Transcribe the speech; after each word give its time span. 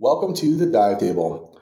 Welcome 0.00 0.32
to 0.34 0.54
the 0.54 0.66
Dive 0.66 1.00
Table. 1.00 1.60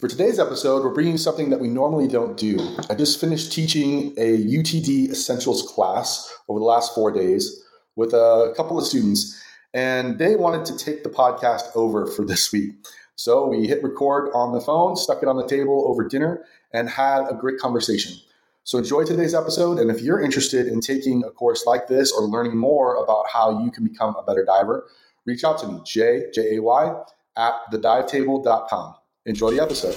For 0.00 0.08
today's 0.08 0.40
episode, 0.40 0.82
we're 0.82 0.92
bringing 0.92 1.16
something 1.16 1.50
that 1.50 1.60
we 1.60 1.68
normally 1.68 2.08
don't 2.08 2.36
do. 2.36 2.58
I 2.90 2.96
just 2.96 3.20
finished 3.20 3.52
teaching 3.52 4.12
a 4.18 4.44
UTD 4.44 5.10
Essentials 5.10 5.62
class 5.62 6.36
over 6.48 6.58
the 6.58 6.64
last 6.64 6.96
four 6.96 7.12
days 7.12 7.62
with 7.94 8.12
a 8.12 8.52
couple 8.56 8.76
of 8.76 8.84
students, 8.84 9.40
and 9.72 10.18
they 10.18 10.34
wanted 10.34 10.64
to 10.64 10.76
take 10.76 11.04
the 11.04 11.10
podcast 11.10 11.62
over 11.76 12.08
for 12.08 12.24
this 12.24 12.50
week. 12.50 12.72
So 13.14 13.46
we 13.46 13.68
hit 13.68 13.84
record 13.84 14.32
on 14.34 14.52
the 14.52 14.60
phone, 14.60 14.96
stuck 14.96 15.22
it 15.22 15.28
on 15.28 15.36
the 15.36 15.46
table 15.46 15.84
over 15.86 16.08
dinner, 16.08 16.44
and 16.72 16.88
had 16.88 17.28
a 17.30 17.34
great 17.34 17.58
conversation. 17.58 18.16
So 18.64 18.78
enjoy 18.78 19.04
today's 19.04 19.32
episode, 19.32 19.78
and 19.78 19.92
if 19.92 20.02
you're 20.02 20.20
interested 20.20 20.66
in 20.66 20.80
taking 20.80 21.22
a 21.22 21.30
course 21.30 21.66
like 21.66 21.86
this 21.86 22.10
or 22.10 22.22
learning 22.22 22.56
more 22.56 22.96
about 22.96 23.26
how 23.32 23.62
you 23.62 23.70
can 23.70 23.84
become 23.84 24.16
a 24.16 24.24
better 24.24 24.44
diver, 24.44 24.88
reach 25.24 25.44
out 25.44 25.60
to 25.60 25.68
me, 25.68 25.80
J 25.84 26.24
J 26.34 26.56
A 26.56 26.62
Y 26.62 26.92
at 27.36 27.54
thedivetable.com. 27.72 28.94
Enjoy 29.26 29.50
the 29.50 29.60
episode. 29.60 29.96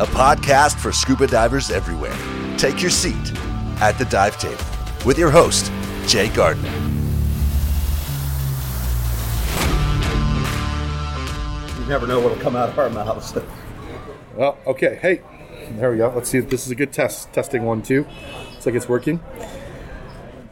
a 0.00 0.06
podcast 0.06 0.78
for 0.80 0.92
scuba 0.92 1.26
divers 1.26 1.70
everywhere. 1.70 2.16
Take 2.56 2.80
your 2.80 2.90
seat 2.90 3.14
at 3.82 3.98
the 3.98 4.06
dive 4.06 4.38
table 4.38 4.64
with 5.04 5.18
your 5.18 5.30
host, 5.30 5.70
Jay 6.06 6.30
Gardner. 6.30 6.70
You 11.78 11.86
never 11.86 12.06
know 12.06 12.18
what'll 12.18 12.38
come 12.38 12.56
out 12.56 12.70
of 12.70 12.78
our 12.78 12.88
mouths. 12.88 13.36
Well, 14.34 14.56
okay. 14.66 14.98
Hey, 15.02 15.20
there 15.72 15.90
we 15.90 15.98
go. 15.98 16.10
Let's 16.14 16.30
see 16.30 16.38
if 16.38 16.48
this 16.48 16.64
is 16.64 16.72
a 16.72 16.74
good 16.74 16.94
test. 16.94 17.30
Testing 17.34 17.64
one, 17.64 17.82
two. 17.82 18.06
Looks 18.60 18.66
like 18.66 18.74
it's 18.74 18.88
working. 18.90 19.20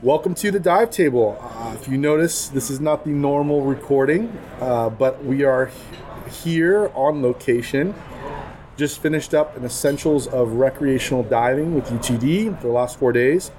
Welcome 0.01 0.35
to 0.37 0.51
the 0.51 0.59
dive 0.59 0.89
table. 0.89 1.37
Uh, 1.39 1.77
if 1.79 1.89
you 1.89 1.99
notice, 1.99 2.49
this 2.49 2.71
is 2.71 2.81
not 2.81 3.05
the 3.05 3.11
normal 3.11 3.61
recording, 3.61 4.33
uh, 4.63 4.89
but 4.89 5.23
we 5.23 5.45
are 5.45 5.71
here 6.43 6.91
on 6.95 7.21
location. 7.21 7.95
Just 8.79 9.03
finished 9.03 9.35
up 9.35 9.59
an 9.59 9.65
essentials 9.67 10.27
of 10.27 10.53
recreational 10.53 11.23
diving 11.23 11.75
with 11.75 11.85
UTD 11.85 12.59
for 12.59 12.69
the 12.69 12.73
last 12.73 12.99
four 12.99 13.13
days, 13.13 13.51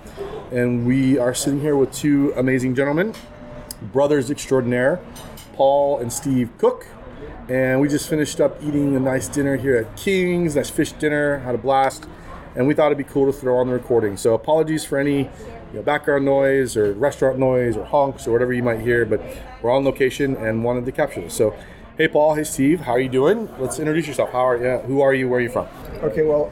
and 0.51 0.83
we 0.87 1.19
are 1.19 1.35
sitting 1.35 1.61
here 1.61 1.75
with 1.75 1.93
two 1.93 2.33
amazing 2.35 2.73
gentlemen, 2.73 3.13
brothers 3.93 4.31
extraordinaire, 4.31 4.99
Paul 5.53 5.99
and 5.99 6.11
Steve 6.11 6.49
Cook. 6.57 6.87
And 7.49 7.79
we 7.81 7.87
just 7.87 8.09
finished 8.09 8.41
up 8.41 8.57
eating 8.63 8.95
a 8.95 8.99
nice 8.99 9.27
dinner 9.27 9.57
here 9.57 9.75
at 9.75 9.95
King's, 9.95 10.55
nice 10.55 10.71
fish 10.71 10.93
dinner, 10.93 11.37
had 11.37 11.53
a 11.53 11.59
blast, 11.59 12.07
and 12.55 12.67
we 12.67 12.73
thought 12.73 12.87
it'd 12.87 12.97
be 12.97 13.03
cool 13.03 13.31
to 13.31 13.37
throw 13.37 13.57
on 13.57 13.67
the 13.67 13.73
recording. 13.73 14.17
So 14.17 14.33
apologies 14.33 14.83
for 14.83 14.97
any 14.97 15.19
you 15.19 15.29
know, 15.73 15.81
background 15.81 16.25
noise 16.25 16.75
or 16.75 16.93
restaurant 16.93 17.37
noise 17.37 17.77
or 17.77 17.85
honks 17.85 18.27
or 18.27 18.31
whatever 18.31 18.53
you 18.53 18.63
might 18.63 18.81
hear, 18.81 19.05
but 19.05 19.21
we're 19.61 19.71
on 19.71 19.83
location 19.83 20.35
and 20.37 20.63
wanted 20.63 20.85
to 20.85 20.91
capture 20.91 21.21
this. 21.21 21.33
So, 21.33 21.55
hey 21.97 22.07
Paul, 22.07 22.35
hey 22.35 22.43
Steve, 22.43 22.81
how 22.81 22.93
are 22.93 22.99
you 22.99 23.09
doing? 23.09 23.49
Let's 23.59 23.79
introduce 23.79 24.07
yourself. 24.07 24.31
How 24.31 24.47
are 24.47 24.57
you? 24.57 24.77
Who 24.85 25.01
are 25.01 25.13
you? 25.13 25.29
Where 25.29 25.39
are 25.39 25.43
you 25.43 25.49
from? 25.49 25.67
Okay, 26.01 26.23
well, 26.23 26.51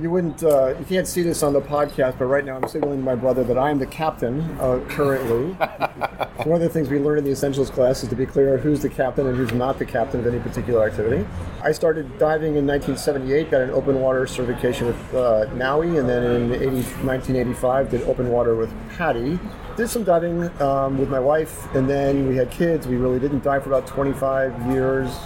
you 0.00 0.10
wouldn't, 0.10 0.42
uh, 0.42 0.74
you 0.78 0.84
can't 0.84 1.06
see 1.06 1.22
this 1.22 1.42
on 1.42 1.52
the 1.52 1.60
podcast, 1.60 2.18
but 2.18 2.26
right 2.26 2.44
now 2.44 2.56
I'm 2.56 2.68
signaling 2.68 2.98
to 2.98 3.04
my 3.04 3.14
brother 3.14 3.44
that 3.44 3.58
I 3.58 3.70
am 3.70 3.78
the 3.78 3.86
captain 3.86 4.40
uh, 4.60 4.80
currently. 4.88 5.52
one 6.44 6.54
of 6.54 6.60
the 6.60 6.68
things 6.68 6.88
we 6.88 6.98
learned 6.98 7.18
in 7.18 7.24
the 7.24 7.32
essentials 7.32 7.68
class 7.68 8.02
is 8.02 8.08
to 8.08 8.16
be 8.16 8.24
clear 8.24 8.54
on 8.54 8.60
who's 8.60 8.80
the 8.80 8.88
captain 8.88 9.26
and 9.26 9.36
who's 9.36 9.52
not 9.52 9.78
the 9.78 9.84
captain 9.84 10.20
of 10.20 10.26
any 10.26 10.38
particular 10.38 10.86
activity. 10.86 11.26
I 11.62 11.72
started 11.72 12.18
diving 12.18 12.56
in 12.56 12.66
1978, 12.66 13.50
got 13.50 13.60
an 13.60 13.70
open 13.70 14.00
water 14.00 14.26
certification 14.26 14.86
with 14.86 15.14
uh, 15.14 15.52
NAUI, 15.54 15.98
and 15.98 16.08
then 16.08 16.22
in 16.22 16.54
80, 16.54 16.66
1985 17.04 17.90
did 17.90 18.02
open 18.02 18.30
water 18.30 18.54
with 18.54 18.72
PADI. 18.96 19.38
Did 19.76 19.88
some 19.88 20.04
diving 20.04 20.50
um, 20.60 20.98
with 20.98 21.08
my 21.08 21.20
wife, 21.20 21.72
and 21.74 21.88
then 21.88 22.28
we 22.28 22.36
had 22.36 22.50
kids. 22.50 22.86
We 22.86 22.96
really 22.96 23.20
didn't 23.20 23.44
dive 23.44 23.64
for 23.64 23.70
about 23.70 23.86
25 23.86 24.72
years, 24.72 25.16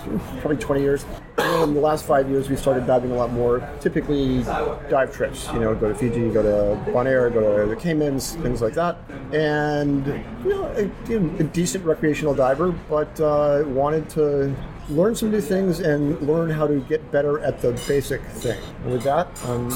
probably 0.41 0.56
20 0.56 0.82
years. 0.82 1.05
In 1.38 1.75
the 1.75 1.81
last 1.81 2.04
five 2.04 2.28
years, 2.28 2.50
we 2.50 2.56
started 2.56 2.87
diving 2.87 3.10
a 3.10 3.15
lot 3.15 3.32
more. 3.32 3.66
Typically, 3.81 4.43
dive 4.43 5.15
trips. 5.15 5.48
You 5.53 5.60
know, 5.60 5.75
go 5.75 5.88
to 5.88 5.94
Fiji, 5.94 6.28
go 6.31 6.43
to 6.43 6.91
Bonaire, 6.91 7.32
go 7.32 7.65
to 7.65 7.69
the 7.69 7.76
Caymans, 7.76 8.34
things 8.37 8.60
like 8.60 8.75
that. 8.75 8.98
And 9.32 10.06
you 10.44 10.50
know, 10.50 10.65
a, 10.76 11.41
a 11.41 11.44
decent 11.44 11.84
recreational 11.84 12.34
diver, 12.34 12.72
but 12.72 13.19
uh, 13.20 13.65
wanted 13.66 14.10
to 14.10 14.54
learn 14.91 15.15
some 15.15 15.31
new 15.31 15.41
things 15.41 15.81
and 15.81 16.20
learn 16.20 16.50
how 16.50 16.66
to 16.66 16.81
get 16.81 17.10
better 17.10 17.38
at 17.41 17.60
the 17.62 17.72
basic 17.88 18.20
thing. 18.22 18.60
And 18.84 18.93
with 18.93 19.03
that, 19.04 19.28
I'm 19.47 19.72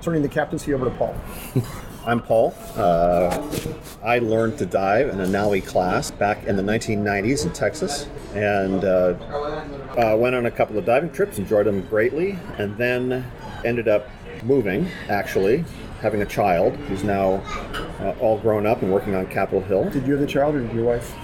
turning 0.00 0.22
the 0.22 0.28
captaincy 0.28 0.74
over 0.74 0.84
to 0.84 0.90
Paul. 0.92 1.16
I'm 2.06 2.20
Paul. 2.20 2.54
Uh, 2.76 3.42
I 4.02 4.18
learned 4.18 4.58
to 4.58 4.66
dive 4.66 5.08
in 5.08 5.20
a 5.20 5.26
NAUI 5.26 5.62
class 5.62 6.10
back 6.10 6.44
in 6.44 6.54
the 6.54 6.62
1990s 6.62 7.46
in 7.46 7.52
Texas, 7.54 8.06
and 8.34 8.84
uh, 8.84 9.14
uh, 9.96 10.14
went 10.14 10.34
on 10.34 10.44
a 10.44 10.50
couple 10.50 10.76
of 10.76 10.84
diving 10.84 11.10
trips, 11.12 11.38
enjoyed 11.38 11.64
them 11.64 11.80
greatly, 11.86 12.38
and 12.58 12.76
then 12.76 13.24
ended 13.64 13.88
up 13.88 14.10
moving, 14.42 14.86
actually, 15.08 15.64
having 16.02 16.20
a 16.20 16.26
child 16.26 16.76
who's 16.76 17.04
now 17.04 17.42
uh, 18.00 18.14
all 18.20 18.38
grown 18.38 18.66
up 18.66 18.82
and 18.82 18.92
working 18.92 19.14
on 19.14 19.26
Capitol 19.28 19.62
Hill. 19.62 19.88
Did 19.88 20.06
you 20.06 20.12
have 20.12 20.20
the 20.20 20.26
child 20.26 20.56
or 20.56 20.60
did 20.60 20.74
your 20.74 20.84
wife? 20.84 21.14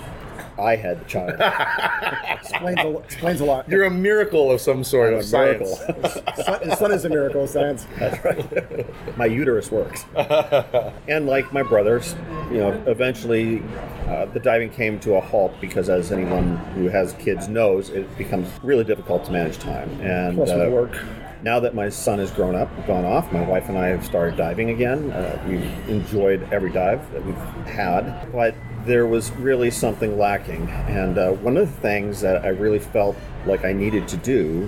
I 0.61 0.77
had 0.77 1.01
the 1.01 1.05
child. 1.07 1.41
Explains 2.41 2.81
a, 2.81 2.99
explains 2.99 3.41
a 3.41 3.45
lot. 3.45 3.69
You're 3.69 3.85
a 3.85 3.91
miracle 3.91 4.51
of 4.51 4.61
some 4.61 4.85
sort 4.85 5.15
of 5.15 5.21
a 5.21 5.37
miracle. 5.39 5.67
science. 5.67 6.45
son, 6.45 6.61
his 6.63 6.79
son 6.79 6.93
is 6.93 7.05
a 7.05 7.09
miracle 7.09 7.45
of 7.45 7.51
science. 7.51 7.87
That's 7.99 8.25
right. 8.25 9.17
My 9.17 9.27
uterus 9.27 9.71
works. 9.71 10.05
and 11.09 11.27
like 11.27 11.53
my 11.53 11.63
brothers, 11.63 12.15
you 12.51 12.59
know, 12.59 12.71
eventually 12.87 13.63
uh, 14.07 14.27
the 14.27 14.41
diving 14.41 14.71
came 14.71 14.99
to 15.01 15.15
a 15.15 15.21
halt 15.21 15.53
because, 15.61 15.89
as 15.89 16.13
anyone 16.13 16.57
who 16.75 16.89
has 16.89 17.13
kids 17.15 17.49
knows, 17.49 17.91
it 17.91 18.17
becomes 18.19 18.49
really 18.63 18.85
difficult 18.85 19.25
to 19.27 19.33
manage 19.33 19.59
time. 19.59 19.89
And 20.01 20.37
Plus 20.37 20.51
uh, 20.51 20.69
work. 20.71 20.99
Now 21.43 21.61
that 21.61 21.75
my 21.75 21.89
son 21.89 22.19
has 22.19 22.31
grown 22.31 22.55
up, 22.55 22.69
gone 22.87 23.05
off, 23.05 23.33
my 23.33 23.43
wife 23.43 23.69
and 23.69 23.79
I 23.79 23.89
have 23.89 24.05
started 24.05 24.37
diving 24.37 24.71
again. 24.71 25.11
Uh, 25.11 25.43
we've 25.49 25.89
enjoyed 25.89 26.47
every 26.53 26.71
dive 26.71 27.11
that 27.13 27.25
we've 27.25 27.37
had, 27.67 28.31
but 28.33 28.55
there 28.85 29.07
was 29.07 29.31
really 29.33 29.71
something 29.71 30.19
lacking. 30.19 30.69
And 30.69 31.19
uh, 31.19 31.33
one 31.33 31.57
of 31.57 31.67
the 31.67 31.81
things 31.81 32.21
that 32.21 32.45
I 32.45 32.49
really 32.49 32.79
felt 32.79 33.17
like 33.47 33.65
I 33.65 33.73
needed 33.73 34.09
to 34.09 34.17
do, 34.17 34.67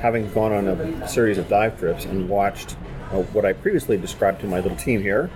having 0.00 0.30
gone 0.32 0.52
on 0.52 0.68
a 0.68 1.08
series 1.08 1.38
of 1.38 1.48
dive 1.48 1.78
trips 1.78 2.04
and 2.04 2.28
watched 2.28 2.76
uh, 3.12 3.22
what 3.32 3.44
I 3.44 3.52
previously 3.52 3.96
described 3.96 4.40
to 4.40 4.46
my 4.46 4.60
little 4.60 4.76
team 4.76 5.00
here 5.00 5.30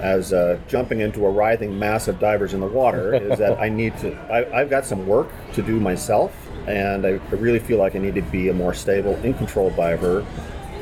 as 0.00 0.32
uh, 0.34 0.58
jumping 0.68 1.00
into 1.00 1.24
a 1.24 1.30
writhing 1.30 1.78
mass 1.78 2.06
of 2.06 2.18
divers 2.20 2.52
in 2.52 2.60
the 2.60 2.66
water, 2.66 3.14
is 3.14 3.38
that 3.38 3.58
I 3.58 3.70
need 3.70 3.96
to, 3.98 4.14
I, 4.30 4.60
I've 4.60 4.68
got 4.68 4.84
some 4.84 5.06
work 5.06 5.28
to 5.54 5.62
do 5.62 5.80
myself. 5.80 6.45
And 6.66 7.06
I 7.06 7.10
I 7.10 7.34
really 7.36 7.60
feel 7.60 7.78
like 7.78 7.94
I 7.94 7.98
need 7.98 8.14
to 8.16 8.22
be 8.22 8.48
a 8.48 8.54
more 8.54 8.74
stable, 8.74 9.14
in 9.22 9.34
control 9.34 9.70
diver 9.70 10.26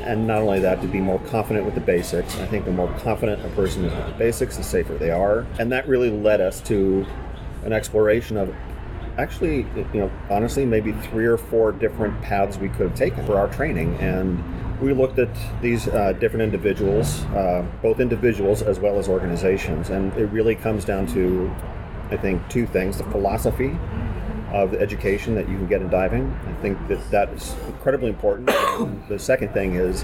and 0.05 0.27
not 0.27 0.41
only 0.41 0.59
that, 0.59 0.81
to 0.81 0.87
be 0.87 0.99
more 0.99 1.19
confident 1.19 1.65
with 1.65 1.73
the 1.73 1.81
basics. 1.81 2.37
I 2.37 2.45
think 2.45 2.65
the 2.65 2.71
more 2.71 2.91
confident 2.99 3.43
a 3.43 3.49
person 3.49 3.85
is 3.85 3.93
with 3.93 4.05
the 4.05 4.13
basics, 4.13 4.55
the 4.55 4.63
safer 4.63 4.93
they 4.93 5.09
are. 5.09 5.47
And 5.57 5.71
that 5.71 5.87
really 5.87 6.11
led 6.11 6.41
us 6.41 6.61
to 6.61 7.05
an 7.63 7.73
exploration 7.73 8.37
of 8.37 8.53
actually, 9.17 9.65
you 9.75 10.01
know, 10.01 10.11
honestly, 10.29 10.63
maybe 10.63 10.91
three 10.91 11.25
or 11.25 11.37
four 11.37 11.71
different 11.71 12.21
paths 12.21 12.57
we 12.57 12.69
could 12.69 12.89
have 12.89 12.95
taken 12.95 13.25
for 13.25 13.37
our 13.37 13.51
training. 13.51 13.95
And 13.95 14.43
we 14.79 14.93
looked 14.93 15.17
at 15.17 15.29
these 15.61 15.87
uh, 15.87 16.13
different 16.13 16.43
individuals, 16.43 17.23
uh, 17.25 17.65
both 17.81 17.99
individuals 17.99 18.61
as 18.61 18.79
well 18.79 18.99
as 18.99 19.09
organizations. 19.09 19.89
And 19.89 20.13
it 20.13 20.25
really 20.27 20.53
comes 20.53 20.85
down 20.85 21.07
to, 21.07 21.51
I 22.11 22.17
think, 22.17 22.47
two 22.47 22.67
things 22.67 22.99
the 22.99 23.05
philosophy 23.05 23.75
of 24.55 24.71
the 24.71 24.79
education 24.79 25.35
that 25.35 25.49
you 25.49 25.57
can 25.57 25.67
get 25.67 25.81
in 25.81 25.89
diving. 25.89 26.31
I 26.47 26.53
think 26.61 26.87
that 26.87 27.11
that 27.11 27.29
is 27.29 27.55
incredibly 27.67 28.09
important. 28.09 28.49
The 29.07 29.19
second 29.19 29.53
thing 29.53 29.75
is, 29.75 30.03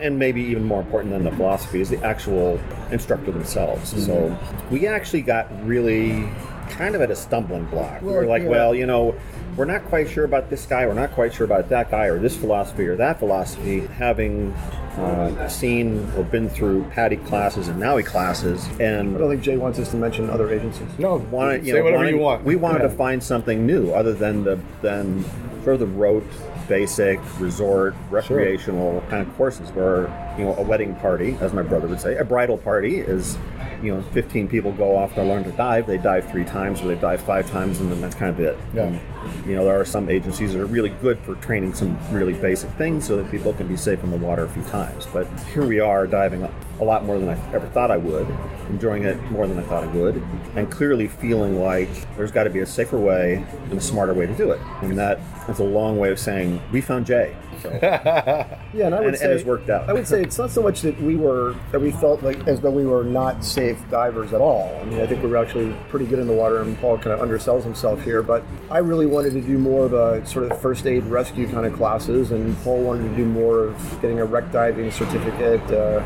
and 0.00 0.18
maybe 0.18 0.42
even 0.42 0.64
more 0.64 0.80
important 0.80 1.12
than 1.12 1.24
the 1.24 1.32
philosophy, 1.32 1.80
is 1.80 1.90
the 1.90 2.02
actual 2.02 2.60
instructor 2.90 3.32
themselves. 3.32 3.92
Mm-hmm. 3.92 4.02
So 4.02 4.38
we 4.70 4.86
actually 4.86 5.22
got 5.22 5.46
really 5.66 6.28
kind 6.70 6.94
of 6.94 7.00
at 7.00 7.10
a 7.10 7.16
stumbling 7.16 7.64
block. 7.66 8.00
we 8.02 8.12
were 8.12 8.26
like, 8.26 8.42
yeah. 8.42 8.48
well, 8.48 8.74
you 8.74 8.86
know, 8.86 9.14
we're 9.56 9.64
not 9.64 9.84
quite 9.86 10.08
sure 10.08 10.24
about 10.24 10.48
this 10.50 10.64
guy, 10.66 10.86
we're 10.86 10.94
not 10.94 11.12
quite 11.12 11.34
sure 11.34 11.44
about 11.44 11.68
that 11.68 11.90
guy, 11.90 12.06
or 12.06 12.18
this 12.18 12.36
philosophy 12.36 12.86
or 12.86 12.96
that 12.96 13.18
philosophy. 13.18 13.80
Having 13.80 14.52
uh, 14.96 15.48
seen 15.48 16.10
or 16.16 16.24
been 16.24 16.48
through 16.48 16.84
PADI 16.90 17.16
classes 17.16 17.68
and 17.68 17.78
NAUI 17.78 18.02
classes, 18.02 18.66
and 18.80 19.14
I 19.14 19.18
don't 19.18 19.30
think 19.30 19.42
Jay 19.42 19.56
wants 19.56 19.78
us 19.78 19.90
to 19.90 19.96
mention 19.96 20.30
other 20.30 20.52
agencies. 20.52 20.88
No, 20.98 21.16
wanted, 21.16 21.66
you 21.66 21.72
say 21.72 21.78
know, 21.78 21.84
whatever 21.84 22.04
wanted- 22.04 22.10
you 22.16 22.18
want. 22.22 22.44
We 22.44 22.56
wanted 22.56 22.80
to 22.80 22.88
find 22.90 23.22
something 23.22 23.66
new 23.66 23.90
other 23.92 24.12
than 24.12 24.44
the 24.44 24.58
than 24.80 25.24
sort 25.62 25.74
of 25.74 25.80
the 25.80 25.86
rote, 25.86 26.26
basic 26.68 27.20
resort, 27.38 27.94
recreational 28.10 29.02
kind 29.10 29.26
of 29.26 29.34
courses. 29.36 29.70
Where 29.72 30.06
you 30.38 30.44
know 30.44 30.54
a 30.56 30.62
wedding 30.62 30.94
party, 30.96 31.36
as 31.40 31.52
my 31.52 31.62
brother 31.62 31.88
would 31.88 32.00
say, 32.00 32.16
a 32.16 32.24
bridal 32.24 32.58
party 32.58 32.98
is 32.98 33.36
you 33.82 33.94
know 33.94 34.02
15 34.12 34.48
people 34.48 34.72
go 34.72 34.96
off 34.96 35.14
to 35.14 35.22
learn 35.22 35.44
to 35.44 35.52
dive, 35.52 35.86
they 35.86 35.98
dive 35.98 36.30
three 36.30 36.44
times 36.44 36.80
or 36.80 36.88
they 36.88 36.94
dive 36.94 37.20
five 37.20 37.50
times, 37.50 37.80
and 37.80 37.90
then 37.90 38.00
that's 38.00 38.14
kind 38.14 38.30
of 38.30 38.40
it. 38.40 38.58
Yeah. 38.74 38.84
And, 38.84 39.00
you 39.46 39.54
know, 39.54 39.64
there 39.64 39.78
are 39.78 39.84
some 39.84 40.08
agencies 40.08 40.52
that 40.52 40.60
are 40.60 40.66
really 40.66 40.90
good 41.00 41.18
for 41.20 41.34
training 41.36 41.74
some 41.74 41.98
really 42.12 42.32
basic 42.32 42.70
things 42.70 43.06
so 43.06 43.16
that 43.16 43.30
people 43.30 43.52
can 43.52 43.68
be 43.68 43.76
safe 43.76 44.02
in 44.02 44.10
the 44.10 44.16
water 44.16 44.44
a 44.44 44.48
few 44.48 44.62
times. 44.64 45.06
But 45.12 45.26
here 45.52 45.66
we 45.66 45.80
are 45.80 46.06
diving 46.06 46.42
a 46.42 46.84
lot 46.84 47.04
more 47.04 47.18
than 47.18 47.28
I 47.28 47.54
ever 47.54 47.66
thought 47.68 47.90
I 47.90 47.96
would, 47.96 48.26
enjoying 48.68 49.04
it 49.04 49.20
more 49.30 49.46
than 49.46 49.58
I 49.58 49.62
thought 49.62 49.84
I 49.84 49.88
would, 49.88 50.16
and 50.56 50.70
clearly 50.70 51.08
feeling 51.08 51.60
like 51.60 51.88
there's 52.16 52.32
got 52.32 52.44
to 52.44 52.50
be 52.50 52.60
a 52.60 52.66
safer 52.66 52.98
way 52.98 53.44
and 53.70 53.74
a 53.74 53.80
smarter 53.80 54.14
way 54.14 54.26
to 54.26 54.34
do 54.34 54.50
it. 54.50 54.60
And 54.82 54.98
that 54.98 55.20
is 55.48 55.58
a 55.58 55.64
long 55.64 55.98
way 55.98 56.10
of 56.10 56.18
saying 56.18 56.60
we 56.72 56.80
found 56.80 57.06
Jay. 57.06 57.36
So, 57.62 57.68
Yeah, 57.82 58.86
and 58.86 58.94
I 58.94 58.98
would 59.00 59.06
And- 59.06 59.06
and 59.06 59.18
say 59.18 59.32
it's 59.32 59.44
worked 59.44 59.70
out. 59.70 59.88
I 59.88 59.92
would 59.92 60.06
say 60.08 60.22
it's 60.22 60.38
not 60.38 60.50
so 60.50 60.62
much 60.62 60.80
that 60.82 61.00
we 61.02 61.16
were 61.16 61.54
that 61.70 61.80
we 61.80 61.90
felt 61.92 62.22
like 62.22 62.46
as 62.48 62.60
though 62.60 62.70
we 62.70 62.84
were 62.86 63.04
not 63.04 63.44
safe 63.44 63.78
divers 63.90 64.32
at 64.32 64.40
all. 64.40 64.78
I 64.80 64.84
mean, 64.86 65.00
I 65.00 65.06
think 65.06 65.22
we 65.22 65.28
were 65.30 65.36
actually 65.36 65.74
pretty 65.90 66.06
good 66.06 66.18
in 66.18 66.26
the 66.26 66.32
water, 66.32 66.60
and 66.62 66.76
Paul 66.78 66.98
kind 66.98 67.12
of 67.18 67.26
undersells 67.26 67.62
himself 67.62 68.02
here. 68.02 68.22
But 68.22 68.42
I 68.70 68.78
really 68.78 69.06
wanted 69.06 69.32
to 69.34 69.40
do 69.40 69.58
more 69.58 69.84
of 69.84 69.92
a 69.92 70.24
sort 70.26 70.50
of 70.50 70.60
first 70.60 70.86
aid 70.86 71.04
rescue 71.04 71.48
kind 71.48 71.66
of 71.66 71.74
classes, 71.74 72.32
and 72.32 72.56
Paul 72.62 72.82
wanted 72.82 73.08
to 73.10 73.16
do 73.16 73.24
more 73.24 73.64
of 73.68 73.98
getting 74.02 74.20
a 74.20 74.24
wreck 74.24 74.50
diving 74.52 74.90
certificate, 74.90 75.62
uh, 75.70 76.02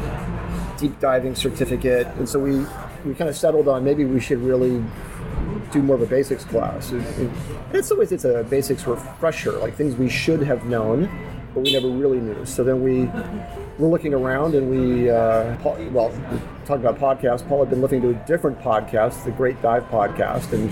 deep 0.79 0.99
diving 1.00 1.35
certificate, 1.35 2.06
and 2.19 2.29
so 2.29 2.38
we 2.38 2.67
we 3.05 3.14
kind 3.14 3.31
of 3.31 3.37
settled 3.37 3.69
on 3.69 3.85
maybe 3.85 4.05
we 4.05 4.19
should 4.20 4.41
really 4.41 4.82
do 5.73 5.81
more 5.82 5.97
of 5.97 6.02
a 6.02 6.06
basics 6.06 6.44
class. 6.44 6.91
In 6.93 7.82
some 7.82 7.99
ways, 7.99 8.11
it's 8.12 8.25
a 8.25 8.44
basics 8.44 8.87
refresher, 8.87 9.52
like 9.52 9.75
things 9.76 9.94
we 9.97 10.09
should 10.09 10.43
have 10.43 10.64
known, 10.67 11.09
but 11.56 11.64
we 11.64 11.73
never 11.73 11.88
really 11.88 12.20
knew. 12.20 12.44
So 12.44 12.62
then 12.62 12.82
we 12.82 13.06
were 13.79 13.88
looking 13.88 14.12
around 14.12 14.55
and 14.55 14.69
we, 14.70 15.08
uh, 15.08 15.56
well, 15.91 16.12
talking 16.67 16.85
about 16.85 16.99
podcasts, 16.99 17.49
Paul 17.49 17.61
had 17.61 17.70
been 17.70 17.81
listening 17.81 18.03
to 18.03 18.11
a 18.11 18.26
different 18.26 18.61
podcast, 18.61 19.25
the 19.25 19.31
Great 19.31 19.61
Dive 19.62 19.85
Podcast, 19.85 20.53
and 20.53 20.70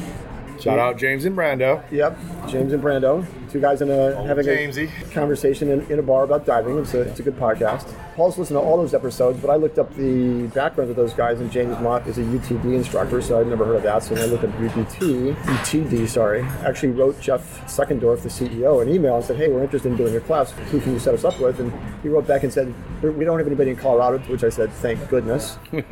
Shout 0.60 0.78
out 0.78 0.96
James 0.98 1.24
and 1.24 1.36
Brando. 1.36 1.82
Yep, 1.90 2.18
James 2.48 2.72
and 2.72 2.82
Brando, 2.82 3.26
two 3.50 3.60
guys 3.60 3.82
in 3.82 3.90
a 3.90 4.24
having 4.24 4.46
Jamesy. 4.46 4.88
a 5.02 5.10
conversation 5.12 5.70
in, 5.70 5.80
in 5.90 5.98
a 5.98 6.02
bar 6.02 6.24
about 6.24 6.46
diving. 6.46 6.78
It's 6.78 6.94
a, 6.94 7.02
it's 7.02 7.20
a 7.20 7.22
good 7.22 7.36
podcast. 7.38 7.92
Paul's 8.14 8.38
listened 8.38 8.56
to 8.56 8.60
all 8.60 8.76
those 8.76 8.94
episodes, 8.94 9.40
but 9.40 9.50
I 9.50 9.56
looked 9.56 9.78
up 9.78 9.92
the 9.96 10.46
background 10.54 10.88
of 10.90 10.96
those 10.96 11.12
guys, 11.12 11.40
and 11.40 11.50
James 11.50 11.78
Mott 11.80 12.06
is 12.06 12.16
a 12.18 12.22
UTD 12.22 12.74
instructor, 12.74 13.20
so 13.20 13.40
I'd 13.40 13.48
never 13.48 13.64
heard 13.64 13.76
of 13.76 13.82
that. 13.82 14.02
So 14.04 14.14
then 14.14 14.28
I 14.28 14.32
looked 14.32 14.44
up 14.44 14.50
UTT, 14.60 15.34
UTD, 15.34 16.08
sorry. 16.08 16.42
Actually 16.64 16.90
wrote 16.92 17.20
Jeff 17.20 17.66
Suckendorf, 17.66 18.22
the 18.22 18.28
CEO, 18.28 18.80
an 18.80 18.88
email 18.88 19.16
and 19.16 19.24
said, 19.24 19.36
"Hey, 19.36 19.48
we're 19.48 19.62
interested 19.62 19.90
in 19.90 19.96
doing 19.98 20.12
your 20.12 20.22
class. 20.22 20.52
Who 20.70 20.80
can 20.80 20.92
you 20.92 20.98
set 20.98 21.14
us 21.14 21.24
up 21.24 21.38
with?" 21.40 21.58
And 21.60 21.72
he 22.02 22.08
wrote 22.08 22.26
back 22.26 22.44
and 22.44 22.52
said, 22.52 22.72
"We 23.02 23.24
don't 23.24 23.38
have 23.38 23.46
anybody 23.46 23.70
in 23.70 23.76
Colorado," 23.76 24.18
to 24.18 24.30
which 24.32 24.44
I 24.44 24.48
said, 24.48 24.70
"Thank 24.72 25.08
goodness." 25.08 25.58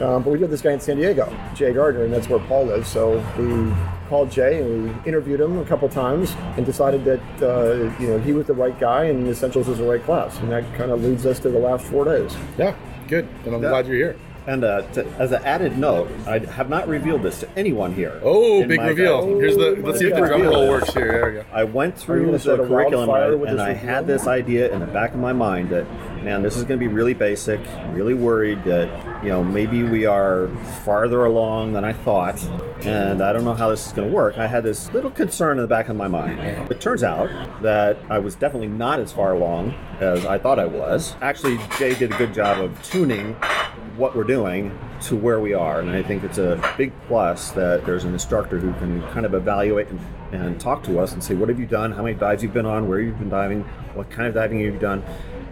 Um, 0.00 0.22
but 0.22 0.30
we 0.30 0.38
do 0.38 0.42
have 0.42 0.50
this 0.50 0.62
guy 0.62 0.72
in 0.72 0.80
San 0.80 0.96
Diego, 0.96 1.30
Jay 1.54 1.72
Gardner, 1.72 2.04
and 2.04 2.12
that's 2.12 2.28
where 2.28 2.38
Paul 2.40 2.66
lives. 2.66 2.88
So 2.88 3.18
we 3.38 3.72
called 4.10 4.30
Jay 4.30 4.60
and 4.60 4.84
we 4.84 5.08
interviewed 5.08 5.40
him 5.40 5.56
a 5.58 5.64
couple 5.64 5.88
times 5.88 6.32
and 6.56 6.66
decided 6.66 7.04
that 7.04 7.20
uh, 7.40 7.74
you 8.02 8.08
know 8.08 8.18
he 8.18 8.32
was 8.32 8.46
the 8.46 8.52
right 8.52 8.78
guy 8.78 9.04
and 9.04 9.26
Essentials 9.28 9.68
was 9.68 9.78
the 9.78 9.84
right 9.84 10.02
class, 10.04 10.36
and 10.40 10.50
that 10.50 10.64
kind 10.74 10.90
of 10.90 11.02
leads 11.02 11.24
us 11.24 11.38
to 11.38 11.48
the 11.48 11.58
last 11.58 11.86
four 11.86 12.04
days. 12.04 12.36
Yeah, 12.58 12.74
good. 13.08 13.26
And 13.46 13.54
I'm 13.54 13.62
Yeah. 13.62 13.68
glad 13.70 13.86
you're 13.86 13.96
here. 13.96 14.16
And 14.46 14.64
uh, 14.64 14.82
to, 14.92 15.06
as 15.18 15.32
an 15.32 15.42
added 15.44 15.76
note, 15.76 16.10
I 16.26 16.38
have 16.38 16.68
not 16.68 16.88
revealed 16.88 17.22
this 17.22 17.40
to 17.40 17.48
anyone 17.56 17.94
here. 17.94 18.20
Oh, 18.22 18.66
big 18.66 18.80
reveal. 18.80 19.20
diving. 19.20 19.40
Here's 19.40 19.56
the. 19.56 19.80
Let's 19.82 19.98
see 19.98 20.06
if 20.08 20.14
the 20.14 20.26
drum 20.26 20.42
roll 20.42 20.68
works 20.68 20.92
here. 20.92 21.12
There 21.12 21.26
we 21.26 21.32
go. 21.38 21.44
I 21.52 21.64
went 21.64 21.98
through 21.98 22.36
the 22.38 22.56
curriculum 22.56 23.10
and, 23.10 23.50
and 23.50 23.60
I 23.60 23.72
had 23.72 24.06
this 24.06 24.26
idea 24.26 24.72
in 24.72 24.80
the 24.80 24.86
back 24.86 25.12
of 25.12 25.20
my 25.20 25.32
mind 25.32 25.70
that, 25.70 25.84
man, 26.22 26.42
this 26.42 26.56
is 26.56 26.64
going 26.64 26.80
to 26.80 26.84
be 26.84 26.92
really 26.92 27.14
basic. 27.14 27.60
Really 27.92 28.14
worried 28.14 28.64
that 28.64 29.22
you 29.22 29.28
know 29.28 29.44
maybe 29.44 29.82
we 29.82 30.06
are 30.06 30.48
farther 30.84 31.24
along 31.24 31.74
than 31.74 31.84
I 31.84 31.92
thought, 31.92 32.42
and 32.84 33.22
I 33.22 33.32
don't 33.32 33.44
know 33.44 33.54
how 33.54 33.68
this 33.68 33.86
is 33.86 33.92
going 33.92 34.08
to 34.08 34.14
work. 34.14 34.38
I 34.38 34.46
had 34.46 34.64
this 34.64 34.92
little 34.92 35.10
concern 35.10 35.58
in 35.58 35.62
the 35.62 35.68
back 35.68 35.88
of 35.88 35.96
my 35.96 36.08
mind. 36.08 36.40
It 36.70 36.80
turns 36.80 37.02
out 37.02 37.30
that 37.62 37.98
I 38.08 38.18
was 38.18 38.34
definitely 38.34 38.68
not 38.68 39.00
as 39.00 39.12
far 39.12 39.34
along 39.34 39.74
as 40.00 40.24
I 40.24 40.38
thought 40.38 40.58
I 40.58 40.66
was. 40.66 41.14
Actually, 41.20 41.58
Jay 41.78 41.94
did 41.94 42.12
a 42.12 42.16
good 42.16 42.32
job 42.32 42.60
of 42.60 42.82
tuning 42.82 43.36
what 44.00 44.16
we're 44.16 44.24
doing 44.24 44.76
to 45.02 45.14
where 45.14 45.40
we 45.40 45.52
are. 45.52 45.80
And 45.80 45.90
I 45.90 46.02
think 46.02 46.24
it's 46.24 46.38
a 46.38 46.58
big 46.78 46.90
plus 47.06 47.50
that 47.50 47.84
there's 47.84 48.04
an 48.04 48.14
instructor 48.14 48.58
who 48.58 48.72
can 48.80 49.02
kind 49.12 49.26
of 49.26 49.34
evaluate 49.34 49.88
and, 49.88 50.00
and 50.32 50.60
talk 50.60 50.82
to 50.84 50.98
us 50.98 51.12
and 51.12 51.22
say, 51.22 51.34
what 51.34 51.50
have 51.50 51.60
you 51.60 51.66
done? 51.66 51.92
How 51.92 52.02
many 52.02 52.16
dives 52.16 52.42
you've 52.42 52.54
been 52.54 52.64
on? 52.64 52.88
Where 52.88 52.98
you've 52.98 53.18
been 53.18 53.28
diving? 53.28 53.62
What 53.94 54.10
kind 54.10 54.26
of 54.26 54.34
diving 54.34 54.58
you've 54.58 54.74
you 54.74 54.80
done? 54.80 55.04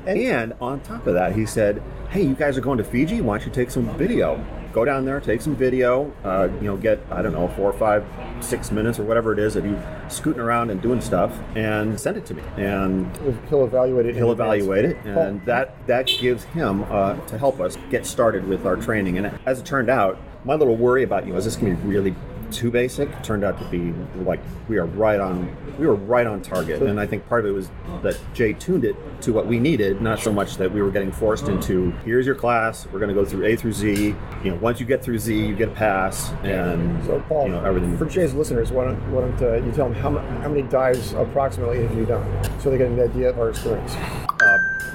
And 0.06 0.54
on 0.60 0.80
top 0.80 1.06
of 1.06 1.12
that, 1.12 1.36
he 1.36 1.44
said, 1.44 1.82
hey, 2.08 2.22
you 2.22 2.34
guys 2.34 2.56
are 2.56 2.62
going 2.62 2.78
to 2.78 2.84
Fiji? 2.84 3.20
Why 3.20 3.36
don't 3.36 3.46
you 3.46 3.52
take 3.52 3.70
some 3.70 3.94
video? 3.98 4.42
Go 4.72 4.86
down 4.86 5.04
there, 5.04 5.20
take 5.20 5.42
some 5.42 5.54
video, 5.54 6.10
uh, 6.24 6.48
you 6.62 6.68
know, 6.68 6.76
get, 6.78 7.00
I 7.10 7.20
don't 7.20 7.32
know, 7.32 7.48
four 7.48 7.70
or 7.70 7.78
five, 7.78 8.04
six 8.40 8.70
minutes 8.70 8.98
or 8.98 9.04
whatever 9.04 9.32
it 9.32 9.38
is 9.38 9.56
of 9.56 9.64
you 9.64 9.78
scooting 10.08 10.40
around 10.40 10.70
and 10.70 10.80
doing 10.80 11.00
stuff 11.00 11.38
and 11.54 11.98
send 11.98 12.16
it 12.16 12.26
to 12.26 12.34
me. 12.34 12.42
And 12.56 13.06
He'll 13.48 13.64
evaluate 13.64 14.06
it. 14.06 14.14
he'll 14.14 14.32
evaluate 14.32 14.84
it 14.84 14.96
and 15.04 15.44
that 15.46 15.74
that 15.86 16.06
gives 16.06 16.44
him 16.44 16.84
uh, 16.90 17.16
to 17.26 17.38
help 17.38 17.60
us 17.60 17.76
get 17.90 18.06
started 18.06 18.46
with 18.48 18.66
our 18.66 18.76
training 18.76 19.18
and 19.18 19.38
as 19.46 19.58
it 19.60 19.64
turned 19.66 19.88
out 19.90 20.18
my 20.44 20.54
little 20.54 20.76
worry 20.76 21.02
about 21.02 21.26
you 21.26 21.32
know 21.32 21.38
is 21.38 21.44
this 21.44 21.56
going 21.56 21.76
to 21.76 21.82
be 21.82 21.88
really 21.88 22.14
too 22.50 22.70
basic 22.70 23.22
turned 23.22 23.44
out 23.44 23.58
to 23.58 23.64
be 23.66 23.92
like 24.24 24.40
we 24.68 24.78
are 24.78 24.86
right 24.86 25.20
on 25.20 25.54
we 25.78 25.86
were 25.86 25.94
right 25.94 26.26
on 26.26 26.40
target. 26.42 26.82
And 26.82 26.98
i 27.00 27.06
think 27.06 27.28
part 27.28 27.44
of 27.44 27.50
it 27.50 27.54
was 27.54 27.70
that 28.02 28.18
jay 28.34 28.52
tuned 28.52 28.84
it 28.84 28.96
to 29.22 29.32
what 29.32 29.46
we 29.46 29.58
needed 29.58 30.00
not 30.00 30.20
so 30.20 30.32
much 30.32 30.56
that 30.56 30.70
we 30.70 30.82
were 30.82 30.90
getting 30.90 31.12
forced 31.12 31.48
into 31.48 31.90
here's 32.04 32.26
your 32.26 32.34
class 32.34 32.86
we're 32.86 32.98
going 32.98 33.08
to 33.08 33.14
go 33.14 33.24
through 33.24 33.44
a 33.44 33.56
through 33.56 33.72
z. 33.72 34.14
You 34.44 34.50
know 34.50 34.56
once 34.56 34.80
you 34.80 34.86
get 34.86 35.02
through 35.02 35.18
z 35.18 35.46
you 35.46 35.54
get 35.54 35.68
a 35.68 35.72
pass 35.72 36.30
and 36.42 37.04
So 37.04 37.20
Paul, 37.28 37.46
you 37.46 37.52
know 37.52 37.64
everything 37.64 37.96
for 37.96 38.06
Jay's 38.06 38.34
listeners, 38.34 38.70
why 38.70 38.84
don't, 38.84 39.12
why 39.12 39.22
don't 39.22 39.42
uh, 39.42 39.64
you 39.64 39.72
tell 39.72 39.88
them 39.88 39.94
how, 39.94 40.10
how 40.40 40.48
many 40.48 40.62
dives 40.62 41.12
approximately 41.12 41.82
have 41.82 41.96
you 41.96 42.04
done, 42.04 42.26
so 42.60 42.70
they 42.70 42.78
get 42.78 42.88
an 42.88 43.00
idea 43.00 43.30
of 43.30 43.38
our 43.38 43.50
experience. 43.50 43.94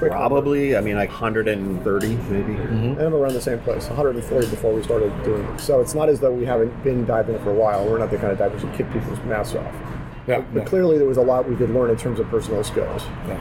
Quick 0.08 0.12
probably 0.12 0.76
i 0.76 0.80
mean 0.80 0.96
like 0.96 1.10
130 1.10 2.08
maybe 2.08 2.54
mm-hmm. 2.54 2.74
And 2.94 3.00
I'm 3.00 3.14
around 3.14 3.34
the 3.34 3.40
same 3.40 3.58
place, 3.60 3.86
140 3.88 4.48
before 4.48 4.72
we 4.72 4.82
started 4.82 5.10
doing 5.24 5.44
it. 5.44 5.60
So 5.60 5.80
it's 5.80 5.94
not 5.94 6.08
as 6.08 6.20
though 6.20 6.32
we 6.32 6.44
haven't 6.44 6.82
been 6.84 7.04
diving 7.04 7.38
for 7.40 7.50
a 7.50 7.54
while. 7.54 7.84
We're 7.86 7.98
not 7.98 8.10
the 8.10 8.18
kind 8.18 8.32
of 8.32 8.38
divers 8.38 8.62
who 8.62 8.70
kick 8.72 8.90
people's 8.92 9.18
masks 9.20 9.54
off. 9.56 9.74
Yeah, 10.26 10.40
But 10.52 10.60
yeah. 10.60 10.64
clearly, 10.64 10.98
there 10.98 11.06
was 11.06 11.16
a 11.18 11.22
lot 11.22 11.48
we 11.48 11.56
could 11.56 11.70
learn 11.70 11.90
in 11.90 11.96
terms 11.96 12.18
of 12.20 12.28
personal 12.28 12.64
skills. 12.64 13.02
Yeah. 13.28 13.38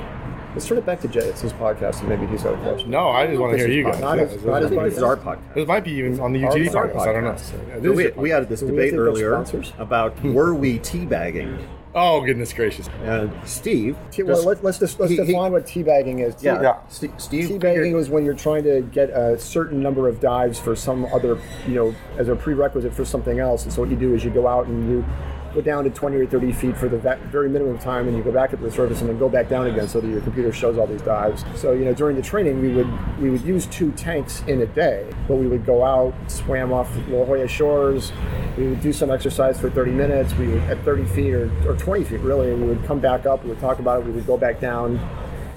Let's 0.53 0.67
turn 0.67 0.77
it 0.77 0.85
back 0.85 1.01
to 1.01 1.07
Jay. 1.07 1.21
It's 1.21 1.41
his 1.41 1.53
podcast, 1.53 2.01
and 2.01 2.09
maybe 2.09 2.27
he's 2.27 2.43
got 2.43 2.53
a 2.53 2.57
question. 2.57 2.91
No, 2.91 3.09
I 3.09 3.25
just 3.25 3.39
want 3.39 3.53
to 3.53 3.57
hear 3.57 3.67
you 3.67 3.83
guys. 3.85 3.99
not 3.99 4.17
Yeah, 4.17 4.23
as- 4.23 4.33
this 4.33 4.43
not 4.43 4.61
is- 4.61 4.65
as 4.65 4.71
I 4.71 4.75
think 4.75 4.83
this 4.89 4.97
is 4.97 5.03
our 5.03 5.17
podcast. 5.17 5.23
podcast 5.23 5.53
This 5.55 5.67
might 5.67 5.83
be 5.83 5.91
even 5.91 6.19
on 6.19 6.33
the 6.33 6.43
Ours 6.45 6.55
UTD 6.55 6.69
podcast. 6.69 7.07
I 7.07 7.13
don't 7.13 7.23
know. 7.23 7.35
So, 7.37 7.55
yeah, 7.67 7.81
So 7.81 7.91
we, 7.91 8.05
is 8.05 8.15
we 8.15 8.29
had 8.29 8.49
this 8.49 8.59
Do 8.59 8.65
we 8.67 8.71
debate 8.71 8.93
earlier 8.93 9.45
about 9.79 10.23
were 10.23 10.53
we 10.53 10.79
teabagging? 10.79 11.57
Oh 11.95 12.21
goodness 12.21 12.51
gracious! 12.53 12.89
And 13.03 13.31
Steve, 13.47 13.95
T- 14.11 14.23
well, 14.23 14.43
let, 14.43 14.63
let's 14.63 14.79
just 14.79 14.99
let's 14.99 15.11
he- 15.11 15.17
he- 15.17 15.25
define 15.27 15.51
what 15.51 15.65
teabagging 15.67 16.27
is. 16.27 16.41
yeah, 16.43 16.59
Yeah. 16.61 16.77
Ste- 16.89 17.05
Steve, 17.21 17.49
Teabagging 17.49 17.83
figured- 17.83 17.95
is 18.01 18.09
when 18.09 18.25
you're 18.25 18.33
trying 18.33 18.63
to 18.63 18.81
get 18.81 19.11
a 19.11 19.37
certain 19.37 19.81
number 19.81 20.07
of 20.07 20.19
dives 20.19 20.57
for 20.57 20.75
some 20.75 21.05
other, 21.13 21.37
you 21.67 21.75
know, 21.75 21.95
as 22.17 22.29
a 22.29 22.35
prerequisite 22.35 22.93
for 22.95 23.05
something 23.05 23.37
else. 23.39 23.63
And 23.65 23.71
so 23.71 23.81
what 23.81 23.91
you 23.91 23.95
do 23.95 24.15
is 24.15 24.23
you 24.23 24.31
go 24.31 24.47
out 24.47 24.65
and 24.65 24.89
you 24.89 25.05
go 25.53 25.61
down 25.61 25.83
to 25.83 25.89
20 25.89 26.17
or 26.17 26.25
30 26.25 26.51
feet 26.51 26.77
for 26.77 26.89
the 26.89 26.97
very 27.31 27.49
minimum 27.49 27.77
time, 27.77 28.07
and 28.07 28.17
you 28.17 28.23
go 28.23 28.31
back 28.31 28.53
up 28.53 28.59
to 28.59 28.65
the 28.65 28.71
surface 28.71 29.01
and 29.01 29.09
then 29.09 29.19
go 29.19 29.29
back 29.29 29.49
down 29.49 29.67
again, 29.67 29.87
so 29.87 29.99
that 30.01 30.07
your 30.07 30.21
computer 30.21 30.51
shows 30.51 30.77
all 30.77 30.87
these 30.87 31.01
dives. 31.01 31.45
So 31.55 31.73
you 31.73 31.85
know, 31.85 31.93
during 31.93 32.15
the 32.15 32.21
training, 32.21 32.61
we 32.61 32.69
would 32.73 33.19
we 33.19 33.29
would 33.29 33.41
use 33.41 33.65
two 33.67 33.91
tanks 33.91 34.43
in 34.47 34.61
a 34.61 34.65
day, 34.65 35.05
but 35.27 35.35
we 35.35 35.47
would 35.47 35.65
go 35.65 35.83
out, 35.83 36.13
swam 36.27 36.73
off 36.73 36.89
La 37.07 37.25
Jolla 37.25 37.47
shores. 37.47 38.11
We 38.57 38.67
would 38.67 38.81
do 38.81 38.93
some 38.93 39.11
exercise 39.11 39.59
for 39.59 39.69
30 39.69 39.91
minutes. 39.91 40.33
We 40.35 40.47
would 40.47 40.61
at 40.63 40.83
30 40.83 41.05
feet 41.05 41.33
or, 41.33 41.51
or 41.67 41.75
20 41.75 42.03
feet 42.03 42.19
really, 42.21 42.51
and 42.51 42.61
we 42.61 42.67
would 42.69 42.85
come 42.85 42.99
back 42.99 43.25
up. 43.25 43.43
We 43.43 43.49
would 43.49 43.59
talk 43.59 43.79
about 43.79 44.01
it. 44.01 44.05
We 44.05 44.11
would 44.11 44.27
go 44.27 44.37
back 44.37 44.59
down, 44.59 44.99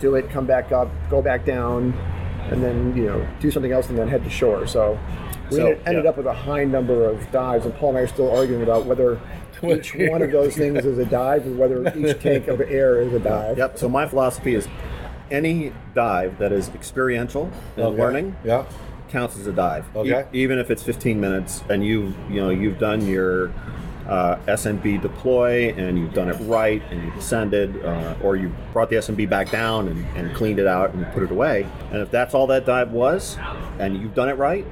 do 0.01 0.15
it, 0.17 0.31
come 0.31 0.47
back 0.47 0.73
up, 0.73 0.89
go 1.11 1.23
back 1.23 1.45
down, 1.45 1.93
and 2.51 2.63
then 2.63 2.97
you 2.97 3.07
know 3.07 3.27
do 3.41 3.51
something 3.51 3.73
else 3.73 3.89
and 3.89 3.99
then 3.99 4.09
head 4.09 4.25
to 4.25 4.31
shore. 4.31 4.67
So 4.67 4.99
we 5.51 5.57
So, 5.57 5.67
ended, 5.87 6.05
yeah. 6.05 6.11
up 6.11 6.17
with 6.17 6.27
a 6.27 6.33
high 6.35 6.65
number 6.65 7.05
of 7.09 7.31
dives, 7.31 7.65
and 7.67 7.75
Paul 7.77 7.91
and 7.91 7.99
I 7.99 8.01
are 8.03 8.07
still 8.07 8.35
arguing 8.37 8.63
about 8.63 8.85
whether 8.87 9.21
each 9.77 9.95
one 10.11 10.23
of 10.23 10.31
those 10.33 10.57
things 10.57 10.85
is 10.85 10.99
a 10.99 11.05
dive 11.05 11.47
or 11.47 11.53
whether 11.53 11.97
each 11.97 12.21
tank 12.21 12.49
of 12.49 12.61
air 12.61 13.01
is 13.03 13.13
a 13.13 13.19
dive. 13.19 13.59
Yep. 13.59 13.79
So 13.79 13.89
my 13.89 14.07
philosophy 14.07 14.55
is 14.55 14.69
any 15.31 15.73
dive 15.95 16.39
that 16.39 16.53
is 16.53 16.69
experiential 16.71 17.51
and 17.77 17.87
Okay. 17.87 18.01
learning 18.01 18.37
Yeah. 18.45 18.65
counts 19.09 19.39
as 19.39 19.47
a 19.47 19.53
dive. 19.53 19.85
Okay. 19.97 20.25
E- 20.33 20.43
even 20.43 20.59
if 20.59 20.71
it's 20.71 20.83
15 20.83 21.21
minutes 21.21 21.63
and 21.69 21.85
you 21.85 22.15
you 22.31 22.41
know 22.41 22.51
you've 22.51 22.79
done 22.79 23.07
your 23.07 23.53
uh, 24.09 24.37
SMB 24.47 25.03
deploy 25.03 25.75
and 25.77 25.99
you've 25.99 26.15
done 26.15 26.29
it 26.29 26.37
right 26.43 26.81
and 26.93 27.03
you 27.03 27.11
descended 27.11 27.85
uh, 27.85 28.15
or 28.23 28.37
you 28.37 28.53
brought 28.73 28.89
the 28.89 28.95
SMB 28.97 29.29
back 29.29 29.51
down 29.51 29.89
and, 29.89 30.07
and 30.17 30.33
cleaned 30.37 30.61
it 30.61 30.67
out 30.69 30.95
and 30.95 31.05
put 31.13 31.25
it 31.25 31.31
away. 31.33 31.67
And 31.91 32.01
if 32.01 32.11
that's 32.13 32.33
all 32.33 32.47
that 32.47 32.65
dive 32.65 32.93
was 32.93 33.37
and 33.81 33.97
you've 34.01 34.15
done 34.15 34.29
it 34.29 34.35
right, 34.35 34.65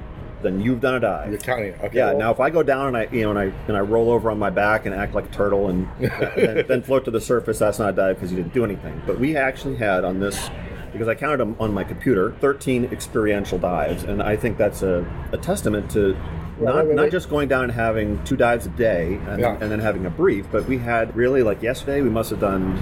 then 0.45 0.61
you've 0.61 0.79
done 0.81 0.95
a 0.95 0.99
dive. 0.99 1.29
You're 1.31 1.39
counting 1.39 1.65
it. 1.67 1.79
Okay. 1.83 1.97
Yeah. 1.97 2.07
well, 2.11 2.17
Now, 2.19 2.31
if 2.31 2.39
I 2.39 2.49
go 2.49 2.63
down 2.63 2.87
and 2.87 2.97
I, 2.97 3.07
you 3.11 3.23
know, 3.23 3.31
and 3.31 3.39
I 3.39 3.43
and 3.67 3.75
I 3.75 3.81
roll 3.81 4.09
over 4.11 4.29
on 4.31 4.37
my 4.39 4.49
back 4.49 4.85
and 4.85 4.93
act 4.95 5.13
like 5.13 5.25
a 5.25 5.29
turtle 5.33 5.69
and 5.69 5.87
then, 5.99 6.65
then 6.67 6.81
float 6.83 7.05
to 7.05 7.11
the 7.11 7.21
surface, 7.21 7.59
that's 7.59 7.79
not 7.79 7.89
a 7.89 7.93
dive 7.93 8.15
because 8.17 8.31
you 8.31 8.37
didn't 8.37 8.53
do 8.53 8.63
anything. 8.63 9.01
But 9.05 9.19
we 9.19 9.35
actually 9.35 9.75
had 9.77 10.05
on 10.05 10.19
this 10.19 10.49
because 10.93 11.07
I 11.09 11.15
counted 11.15 11.39
them 11.41 11.57
on 11.59 11.73
my 11.73 11.83
computer 11.83 12.31
13 12.39 12.85
experiential 12.85 13.57
dives. 13.57 14.03
And 14.03 14.23
I 14.23 14.37
think 14.37 14.57
that's 14.57 14.81
a, 14.81 15.05
a 15.33 15.37
testament 15.37 15.91
to 15.91 16.15
Well, 16.57 16.73
not, 16.73 16.75
wait, 16.75 16.87
wait, 16.87 16.95
not 16.95 17.01
wait. 17.03 17.11
just 17.11 17.29
going 17.29 17.49
down 17.49 17.63
and 17.65 17.73
having 17.73 18.23
two 18.23 18.37
dives 18.37 18.65
a 18.65 18.69
day 18.69 19.19
and, 19.27 19.41
Yeah. 19.41 19.57
and 19.59 19.69
then 19.69 19.79
having 19.79 20.05
a 20.05 20.09
brief, 20.09 20.45
but 20.53 20.65
we 20.69 20.77
had 20.77 21.13
really 21.13 21.43
like 21.43 21.61
yesterday, 21.61 22.01
we 22.01 22.09
must 22.09 22.29
have 22.29 22.39
done. 22.39 22.81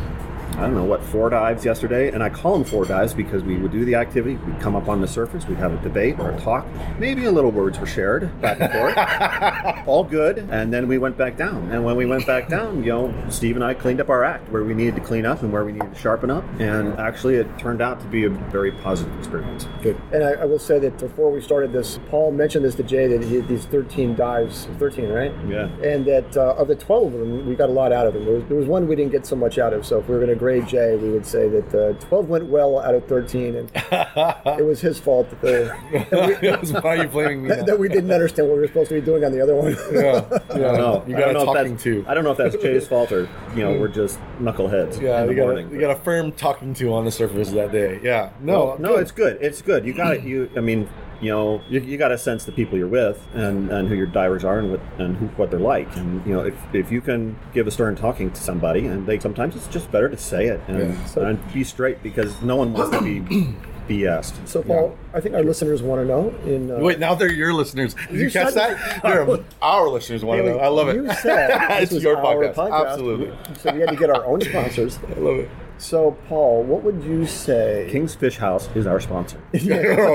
I 0.56 0.62
don't 0.62 0.76
know 0.76 0.84
what 0.84 1.04
four 1.04 1.30
dives 1.30 1.66
yesterday, 1.66 2.10
and 2.12 2.24
I 2.24 2.30
call 2.30 2.54
them 2.54 2.64
four 2.64 2.86
dives 2.86 3.14
because 3.14 3.44
we 3.44 3.58
would 3.58 3.72
do 3.72 3.86
the 3.86 3.96
activity, 3.96 4.36
we'd 4.36 4.60
come 4.60 4.76
up 4.76 4.88
on 4.88 5.02
the 5.02 5.08
surface, 5.08 5.46
we'd 5.48 5.58
have 5.58 5.74
a 5.74 5.78
debate 5.84 6.20
or 6.20 6.32
a 6.32 6.40
talk, 6.40 6.66
maybe 7.00 7.26
a 7.26 7.32
little 7.32 7.52
words 7.52 7.80
were 7.80 7.86
shared 7.86 8.42
back 8.42 8.60
and 8.60 8.72
forth, 8.72 9.88
all 9.88 10.04
good, 10.04 10.40
and 10.50 10.72
then 10.72 10.88
we 10.88 10.98
went 10.98 11.18
back 11.18 11.38
down. 11.38 11.72
And 11.72 11.84
when 11.84 11.96
we 11.96 12.06
went 12.06 12.26
back 12.26 12.50
down, 12.50 12.84
you 12.84 12.90
know, 12.90 13.30
Steve 13.30 13.56
and 13.56 13.64
I 13.64 13.74
cleaned 13.74 14.02
up 14.02 14.10
our 14.10 14.24
act 14.24 14.50
where 14.50 14.64
we 14.64 14.74
needed 14.74 14.96
to 14.96 15.02
clean 15.02 15.26
up 15.26 15.42
and 15.42 15.52
where 15.52 15.66
we 15.66 15.72
needed 15.72 15.94
to 15.94 16.00
sharpen 16.00 16.30
up, 16.30 16.44
and 16.60 16.94
actually 17.00 17.36
it 17.36 17.48
turned 17.58 17.82
out 17.82 18.00
to 18.02 18.08
be 18.08 18.26
a 18.26 18.30
very 18.30 18.72
positive 18.72 19.18
experience. 19.18 19.68
Good. 19.82 20.00
And 20.12 20.24
I, 20.24 20.34
I 20.34 20.46
will 20.46 20.60
say 20.60 20.80
that 20.80 20.98
before 20.98 21.32
we 21.32 21.42
started 21.42 21.74
this, 21.74 22.00
Paul 22.10 22.32
mentioned 22.32 22.66
this 22.66 22.76
to 22.76 22.84
Jay 22.84 23.08
that 23.08 23.24
he 23.24 23.36
had 23.36 23.48
these 23.48 23.66
13 23.66 24.16
dives, 24.16 24.68
13, 24.80 25.10
right? 25.10 25.32
Yeah. 25.48 25.66
And 25.84 26.06
that 26.06 26.38
uh, 26.38 26.56
of 26.56 26.68
the 26.68 26.76
12 26.76 27.14
of 27.14 27.20
them, 27.20 27.48
we 27.48 27.56
got 27.56 27.70
a 27.70 27.74
lot 27.74 27.92
out 27.92 28.08
of 28.08 28.14
them. 28.14 28.26
There 28.26 28.36
was, 28.36 28.44
there 28.46 28.58
was 28.58 28.68
one 28.68 28.88
we 28.88 28.96
didn't 28.96 29.12
get 29.12 29.26
so 29.26 29.36
much 29.36 29.58
out 29.58 29.74
of. 29.74 29.86
So 29.86 30.00
if 30.00 30.08
we 30.08 30.14
were 30.14 30.20
going 30.20 30.30
to 30.30 30.43
grade 30.44 30.68
Jay, 30.68 30.98
we 30.98 31.10
would 31.10 31.26
say 31.26 31.48
that 31.48 31.74
uh, 31.74 31.94
12 32.08 32.28
went 32.28 32.46
well 32.48 32.78
out 32.80 32.94
of 32.94 33.08
13, 33.08 33.56
and 33.56 33.72
it 33.76 34.66
was 34.66 34.82
his 34.82 35.00
fault 35.00 35.30
that, 35.30 35.40
the, 35.42 36.06
that, 36.12 36.42
we, 36.42 36.48
That's 36.50 36.72
why 36.74 36.98
are 36.98 37.04
you 37.04 37.08
blaming 37.08 37.44
me? 37.44 37.50
now? 37.50 37.64
that 37.64 37.80
we 37.80 37.88
didn't 37.88 38.12
understand 38.12 38.50
what 38.50 38.56
we 38.56 38.60
were 38.62 38.68
supposed 38.68 38.90
to 38.90 38.96
be 38.96 39.02
doing 39.02 39.24
on 39.24 39.32
the 39.32 39.40
other 39.42 39.56
one. 39.56 39.72
Yeah, 39.94 40.02
yeah. 40.02 40.40
I 40.50 40.58
don't 40.58 40.78
know. 40.78 41.04
You 41.08 41.16
got 41.16 41.30
a 41.30 41.34
know 41.34 41.40
if 41.40 41.46
talking 41.46 41.64
that's- 41.78 41.84
to. 41.84 42.06
I 42.10 42.14
don't 42.14 42.26
know 42.26 42.32
if 42.32 42.38
that's 42.38 42.58
Jay's 42.58 42.86
fault 42.86 43.14
or 43.14 43.30
you 43.56 43.64
know 43.64 43.80
we're 43.80 43.88
just 43.88 44.20
knuckleheads 44.42 45.00
Yeah, 45.00 45.22
in 45.22 45.28
the 45.28 45.34
you 45.34 45.38
got, 45.40 45.46
morning. 45.46 45.68
a, 45.70 45.72
you 45.72 45.80
got 45.80 45.92
a 45.92 46.00
firm 46.02 46.34
talking 46.34 46.74
to 46.74 46.94
on 46.94 47.06
the 47.06 47.12
surface 47.12 47.52
that 47.52 47.72
day. 47.72 48.02
Yeah. 48.04 48.32
No, 48.42 48.66
Well, 48.66 48.80
no, 48.80 48.96
it's 48.98 49.12
good. 49.12 49.38
It's 49.42 49.62
good. 49.62 49.86
You 49.86 49.94
got 49.94 50.16
it. 50.18 50.24
You, 50.24 50.50
I 50.58 50.60
mean, 50.60 50.90
you 51.24 51.32
know, 51.32 51.62
you, 51.70 51.80
you 51.80 51.98
got 51.98 52.10
to 52.10 52.18
sense 52.18 52.46
the 52.46 52.52
people 52.52 52.78
you're 52.78 52.88
with 52.88 53.26
and, 53.34 53.70
and 53.72 53.88
who 53.88 53.96
your 53.96 54.08
divers 54.08 54.44
are 54.44 54.60
and 54.60 54.72
what 54.72 54.82
and 54.98 55.16
who, 55.18 55.28
what 55.38 55.50
they're 55.52 55.60
like. 55.60 55.96
And 55.96 56.26
you 56.26 56.34
know, 56.34 56.46
if, 56.46 56.56
if 56.74 56.92
you 56.92 57.02
can 57.02 57.38
give 57.54 57.66
a 57.68 57.72
stern 57.72 57.96
talking 57.96 58.32
to 58.32 58.42
somebody, 58.42 58.86
and 58.88 59.08
they 59.08 59.20
sometimes 59.20 59.56
it's 59.56 59.68
just 59.68 59.92
better 59.92 60.10
to 60.10 60.18
say 60.18 60.48
it 60.48 60.60
and, 60.68 60.80
Yeah. 60.94 61.06
So- 61.06 61.26
and 61.26 61.54
be 61.54 61.64
straight 61.64 62.04
because 62.04 62.42
no 62.42 62.56
one 62.56 62.74
wants 62.74 62.98
to 62.98 63.02
be 63.04 63.22
BS'd. 63.90 64.48
So, 64.48 64.64
Paul, 64.64 64.98
I 65.14 65.20
think 65.20 65.36
our 65.36 65.44
listeners 65.44 65.82
want 65.82 66.02
to 66.02 66.06
know. 66.06 66.30
In 66.46 66.72
uh, 66.72 66.80
Wait, 66.80 67.00
now 67.00 67.16
they're 67.16 67.30
your 67.32 67.54
listeners. 67.54 67.94
Did 67.96 68.12
you, 68.12 68.20
You 68.26 68.32
catch 68.32 68.54
said- 68.54 68.78
that? 68.78 69.04
They're 69.04 69.40
our 69.62 69.90
listeners 69.90 70.24
want 70.24 70.42
to 70.42 70.50
know. 70.52 70.60
I 70.60 70.68
love 70.68 70.88
it. 70.90 70.96
You 70.96 71.12
said 71.16 71.50
this 71.70 71.84
it's 71.84 71.92
was 71.94 72.04
your 72.04 72.18
our 72.18 72.36
podcast. 72.54 72.92
Absolutely. 72.92 73.32
So 73.60 73.74
we 73.74 73.82
had 73.82 73.90
to 73.90 73.96
get 73.98 74.10
our 74.10 74.26
own 74.26 74.40
sponsors. 74.42 75.00
I 75.10 75.20
love 75.20 75.40
it. 75.40 75.50
So, 75.78 76.12
Paul, 76.28 76.64
what 76.64 76.84
would 76.84 77.04
you 77.04 77.26
say? 77.26 77.88
King's 77.92 78.16
Fish 78.16 78.38
House 78.38 78.70
is 78.76 78.88
our 78.88 79.00
sponsor. 79.00 79.38
oh, 79.54 79.58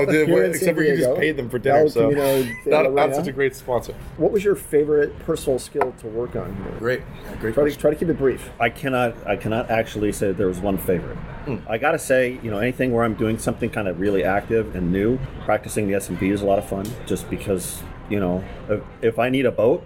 dude, 0.05 0.27
Here 0.27 0.43
in 0.43 0.51
except 0.51 0.65
San 0.65 0.75
for 0.75 0.83
you 0.83 0.97
just 0.97 1.19
paid 1.19 1.37
them 1.37 1.49
for 1.49 1.59
dinner, 1.59 1.79
El 1.79 1.89
so 1.89 2.09
Camino 2.09 2.43
not, 2.65 2.83
la 2.85 2.89
not 2.89 2.95
Reina. 2.95 3.15
such 3.15 3.27
a 3.27 3.31
great 3.31 3.55
sponsor. 3.55 3.93
What 4.17 4.31
was 4.31 4.43
your 4.43 4.55
favorite 4.55 5.17
personal 5.19 5.59
skill 5.59 5.93
to 5.99 6.07
work 6.07 6.35
on 6.35 6.55
here? 6.55 6.73
Great, 6.79 7.01
great. 7.39 7.53
Try 7.53 7.69
to 7.69 7.75
try 7.75 7.89
to 7.91 7.95
keep 7.95 8.09
it 8.09 8.17
brief. 8.17 8.49
I 8.59 8.69
cannot 8.69 9.15
I 9.27 9.35
cannot 9.35 9.69
actually 9.69 10.11
say 10.11 10.27
that 10.27 10.37
there 10.37 10.47
was 10.47 10.59
one 10.59 10.77
favorite. 10.77 11.17
Hmm. 11.45 11.57
I 11.67 11.77
gotta 11.77 11.99
say, 11.99 12.39
you 12.41 12.49
know, 12.49 12.59
anything 12.59 12.91
where 12.91 13.03
I'm 13.03 13.15
doing 13.15 13.37
something 13.37 13.69
kind 13.69 13.87
of 13.87 13.99
really 13.99 14.23
active 14.23 14.75
and 14.75 14.91
new, 14.91 15.19
practicing 15.41 15.87
the 15.87 15.93
SMB 15.93 16.31
is 16.31 16.41
a 16.41 16.45
lot 16.45 16.57
of 16.57 16.67
fun. 16.67 16.85
Just 17.05 17.29
because, 17.29 17.81
you 18.09 18.19
know, 18.19 18.43
if, 18.69 18.81
if 19.01 19.19
I 19.19 19.29
need 19.29 19.45
a 19.45 19.51
boat, 19.51 19.83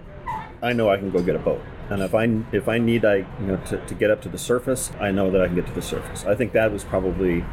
I 0.62 0.72
know 0.72 0.88
I 0.88 0.96
can 0.96 1.10
go 1.10 1.22
get 1.22 1.36
a 1.36 1.40
boat. 1.40 1.60
And 1.90 2.02
if 2.02 2.14
I 2.14 2.24
if 2.52 2.68
I 2.68 2.78
need 2.78 3.04
I 3.04 3.16
you 3.16 3.46
know 3.46 3.56
to, 3.68 3.78
to 3.78 3.94
get 3.94 4.10
up 4.10 4.22
to 4.22 4.28
the 4.28 4.38
surface, 4.38 4.90
I 5.00 5.10
know 5.10 5.30
that 5.30 5.40
I 5.40 5.46
can 5.46 5.54
get 5.54 5.66
to 5.66 5.72
the 5.72 5.82
surface. 5.82 6.24
I 6.24 6.34
think 6.34 6.52
that 6.52 6.72
was 6.72 6.84
probably 6.84 7.44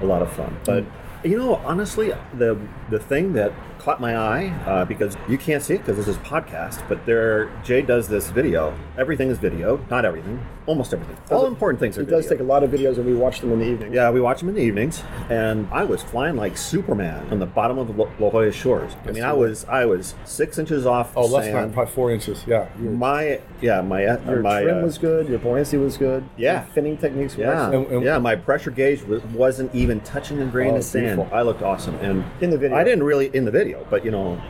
a 0.00 0.04
lot 0.04 0.22
of 0.22 0.32
fun. 0.32 0.58
But 0.64 0.84
you 1.24 1.36
know, 1.36 1.56
honestly, 1.56 2.12
the 2.34 2.58
the 2.88 2.98
thing 2.98 3.32
that 3.34 3.52
caught 3.80 4.00
my 4.00 4.16
eye 4.16 4.48
uh, 4.66 4.84
because 4.84 5.16
you 5.28 5.38
can't 5.38 5.62
see 5.62 5.74
it 5.74 5.78
because 5.78 5.96
this 5.96 6.06
is 6.08 6.16
podcast, 6.18 6.86
but 6.88 7.04
there 7.06 7.50
Jay 7.64 7.82
does 7.82 8.08
this 8.08 8.30
video. 8.30 8.76
Everything 8.98 9.30
is 9.30 9.38
video, 9.38 9.84
not 9.90 10.04
everything, 10.04 10.44
almost 10.66 10.92
everything. 10.92 11.16
All 11.30 11.46
important 11.46 11.80
things 11.80 11.96
are 11.98 12.02
He 12.04 12.10
does 12.10 12.28
take 12.28 12.40
a 12.40 12.44
lot 12.44 12.62
of 12.62 12.70
videos, 12.70 12.96
and 12.98 13.06
we 13.06 13.14
watch 13.14 13.40
them 13.40 13.52
in 13.52 13.58
the 13.58 13.66
evening. 13.66 13.92
Yeah, 13.94 14.10
we 14.10 14.20
watch 14.20 14.40
them 14.40 14.50
in 14.50 14.54
the 14.54 14.60
evenings, 14.62 15.02
and 15.30 15.66
I 15.72 15.84
was 15.84 16.02
flying 16.02 16.36
like 16.36 16.56
Superman 16.58 17.26
on 17.30 17.38
the 17.38 17.46
bottom 17.46 17.78
of 17.78 17.88
the 17.88 17.94
La 18.18 18.30
Jolla 18.30 18.52
shores. 18.52 18.92
I 19.06 19.12
mean, 19.12 19.24
I 19.24 19.32
was 19.32 19.64
I 19.64 19.86
was 19.86 20.14
six 20.24 20.58
inches 20.58 20.84
off. 20.86 21.12
Oh, 21.16 21.26
less 21.26 21.46
than 21.46 21.72
probably 21.72 21.92
four 21.92 22.10
inches. 22.12 22.44
Yeah. 22.46 22.68
My 22.78 23.40
yeah, 23.60 23.80
my 23.80 24.04
uh, 24.04 24.20
Your 24.30 24.42
my 24.42 24.62
trim 24.62 24.78
uh, 24.78 24.82
was 24.82 24.98
good. 24.98 25.28
Your 25.28 25.38
buoyancy 25.38 25.76
was 25.78 25.96
good. 25.96 26.24
Yeah. 26.36 26.66
Finning 26.74 27.00
techniques 27.00 27.36
were 27.36 27.44
yeah. 27.44 27.70
And- 27.70 27.86
and- 27.86 28.02
yeah. 28.04 28.18
My 28.18 28.36
pressure 28.36 28.70
gauge 28.70 29.02
was, 29.02 29.22
wasn't 29.26 29.74
even 29.74 30.00
touching 30.00 30.38
the 30.38 30.44
grain 30.46 30.74
Oh, 30.74 30.76
of 30.76 30.84
sand. 30.84 31.16
beautiful. 31.16 31.36
I 31.36 31.42
looked 31.42 31.62
awesome, 31.62 31.94
and 31.96 32.24
In 32.40 32.50
the 32.50 32.58
video. 32.58 32.76
I 32.76 32.84
didn't 32.84 33.02
really 33.04 33.30
in 33.34 33.44
the 33.44 33.50
video, 33.50 33.69
but 33.88 34.04
you 34.04 34.10
know. 34.10 34.40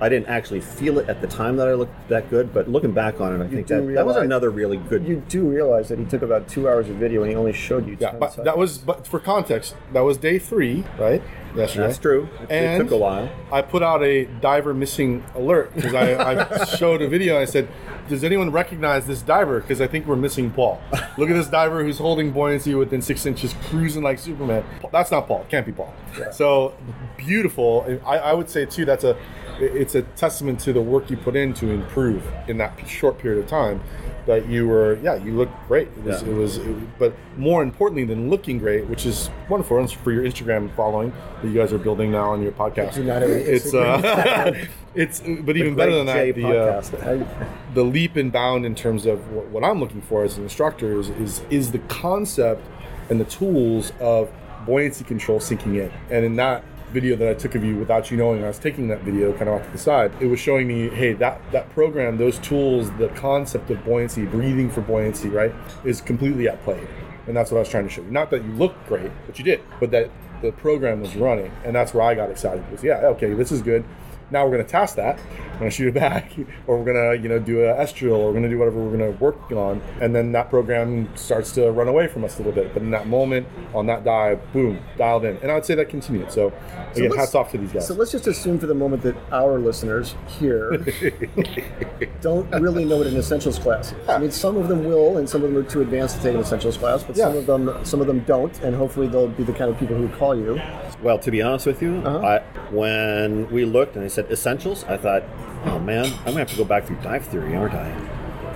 I 0.00 0.08
didn't 0.08 0.28
actually 0.28 0.60
feel 0.60 0.98
it 0.98 1.08
at 1.08 1.20
the 1.20 1.26
time 1.26 1.56
that 1.56 1.68
I 1.68 1.74
looked 1.74 2.08
that 2.08 2.30
good, 2.30 2.54
but 2.54 2.68
looking 2.68 2.92
back 2.92 3.20
on 3.20 3.38
it, 3.40 3.44
I 3.44 3.48
think 3.48 3.66
do 3.66 3.86
that, 3.86 3.94
that 3.94 4.06
was 4.06 4.16
another 4.16 4.48
really 4.50 4.78
good. 4.78 5.06
You 5.06 5.22
do 5.28 5.42
realize 5.48 5.88
that 5.88 5.98
he 5.98 6.06
took 6.06 6.22
about 6.22 6.48
two 6.48 6.68
hours 6.68 6.88
of 6.88 6.96
video, 6.96 7.22
and 7.22 7.30
he 7.30 7.36
only 7.36 7.52
showed 7.52 7.86
you. 7.86 7.96
Yeah, 8.00 8.12
10 8.12 8.20
but 8.20 8.30
seconds. 8.30 8.44
that 8.46 8.56
was 8.56 8.78
but 8.78 9.06
for 9.06 9.20
context, 9.20 9.74
that 9.92 10.00
was 10.00 10.16
day 10.16 10.38
three, 10.38 10.84
right? 10.98 11.22
Yesterday. 11.54 11.86
That's 11.86 11.98
true. 11.98 12.28
It, 12.42 12.50
it 12.50 12.78
took 12.78 12.92
a 12.92 12.96
while. 12.96 13.28
I 13.52 13.60
put 13.60 13.82
out 13.82 14.02
a 14.02 14.24
diver 14.24 14.72
missing 14.72 15.24
alert 15.34 15.74
because 15.74 15.94
I, 15.94 16.14
I 16.14 16.64
showed 16.76 17.02
a 17.02 17.08
video. 17.08 17.34
and 17.34 17.42
I 17.42 17.44
said, 17.44 17.68
"Does 18.08 18.22
anyone 18.22 18.52
recognize 18.52 19.06
this 19.06 19.20
diver? 19.20 19.60
Because 19.60 19.80
I 19.80 19.88
think 19.88 20.06
we're 20.06 20.14
missing 20.16 20.50
Paul. 20.52 20.80
Look 21.18 21.28
at 21.28 21.34
this 21.34 21.48
diver 21.48 21.82
who's 21.82 21.98
holding 21.98 22.30
buoyancy 22.30 22.74
within 22.74 23.02
six 23.02 23.26
inches, 23.26 23.54
cruising 23.64 24.02
like 24.02 24.18
Superman. 24.20 24.64
That's 24.92 25.10
not 25.10 25.26
Paul. 25.26 25.44
Can't 25.48 25.66
be 25.66 25.72
Paul. 25.72 25.92
So 26.32 26.74
beautiful. 27.16 28.00
I, 28.06 28.18
I 28.18 28.32
would 28.32 28.48
say 28.48 28.64
too 28.64 28.84
that's 28.84 29.04
a 29.04 29.16
it's 29.60 29.94
a 29.94 30.02
testament 30.02 30.60
to 30.60 30.72
the 30.72 30.80
work 30.80 31.10
you 31.10 31.16
put 31.16 31.36
in 31.36 31.52
to 31.54 31.70
improve 31.70 32.22
in 32.48 32.58
that 32.58 32.78
short 32.88 33.18
period 33.18 33.42
of 33.42 33.48
time. 33.48 33.80
That 34.26 34.46
you 34.48 34.68
were, 34.68 34.98
yeah, 35.02 35.14
you 35.16 35.32
looked 35.32 35.54
great. 35.66 35.88
It 35.88 36.04
was, 36.04 36.22
Yeah. 36.22 36.28
it 36.28 36.34
was, 36.34 36.56
it- 36.58 36.98
but 36.98 37.14
more 37.36 37.62
importantly 37.62 38.04
than 38.04 38.28
looking 38.30 38.58
great, 38.58 38.86
which 38.86 39.06
is 39.06 39.30
wonderful 39.48 39.78
and 39.78 39.90
for 39.90 40.12
your 40.12 40.24
Instagram 40.24 40.70
following 40.76 41.12
that 41.42 41.48
you 41.48 41.54
guys 41.54 41.72
are 41.72 41.78
building 41.78 42.12
now 42.12 42.30
on 42.30 42.42
your 42.42 42.52
podcast. 42.52 42.94
Do 42.94 43.02
not 43.04 43.22
It's 43.22 43.74
uh, 43.74 44.54
it's 44.94 45.20
but 45.20 45.56
even 45.56 45.74
better 45.74 45.94
than 45.94 46.06
Great 46.06 46.34
that, 46.36 46.90
J 46.92 47.02
the 47.02 47.22
uh, 47.22 47.26
the 47.74 47.82
leap 47.82 48.16
and 48.16 48.30
bound 48.30 48.66
in 48.66 48.74
terms 48.74 49.06
of 49.06 49.18
what, 49.32 49.46
what 49.48 49.64
I'm 49.64 49.80
looking 49.80 50.02
for 50.02 50.22
as 50.22 50.36
an 50.36 50.44
instructor 50.44 50.98
is, 51.00 51.08
is 51.10 51.42
is 51.50 51.72
the 51.72 51.78
concept 51.80 52.62
and 53.08 53.18
the 53.20 53.24
tools 53.24 53.92
of 54.00 54.30
buoyancy 54.66 55.02
control 55.04 55.40
sinking 55.40 55.76
in. 55.76 55.90
And 56.10 56.24
in 56.24 56.36
that 56.36 56.62
video 56.90 57.16
that 57.16 57.28
I 57.28 57.34
took 57.34 57.54
of 57.54 57.64
you 57.64 57.76
without 57.76 58.10
you 58.10 58.16
knowing, 58.16 58.44
I 58.44 58.48
was 58.48 58.58
taking 58.58 58.88
that 58.88 59.02
video 59.02 59.32
kind 59.32 59.48
of 59.48 59.60
off 59.60 59.66
to 59.66 59.72
the 59.72 59.78
side. 59.78 60.12
It 60.20 60.26
was 60.26 60.40
showing 60.40 60.68
me, 60.68 60.88
hey, 60.88 61.12
that 61.14 61.40
that 61.52 61.70
program, 61.70 62.18
those 62.18 62.38
tools, 62.38 62.90
the 62.98 63.08
concept 63.08 63.70
of 63.70 63.84
buoyancy, 63.84 64.26
breathing 64.26 64.70
for 64.70 64.80
buoyancy, 64.80 65.28
right, 65.28 65.54
is 65.84 66.00
completely 66.00 66.48
at 66.48 66.62
play. 66.64 66.86
And 67.26 67.36
that's 67.36 67.50
what 67.50 67.58
I 67.58 67.60
was 67.60 67.68
trying 67.68 67.84
to 67.84 67.90
show 67.90 68.02
you. 68.02 68.10
Not 68.10 68.30
that 68.30 68.44
you 68.44 68.52
looked 68.52 68.86
great, 68.88 69.12
but 69.26 69.38
you 69.38 69.44
did, 69.44 69.62
but 69.78 69.90
that 69.92 70.10
the 70.42 70.52
program 70.52 71.00
was 71.00 71.14
running, 71.16 71.52
and 71.64 71.74
that's 71.74 71.94
where 71.94 72.02
I 72.02 72.14
got 72.14 72.30
excited. 72.30 72.68
Was 72.70 72.82
yeah, 72.82 73.06
okay, 73.06 73.34
this 73.34 73.52
is 73.52 73.62
good. 73.62 73.84
Now 74.30 74.44
we're 74.44 74.52
going 74.52 74.64
to 74.64 74.70
test 74.70 74.96
that. 74.96 75.18
We're 75.54 75.58
going 75.58 75.70
to 75.70 75.76
shoot 75.76 75.88
it 75.88 75.94
back, 75.94 76.32
or 76.66 76.78
we're 76.78 76.84
going 76.92 77.16
to, 77.18 77.22
you 77.22 77.28
know, 77.28 77.38
do 77.38 77.64
a 77.64 77.76
S-drill, 77.80 78.14
or 78.14 78.26
we're 78.26 78.32
going 78.32 78.44
to 78.44 78.48
do 78.48 78.58
whatever 78.58 78.78
we're 78.80 78.96
going 78.96 79.12
to 79.12 79.18
work 79.22 79.50
on, 79.52 79.82
and 80.00 80.14
then 80.14 80.32
that 80.32 80.48
program 80.50 81.14
starts 81.16 81.52
to 81.52 81.70
run 81.70 81.88
away 81.88 82.06
from 82.06 82.24
us 82.24 82.36
a 82.38 82.42
little 82.42 82.52
bit. 82.52 82.72
But 82.72 82.82
in 82.82 82.90
that 82.92 83.06
moment, 83.08 83.46
on 83.74 83.86
that 83.86 84.04
dive, 84.04 84.40
boom, 84.52 84.78
dialed 84.96 85.24
in, 85.24 85.36
and 85.38 85.50
I 85.50 85.54
would 85.54 85.64
say 85.64 85.74
that 85.74 85.88
continued. 85.88 86.30
So 86.32 86.52
again, 86.92 87.10
let's- 87.10 87.16
hats 87.16 87.34
off 87.34 87.50
to 87.52 87.58
these 87.58 87.72
guys. 87.72 87.86
So 87.86 87.94
let's 87.94 88.12
just 88.12 88.26
assume 88.26 88.58
for 88.58 88.66
the 88.66 88.74
moment 88.74 89.02
that 89.02 89.16
our 89.32 89.58
listeners 89.58 90.14
here 90.38 90.78
don't 92.20 92.50
really 92.60 92.84
know 92.84 92.98
what 92.98 93.06
an 93.06 93.16
essentials 93.16 93.58
class 93.58 93.92
is. 93.92 94.08
I 94.08 94.18
mean, 94.18 94.30
some 94.30 94.56
of 94.56 94.68
them 94.68 94.84
will, 94.84 95.18
and 95.18 95.28
some 95.28 95.42
of 95.42 95.52
them 95.52 95.62
are 95.64 95.68
too 95.68 95.80
advanced 95.82 96.16
to 96.16 96.22
take 96.22 96.34
an 96.34 96.40
essentials 96.40 96.76
class, 96.76 97.02
but 97.02 97.16
some 97.16 97.36
of 97.36 97.46
them, 97.46 97.84
some 97.84 98.00
of 98.00 98.06
them 98.06 98.20
don't, 98.20 98.58
and 98.62 98.74
hopefully 98.74 99.08
they'll 99.08 99.28
be 99.28 99.44
the 99.44 99.52
kind 99.52 99.70
of 99.70 99.78
people 99.78 99.96
who 99.96 100.08
call 100.16 100.36
you. 100.36 100.60
Well, 101.02 101.18
to 101.20 101.30
be 101.30 101.40
honest 101.42 101.66
with 101.66 101.80
you, 101.82 101.96
Uh-huh. 102.04 102.18
I, 102.26 102.38
when 102.70 103.50
we 103.50 103.64
looked 103.64 103.96
and 103.96 104.04
they 104.04 104.08
said 104.08 104.19
essentials, 104.30 104.84
I 104.84 104.96
thought, 104.96 105.22
oh 105.66 105.78
man, 105.78 106.06
I'm 106.06 106.24
gonna 106.24 106.38
have 106.40 106.50
to 106.50 106.56
go 106.56 106.64
back 106.64 106.86
through 106.86 106.96
dive 106.96 107.24
theory, 107.26 107.54
aren't 107.56 107.74
I? 107.74 107.88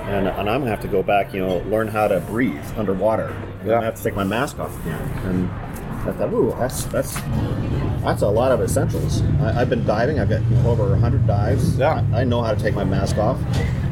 And, 0.05 0.29
and 0.29 0.51
I'm 0.51 0.61
gonna 0.61 0.71
have 0.71 0.83
to 0.83 0.89
go 0.89 1.03
back, 1.03 1.33
you 1.33 1.41
know, 1.41 1.59
learn 1.69 1.89
how 1.89 2.09
to 2.09 2.21
breathe 2.21 2.65
underwater. 2.77 3.29
And 3.29 3.61
I'm 3.63 3.67
gonna 3.67 3.85
have 3.87 3.97
to 3.97 4.03
take 4.03 4.15
my 4.15 4.25
mask 4.25 4.59
off 4.59 4.79
again. 4.81 5.01
And 5.25 5.51
I 6.07 6.13
thought, 6.13 6.33
ooh, 6.33 6.55
that's 6.59 6.85
that's 6.87 7.15
That's 8.03 8.21
a 8.23 8.29
lot 8.29 8.53
of 8.53 8.61
essentials. 8.61 9.23
I, 9.41 9.63
I've 9.63 9.71
been 9.71 9.85
diving. 9.87 10.21
I've 10.21 10.29
got 10.29 10.43
you 10.43 10.57
know, 10.57 10.71
over 10.71 10.91
100 10.91 11.27
dives. 11.27 11.79
Yeah. 11.79 12.05
I, 12.13 12.21
I 12.21 12.25
know 12.25 12.43
how 12.43 12.53
to 12.55 12.61
take 12.61 12.75
my 12.75 12.85
mask 12.85 13.17
off. 13.17 13.39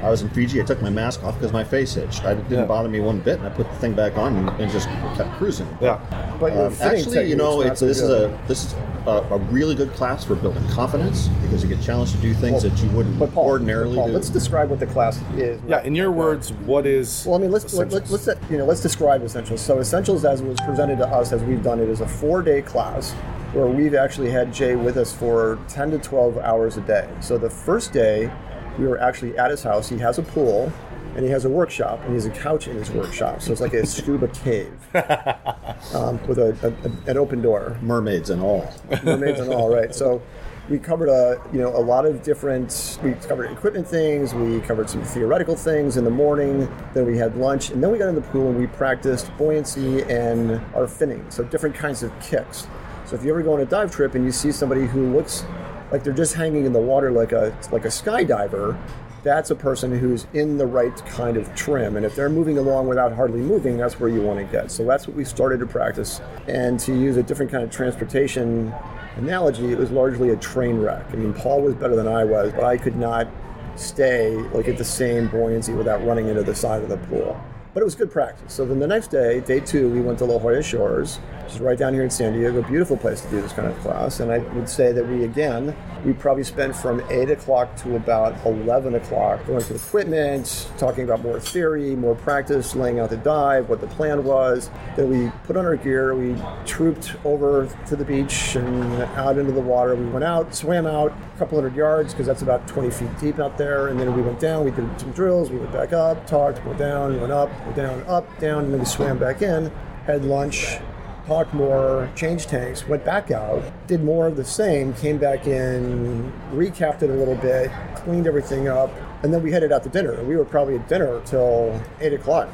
I 0.03 0.11
was 0.11 0.21
in 0.21 0.29
Fiji. 0.31 0.61
I 0.61 0.65
took 0.65 0.83
my 0.83 0.91
mask 0.91 1.23
off 1.25 1.35
because 1.39 1.53
my 1.53 1.63
face 1.65 1.97
itched. 1.97 2.25
I, 2.25 2.33
it 2.33 2.37
didn't 2.49 2.53
Yeah. 2.61 2.65
bother 2.67 2.89
me 2.89 3.01
one 3.01 3.21
bit, 3.21 3.39
and 3.39 3.47
I 3.47 3.51
put 3.51 3.71
the 3.71 3.77
thing 3.77 3.95
back 3.95 4.19
on 4.19 4.37
and, 4.37 4.49
and 4.61 4.71
just 4.71 4.89
kept 5.17 5.31
cruising. 5.39 5.67
Yeah. 5.81 5.99
But 6.41 6.53
Um, 6.57 6.75
actually, 6.81 7.31
you 7.31 7.37
know, 7.37 7.63
it's 7.63 7.81
this 7.81 8.01
so 8.01 8.05
is 8.05 8.11
a 8.11 8.39
this 8.49 8.65
is 8.67 8.75
a, 9.07 9.11
a 9.31 9.39
really 9.51 9.75
good 9.77 9.93
class 9.95 10.25
for 10.25 10.35
building 10.35 10.63
confidence 10.69 11.29
because 11.45 11.63
you 11.63 11.69
get 11.69 11.81
challenged 11.81 12.13
to 12.17 12.19
do 12.21 12.35
things 12.35 12.65
Well, 12.65 12.73
that 12.75 12.83
you 12.83 12.91
wouldn't 12.91 13.19
But 13.19 13.33
Paul, 13.33 13.47
ordinarily 13.47 13.97
Paul, 13.97 14.09
do. 14.09 14.13
let's 14.13 14.29
describe 14.29 14.71
what 14.71 14.79
the 14.81 14.87
class 14.87 15.21
is. 15.37 15.61
Yeah. 15.67 15.83
In 15.85 15.95
your 15.95 16.11
words, 16.11 16.53
what 16.67 16.85
is? 16.85 17.25
Well, 17.25 17.37
I 17.37 17.39
mean, 17.39 17.51
let's 17.53 17.73
let, 17.73 17.93
let's 17.93 18.11
let's 18.11 18.29
you 18.51 18.59
know 18.59 18.67
let's 18.67 18.81
describe 18.83 19.23
essentials. 19.25 19.61
So 19.63 19.79
essentials, 19.79 20.25
as 20.25 20.41
it 20.41 20.47
was 20.49 20.59
presented 20.67 20.99
to 20.99 21.07
us, 21.07 21.33
as 21.33 21.43
we've 21.45 21.63
done 21.63 21.79
it, 21.81 21.89
is 21.89 22.01
a 22.03 22.09
four-day 22.09 22.63
class 22.63 23.13
where 23.53 23.67
we've 23.67 23.95
actually 23.95 24.31
had 24.31 24.53
Jay 24.53 24.77
with 24.77 24.97
us 24.97 25.13
for 25.13 25.59
10 25.69 25.93
to 25.93 25.99
12 25.99 26.39
hours 26.39 26.77
a 26.77 26.81
day. 26.83 27.09
So 27.21 27.39
the 27.39 27.51
first 27.51 27.93
day, 27.93 28.31
we 28.79 28.87
were 28.87 28.99
actually 28.99 29.37
at 29.39 29.51
his 29.51 29.63
house. 29.63 29.89
He 29.89 29.99
has 29.99 30.19
a 30.19 30.23
pool, 30.23 30.73
and 31.15 31.25
he 31.25 31.31
has 31.31 31.45
a 31.45 31.49
workshop, 31.51 32.01
and 32.01 32.09
he 32.09 32.15
has 32.15 32.27
a 32.27 32.31
couch 32.31 32.67
in 32.69 32.77
his 32.77 32.91
workshop. 32.91 33.43
So 33.43 33.53
it's 33.53 33.61
like 33.61 33.75
a 33.75 33.85
scuba 33.97 34.29
cave 34.29 34.73
um, 35.95 36.27
with 36.27 36.39
a, 36.39 36.57
a, 36.63 37.11
an 37.11 37.19
open 37.19 37.43
door 37.43 37.79
Mermaids 37.83 38.31
and 38.31 38.43
all. 38.43 38.73
mermaids 39.03 39.41
and 39.41 39.53
all, 39.53 39.69
right? 39.75 39.95
So 39.95 40.23
we 40.69 40.79
covered 40.79 41.09
a 41.09 41.41
you 41.53 41.59
know 41.59 41.69
a 41.69 41.81
lot 41.81 42.07
of 42.07 42.23
different. 42.23 42.99
We 43.03 43.13
covered 43.15 43.51
equipment 43.51 43.87
things. 43.87 44.35
We 44.35 44.61
covered 44.61 44.89
some 44.89 45.03
theoretical 45.03 45.57
things 45.57 45.97
in 45.97 46.05
the 46.05 46.11
morning. 46.11 46.73
Then 46.95 47.07
we 47.07 47.17
had 47.17 47.37
lunch, 47.37 47.71
and 47.71 47.83
then 47.83 47.91
we 47.91 47.99
got 47.99 48.09
in 48.09 48.15
the 48.15 48.23
pool 48.23 48.49
and 48.49 48.59
we 48.59 48.67
practiced 48.67 49.37
buoyancy 49.37 50.03
and 50.03 50.53
our 50.75 50.87
finning. 50.87 51.31
So 51.33 51.45
different 51.45 51.75
kinds 51.75 52.03
of 52.03 52.13
kicks. 52.21 52.67
So 53.07 53.17
if 53.17 53.25
you 53.25 53.31
ever 53.31 53.43
go 53.43 53.53
on 53.55 53.61
a 53.61 53.67
dive 53.67 53.91
trip 53.91 54.15
and 54.15 54.25
you 54.25 54.33
see 54.33 54.53
somebody 54.53 54.87
who 54.87 55.13
looks 55.13 55.45
like 55.91 56.03
they're 56.05 56.13
just 56.13 56.35
hanging 56.35 56.65
in 56.65 56.73
the 56.73 56.81
water 56.81 57.11
like 57.11 57.33
a 57.33 57.57
like 57.71 57.85
a 57.85 57.89
skydiver. 57.89 58.79
That's 59.23 59.51
a 59.51 59.55
person 59.55 59.97
who's 59.97 60.27
in 60.33 60.59
the 60.59 60.67
right 60.67 60.95
kind 61.07 61.37
of 61.37 61.55
trim. 61.55 61.97
And 61.97 62.05
if 62.05 62.17
they're 62.17 62.29
moving 62.29 62.59
along 62.59 62.89
without 62.89 63.13
hardly 63.13 63.41
moving, 63.41 63.77
that's 63.77 64.01
where 64.01 64.09
you 64.09 64.21
want 64.21 64.41
to 64.41 64.45
get. 64.45 64.71
So 64.71 64.85
that's 64.85 65.07
what 65.07 65.17
we 65.17 65.25
started 65.25 65.61
to 65.61 65.67
practice. 65.67 66.21
And 66.49 66.79
to 66.81 66.93
use 66.93 67.17
a 67.17 67.23
different 67.23 67.53
kind 67.53 67.63
of 67.63 67.71
transportation 67.71 68.75
analogy, 69.17 69.71
it 69.71 69.79
was 69.79 69.93
largely 69.93 70.31
a 70.31 70.37
train 70.37 70.79
wreck. 70.79 71.07
I 71.13 71.17
mean, 71.17 71.33
Paul 71.35 71.63
was 71.63 71.75
better 71.75 71.95
than 71.95 72.09
I 72.09 72.25
was, 72.25 72.53
but 72.53 72.65
I 72.65 72.77
could 72.77 72.97
not 72.97 73.29
stay 73.77 74.35
like 74.53 74.67
at 74.67 74.77
the 74.77 74.85
same 74.85 75.29
buoyancy 75.29 75.73
without 75.73 76.05
running 76.05 76.29
into 76.29 76.43
the 76.43 76.55
side 76.55 76.83
of 76.83 76.89
the 76.89 76.99
pool. 76.99 77.41
But 77.75 77.81
it 77.81 77.85
was 77.85 77.95
good 77.95 78.11
practice. 78.11 78.53
So 78.53 78.67
then 78.67 78.79
the 78.79 78.87
next 78.87 79.11
day, 79.11 79.41
day 79.41 79.59
two, 79.59 79.89
we 79.89 80.03
went 80.03 80.19
to 80.19 80.27
La 80.27 80.39
Jolla 80.39 80.63
Shores, 80.63 81.17
which 81.45 81.55
is 81.55 81.61
right 81.61 81.79
down 81.79 81.95
here 81.95 82.03
in 82.03 82.11
San 82.11 82.35
Diego. 82.35 82.61
Beautiful 82.63 82.99
place 82.99 83.23
to 83.23 83.31
do 83.31 83.41
this 83.41 83.53
kind 83.53 83.67
of 83.67 83.79
class. 83.79 84.21
And 84.21 84.31
I 84.31 84.39
would 84.39 84.69
say 84.69 84.93
that 84.93 85.09
we, 85.09 85.25
again, 85.25 85.75
we 86.05 86.13
probably 86.13 86.45
spent 86.45 86.77
from 86.77 87.03
8 87.09 87.31
o'clock 87.31 87.75
to 87.77 87.97
about 87.97 88.35
11 88.45 88.95
o'clock 88.97 89.47
going 89.47 89.61
through 89.61 89.77
equipment, 89.77 90.69
talking 90.77 91.05
about 91.05 91.23
more 91.23 91.41
theory, 91.41 91.97
more 91.97 92.15
practice, 92.15 92.75
laying 92.77 93.01
out 93.01 93.09
the 93.09 93.17
dive, 93.17 93.71
what 93.71 93.81
the 93.81 93.87
plan 93.87 94.23
was. 94.23 94.69
Then 94.95 95.09
we 95.09 95.33
put 95.45 95.57
on 95.57 95.65
our 95.65 95.77
gear, 95.77 96.15
we 96.15 96.37
trooped 96.67 97.17
over 97.25 97.71
to 97.87 97.97
the 97.97 98.05
beach 98.05 98.55
and 98.55 99.03
out 99.17 99.39
into 99.39 99.53
the 99.53 99.61
water. 99.63 99.95
We 99.95 100.07
went 100.11 100.25
out, 100.25 100.55
swam 100.55 100.87
out 100.87 101.13
a 101.13 101.39
couple 101.39 101.57
hundred 101.57 101.75
yards 101.75 102.13
because 102.13 102.27
that's 102.27 102.43
about 102.43 102.69
20 102.69 102.91
feet 102.91 103.19
deep 103.19 103.39
out 103.39 103.57
there. 103.57 103.89
And 103.89 103.99
then 103.99 104.15
we 104.15 104.21
went 104.21 104.41
down, 104.41 104.67
we 104.67 104.73
did 104.73 105.01
some 105.01 105.13
drills, 105.13 105.51
we 105.51 105.57
went 105.57 105.73
back 105.73 105.95
up, 105.95 106.27
talked, 106.27 106.63
went 106.67 106.79
down, 106.79 107.19
went 107.19 107.33
up, 107.33 107.49
down, 107.75 108.03
up, 108.03 108.27
down, 108.39 108.65
and 108.65 108.73
then 108.73 108.81
we 108.81 108.87
swam 108.87 109.19
back 109.19 109.43
in, 109.43 109.71
had 110.07 110.25
lunch, 110.25 110.79
talked 111.27 111.55
more, 111.55 112.11
changed 112.17 112.49
tanks, 112.49 112.87
went 112.87 113.05
back 113.05 113.31
out, 113.31 113.63
did 113.87 114.03
more 114.03 114.27
of 114.27 114.37
the 114.37 114.45
same, 114.45 114.93
came 114.95 115.19
back 115.19 115.47
in, 115.47 116.33
recapped 116.53 117.03
it 117.03 117.11
a 117.11 117.15
little 117.15 117.37
bit, 117.37 117.71
cleaned 117.97 118.27
everything 118.27 118.69
up, 118.69 118.91
and 119.23 119.33
then 119.33 119.43
we 119.43 119.53
headed 119.53 119.73
out 119.73 119.83
to 119.85 119.89
dinner. 119.89 120.13
And 120.13 120.27
we 120.27 120.37
were 120.37 120.45
probably 120.45 120.77
at 120.77 120.89
dinner 120.89 121.21
till 121.25 121.81
8 122.01 122.13
o'clock. 122.13 122.49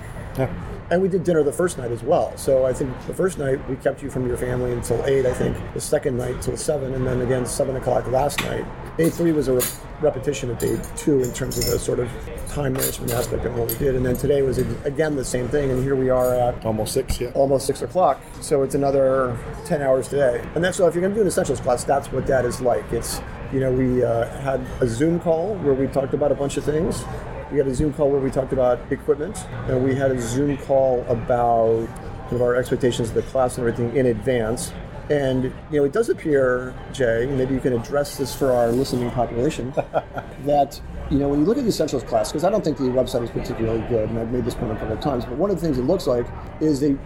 And 0.90 1.02
we 1.02 1.08
did 1.08 1.24
dinner 1.24 1.42
the 1.42 1.52
first 1.52 1.76
night 1.76 1.90
as 1.90 2.02
well. 2.02 2.34
So 2.36 2.64
I 2.64 2.72
think 2.72 2.94
the 3.06 3.14
first 3.14 3.38
night 3.38 3.66
we 3.68 3.76
kept 3.76 4.02
you 4.02 4.10
from 4.10 4.26
your 4.26 4.38
family 4.38 4.72
until 4.72 5.04
eight. 5.04 5.26
I 5.26 5.34
think 5.34 5.56
the 5.74 5.80
second 5.80 6.16
night 6.16 6.40
till 6.40 6.56
seven, 6.56 6.94
and 6.94 7.06
then 7.06 7.20
again 7.20 7.44
seven 7.44 7.76
o'clock 7.76 8.06
last 8.06 8.40
night. 8.40 8.64
Day 8.98 9.10
three 9.10 9.30
was 9.30 9.46
a 9.46 9.52
re- 9.52 9.62
repetition 10.00 10.50
of 10.50 10.58
day 10.58 10.76
two 10.96 11.22
in 11.22 11.32
terms 11.32 11.56
of 11.56 11.66
the 11.66 11.78
sort 11.78 12.00
of 12.00 12.10
time 12.48 12.72
management 12.72 13.12
aspect 13.12 13.44
of 13.44 13.56
what 13.56 13.70
we 13.70 13.78
did, 13.78 13.94
and 13.94 14.04
then 14.04 14.16
today 14.16 14.42
was 14.42 14.58
again 14.58 15.14
the 15.14 15.24
same 15.24 15.48
thing. 15.48 15.70
And 15.70 15.84
here 15.84 15.94
we 15.94 16.10
are 16.10 16.34
at 16.34 16.66
Almost 16.66 16.94
six. 16.94 17.20
Yeah. 17.20 17.30
almost 17.34 17.64
six 17.64 17.80
o'clock. 17.82 18.20
So 18.40 18.64
it's 18.64 18.74
another 18.74 19.38
ten 19.64 19.82
hours 19.82 20.08
today. 20.08 20.44
And 20.56 20.64
that's 20.64 20.76
so 20.78 20.88
if 20.88 20.96
you're 20.96 21.02
going 21.02 21.12
to 21.12 21.14
do 21.14 21.20
an 21.22 21.28
essentials 21.28 21.60
class, 21.60 21.84
that's 21.84 22.10
what 22.10 22.26
that 22.26 22.44
is 22.44 22.60
like. 22.60 22.92
It's 22.92 23.20
you 23.52 23.60
know 23.60 23.70
we 23.70 24.02
uh, 24.02 24.26
had 24.40 24.66
a 24.80 24.88
Zoom 24.88 25.20
call 25.20 25.54
where 25.58 25.74
we 25.74 25.86
talked 25.86 26.12
about 26.12 26.32
a 26.32 26.34
bunch 26.34 26.56
of 26.56 26.64
things. 26.64 27.04
We 27.52 27.58
had 27.58 27.68
a 27.68 27.74
Zoom 27.76 27.92
call 27.92 28.10
where 28.10 28.20
we 28.20 28.32
talked 28.32 28.52
about 28.52 28.80
equipment, 28.90 29.46
and 29.68 29.84
we 29.84 29.94
had 29.94 30.10
a 30.10 30.20
Zoom 30.20 30.56
call 30.58 31.04
about 31.08 31.86
kind 31.86 32.32
of 32.32 32.42
our 32.42 32.56
expectations 32.56 33.10
of 33.10 33.14
the 33.14 33.22
class 33.22 33.58
and 33.58 33.66
everything 33.66 33.96
in 33.96 34.06
advance. 34.06 34.72
And 35.10 35.44
you 35.70 35.78
know, 35.78 35.84
it 35.84 35.92
does 35.92 36.08
appear, 36.08 36.74
Jay, 36.92 37.26
maybe 37.26 37.54
you 37.54 37.60
can 37.60 37.72
address 37.72 38.16
this 38.16 38.34
for 38.34 38.52
our 38.52 38.70
listening 38.70 39.10
population, 39.10 39.70
that 40.44 40.80
you 41.11 41.18
know 41.18 41.28
when 41.28 41.40
you 41.40 41.46
look 41.46 41.56
at 41.56 41.64
the 41.64 41.70
essentials 41.70 42.02
class, 42.02 42.30
because 42.30 42.44
I 42.44 42.50
don't 42.50 42.62
think 42.62 42.76
the 42.76 42.85
website 42.85 43.24
is 43.24 43.30
particularly 43.30 43.80
good, 43.88 44.11
and 44.11 44.18
I've 44.18 44.30
made 44.30 44.44
this 44.44 44.54
point 44.54 44.72
a 44.72 44.76
couple 44.76 44.92
of 44.92 45.00
times, 45.00 45.24
but 45.24 45.37
one 45.37 45.50
of 45.50 45.56
the 45.56 45.62
things 45.62 45.78
it 45.78 45.85
looks 45.85 46.06
like 46.06 46.26
is 46.61 46.80
they 46.80 46.96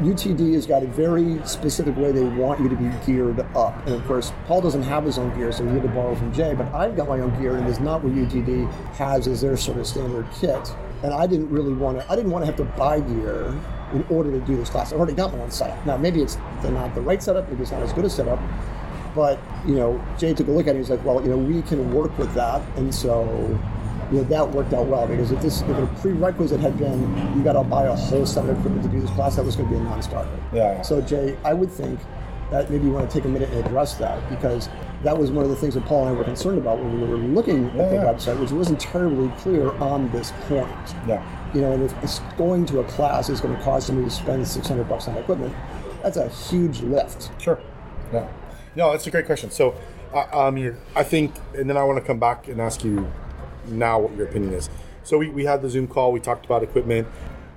UTD 0.00 0.54
has 0.54 0.64
got 0.64 0.84
a 0.84 0.86
very 0.86 1.44
specific 1.44 1.96
way 1.96 2.12
they 2.12 2.22
want 2.22 2.60
you 2.60 2.68
to 2.68 2.76
be 2.76 2.88
geared 3.04 3.40
up. 3.56 3.84
And 3.84 3.96
of 3.96 4.06
course, 4.06 4.32
Paul 4.46 4.60
doesn't 4.60 4.84
have 4.84 5.04
his 5.04 5.18
own 5.18 5.36
gear, 5.36 5.50
so 5.50 5.66
he 5.66 5.72
had 5.72 5.82
to 5.82 5.88
borrow 5.88 6.14
from 6.14 6.32
Jay, 6.32 6.54
but 6.54 6.72
I've 6.72 6.96
got 6.96 7.08
my 7.08 7.18
own 7.18 7.36
gear, 7.40 7.56
and 7.56 7.66
it's 7.66 7.80
not 7.80 8.04
what 8.04 8.12
UTD 8.14 8.70
has 8.92 9.26
as 9.26 9.40
their 9.40 9.56
sort 9.56 9.78
of 9.78 9.88
standard 9.88 10.28
kit. 10.40 10.72
And 11.02 11.12
I 11.12 11.26
didn't 11.26 11.50
really 11.50 11.72
want 11.72 11.98
to, 11.98 12.12
I 12.12 12.14
didn't 12.14 12.30
want 12.30 12.42
to 12.42 12.46
have 12.46 12.56
to 12.56 12.64
buy 12.78 13.00
gear 13.00 13.52
in 13.92 14.04
order 14.10 14.30
to 14.30 14.40
do 14.40 14.56
this 14.56 14.70
class. 14.70 14.92
I've 14.92 14.98
already 14.98 15.14
got 15.14 15.32
my 15.32 15.40
own 15.40 15.50
setup. 15.50 15.84
Now, 15.86 15.96
maybe 15.96 16.22
it's 16.22 16.36
not 16.62 16.94
the 16.94 17.00
right 17.00 17.22
setup, 17.22 17.48
maybe 17.48 17.62
it's 17.62 17.72
not 17.72 17.82
as 17.82 17.92
good 17.92 18.04
a 18.04 18.10
setup, 18.10 18.40
but, 19.14 19.40
you 19.66 19.74
know, 19.74 20.04
Jay 20.18 20.34
took 20.34 20.48
a 20.48 20.50
look 20.50 20.66
at 20.66 20.70
it, 20.70 20.78
and 20.78 20.78
he's 20.78 20.90
like, 20.90 21.04
well, 21.04 21.22
you 21.22 21.28
know, 21.28 21.38
we 21.38 21.62
can 21.62 21.92
work 21.92 22.16
with 22.18 22.32
that. 22.34 22.62
And 22.76 22.94
so, 22.94 23.24
you 24.10 24.18
know, 24.18 24.24
that 24.24 24.50
worked 24.50 24.72
out 24.72 24.86
well 24.86 25.06
because 25.06 25.32
if 25.32 25.40
this 25.42 25.60
if 25.62 25.68
a 25.68 25.86
prerequisite 26.00 26.60
had 26.60 26.78
been 26.78 27.00
you 27.36 27.44
got 27.44 27.52
to 27.54 27.62
buy 27.62 27.84
a 27.84 27.94
whole 27.94 28.24
set 28.24 28.44
of 28.44 28.58
equipment 28.58 28.82
to 28.84 28.88
do 28.88 29.00
this 29.00 29.10
class, 29.10 29.36
that 29.36 29.44
was 29.44 29.56
going 29.56 29.68
to 29.68 29.74
be 29.74 29.80
a 29.80 29.84
non-starter. 29.84 30.30
Yeah, 30.52 30.72
yeah. 30.72 30.82
So 30.82 31.00
Jay, 31.02 31.36
I 31.44 31.52
would 31.52 31.70
think 31.70 32.00
that 32.50 32.70
maybe 32.70 32.86
you 32.86 32.92
want 32.92 33.10
to 33.10 33.14
take 33.14 33.26
a 33.26 33.28
minute 33.28 33.50
and 33.50 33.66
address 33.66 33.94
that 33.94 34.26
because 34.30 34.70
that 35.02 35.16
was 35.16 35.30
one 35.30 35.44
of 35.44 35.50
the 35.50 35.56
things 35.56 35.74
that 35.74 35.84
Paul 35.84 36.06
and 36.06 36.16
I 36.16 36.18
were 36.18 36.24
concerned 36.24 36.58
about 36.58 36.78
when 36.78 37.00
we 37.00 37.06
were 37.06 37.16
looking 37.16 37.66
at 37.78 37.90
the 37.90 37.96
yeah. 37.96 38.04
website, 38.04 38.40
which 38.40 38.50
wasn't 38.50 38.80
terribly 38.80 39.28
clear 39.38 39.70
on 39.72 40.10
this 40.10 40.32
point. 40.48 40.68
Yeah. 41.06 41.22
You 41.54 41.62
know, 41.62 41.72
and 41.72 41.82
if 41.82 42.02
it's 42.02 42.18
going 42.36 42.66
to 42.66 42.80
a 42.80 42.84
class 42.84 43.28
is 43.28 43.40
going 43.40 43.56
to 43.56 43.62
cause 43.62 43.86
somebody 43.86 44.08
to 44.08 44.14
spend 44.14 44.46
600 44.46 44.88
bucks 44.88 45.08
on 45.08 45.16
equipment, 45.16 45.54
that's 46.02 46.16
a 46.16 46.28
huge 46.28 46.80
lift. 46.80 47.30
Sure. 47.40 47.58
Yeah. 48.12 48.28
no, 48.76 48.92
that's 48.92 49.06
a 49.06 49.10
great 49.10 49.26
question. 49.26 49.50
So, 49.50 49.74
uh, 50.12 50.46
I 50.46 50.50
mean, 50.50 50.76
I 50.94 51.02
think, 51.02 51.34
and 51.54 51.68
then 51.68 51.76
I 51.76 51.84
want 51.84 51.98
to 51.98 52.04
come 52.04 52.18
back 52.18 52.48
and 52.48 52.60
ask 52.60 52.84
you 52.84 53.10
now 53.66 53.98
what 54.00 54.16
your 54.16 54.26
opinion 54.26 54.54
is. 54.54 54.70
So 55.04 55.18
we, 55.18 55.28
we 55.30 55.44
had 55.44 55.62
the 55.62 55.70
Zoom 55.70 55.86
call. 55.86 56.12
We 56.12 56.20
talked 56.20 56.44
about 56.44 56.62
equipment, 56.62 57.08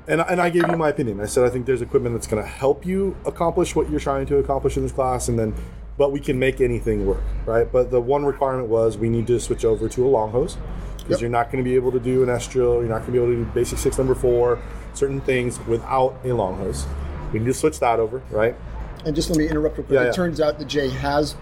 and 0.08 0.22
and 0.22 0.42
I 0.42 0.50
gave 0.50 0.68
you 0.70 0.78
my 0.78 0.90
opinion. 0.90 1.20
I 1.20 1.26
said 1.26 1.46
I 1.46 1.50
think 1.50 1.66
there's 1.66 1.82
equipment 1.82 2.16
that's 2.16 2.28
going 2.28 2.42
to 2.42 2.48
help 2.48 2.86
you 2.86 3.16
accomplish 3.26 3.76
what 3.76 3.90
you're 3.90 4.00
trying 4.00 4.26
to 4.28 4.38
accomplish 4.38 4.78
in 4.78 4.84
this 4.84 4.92
class, 4.92 5.28
and 5.28 5.38
then, 5.38 5.54
but 5.98 6.12
we 6.12 6.20
can 6.20 6.40
make 6.40 6.62
anything 6.62 7.06
work, 7.06 7.24
right? 7.46 7.70
But 7.70 7.92
the 7.92 8.00
one 8.00 8.26
requirement 8.26 8.70
was 8.70 8.98
we 8.98 9.10
need 9.10 9.28
to 9.28 9.40
switch 9.40 9.66
over 9.66 9.90
to 9.90 10.06
a 10.06 10.10
long 10.10 10.32
hose 10.32 10.58
because 11.12 11.22
Yep. 11.22 11.30
you're 11.30 11.38
not 11.38 11.52
going 11.52 11.62
to 11.62 11.70
be 11.70 11.76
able 11.76 11.92
to 11.92 12.00
do 12.00 12.24
an 12.24 12.30
S-drill. 12.30 12.76
You're 12.76 12.84
not 12.84 13.00
going 13.00 13.08
to 13.08 13.12
be 13.12 13.18
able 13.18 13.28
to 13.28 13.36
do 13.44 13.46
basic 13.54 13.78
six 13.80 13.98
number 13.98 14.16
four, 14.16 14.60
certain 14.94 15.20
things 15.20 15.60
without 15.68 16.16
a 16.24 16.32
long 16.32 16.58
hose. 16.58 16.86
We 17.34 17.40
need 17.40 17.46
to 17.48 17.54
switch 17.54 17.80
that 17.82 18.00
over, 18.00 18.22
right? 18.32 18.56
And 19.06 19.14
just 19.14 19.30
let 19.30 19.38
me 19.38 19.50
interrupt 19.50 19.78
real 19.78 19.86
quick. 19.86 19.96
Yeah, 19.96 20.04
it 20.04 20.06
yeah. 20.08 20.12
turns 20.14 20.40
out 20.40 20.58
that 20.60 20.70
Jay 20.70 20.88
has 20.90 21.36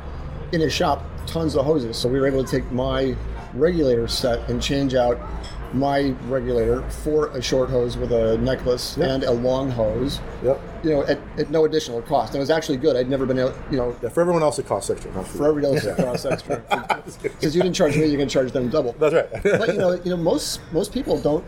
in 0.52 0.62
his 0.62 0.74
shop 0.74 1.04
tons 1.28 1.56
of 1.56 1.66
hoses, 1.66 1.98
so 1.98 2.10
we 2.10 2.20
were 2.20 2.26
able 2.26 2.44
to 2.44 2.50
take 2.50 2.72
my 2.72 3.16
regulator 3.54 4.08
set 4.08 4.50
and 4.50 4.60
change 4.62 4.96
out 4.96 5.20
my 5.74 6.10
regulator 6.28 6.82
for 6.90 7.28
a 7.30 7.42
short 7.42 7.70
hose 7.70 7.96
with 7.98 8.12
a 8.12 8.38
necklace 8.40 8.98
Yeah. 8.98 9.14
and 9.14 9.24
a 9.24 9.32
long 9.32 9.70
hose. 9.70 10.20
Yep. 10.44 10.62
You 10.84 10.90
know, 10.92 11.04
at, 11.04 11.20
at 11.38 11.50
no 11.52 11.66
additional 11.66 12.02
cost. 12.02 12.30
And 12.34 12.38
it 12.38 12.40
was 12.40 12.50
actually 12.50 12.78
good. 12.78 12.96
I'd 12.96 13.10
never 13.10 13.26
been 13.26 13.38
able, 13.40 13.54
you 13.70 13.78
know, 13.78 13.96
Yeah, 14.02 14.10
for 14.10 14.22
everyone 14.22 14.42
else, 14.44 14.58
it 14.60 14.66
costs 14.68 14.90
extra. 14.90 15.12
For, 15.12 15.24
for 15.24 15.38
you. 15.44 15.50
everybody 15.50 15.76
else 15.76 15.86
it 15.86 15.98
costs 15.98 16.26
extra. 16.26 16.64
Because 17.22 17.56
you 17.56 17.62
didn't 17.62 17.76
charge 17.76 17.96
me, 17.98 18.06
you 18.06 18.18
can 18.18 18.30
charge 18.30 18.52
them 18.52 18.70
double. 18.70 18.94
That's 18.94 19.14
right. 19.14 19.30
but 19.44 19.68
you 19.70 19.78
know, 19.80 19.92
you 20.04 20.12
know, 20.12 20.18
most 20.18 20.60
most 20.72 20.94
people 20.94 21.20
don't 21.20 21.44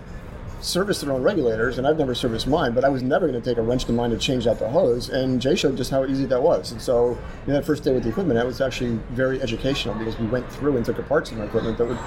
service 0.62 1.02
their 1.02 1.12
own 1.12 1.24
regulators, 1.24 1.78
and 1.80 1.88
I've 1.88 1.98
never 1.98 2.14
serviced 2.14 2.46
mine. 2.48 2.74
But 2.74 2.84
I 2.84 2.90
was 2.90 3.02
never 3.02 3.28
going 3.28 3.42
to 3.42 3.48
take 3.50 3.58
a 3.58 3.62
wrench 3.64 3.86
to 3.86 3.92
mine 3.94 4.12
to 4.12 4.18
change 4.18 4.46
out 4.48 4.60
the 4.60 4.70
hose, 4.70 5.10
and 5.10 5.42
Jay 5.42 5.56
showed 5.56 5.76
just 5.78 5.90
how 5.92 6.06
easy 6.06 6.26
that 6.26 6.42
was. 6.42 6.72
And 6.72 6.82
so, 6.82 7.10
you 7.12 7.18
know, 7.48 7.54
that 7.54 7.66
first 7.66 7.84
day 7.84 7.94
with 7.94 8.04
the 8.04 8.10
equipment, 8.10 8.38
that 8.38 8.46
was 8.46 8.62
actually 8.62 9.00
very 9.12 9.42
educational 9.42 9.96
because 9.96 10.18
we 10.20 10.28
went 10.28 10.48
through 10.52 10.78
and 10.78 10.86
took 10.86 11.00
apart 11.00 11.28
some 11.28 11.42
equipment 11.42 11.78
that 11.80 11.88
would 11.88 11.98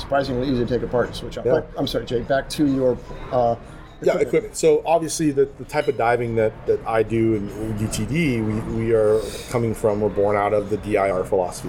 surprisingly 0.00 0.48
easy 0.48 0.64
to 0.64 0.66
take 0.66 0.82
apart 0.82 1.06
and 1.06 1.16
switch 1.16 1.38
out. 1.38 1.46
Yeah. 1.46 1.62
I'm 1.76 1.86
sorry, 1.86 2.06
Jay. 2.06 2.22
Back 2.22 2.48
to 2.50 2.66
your 2.66 2.98
uh, 3.32 3.56
Yeah, 4.02 4.18
equipment. 4.18 4.56
So 4.56 4.82
obviously, 4.86 5.30
the, 5.30 5.48
the 5.58 5.64
type 5.64 5.88
of 5.88 5.96
diving 5.96 6.36
that, 6.36 6.66
that 6.66 6.84
I 6.86 7.02
do 7.02 7.34
in 7.34 7.48
UTD, 7.78 8.44
we, 8.44 8.74
we 8.74 8.92
are 8.92 9.20
coming 9.50 9.74
from, 9.74 10.00
we're 10.00 10.08
born 10.08 10.36
out 10.36 10.52
of 10.52 10.70
the 10.70 10.78
DIR 10.78 11.24
philosophy, 11.24 11.68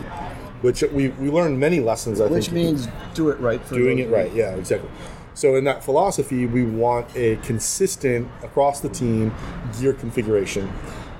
which 0.62 0.82
we, 0.84 1.10
we 1.10 1.30
learned 1.30 1.60
many 1.60 1.80
lessons. 1.80 2.20
I 2.20 2.26
think. 2.26 2.36
Which 2.36 2.46
think 2.46 2.56
means 2.56 2.88
do 3.14 3.30
it 3.30 3.40
right. 3.40 3.64
For 3.66 3.76
doing 3.76 4.00
it 4.00 4.10
right. 4.10 4.32
Yeah, 4.34 4.56
exactly. 4.56 4.90
So 5.34 5.56
in 5.56 5.64
that 5.64 5.84
philosophy, 5.84 6.46
we 6.46 6.64
want 6.64 7.16
a 7.16 7.38
consistent 7.38 8.28
across 8.44 8.82
the 8.82 8.90
team 8.90 9.34
gear 9.80 9.94
configuration, 9.94 10.72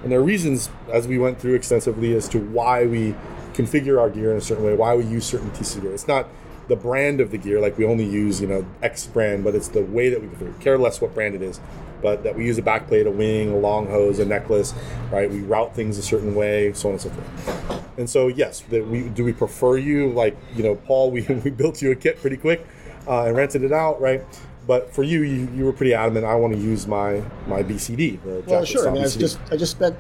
and 0.04 0.12
there 0.12 0.20
are 0.20 0.24
reasons 0.24 0.70
as 0.92 1.08
we 1.08 1.18
went 1.18 1.40
through 1.40 1.56
extensively 1.56 2.14
as 2.16 2.28
to 2.30 2.40
why 2.40 2.86
we 2.86 3.16
configure 3.54 4.00
our 4.00 4.10
gear 4.10 4.32
in 4.32 4.38
a 4.38 4.42
certain 4.42 4.64
way, 4.66 4.76
why 4.76 4.96
we 4.96 5.06
use 5.06 5.26
certain 5.26 5.50
pieces 5.52 5.78
of 5.78 5.84
gear. 5.84 5.94
It's 5.94 6.08
not 6.08 6.28
the 6.72 6.78
brand 6.78 7.20
of 7.20 7.32
the 7.32 7.38
gear, 7.38 7.60
like 7.60 7.78
we 7.78 7.84
only 7.84 8.06
use 8.06 8.40
you 8.40 8.48
know 8.48 8.66
X 8.82 9.06
brand, 9.06 9.44
but 9.44 9.56
it's 9.56 9.68
the 9.68 9.84
way 9.84 10.10
that 10.10 10.22
we. 10.22 10.30
Care 10.62 10.78
less 10.78 11.02
what 11.02 11.14
brand 11.14 11.36
it 11.36 11.42
is, 11.42 11.60
but 12.02 12.24
that 12.24 12.34
we 12.34 12.46
use 12.46 12.58
a 12.58 12.62
backplate, 12.62 13.08
a 13.08 13.12
wing, 13.12 13.52
a 13.52 13.58
long 13.58 13.88
hose, 13.88 14.20
a 14.20 14.26
necklace, 14.26 14.74
right? 15.12 15.30
We 15.30 15.42
route 15.42 15.76
things 15.76 15.98
a 15.98 16.02
certain 16.02 16.34
way, 16.34 16.72
so 16.72 16.88
on 16.88 16.94
and 16.94 17.02
so 17.02 17.10
forth. 17.10 17.98
And 17.98 18.10
so 18.10 18.30
yes, 18.30 18.62
that 18.70 18.88
we 18.88 19.10
do 19.10 19.26
we 19.26 19.34
prefer 19.34 19.78
you 19.78 20.12
like 20.12 20.38
you 20.56 20.64
know 20.64 20.76
Paul, 20.76 21.12
we, 21.16 21.24
we 21.24 21.52
built 21.52 21.82
you 21.82 21.92
a 21.92 21.96
kit 21.96 22.22
pretty 22.22 22.38
quick 22.38 22.66
uh, 23.06 23.26
and 23.26 23.36
rented 23.36 23.64
it 23.64 23.74
out, 23.74 24.00
right? 24.00 24.24
But 24.66 24.94
for 24.94 25.04
you, 25.04 25.24
you, 25.24 25.50
you 25.54 25.66
were 25.66 25.74
pretty 25.74 25.94
adamant. 25.94 26.26
I 26.26 26.36
want 26.36 26.54
to 26.54 26.60
use 26.60 26.88
my 26.88 27.22
my 27.48 27.64
BCD. 27.64 28.24
The 28.24 28.44
Well, 28.48 28.64
sure. 28.64 28.88
I 28.88 28.94
mean, 28.94 29.04
I 29.04 29.10
just 29.10 29.40
I 29.52 29.58
just 29.58 29.74
spent 29.74 29.98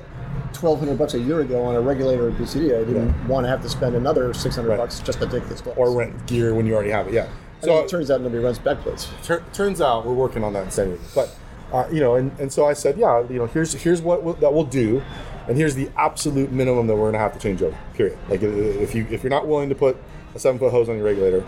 twelve 0.53 0.79
hundred 0.79 0.97
bucks 0.97 1.13
a 1.13 1.19
year 1.19 1.41
ago 1.41 1.63
on 1.63 1.75
a 1.75 1.81
regulator 1.81 2.31
BCD. 2.31 2.75
I 2.79 2.83
didn't 2.83 3.27
want 3.27 3.45
to 3.45 3.49
have 3.49 3.61
to 3.61 3.69
spend 3.69 3.95
another 3.95 4.33
six 4.33 4.55
hundred 4.55 4.69
Right. 4.69 4.77
bucks 4.79 4.99
just 4.99 5.19
to 5.19 5.27
take 5.27 5.47
this 5.49 5.61
class. 5.61 5.75
or 5.77 5.91
rent 5.95 6.25
gear 6.27 6.53
when 6.53 6.65
you 6.65 6.73
already 6.73 6.91
have 6.91 7.07
it. 7.07 7.13
Yeah. 7.13 7.27
So 7.61 7.77
it 7.79 7.87
turns 7.89 8.09
out 8.09 8.21
nobody 8.21 8.43
runs 8.43 8.57
backplates. 8.57 9.07
tur- 9.23 9.43
turns 9.53 9.81
out 9.81 10.05
we're 10.05 10.13
working 10.13 10.43
on 10.43 10.53
that 10.53 10.63
in 10.63 10.71
San 10.71 10.87
Diego. 10.87 11.03
But 11.13 11.35
uh, 11.71 11.87
you 11.91 11.99
know, 11.99 12.15
and, 12.15 12.31
and 12.39 12.51
so 12.51 12.65
I 12.65 12.73
said, 12.73 12.97
yeah, 12.97 13.21
you 13.29 13.37
know, 13.37 13.45
here's 13.45 13.73
here's 13.73 14.01
what 14.01 14.23
we'll, 14.23 14.33
that 14.35 14.51
we'll 14.51 14.63
do, 14.63 15.01
and 15.47 15.55
here's 15.55 15.75
the 15.75 15.89
absolute 15.95 16.51
minimum 16.51 16.87
that 16.87 16.95
we're 16.95 17.03
going 17.11 17.13
to 17.13 17.19
have 17.19 17.33
to 17.33 17.39
change 17.39 17.61
over. 17.61 17.77
Period. 17.93 18.17
Like 18.29 18.41
if 18.41 18.95
you 18.95 19.05
if 19.11 19.23
you're 19.23 19.29
not 19.29 19.47
willing 19.47 19.69
to 19.69 19.75
put 19.75 19.95
a 20.33 20.39
seven 20.39 20.57
foot 20.59 20.71
hose 20.71 20.89
on 20.89 20.95
your 20.97 21.05
regulator, 21.05 21.45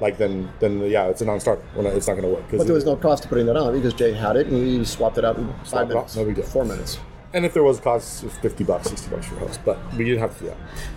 like 0.00 0.16
then 0.16 0.50
then 0.60 0.80
yeah, 0.90 1.04
it's 1.08 1.20
a 1.20 1.26
non-starter. 1.26 1.62
Not, 1.76 1.92
it's 1.92 2.08
not 2.08 2.14
going 2.14 2.24
to 2.24 2.30
work. 2.34 2.44
But 2.50 2.64
there 2.64 2.74
was 2.74 2.86
no 2.86 2.96
cost 2.96 3.22
to 3.24 3.28
putting 3.28 3.44
that 3.46 3.56
on 3.56 3.74
because 3.74 3.92
Jay 3.92 4.12
had 4.14 4.36
it 4.36 4.46
and 4.46 4.56
we 4.78 4.84
swapped 4.86 5.18
it 5.18 5.24
out 5.26 5.36
in 5.36 5.52
five 5.64 5.88
minutes. 5.88 6.16
no 6.16 6.24
big 6.24 6.36
deal. 6.36 6.44
Four 6.46 6.64
minutes. 6.64 6.98
And 7.32 7.46
if 7.46 7.54
there 7.54 7.62
was 7.62 7.78
a 7.78 7.82
cost, 7.82 8.24
it's 8.24 8.36
fifty 8.38 8.64
bucks, 8.64 8.88
sixty 8.88 9.08
bucks 9.08 9.26
for 9.26 9.36
a 9.36 9.38
host, 9.40 9.60
but 9.64 9.78
we 9.94 10.04
didn't 10.04 10.20
have 10.20 10.36
to 10.38 10.44
do 10.44 10.46
that. 10.50 10.56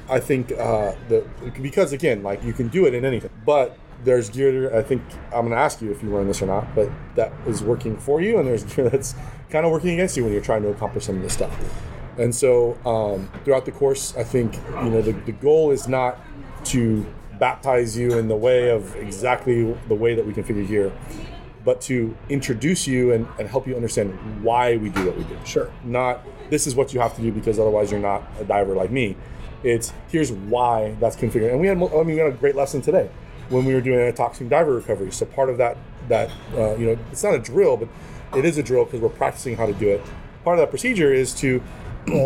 I 0.09 0.19
think 0.19 0.51
uh, 0.51 0.93
the 1.07 1.25
because 1.61 1.93
again, 1.93 2.23
like 2.23 2.43
you 2.43 2.53
can 2.53 2.69
do 2.69 2.85
it 2.87 2.93
in 2.95 3.05
anything, 3.05 3.29
but 3.45 3.77
there's 4.03 4.29
gear. 4.29 4.75
I 4.75 4.81
think 4.81 5.03
I'm 5.25 5.41
going 5.41 5.51
to 5.51 5.57
ask 5.57 5.81
you 5.81 5.91
if 5.91 6.01
you 6.01 6.09
learned 6.09 6.29
this 6.29 6.41
or 6.41 6.47
not, 6.47 6.73
but 6.73 6.89
that 7.15 7.31
is 7.45 7.61
working 7.61 7.97
for 7.97 8.19
you, 8.19 8.39
and 8.39 8.47
there's 8.47 8.63
gear 8.75 8.89
that's 8.89 9.15
kind 9.49 9.65
of 9.65 9.71
working 9.71 9.91
against 9.91 10.17
you 10.17 10.23
when 10.23 10.33
you're 10.33 10.41
trying 10.41 10.63
to 10.63 10.69
accomplish 10.69 11.05
some 11.05 11.17
of 11.17 11.21
this 11.21 11.33
stuff. 11.33 11.55
And 12.17 12.33
so 12.33 12.77
um, 12.85 13.29
throughout 13.43 13.65
the 13.65 13.71
course, 13.71 14.15
I 14.17 14.23
think 14.23 14.55
you 14.83 14.89
know 14.89 15.01
the, 15.01 15.13
the 15.13 15.31
goal 15.31 15.71
is 15.71 15.87
not 15.87 16.19
to 16.65 17.05
baptize 17.39 17.97
you 17.97 18.17
in 18.17 18.27
the 18.27 18.35
way 18.35 18.69
of 18.69 18.95
exactly 18.95 19.73
the 19.87 19.95
way 19.95 20.15
that 20.15 20.25
we 20.25 20.33
configure 20.33 20.67
gear, 20.67 20.91
but 21.65 21.81
to 21.81 22.15
introduce 22.29 22.87
you 22.87 23.13
and, 23.13 23.27
and 23.39 23.47
help 23.47 23.67
you 23.67 23.75
understand 23.75 24.43
why 24.43 24.77
we 24.77 24.89
do 24.89 25.05
what 25.05 25.17
we 25.17 25.23
do. 25.23 25.37
Sure. 25.45 25.71
Not 25.83 26.21
this 26.49 26.67
is 26.67 26.75
what 26.75 26.93
you 26.93 26.99
have 26.99 27.15
to 27.15 27.21
do 27.21 27.31
because 27.31 27.59
otherwise 27.59 27.91
you're 27.91 27.99
not 27.99 28.23
a 28.39 28.43
diver 28.43 28.75
like 28.75 28.91
me. 28.91 29.15
It's 29.63 29.93
here's 30.09 30.31
why 30.31 30.95
that's 30.99 31.15
configured. 31.15 31.51
And 31.51 31.59
we 31.59 31.67
had 31.67 31.77
I 31.77 31.79
mean 31.79 32.07
we 32.07 32.17
had 32.17 32.27
a 32.27 32.31
great 32.31 32.55
lesson 32.55 32.81
today 32.81 33.09
when 33.49 33.65
we 33.65 33.73
were 33.73 33.81
doing 33.81 33.99
a 33.99 34.11
toxic 34.11 34.49
diver 34.49 34.75
recovery. 34.75 35.11
So 35.11 35.25
part 35.25 35.49
of 35.49 35.57
that 35.57 35.77
that 36.09 36.29
uh, 36.55 36.75
you 36.75 36.85
know 36.87 36.97
it's 37.11 37.23
not 37.23 37.33
a 37.33 37.39
drill, 37.39 37.77
but 37.77 37.87
it 38.35 38.45
is 38.45 38.57
a 38.57 38.63
drill 38.63 38.85
because 38.85 38.99
we're 38.99 39.09
practicing 39.09 39.55
how 39.55 39.65
to 39.65 39.73
do 39.73 39.89
it. 39.89 40.01
Part 40.43 40.59
of 40.59 40.63
that 40.63 40.69
procedure 40.69 41.13
is 41.13 41.33
to 41.35 41.61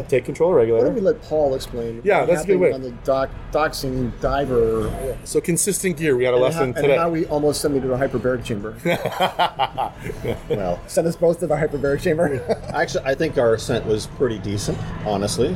take 0.08 0.26
control 0.26 0.50
of 0.50 0.56
Why 0.56 0.62
regulator. 0.62 0.86
don't 0.86 0.96
we 0.96 1.02
let 1.02 1.22
Paul 1.24 1.56
explain? 1.56 2.02
Yeah, 2.04 2.20
what 2.22 2.28
that's 2.30 2.44
a 2.44 2.48
good 2.48 2.60
way. 2.60 2.72
On 2.72 2.82
the 2.82 2.92
doc, 3.04 3.30
doxing 3.52 4.12
diver, 4.20 5.18
So 5.24 5.40
consistent 5.42 5.98
gear. 5.98 6.16
We 6.16 6.24
had 6.24 6.34
a 6.34 6.38
and, 6.38 6.44
how, 6.44 6.48
lesson 6.50 6.64
and 6.64 6.76
today. 6.76 6.98
how 6.98 7.10
we 7.10 7.26
almost 7.28 7.62
sent 7.62 7.74
me 7.74 7.80
to 7.82 7.94
a 7.94 7.98
hyperbaric 7.98 8.44
chamber. 8.44 8.76
Well, 10.50 10.80
Sent 10.88 11.08
us 11.08 11.16
both 11.16 11.40
to 11.40 11.48
the 11.48 11.56
hyperbaric 11.56 12.02
chamber. 12.02 12.42
actually, 12.74 13.04
I 13.06 13.16
think 13.16 13.38
our 13.38 13.54
ascent 13.56 13.86
was 13.86 14.08
pretty 14.08 14.40
decent. 14.40 14.78
Honestly, 15.06 15.56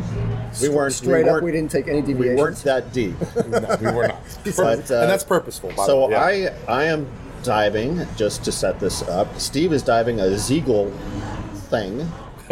we 0.62 0.70
weren't 0.70 0.94
Straight 0.94 1.24
we 1.24 1.30
up, 1.30 1.34
weren't, 1.34 1.46
we 1.46 1.52
didn't 1.52 1.72
take 1.72 1.88
any 1.88 2.02
deviations. 2.02 2.36
we 2.36 2.42
weren't 2.42 2.58
that 2.64 2.94
deep. 2.94 3.16
no, 3.48 3.78
we 3.82 3.92
were 3.96 4.08
not. 4.08 4.22
But, 4.56 4.92
uh, 4.92 5.02
and 5.02 5.10
that's 5.10 5.24
purposeful. 5.24 5.72
By 5.76 5.86
So 5.86 6.10
yeah. 6.10 6.22
I 6.24 6.50
I 6.68 6.84
am 6.86 7.08
diving 7.44 8.06
just 8.16 8.44
to 8.46 8.52
set 8.52 8.80
this 8.80 9.02
up. 9.04 9.40
Steve 9.40 9.74
is 9.74 9.84
diving 9.84 10.20
a 10.20 10.24
Zeagle 10.26 10.92
thing. 11.70 12.08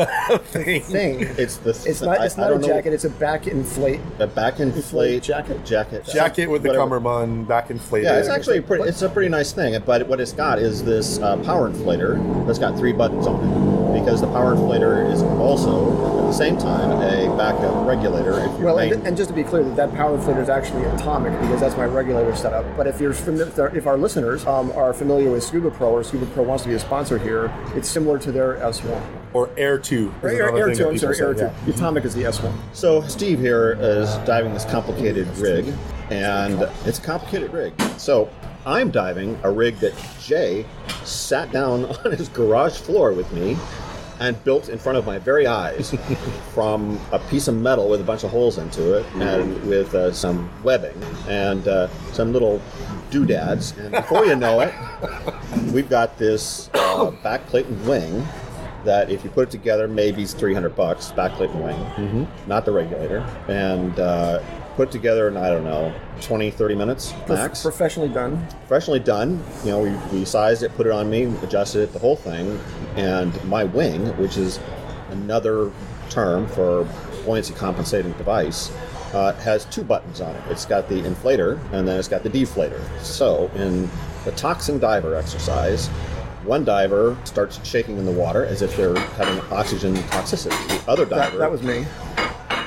Thing. 0.05 1.21
It's 1.37 1.57
the 1.57 1.69
It's 1.71 2.01
not. 2.01 2.21
It's 2.23 2.37
I 2.37 2.41
not 2.41 2.47
a 2.47 2.53
don't 2.53 2.61
know- 2.61 2.67
jacket. 2.67 2.93
It's 2.93 3.05
a 3.05 3.09
back 3.09 3.47
inflate. 3.47 3.99
A 4.19 4.27
back 4.27 4.59
inflate 4.59 5.23
jacket? 5.23 5.65
Jacket. 5.65 6.05
jacket 6.05 6.47
with 6.47 6.63
the 6.63 6.69
Whatever. 6.69 6.99
cummerbund 6.99 7.47
back 7.47 7.69
inflated. 7.69 8.07
Yeah, 8.09 8.17
it's 8.19 8.29
actually 8.29 8.61
pretty. 8.61 8.83
It's 8.85 9.01
a 9.01 9.09
pretty 9.09 9.29
nice 9.29 9.51
thing. 9.51 9.79
But 9.85 10.07
what 10.07 10.19
it's 10.19 10.33
got 10.33 10.59
is 10.59 10.83
this 10.83 11.19
uh, 11.19 11.37
power 11.37 11.69
inflator 11.69 12.45
that's 12.45 12.59
got 12.59 12.77
three 12.77 12.93
buttons 12.93 13.27
on 13.27 13.35
it. 13.43 13.79
Because 13.99 14.21
the 14.21 14.27
power 14.27 14.55
inflator 14.55 15.11
is 15.11 15.21
also 15.23 15.91
at 16.19 16.27
the 16.27 16.31
same 16.31 16.57
time 16.57 16.91
a 16.91 17.35
backup 17.35 17.87
regulator. 17.87 18.31
If 18.39 18.45
your 18.59 18.65
Well, 18.65 18.77
main, 18.77 18.93
and, 18.93 19.07
and 19.07 19.17
just 19.17 19.29
to 19.29 19.35
be 19.35 19.43
clear, 19.43 19.63
that 19.63 19.75
that 19.75 19.93
power 19.95 20.15
inflator 20.17 20.41
is 20.41 20.47
actually 20.49 20.83
atomic 20.85 21.33
because 21.41 21.59
that's 21.59 21.75
my 21.75 21.85
regulator 21.85 22.35
setup. 22.35 22.65
But 22.77 22.87
if 22.87 23.01
you're 23.01 23.13
fami- 23.13 23.75
if 23.75 23.87
our 23.87 23.97
listeners 23.97 24.45
um, 24.45 24.71
are 24.73 24.93
familiar 24.93 25.31
with 25.31 25.43
Scuba 25.43 25.71
Pro 25.71 25.89
or 25.89 26.03
Scuba 26.03 26.27
Pro 26.27 26.43
wants 26.43 26.63
to 26.63 26.69
be 26.69 26.75
a 26.75 26.79
sponsor 26.79 27.17
here, 27.17 27.51
it's 27.75 27.89
similar 27.89 28.19
to 28.19 28.31
their 28.31 28.55
S1. 28.57 29.01
Or 29.33 29.49
Air 29.57 29.77
Two. 29.77 30.13
is 30.23 30.31
Air, 30.33 30.47
another 30.49 30.69
Air 30.69 30.75
2, 30.75 30.89
I'm 30.89 30.97
sorry, 30.97 31.15
say, 31.15 31.23
Air 31.23 31.33
2. 31.33 31.39
yeah. 31.41 31.53
The 31.65 31.73
atomic 31.73 32.05
is 32.05 32.15
the 32.15 32.23
S1. 32.23 32.53
So 32.73 33.01
Steve 33.07 33.39
here 33.39 33.77
is 33.79 34.15
diving 34.25 34.53
this 34.53 34.65
complicated 34.65 35.27
rig, 35.37 35.73
and 36.09 36.61
it's 36.85 36.99
a 36.99 37.01
complicated 37.01 37.53
rig. 37.53 37.73
So 37.97 38.29
I'm 38.65 38.91
diving 38.91 39.39
a 39.43 39.51
rig 39.51 39.77
that 39.77 39.93
Jay 40.21 40.65
sat 41.03 41.51
down 41.51 41.85
on 42.05 42.11
his 42.11 42.29
garage 42.29 42.77
floor 42.77 43.13
with 43.13 43.31
me 43.31 43.57
and 44.19 44.41
built 44.43 44.67
in 44.67 44.77
front 44.77 44.97
of 44.97 45.05
my 45.05 45.17
very 45.17 45.47
eyes 45.47 45.95
from 46.53 46.99
a 47.13 47.19
piece 47.19 47.47
of 47.47 47.55
metal 47.55 47.87
with 47.87 48.01
a 48.01 48.03
bunch 48.03 48.23
of 48.25 48.29
holes 48.29 48.57
into 48.57 48.97
it 48.97 49.05
and 49.15 49.63
with 49.65 49.95
uh, 49.95 50.11
some 50.11 50.49
webbing 50.61 51.01
and 51.29 51.65
uh, 51.69 51.87
some 52.11 52.33
little 52.33 52.61
doodads. 53.11 53.77
And 53.77 53.91
before 53.91 54.25
you 54.25 54.35
know 54.35 54.59
it, 54.59 54.73
we've 55.71 55.89
got 55.89 56.17
this 56.17 56.69
uh, 56.73 57.11
backplate 57.23 57.65
and 57.67 57.87
wing 57.87 58.27
that 58.85 59.09
if 59.09 59.23
you 59.23 59.29
put 59.29 59.47
it 59.49 59.51
together, 59.51 59.87
maybe 59.87 60.23
it's 60.23 60.33
300 60.33 60.75
bucks, 60.75 61.11
backplate 61.11 61.53
and 61.53 61.63
wing, 61.63 62.27
not 62.47 62.65
the 62.65 62.71
regulator, 62.71 63.19
and 63.47 63.99
uh, 63.99 64.41
put 64.75 64.89
it 64.89 64.91
together 64.91 65.27
in, 65.27 65.35
I 65.37 65.49
don't 65.49 65.63
know, 65.65 65.93
20, 66.21 66.51
30 66.51 66.75
minutes 66.75 67.13
max. 67.27 67.61
Professionally 67.61 68.09
done. 68.09 68.45
Professionally 68.67 68.99
done. 68.99 69.43
You 69.63 69.71
know, 69.71 69.79
we, 69.81 70.17
we 70.19 70.25
sized 70.25 70.63
it, 70.63 70.73
put 70.75 70.85
it 70.85 70.91
on 70.91 71.09
me, 71.09 71.23
adjusted 71.43 71.81
it, 71.81 71.93
the 71.93 71.99
whole 71.99 72.15
thing, 72.15 72.59
and 72.95 73.43
my 73.45 73.65
wing, 73.65 74.05
which 74.17 74.37
is 74.37 74.59
another 75.11 75.71
term 76.09 76.47
for 76.47 76.87
buoyancy 77.25 77.53
compensating 77.53 78.13
device, 78.13 78.71
uh, 79.13 79.33
has 79.33 79.65
two 79.65 79.83
buttons 79.83 80.21
on 80.21 80.35
it. 80.35 80.43
It's 80.49 80.65
got 80.65 80.87
the 80.87 81.01
inflator 81.01 81.59
and 81.73 81.87
then 81.87 81.97
it's 81.99 82.07
got 82.07 82.23
the 82.23 82.29
deflator. 82.29 82.81
So 83.01 83.49
in 83.55 83.89
the 84.23 84.31
toxin 84.33 84.79
diver 84.79 85.15
exercise, 85.15 85.89
one 86.49 86.65
diver 86.65 87.15
starts 87.25 87.63
shaking 87.65 87.97
in 87.99 88.05
the 88.05 88.11
water 88.11 88.43
as 88.43 88.63
if 88.63 88.75
they're 88.75 88.97
having 88.97 89.39
oxygen 89.53 89.93
toxicity. 89.93 90.83
The 90.83 90.91
other 90.91 91.05
diver, 91.05 91.37
that 91.37 91.51
was 91.51 91.61
me. 91.61 91.85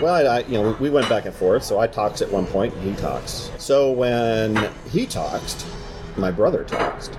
well, 0.00 0.14
I, 0.14 0.22
I, 0.22 0.38
you 0.44 0.52
know, 0.52 0.76
we 0.78 0.88
went 0.88 1.08
back 1.08 1.26
and 1.26 1.34
forth. 1.34 1.64
So 1.64 1.80
I 1.80 1.88
talks 1.88 2.22
at 2.22 2.30
one 2.30 2.46
point, 2.46 2.72
and 2.74 2.82
he 2.82 2.94
talks. 3.02 3.50
So 3.58 3.90
when 3.90 4.70
he 4.90 5.04
talks, 5.04 5.66
my 6.16 6.30
brother 6.30 6.62
talks. 6.62 7.10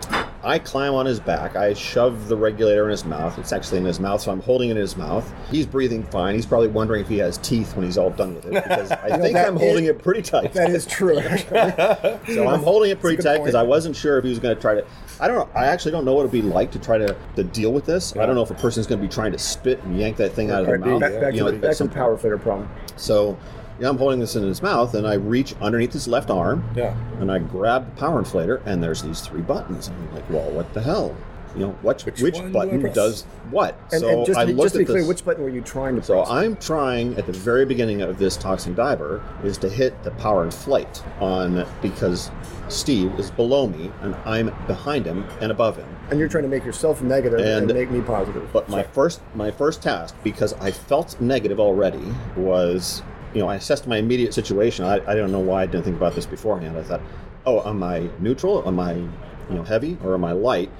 I 0.45 0.59
climb 0.59 0.93
on 0.93 1.05
his 1.05 1.21
back. 1.21 1.55
I 1.55 1.73
shove 1.73 2.27
the 2.27 2.35
regulator 2.35 2.83
in 2.83 2.91
his 2.91 3.05
mouth. 3.05 3.39
It's 3.39 3.53
actually 3.53 3.77
in 3.77 3.85
his 3.85 3.99
mouth, 3.99 4.19
so 4.21 4.29
I'm 4.31 4.41
holding 4.41 4.69
it 4.69 4.73
in 4.73 4.77
his 4.77 4.97
mouth. 4.97 5.33
He's 5.49 5.65
breathing 5.65 6.03
fine. 6.03 6.35
He's 6.35 6.45
probably 6.45 6.67
wondering 6.67 6.99
if 7.01 7.07
he 7.07 7.17
has 7.19 7.37
teeth 7.37 7.75
when 7.77 7.85
he's 7.85 7.97
all 7.97 8.09
done 8.09 8.35
with 8.35 8.45
it 8.45 8.53
because 8.53 8.91
I 8.91 9.17
think 9.17 9.33
that 9.33 9.47
I'm 9.47 9.55
holding 9.55 9.85
is- 9.85 9.91
it 9.91 10.03
pretty 10.03 10.21
tight. 10.21 10.53
That 10.53 10.69
is 10.71 10.85
true. 10.85 11.19
So 12.33 12.47
I'm 12.47 12.61
holding 12.63 12.91
it 12.91 12.99
pretty 12.99 13.21
tight 13.21 13.37
because. 13.39 13.55
I 13.55 13.63
wasn't 13.63 13.95
sure 13.95 14.17
if 14.17 14.23
he 14.23 14.29
was 14.29 14.39
going 14.39 14.55
to 14.55 14.61
try 14.61 14.75
to. 14.75 14.85
I 15.19 15.27
don't 15.27 15.37
know. 15.37 15.49
I 15.59 15.65
actually 15.67 15.91
don't 15.91 16.05
know 16.05 16.13
what 16.13 16.21
it'd 16.21 16.31
be 16.31 16.41
like 16.41 16.71
to 16.71 16.79
try 16.79 16.97
to, 16.97 17.15
to 17.35 17.43
deal 17.43 17.71
with 17.71 17.85
this. 17.85 18.15
I 18.17 18.25
don't 18.25 18.35
know 18.35 18.41
if 18.41 18.51
a 18.51 18.55
person's 18.55 18.87
going 18.87 18.99
to 19.01 19.07
be 19.07 19.13
trying 19.13 19.31
to 19.31 19.37
spit 19.39 19.81
and 19.83 19.97
yank 19.99 20.17
that 20.17 20.33
thing 20.33 20.51
out 20.51 20.61
of 20.61 20.67
their 20.67 20.77
mouth. 20.79 20.99
back, 21.01 21.19
back 21.21 21.33
you 21.33 21.43
know, 21.43 21.51
back 21.57 21.75
some 21.75 21.89
power 21.89 22.17
inflator 22.17 22.41
problem. 22.41 22.69
so, 22.95 23.37
yeah, 23.79 23.89
I'm 23.89 23.97
holding 23.97 24.19
this 24.19 24.35
in 24.35 24.43
his 24.43 24.61
mouth, 24.61 24.93
and 24.93 25.07
I 25.07 25.15
reach 25.15 25.55
underneath 25.61 25.93
his 25.93 26.07
left 26.07 26.29
arm, 26.29 26.63
Yeah. 26.75 26.95
and 27.19 27.31
I 27.31 27.39
grab 27.39 27.85
the 27.95 27.99
power 27.99 28.21
inflator, 28.21 28.61
and 28.65 28.83
there's 28.83 29.01
these 29.01 29.21
three 29.21 29.41
buttons. 29.41 29.87
And 29.87 29.97
I'm 29.97 30.15
like, 30.15 30.29
well, 30.29 30.49
what 30.51 30.71
the 30.73 30.81
hell? 30.81 31.15
You 31.55 31.67
know, 31.67 31.71
which 31.83 32.05
Which 32.05 32.19
which, 32.21 32.33
one 32.35 32.47
do 32.47 32.53
button 32.53 32.91
does 32.93 33.23
what. 33.51 33.77
And, 33.91 34.01
so 34.01 34.09
and 34.09 34.25
just, 34.25 34.39
I 34.39 34.45
to, 34.45 34.51
looked 34.53 34.61
just 34.65 34.73
to 34.73 34.79
be 34.79 34.83
at 34.83 34.87
clear, 34.87 34.99
this. 34.99 35.07
which 35.07 35.23
button 35.25 35.43
were 35.43 35.49
you 35.49 35.61
trying 35.61 35.95
to 35.97 36.01
So 36.03 36.15
press? 36.23 36.29
I'm 36.31 36.55
trying 36.55 37.15
at 37.17 37.27
the 37.27 37.31
very 37.33 37.63
beginning 37.65 38.01
of 38.01 38.17
this 38.17 38.37
toxin 38.37 38.73
diver 38.73 39.21
is 39.43 39.57
to 39.59 39.69
hit 39.69 40.01
the 40.03 40.09
power 40.11 40.47
inflator 40.47 41.03
on 41.21 41.65
because 41.81 42.31
Steve 42.69 43.13
is 43.19 43.29
below 43.29 43.67
me 43.67 43.91
and 44.01 44.15
I'm 44.25 44.47
behind 44.65 45.05
him 45.05 45.25
and 45.41 45.51
above 45.51 45.77
him. 45.77 45.87
and 46.09 46.19
you're 46.19 46.27
trying 46.29 46.43
to 46.43 46.49
make 46.49 46.65
yourself 46.65 47.01
negative 47.03 47.39
and, 47.39 47.69
And- 47.69 47.73
make 47.79 47.91
me 47.91 48.01
positive. 48.01 48.49
But 48.51 48.67
my 48.69 48.81
first 48.81 49.21
my 49.35 49.51
first 49.51 49.83
task, 49.83 50.15
because 50.23 50.53
I 50.53 50.71
felt 50.71 51.19
negative 51.21 51.59
already, 51.59 52.03
was 52.35 53.03
you 53.35 53.41
know 53.41 53.47
I 53.47 53.55
assessed 53.55 53.85
my 53.87 53.97
immediate 53.97 54.33
situation. 54.33 54.85
I, 54.85 54.95
I 55.07 55.13
don't 55.13 55.31
know 55.31 55.39
why 55.39 55.63
I 55.63 55.65
didn't 55.67 55.83
think 55.83 55.97
about 55.97 56.15
this 56.15 56.25
beforehand. 56.25 56.77
I 56.77 56.83
thought, 56.83 57.01
oh, 57.45 57.61
am 57.69 57.83
I 57.83 58.09
neutral? 58.19 58.67
Am 58.67 58.79
I 58.79 58.93
you 58.93 59.09
know 59.55 59.63
heavy 59.63 59.97
or 60.03 60.13
am 60.15 60.23
I 60.25 60.31
light? 60.31 60.71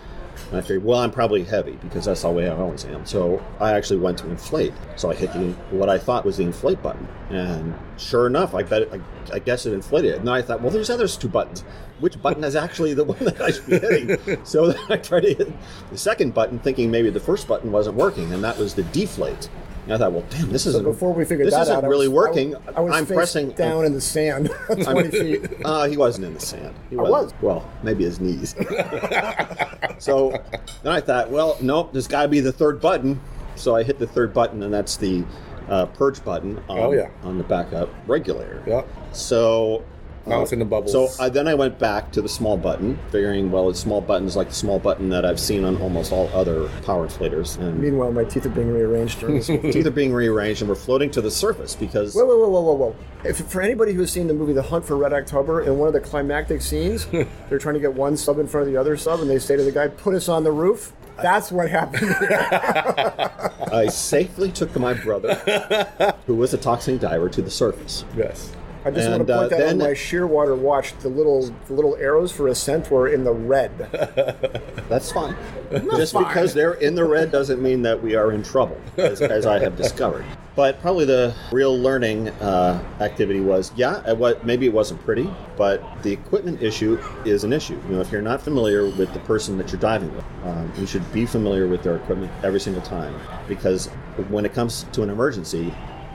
And 0.50 0.58
I 0.58 0.62
figured, 0.62 0.84
well, 0.84 1.00
I'm 1.00 1.12
probably 1.12 1.44
heavy 1.44 1.78
because 1.82 2.06
that's 2.06 2.22
the 2.22 2.30
way 2.30 2.48
I 2.50 2.56
always 2.56 2.86
am. 2.86 3.06
So 3.06 3.44
I 3.60 3.74
actually 3.74 4.00
went 4.00 4.20
to 4.20 4.30
inflate. 4.30 4.74
So 4.96 5.10
I 5.10 5.16
hit 5.16 5.34
the 5.34 5.52
what 5.72 5.90
I 5.90 5.98
thought 5.98 6.26
was 6.26 6.38
the 6.38 6.44
inflate 6.44 6.82
button, 6.82 7.08
and 7.30 7.74
sure 7.98 8.28
enough, 8.28 8.54
I 8.54 8.64
bet 8.64 8.84
it, 8.84 8.94
I, 8.94 9.36
I 9.36 9.40
guess 9.40 9.66
it 9.66 9.74
inflated. 9.74 10.16
And 10.16 10.28
then 10.28 10.34
I 10.34 10.42
thought, 10.42 10.62
well, 10.62 10.72
there's 10.72 10.90
others 10.90 11.18
two 11.18 11.30
buttons. 11.30 11.62
Which 12.00 12.22
button 12.22 12.44
is 12.44 12.56
actually 12.56 12.94
the 12.94 13.04
one 13.14 13.20
that 13.20 13.42
I 13.42 13.52
should 13.52 13.66
be 13.68 13.80
hitting? 13.80 14.46
so 14.46 14.74
I 14.90 14.98
tried 14.98 15.22
to 15.22 15.34
hit 15.34 15.54
the 15.92 15.98
second 15.98 16.34
button, 16.34 16.60
thinking 16.60 16.92
maybe 16.92 17.10
the 17.10 17.20
first 17.20 17.48
button 17.48 17.72
wasn't 17.72 17.96
working, 17.96 18.34
and 18.34 18.44
that 18.44 18.58
was 18.58 18.74
the 18.74 18.84
deflate. 18.84 19.50
And 19.84 19.94
I 19.94 19.98
thought, 19.98 20.14
well, 20.14 20.26
damn, 20.30 20.50
this 20.50 20.66
isn't 20.66 20.84
before 20.84 21.14
we 21.14 21.26
figured 21.26 21.48
this 21.48 21.54
that 21.54 21.64
isn't 21.64 21.76
out, 21.76 21.84
I 21.84 21.88
really 21.88 22.08
was, 22.08 22.16
working. 22.16 22.56
I, 22.56 22.60
I 22.78 22.80
was 22.80 22.96
am 22.96 23.06
pressing 23.06 23.50
down 23.52 23.86
in 23.86 23.94
the 23.94 24.00
sand, 24.00 24.50
20 24.68 25.12
feet. 25.12 25.52
uh, 25.66 25.88
he 25.88 25.98
wasn't 25.98 26.26
in 26.26 26.34
the 26.34 26.40
sand. 26.40 26.74
He 26.90 26.98
I 26.98 27.02
was. 27.02 27.34
Well, 27.42 27.70
maybe 27.84 28.06
his 28.06 28.22
knees. 28.22 28.56
so 30.00 30.32
then 30.84 30.92
I 30.94 31.02
thought, 31.02 31.30
well, 31.30 31.58
nope, 31.62 31.92
there's 31.92 32.08
got 32.08 32.24
to 32.24 32.28
be 32.30 32.40
the 32.40 32.54
third 32.54 32.80
button. 32.80 33.20
So 33.56 33.76
I 33.76 33.84
hit 33.84 34.00
the 34.00 34.08
third 34.08 34.34
button, 34.34 34.64
and 34.64 34.74
that's 34.74 34.96
the 34.96 35.26
uh, 35.68 35.86
purge 35.88 36.24
button 36.24 36.58
on, 36.70 36.80
Oh, 36.80 36.92
yeah. 36.94 37.10
on 37.24 37.38
the 37.38 37.44
backup 37.44 37.90
regulator. 38.08 38.64
Yeah. 38.66 38.84
So. 39.12 39.84
Now 40.26 40.46
in 40.46 40.60
the 40.60 40.66
bubbles. 40.66 40.92
So 40.92 41.10
I, 41.22 41.30
then 41.30 41.48
I 41.48 41.54
went 41.54 41.78
back 41.80 42.12
to 42.14 42.22
the 42.22 42.30
small 42.30 42.56
button, 42.56 42.98
figuring, 43.12 43.52
well, 43.52 43.68
the 43.68 43.76
small 43.76 44.00
button 44.00 44.26
is 44.26 44.36
like 44.36 44.50
the 44.50 44.56
small 44.56 44.80
button 44.80 45.10
that 45.10 45.26
I've 45.26 45.40
seen 45.40 45.66
on 45.66 45.82
almost 45.82 46.14
all 46.14 46.30
other 46.34 46.70
power 46.86 47.08
inflators. 47.08 47.58
And 47.58 47.80
Meanwhile, 47.80 48.14
my 48.14 48.24
teeth 48.24 48.46
are 48.46 48.50
being 48.50 48.72
rearranged 48.72 49.20
during 49.20 49.36
this. 49.36 49.48
whoa, 49.50 49.58
teeth 49.58 49.86
are 49.86 49.92
being 49.92 50.14
rearranged, 50.14 50.62
and 50.62 50.70
we're 50.70 50.76
floating 50.76 51.12
to 51.12 51.22
the 51.22 51.32
surface 51.32 51.76
because 51.76 52.16
whoa, 52.16 52.26
whoa, 52.26 52.48
whoa, 52.48 52.62
whoa, 52.62 52.74
whoa! 52.74 52.96
If, 53.26 53.38
for 53.48 53.62
anybody 53.62 53.94
who's 53.94 54.12
seen 54.12 54.28
the 54.28 54.34
movie 54.34 54.54
The 54.54 54.64
Hunt 54.64 54.86
for 54.86 54.96
Red 54.96 55.14
October, 55.14 55.62
in 55.62 55.78
one 55.78 55.88
of 55.88 55.94
the 55.94 56.02
climactic 56.02 56.62
scenes, 56.62 57.06
they're 57.50 57.60
trying 57.60 57.76
to 57.76 57.82
get 57.82 57.94
one 57.94 58.16
sub 58.16 58.40
in 58.40 58.48
front 58.48 58.68
of 58.68 58.74
the 58.74 58.80
other 58.80 58.96
sub, 58.96 59.20
and 59.20 59.30
they 59.30 59.40
say 59.40 59.58
to 59.58 59.64
the 59.64 59.72
guy, 59.72 59.90
"Put 59.90 60.16
us 60.16 60.30
on 60.30 60.44
the 60.44 60.52
roof." 60.52 60.94
That's 61.22 61.52
what 61.52 61.70
happened. 61.70 62.10
I 63.72 63.88
safely 63.88 64.52
took 64.52 64.76
my 64.78 64.96
brother, 64.96 65.36
who 66.26 66.36
was 66.36 66.56
a 66.56 66.58
toxin 66.58 66.98
diver, 66.98 67.30
to 67.30 67.42
the 67.42 67.52
surface. 67.52 68.04
Yes. 68.18 68.52
I 68.86 68.92
just 68.92 69.10
want 69.10 69.22
And, 69.22 69.28
to 69.28 69.34
uh, 69.34 69.50
point 69.50 69.62
out 69.62 69.70
on 69.70 69.78
my 69.78 69.92
Shearwater 69.92 70.58
watch, 70.58 70.94
the 71.00 71.10
little 71.10 71.44
the 71.68 71.74
little 71.74 71.96
arrows 71.96 72.32
for 72.32 72.48
ascent 72.50 72.92
were 72.92 73.08
in 73.08 73.24
the 73.24 73.32
red. 73.32 73.72
That's 74.90 75.12
fine. 75.12 75.36
Just 75.72 76.14
because 76.18 76.54
they're 76.54 76.74
in 76.74 76.94
the 76.96 77.06
red 77.06 77.32
doesn't 77.32 77.62
mean 77.62 77.82
that 77.84 78.02
we 78.02 78.16
are 78.16 78.32
in 78.32 78.44
trouble, 78.44 78.80
as, 78.98 79.22
as 79.22 79.46
I 79.46 79.60
have 79.60 79.78
discovered. 79.78 80.26
But 80.56 80.80
probably 80.82 81.06
the 81.06 81.34
real 81.52 81.76
learning 81.76 82.30
uh, 82.30 82.84
activity 83.00 83.40
was, 83.40 83.72
yeah, 83.76 84.08
it 84.08 84.16
wa- 84.16 84.36
maybe 84.44 84.68
it 84.68 84.74
wasn't 84.74 85.02
pretty, 85.04 85.28
but 85.58 85.82
the 86.04 86.12
equipment 86.12 86.62
issue 86.62 87.00
is 87.26 87.44
an 87.44 87.52
issue. 87.54 87.82
You 87.88 87.96
know, 87.96 88.02
if 88.02 88.12
you're 88.12 88.22
not 88.22 88.40
familiar 88.40 88.86
with 88.86 89.12
the 89.14 89.20
person 89.22 89.58
that 89.58 89.72
you're 89.72 89.82
diving 89.82 90.14
with, 90.16 90.26
um, 90.44 90.72
you 90.78 90.86
should 90.86 91.12
be 91.12 91.26
familiar 91.26 91.68
with 91.68 91.82
their 91.82 91.96
equipment 91.96 92.32
every 92.44 92.60
single 92.60 92.84
time, 92.84 93.20
because 93.48 93.88
when 94.30 94.46
it 94.46 94.54
comes 94.54 94.86
to 94.92 95.02
an 95.02 95.10
emergency, 95.10 95.74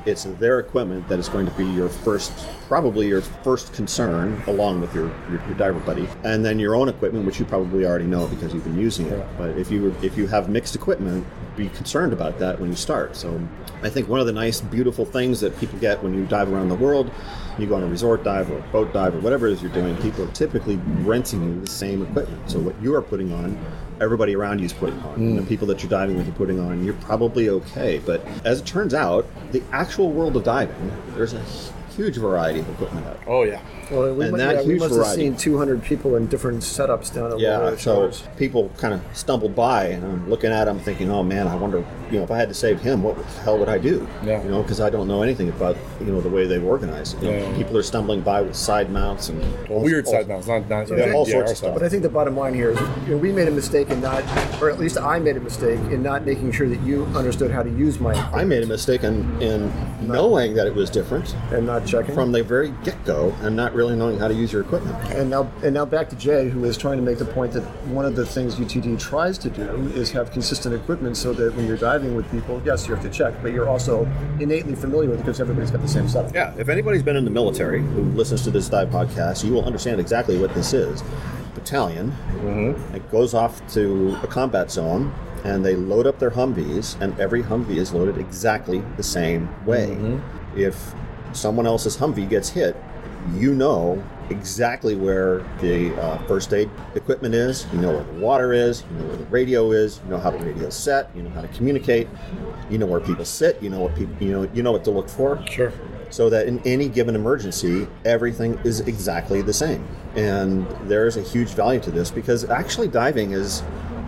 it's 0.08 0.24
their 0.24 0.58
equipment 0.58 1.06
that 1.08 1.18
is 1.18 1.28
going 1.28 1.46
to 1.46 1.52
be 1.52 1.64
your 1.66 1.88
first, 1.88 2.32
probably 2.66 3.06
your 3.06 3.20
first 3.20 3.72
concern, 3.72 4.42
along 4.46 4.80
with 4.80 4.94
your, 4.94 5.08
your, 5.30 5.44
your 5.46 5.54
diver 5.54 5.78
buddy, 5.80 6.08
and 6.24 6.44
then 6.44 6.58
your 6.58 6.74
own 6.74 6.88
equipment, 6.88 7.26
which 7.26 7.38
you 7.38 7.44
probably 7.44 7.84
already 7.84 8.06
know 8.06 8.26
because 8.26 8.52
you've 8.52 8.64
been 8.64 8.78
using 8.78 9.06
it. 9.06 9.26
But 9.36 9.50
if 9.58 9.70
you 9.70 9.94
if 10.02 10.16
you 10.16 10.26
have 10.26 10.48
mixed 10.48 10.74
equipment, 10.74 11.26
be 11.56 11.68
concerned 11.70 12.12
about 12.12 12.38
that 12.38 12.58
when 12.58 12.70
you 12.70 12.76
start. 12.76 13.16
So, 13.16 13.40
I 13.82 13.88
think 13.88 14.08
one 14.08 14.20
of 14.20 14.26
the 14.26 14.32
nice, 14.32 14.60
beautiful 14.60 15.04
things 15.04 15.40
that 15.40 15.56
people 15.58 15.78
get 15.78 16.02
when 16.02 16.14
you 16.14 16.26
dive 16.26 16.52
around 16.52 16.68
the 16.68 16.74
world, 16.74 17.10
you 17.58 17.66
go 17.66 17.76
on 17.76 17.82
a 17.82 17.86
resort 17.86 18.24
dive 18.24 18.50
or 18.50 18.58
a 18.58 18.62
boat 18.72 18.92
dive 18.92 19.14
or 19.14 19.20
whatever 19.20 19.46
it 19.46 19.52
is 19.52 19.62
you're 19.62 19.72
doing, 19.72 19.96
people 19.98 20.24
are 20.24 20.32
typically 20.32 20.76
renting 21.02 21.42
you 21.42 21.60
the 21.60 21.66
same 21.66 22.02
equipment. 22.02 22.50
So 22.50 22.58
what 22.58 22.80
you 22.82 22.94
are 22.94 23.02
putting 23.02 23.32
on 23.32 23.58
everybody 24.00 24.34
around 24.34 24.58
you 24.58 24.66
is 24.66 24.72
putting 24.72 24.98
on. 25.00 25.14
And 25.14 25.38
the 25.38 25.42
mm. 25.42 25.48
people 25.48 25.66
that 25.68 25.82
you're 25.82 25.90
diving 25.90 26.16
with 26.16 26.28
are 26.28 26.32
putting 26.32 26.60
on, 26.60 26.84
you're 26.84 26.94
probably 26.94 27.48
okay. 27.48 27.98
But 28.04 28.24
as 28.44 28.60
it 28.60 28.66
turns 28.66 28.94
out, 28.94 29.26
the 29.52 29.62
actual 29.72 30.12
world 30.12 30.36
of 30.36 30.44
diving, 30.44 30.92
there's 31.14 31.32
a 31.32 31.44
huge 31.98 32.16
variety 32.16 32.60
of 32.60 32.68
equipment 32.70 33.06
out. 33.06 33.18
there. 33.18 33.28
Oh 33.28 33.42
yeah. 33.42 33.60
Well, 33.90 34.14
we, 34.14 34.24
And 34.24 34.32
mu- 34.32 34.38
that 34.38 34.54
yeah, 34.56 34.60
we 34.62 34.66
huge 34.74 34.80
must 34.80 34.94
have 34.96 35.06
seen 35.06 35.34
200 35.36 35.82
people 35.82 36.16
in 36.16 36.26
different 36.26 36.60
setups 36.60 37.12
down 37.14 37.32
at 37.32 37.38
Yeah, 37.40 37.56
Lower 37.58 37.76
so 37.78 37.94
Shores. 37.94 38.22
people 38.36 38.70
kind 38.76 38.92
of 38.94 39.00
stumbled 39.14 39.56
by, 39.56 39.86
and 39.86 40.04
I'm 40.04 40.28
looking 40.30 40.50
at 40.52 40.66
them 40.66 40.78
thinking, 40.78 41.10
"Oh 41.10 41.22
man, 41.22 41.48
I 41.48 41.56
wonder, 41.56 41.82
you 42.10 42.18
know, 42.18 42.24
if 42.24 42.30
I 42.30 42.36
had 42.38 42.48
to 42.48 42.54
save 42.54 42.80
him, 42.80 43.02
what 43.02 43.16
the 43.16 43.24
hell 43.40 43.58
would 43.58 43.68
I 43.68 43.78
do?" 43.78 44.06
Yeah. 44.24 44.42
You 44.44 44.50
know, 44.50 44.62
because 44.62 44.80
I 44.80 44.90
don't 44.90 45.08
know 45.08 45.22
anything 45.22 45.48
about, 45.48 45.76
you 46.00 46.06
know, 46.12 46.20
the 46.20 46.28
way 46.28 46.46
they've 46.46 46.64
organized. 46.64 47.16
it. 47.16 47.22
You 47.24 47.30
know, 47.32 47.38
Yeah. 47.50 47.56
People 47.56 47.76
are 47.78 47.82
stumbling 47.82 48.20
by 48.20 48.42
with 48.42 48.54
side 48.56 48.90
mounts 48.90 49.28
and 49.30 49.42
Well, 49.68 49.80
weird 49.80 50.06
side 50.06 50.28
mounts, 50.28 50.46
not 50.46 50.68
not 50.68 50.88
Yeah, 50.90 51.06
yeah, 51.06 51.12
all 51.12 51.24
sorts 51.26 51.46
our 51.48 51.52
of 51.52 51.56
stuff. 51.58 51.74
But 51.74 51.82
I 51.82 51.88
think 51.88 52.02
the 52.02 52.08
bottom 52.08 52.36
line 52.36 52.54
here 52.54 52.70
is 52.70 52.78
you 53.06 53.12
know, 53.14 53.16
we 53.16 53.32
made 53.32 53.48
a 53.48 53.52
mistake 53.52 53.90
in 53.90 54.00
not, 54.00 54.22
or 54.62 54.70
at 54.70 54.78
least 54.78 54.98
I 54.98 55.18
made 55.18 55.36
a 55.36 55.40
mistake 55.40 55.80
in 55.90 56.02
not 56.02 56.24
making 56.26 56.52
sure 56.52 56.68
that 56.68 56.80
you 56.82 57.04
understood 57.16 57.50
how 57.50 57.62
to 57.62 57.70
use 57.70 57.98
my 57.98 58.12
I 58.32 58.44
made 58.44 58.62
a 58.62 58.66
mistake 58.66 59.02
in, 59.02 59.24
in 59.42 59.72
knowing 60.02 60.54
that 60.54 60.66
it 60.66 60.74
was 60.74 60.90
different 60.90 61.34
and 61.52 61.66
not 61.66 61.84
checking. 61.90 62.14
from 62.14 62.32
the 62.32 62.42
very 62.42 62.70
get 62.84 63.02
go 63.04 63.34
and 63.42 63.54
not 63.56 63.74
really 63.74 63.96
knowing 63.96 64.18
how 64.18 64.28
to 64.28 64.34
use 64.34 64.52
your 64.52 64.62
equipment. 64.62 64.96
and 65.12 65.30
now, 65.30 65.50
and 65.62 65.74
now 65.74 65.84
back 65.84 66.08
to 66.10 66.16
Jay, 66.16 66.48
who 66.48 66.64
is 66.64 66.76
trying 66.76 66.96
to 66.96 67.02
make 67.02 67.18
the 67.18 67.24
point 67.24 67.52
that 67.52 67.62
one 67.88 68.04
of 68.04 68.16
the 68.16 68.24
things 68.24 68.56
UTD 68.56 68.98
tries 68.98 69.38
to 69.38 69.50
do 69.50 69.68
is 69.94 70.10
have 70.12 70.30
consistent 70.30 70.74
equipment, 70.74 71.16
so 71.16 71.32
that 71.32 71.54
when 71.54 71.66
you're 71.66 71.76
diving 71.76 72.14
with 72.14 72.30
people, 72.30 72.60
yes, 72.64 72.86
you 72.86 72.94
have 72.94 73.02
to 73.04 73.10
check, 73.10 73.34
but 73.42 73.52
you're 73.52 73.68
also 73.68 74.04
innately 74.40 74.74
familiar 74.74 75.08
with 75.08 75.20
it 75.20 75.22
because 75.22 75.40
everybody's 75.40 75.70
got 75.70 75.82
the 75.82 75.88
same 75.88 76.08
stuff. 76.08 76.30
Yeah, 76.34 76.54
if 76.58 76.68
anybody's 76.68 77.02
been 77.02 77.16
in 77.16 77.24
the 77.24 77.30
military 77.30 77.80
who 77.80 78.02
listens 78.02 78.42
to 78.44 78.50
this 78.50 78.68
dive 78.68 78.88
podcast, 78.88 79.44
you 79.44 79.52
will 79.52 79.64
understand 79.64 80.00
exactly 80.00 80.38
what 80.38 80.54
this 80.54 80.72
is. 80.72 81.02
Battalion, 81.54 82.12
mm-hmm. 82.36 82.94
it 82.94 83.10
goes 83.10 83.34
off 83.34 83.66
to 83.74 84.16
a 84.22 84.26
combat 84.26 84.70
zone, 84.70 85.12
and 85.44 85.64
they 85.64 85.74
load 85.74 86.06
up 86.06 86.18
their 86.18 86.30
Humvees, 86.30 87.00
and 87.00 87.18
every 87.18 87.42
Humvee 87.42 87.76
is 87.76 87.92
loaded 87.92 88.18
exactly 88.18 88.82
the 88.96 89.02
same 89.02 89.48
way. 89.64 89.88
Mm-hmm. 89.88 90.58
If 90.58 90.94
someone 91.38 91.66
else's 91.66 91.96
Humvee 91.96 92.28
gets 92.28 92.48
hit, 92.48 92.76
you 93.34 93.54
know 93.54 94.02
exactly 94.30 94.94
where 94.94 95.38
the 95.60 95.94
uh, 96.00 96.18
first 96.26 96.52
aid 96.52 96.68
equipment 96.94 97.34
is. 97.34 97.66
You 97.72 97.80
know 97.80 97.92
where 97.92 98.04
the 98.04 98.12
water 98.20 98.52
is. 98.52 98.84
You 98.90 98.98
know 98.98 99.06
where 99.08 99.16
the 99.16 99.24
radio 99.26 99.70
is. 99.72 100.00
You 100.04 100.10
know 100.10 100.18
how 100.18 100.30
the 100.30 100.38
radio 100.38 100.66
is 100.66 100.74
set. 100.74 101.10
You 101.16 101.22
know 101.22 101.30
how 101.30 101.40
to 101.42 101.48
communicate. 101.48 102.08
You 102.70 102.78
know 102.78 102.86
where 102.86 103.00
people 103.00 103.24
sit. 103.24 103.62
You 103.62 103.70
know 103.70 103.80
what 103.80 103.94
people. 103.96 104.14
You 104.20 104.32
know 104.32 104.50
you 104.54 104.62
know 104.62 104.72
what 104.72 104.84
to 104.84 104.90
look 104.90 105.08
for 105.08 105.42
Sure. 105.46 105.72
so 106.10 106.28
that 106.30 106.46
in 106.46 106.60
any 106.66 106.88
given 106.88 107.14
emergency, 107.14 107.86
everything 108.04 108.58
is 108.64 108.80
exactly 108.80 109.40
the 109.42 109.52
same. 109.54 109.86
And 110.16 110.66
there 110.88 111.06
is 111.06 111.16
a 111.16 111.22
huge 111.22 111.50
value 111.50 111.80
to 111.80 111.90
this 111.90 112.10
because 112.10 112.44
actually 112.48 112.88
diving 112.88 113.32
is, 113.32 113.60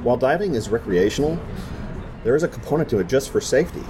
while 0.03 0.17
diving 0.17 0.55
is 0.55 0.69
recreational, 0.69 1.39
there 2.25 2.37
is 2.37 2.43
a 2.43 2.49
component 2.49 2.89
to 2.91 2.99
it 2.99 3.07
just 3.09 3.31
for 3.31 3.41
safety. 3.41 3.83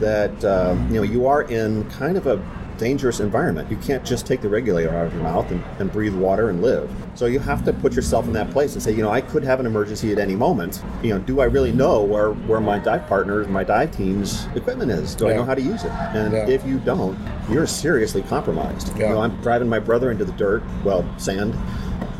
That 0.00 0.44
um, 0.44 0.86
you 0.88 0.94
know 0.96 1.02
you 1.02 1.26
are 1.26 1.42
in 1.42 1.88
kind 1.90 2.16
of 2.16 2.26
a 2.26 2.36
dangerous 2.78 3.20
environment. 3.20 3.70
You 3.70 3.76
can't 3.78 4.04
just 4.04 4.26
take 4.26 4.40
the 4.40 4.48
regulator 4.48 4.90
out 4.90 5.06
of 5.06 5.14
your 5.14 5.22
mouth 5.22 5.50
and, 5.50 5.62
and 5.78 5.90
breathe 5.90 6.14
water 6.14 6.50
and 6.50 6.62
live. 6.62 6.90
So 7.14 7.26
you 7.26 7.38
have 7.38 7.64
to 7.64 7.72
put 7.72 7.94
yourself 7.94 8.26
in 8.26 8.32
that 8.34 8.50
place 8.50 8.74
and 8.74 8.82
say, 8.82 8.92
you 8.92 9.02
know, 9.02 9.10
I 9.10 9.20
could 9.20 9.42
have 9.44 9.60
an 9.60 9.66
emergency 9.66 10.12
at 10.12 10.18
any 10.18 10.34
moment. 10.36 10.82
You 11.02 11.10
know, 11.14 11.18
do 11.18 11.40
I 11.40 11.44
really 11.44 11.72
know 11.72 12.02
where 12.02 12.32
where 12.32 12.60
my 12.60 12.78
dive 12.78 13.06
partners, 13.06 13.48
my 13.48 13.64
dive 13.64 13.96
team's 13.96 14.46
equipment 14.54 14.90
is? 14.90 15.14
Do 15.14 15.28
I 15.28 15.34
know 15.34 15.44
how 15.44 15.54
to 15.54 15.62
use 15.62 15.84
it? 15.84 15.90
And 15.90 16.32
Yeah. 16.32 16.48
if 16.48 16.64
you 16.66 16.78
don't, 16.78 17.18
you're 17.50 17.66
seriously 17.66 18.22
compromised. 18.22 18.96
You 18.96 19.08
know, 19.08 19.20
I'm 19.20 19.40
driving 19.42 19.68
my 19.68 19.78
brother 19.78 20.10
into 20.10 20.24
the 20.24 20.32
dirt, 20.32 20.62
well, 20.84 21.04
sand, 21.18 21.54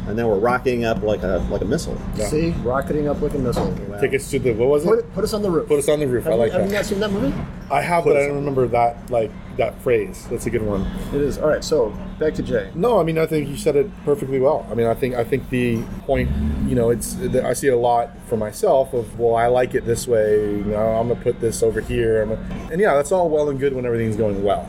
and 0.06 0.18
then 0.18 0.26
we're 0.26 0.38
rocking 0.38 0.84
up 0.84 1.02
like 1.02 1.22
a 1.22 1.44
like 1.50 1.62
a 1.62 1.64
missile. 1.64 1.96
Yeah. 2.16 2.26
See, 2.28 2.50
rocketing 2.62 3.08
up 3.08 3.20
like 3.20 3.34
a 3.34 3.38
missile. 3.38 3.74
Tickets 4.00 4.30
to 4.30 4.38
the 4.38 4.52
what 4.52 4.68
was 4.68 4.84
Put, 4.84 4.98
it? 4.98 5.04
it- 5.04 5.14
put 5.14 5.24
us 5.24 5.32
on 5.32 5.42
the 5.42 5.50
roof. 5.50 5.68
Put 5.68 5.78
us 5.78 5.88
on 5.88 5.98
the 6.00 6.06
roof. 6.06 6.24
Have, 6.24 6.32
I 6.32 6.36
you- 6.36 6.42
like 6.42 6.52
have 6.52 6.66
you 6.66 6.72
not 6.76 6.84
seen 6.84 7.00
that 7.00 7.10
movie? 7.10 7.34
I 7.70 7.80
have, 7.82 8.04
Put 8.04 8.10
but 8.14 8.16
I 8.18 8.20
don't 8.26 8.30
on- 8.30 8.36
remember 8.36 8.68
that 8.68 9.10
like 9.10 9.30
that 9.56 9.80
phrase. 9.82 10.26
That's 10.30 10.46
a 10.46 10.50
good 10.50 10.62
one. 10.62 10.82
It 11.14 11.20
is. 11.20 11.38
All 11.38 11.48
right, 11.48 11.64
so 11.64 11.92
back 12.20 12.34
to 12.34 12.42
Jay. 12.42 12.70
No, 12.74 13.00
I 13.00 13.02
mean 13.04 13.18
I 13.18 13.26
think 13.26 13.48
you 13.48 13.56
said 13.56 13.74
it 13.76 13.90
perfectly 14.04 14.38
well. 14.38 14.66
I 14.70 14.74
mean 14.74 14.86
I 14.86 14.94
think 14.94 15.14
I 15.14 15.24
think 15.24 15.48
the 15.50 15.82
point, 16.06 16.30
you 16.66 16.74
know, 16.74 16.90
it's 16.90 17.16
I 17.20 17.52
see 17.54 17.66
it 17.68 17.72
a 17.72 17.76
lot 17.76 18.10
for 18.26 18.36
myself 18.36 18.92
of 18.94 19.18
well 19.18 19.34
I 19.34 19.46
like 19.48 19.74
it 19.74 19.84
this 19.86 20.06
way. 20.06 20.42
You 20.58 20.64
know, 20.64 20.76
I'm 20.78 21.08
gonna 21.08 21.20
put 21.20 21.40
this 21.40 21.62
over 21.62 21.80
here, 21.80 22.22
I'm 22.22 22.28
gonna- 22.30 22.68
and 22.70 22.80
yeah, 22.80 22.94
that's 22.94 23.10
all 23.12 23.28
well 23.28 23.48
and 23.48 23.58
good 23.58 23.72
when 23.74 23.84
everything's 23.86 24.16
going 24.16 24.42
well. 24.44 24.68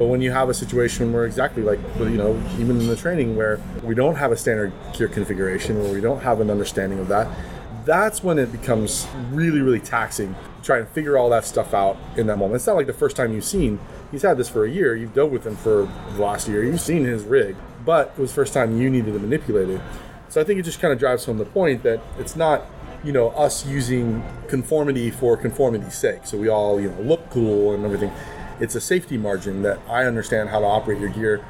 But 0.00 0.06
when 0.06 0.22
you 0.22 0.32
have 0.32 0.48
a 0.48 0.54
situation 0.54 1.12
where 1.12 1.26
exactly 1.26 1.62
like 1.62 1.78
you 1.98 2.16
know 2.16 2.42
even 2.58 2.80
in 2.80 2.86
the 2.86 2.96
training 2.96 3.36
where 3.36 3.60
we 3.82 3.94
don't 3.94 4.14
have 4.14 4.32
a 4.32 4.36
standard 4.36 4.72
gear 4.94 5.08
configuration 5.08 5.78
where 5.78 5.92
we 5.92 6.00
don't 6.00 6.22
have 6.22 6.40
an 6.40 6.48
understanding 6.50 6.98
of 7.00 7.08
that, 7.08 7.28
that's 7.84 8.24
when 8.24 8.38
it 8.38 8.50
becomes 8.50 9.06
really, 9.30 9.60
really 9.60 9.78
taxing 9.78 10.34
to 10.34 10.62
try 10.64 10.78
and 10.78 10.88
figure 10.88 11.18
all 11.18 11.28
that 11.28 11.44
stuff 11.44 11.74
out 11.74 11.98
in 12.16 12.26
that 12.28 12.38
moment. 12.38 12.54
It's 12.54 12.66
not 12.66 12.76
like 12.76 12.86
the 12.86 12.94
first 12.94 13.14
time 13.14 13.34
you've 13.34 13.44
seen, 13.44 13.78
he's 14.10 14.22
had 14.22 14.38
this 14.38 14.48
for 14.48 14.64
a 14.64 14.70
year, 14.70 14.96
you've 14.96 15.12
dealt 15.12 15.32
with 15.32 15.46
him 15.46 15.54
for 15.54 15.86
the 16.14 16.22
last 16.22 16.48
year, 16.48 16.64
you've 16.64 16.80
seen 16.80 17.04
his 17.04 17.24
rig, 17.24 17.54
but 17.84 18.14
it 18.16 18.22
was 18.22 18.32
first 18.32 18.54
time 18.54 18.80
you 18.80 18.88
needed 18.88 19.12
to 19.12 19.18
manipulate 19.18 19.68
it. 19.68 19.82
So 20.30 20.40
I 20.40 20.44
think 20.44 20.58
it 20.58 20.62
just 20.62 20.80
kind 20.80 20.94
of 20.94 20.98
drives 20.98 21.26
home 21.26 21.36
the 21.36 21.44
point 21.44 21.82
that 21.82 22.00
it's 22.18 22.36
not, 22.36 22.64
you 23.04 23.12
know, 23.12 23.32
us 23.32 23.66
using 23.66 24.24
conformity 24.48 25.10
for 25.10 25.36
conformity's 25.36 25.94
sake. 25.94 26.20
So 26.24 26.38
we 26.38 26.48
all, 26.48 26.80
you 26.80 26.90
know, 26.90 27.02
look 27.02 27.28
cool 27.28 27.74
and 27.74 27.84
everything. 27.84 28.10
It's 28.60 28.74
a 28.74 28.80
safety 28.80 29.16
margin 29.16 29.62
that 29.62 29.78
I 29.88 30.04
understand 30.04 30.50
how 30.50 30.60
to 30.60 30.66
operate 30.66 31.00
your 31.00 31.08
gear. 31.08 31.44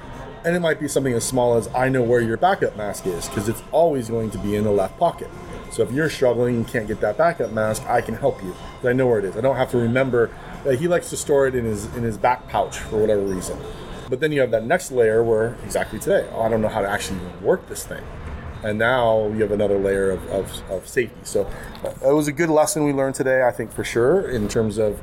And 0.44 0.56
it 0.56 0.60
might 0.60 0.80
be 0.80 0.88
something 0.88 1.12
as 1.12 1.24
small 1.24 1.56
as 1.56 1.68
I 1.74 1.88
know 1.90 2.02
where 2.02 2.20
your 2.20 2.36
backup 2.38 2.76
mask 2.76 3.06
is 3.06 3.28
because 3.28 3.48
it's 3.48 3.62
always 3.72 4.08
going 4.08 4.30
to 4.30 4.38
be 4.38 4.56
in 4.56 4.64
the 4.64 4.70
left 4.70 4.98
pocket. 4.98 5.28
So 5.70 5.82
if 5.82 5.92
you're 5.92 6.08
struggling 6.08 6.56
and 6.56 6.66
can't 6.68 6.88
get 6.88 7.00
that 7.00 7.18
backup 7.18 7.52
mask, 7.52 7.82
I 7.86 8.00
can 8.00 8.14
help 8.14 8.42
you. 8.42 8.52
'cause 8.52 8.86
I 8.86 8.92
know 8.94 9.06
where 9.06 9.18
it 9.18 9.24
is. 9.26 9.36
I 9.36 9.40
don't 9.40 9.56
have 9.56 9.70
to 9.72 9.78
remember 9.78 10.30
that 10.64 10.78
he 10.78 10.88
likes 10.88 11.10
to 11.10 11.16
store 11.16 11.46
it 11.46 11.54
in 11.54 11.64
his 11.64 11.84
in 11.94 12.02
his 12.02 12.16
back 12.16 12.48
pouch 12.48 12.78
for 12.78 12.96
whatever 12.96 13.20
reason. 13.20 13.58
But 14.08 14.20
then 14.20 14.32
you 14.32 14.40
have 14.40 14.50
that 14.52 14.64
next 14.64 14.90
layer 14.90 15.22
where 15.22 15.56
exactly 15.64 15.98
today, 15.98 16.26
oh, 16.34 16.42
I 16.42 16.48
don't 16.48 16.62
know 16.62 16.68
how 16.68 16.80
to 16.80 16.88
actually 16.88 17.20
work 17.42 17.68
this 17.68 17.84
thing. 17.84 18.02
And 18.64 18.78
now 18.78 19.28
you 19.28 19.40
have 19.42 19.52
another 19.52 19.78
layer 19.78 20.10
of, 20.10 20.26
of, 20.30 20.62
of 20.70 20.88
safety. 20.88 21.14
So 21.22 21.46
uh, 21.84 22.08
it 22.08 22.12
was 22.12 22.28
a 22.28 22.32
good 22.32 22.50
lesson 22.50 22.84
we 22.84 22.92
learned 22.92 23.14
today, 23.14 23.42
I 23.46 23.52
think 23.52 23.72
for 23.72 23.84
sure, 23.84 24.28
in 24.28 24.48
terms 24.48 24.76
of 24.78 24.98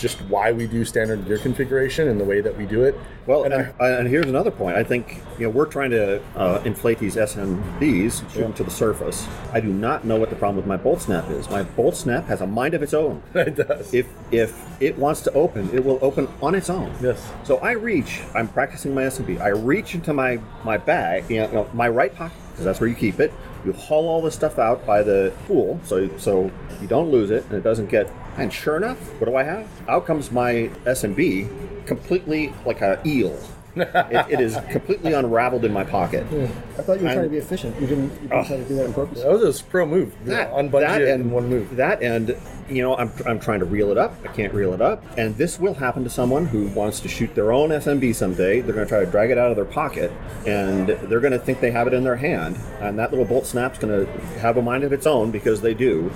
just 0.00 0.20
why 0.22 0.50
we 0.50 0.66
do 0.66 0.84
standard 0.84 1.26
gear 1.26 1.38
configuration 1.38 2.08
and 2.08 2.18
the 2.18 2.24
way 2.24 2.40
that 2.40 2.56
we 2.56 2.64
do 2.64 2.82
it. 2.84 2.98
Well, 3.26 3.44
and 3.44 3.52
and, 3.52 3.72
I, 3.78 3.90
and 3.90 4.08
here's 4.08 4.26
another 4.26 4.50
point. 4.50 4.76
I 4.76 4.82
think 4.82 5.20
you 5.38 5.44
know 5.44 5.50
we're 5.50 5.66
trying 5.66 5.90
to 5.90 6.22
uh, 6.34 6.62
inflate 6.64 6.98
these 6.98 7.16
SMBs, 7.16 8.32
shoot 8.32 8.40
them 8.40 8.52
to 8.54 8.64
the 8.64 8.70
surface. 8.70 9.28
I 9.52 9.60
do 9.60 9.68
not 9.68 10.04
know 10.04 10.16
what 10.16 10.30
the 10.30 10.36
problem 10.36 10.56
with 10.56 10.66
my 10.66 10.76
bolt 10.76 11.02
snap 11.02 11.28
is. 11.30 11.48
My 11.50 11.62
bolt 11.62 11.96
snap 11.96 12.26
has 12.26 12.40
a 12.40 12.46
mind 12.46 12.74
of 12.74 12.82
its 12.82 12.94
own. 12.94 13.22
it 13.34 13.56
does. 13.56 13.92
If 13.92 14.08
if 14.30 14.58
it 14.80 14.96
wants 14.98 15.20
to 15.22 15.32
open, 15.32 15.70
it 15.72 15.84
will 15.84 15.98
open 16.00 16.28
on 16.42 16.54
its 16.54 16.70
own. 16.70 16.94
Yes. 17.02 17.30
So 17.44 17.58
I 17.58 17.72
reach. 17.72 18.22
I'm 18.34 18.48
practicing 18.48 18.94
my 18.94 19.02
SMB. 19.02 19.40
I 19.40 19.48
reach 19.48 19.94
into 19.94 20.12
my 20.14 20.40
my 20.64 20.78
bag, 20.78 21.30
you 21.30 21.40
know, 21.40 21.46
you 21.48 21.54
know, 21.54 21.70
my 21.74 21.88
right 21.88 22.14
pocket, 22.14 22.36
because 22.50 22.64
that's 22.64 22.80
where 22.80 22.88
you 22.88 22.96
keep 22.96 23.20
it. 23.20 23.32
You 23.64 23.72
haul 23.74 24.08
all 24.08 24.22
this 24.22 24.34
stuff 24.34 24.58
out 24.58 24.86
by 24.86 25.02
the 25.02 25.32
pool, 25.46 25.78
so 25.84 26.08
so 26.16 26.50
you 26.80 26.88
don't 26.88 27.10
lose 27.10 27.30
it 27.30 27.44
and 27.44 27.54
it 27.54 27.62
doesn't 27.62 27.90
get. 27.90 28.10
And 28.40 28.52
sure 28.52 28.76
enough, 28.76 28.98
what 29.20 29.26
do 29.26 29.36
I 29.36 29.42
have? 29.42 29.68
Out 29.88 30.06
comes 30.06 30.30
my 30.32 30.70
SMB, 30.84 31.86
completely 31.86 32.52
like 32.64 32.80
a 32.80 33.00
eel. 33.04 33.38
it, 33.76 34.26
it 34.30 34.40
is 34.40 34.56
completely 34.70 35.12
unraveled 35.12 35.64
in 35.64 35.72
my 35.72 35.84
pocket. 35.84 36.26
I 36.26 36.82
thought 36.82 36.98
you 36.98 37.06
were 37.06 37.12
trying 37.12 37.22
to 37.24 37.28
be 37.28 37.36
efficient. 37.36 37.80
You 37.80 37.86
didn't, 37.86 38.10
you 38.22 38.28
didn't 38.28 38.46
try 38.46 38.56
to 38.56 38.64
do 38.64 38.74
that 38.76 38.86
on 38.86 38.92
purpose. 38.94 39.22
that 39.22 39.30
was 39.30 39.60
a 39.60 39.64
pro 39.64 39.86
move. 39.86 40.12
that, 40.24 40.50
Unbungee 40.52 40.80
that 40.80 41.02
it 41.02 41.08
and 41.08 41.22
in 41.26 41.30
one 41.30 41.48
move. 41.48 41.76
That 41.76 42.02
and 42.02 42.36
you 42.68 42.82
know, 42.82 42.96
I'm, 42.96 43.12
I'm 43.26 43.38
trying 43.38 43.60
to 43.60 43.66
reel 43.66 43.90
it 43.90 43.98
up. 43.98 44.14
I 44.24 44.28
can't 44.28 44.52
reel 44.54 44.72
it 44.72 44.80
up, 44.80 45.04
and 45.18 45.36
this 45.36 45.60
will 45.60 45.74
happen 45.74 46.02
to 46.04 46.10
someone 46.10 46.46
who 46.46 46.68
wants 46.68 47.00
to 47.00 47.08
shoot 47.08 47.34
their 47.34 47.52
own 47.52 47.70
SMB 47.70 48.14
someday. 48.14 48.60
They're 48.60 48.74
going 48.74 48.86
to 48.86 48.88
try 48.88 49.04
to 49.04 49.10
drag 49.10 49.30
it 49.30 49.38
out 49.38 49.50
of 49.50 49.56
their 49.56 49.64
pocket, 49.64 50.12
and 50.46 50.88
they're 50.88 51.20
going 51.20 51.32
to 51.32 51.38
think 51.38 51.60
they 51.60 51.70
have 51.72 51.86
it 51.86 51.94
in 51.94 52.02
their 52.04 52.16
hand, 52.16 52.58
and 52.80 52.98
that 52.98 53.10
little 53.10 53.24
bolt 53.26 53.46
snap's 53.46 53.78
going 53.78 54.06
to 54.06 54.12
have 54.38 54.56
a 54.56 54.62
mind 54.62 54.84
of 54.84 54.92
its 54.92 55.06
own 55.06 55.30
because 55.30 55.60
they 55.60 55.74
do, 55.74 56.10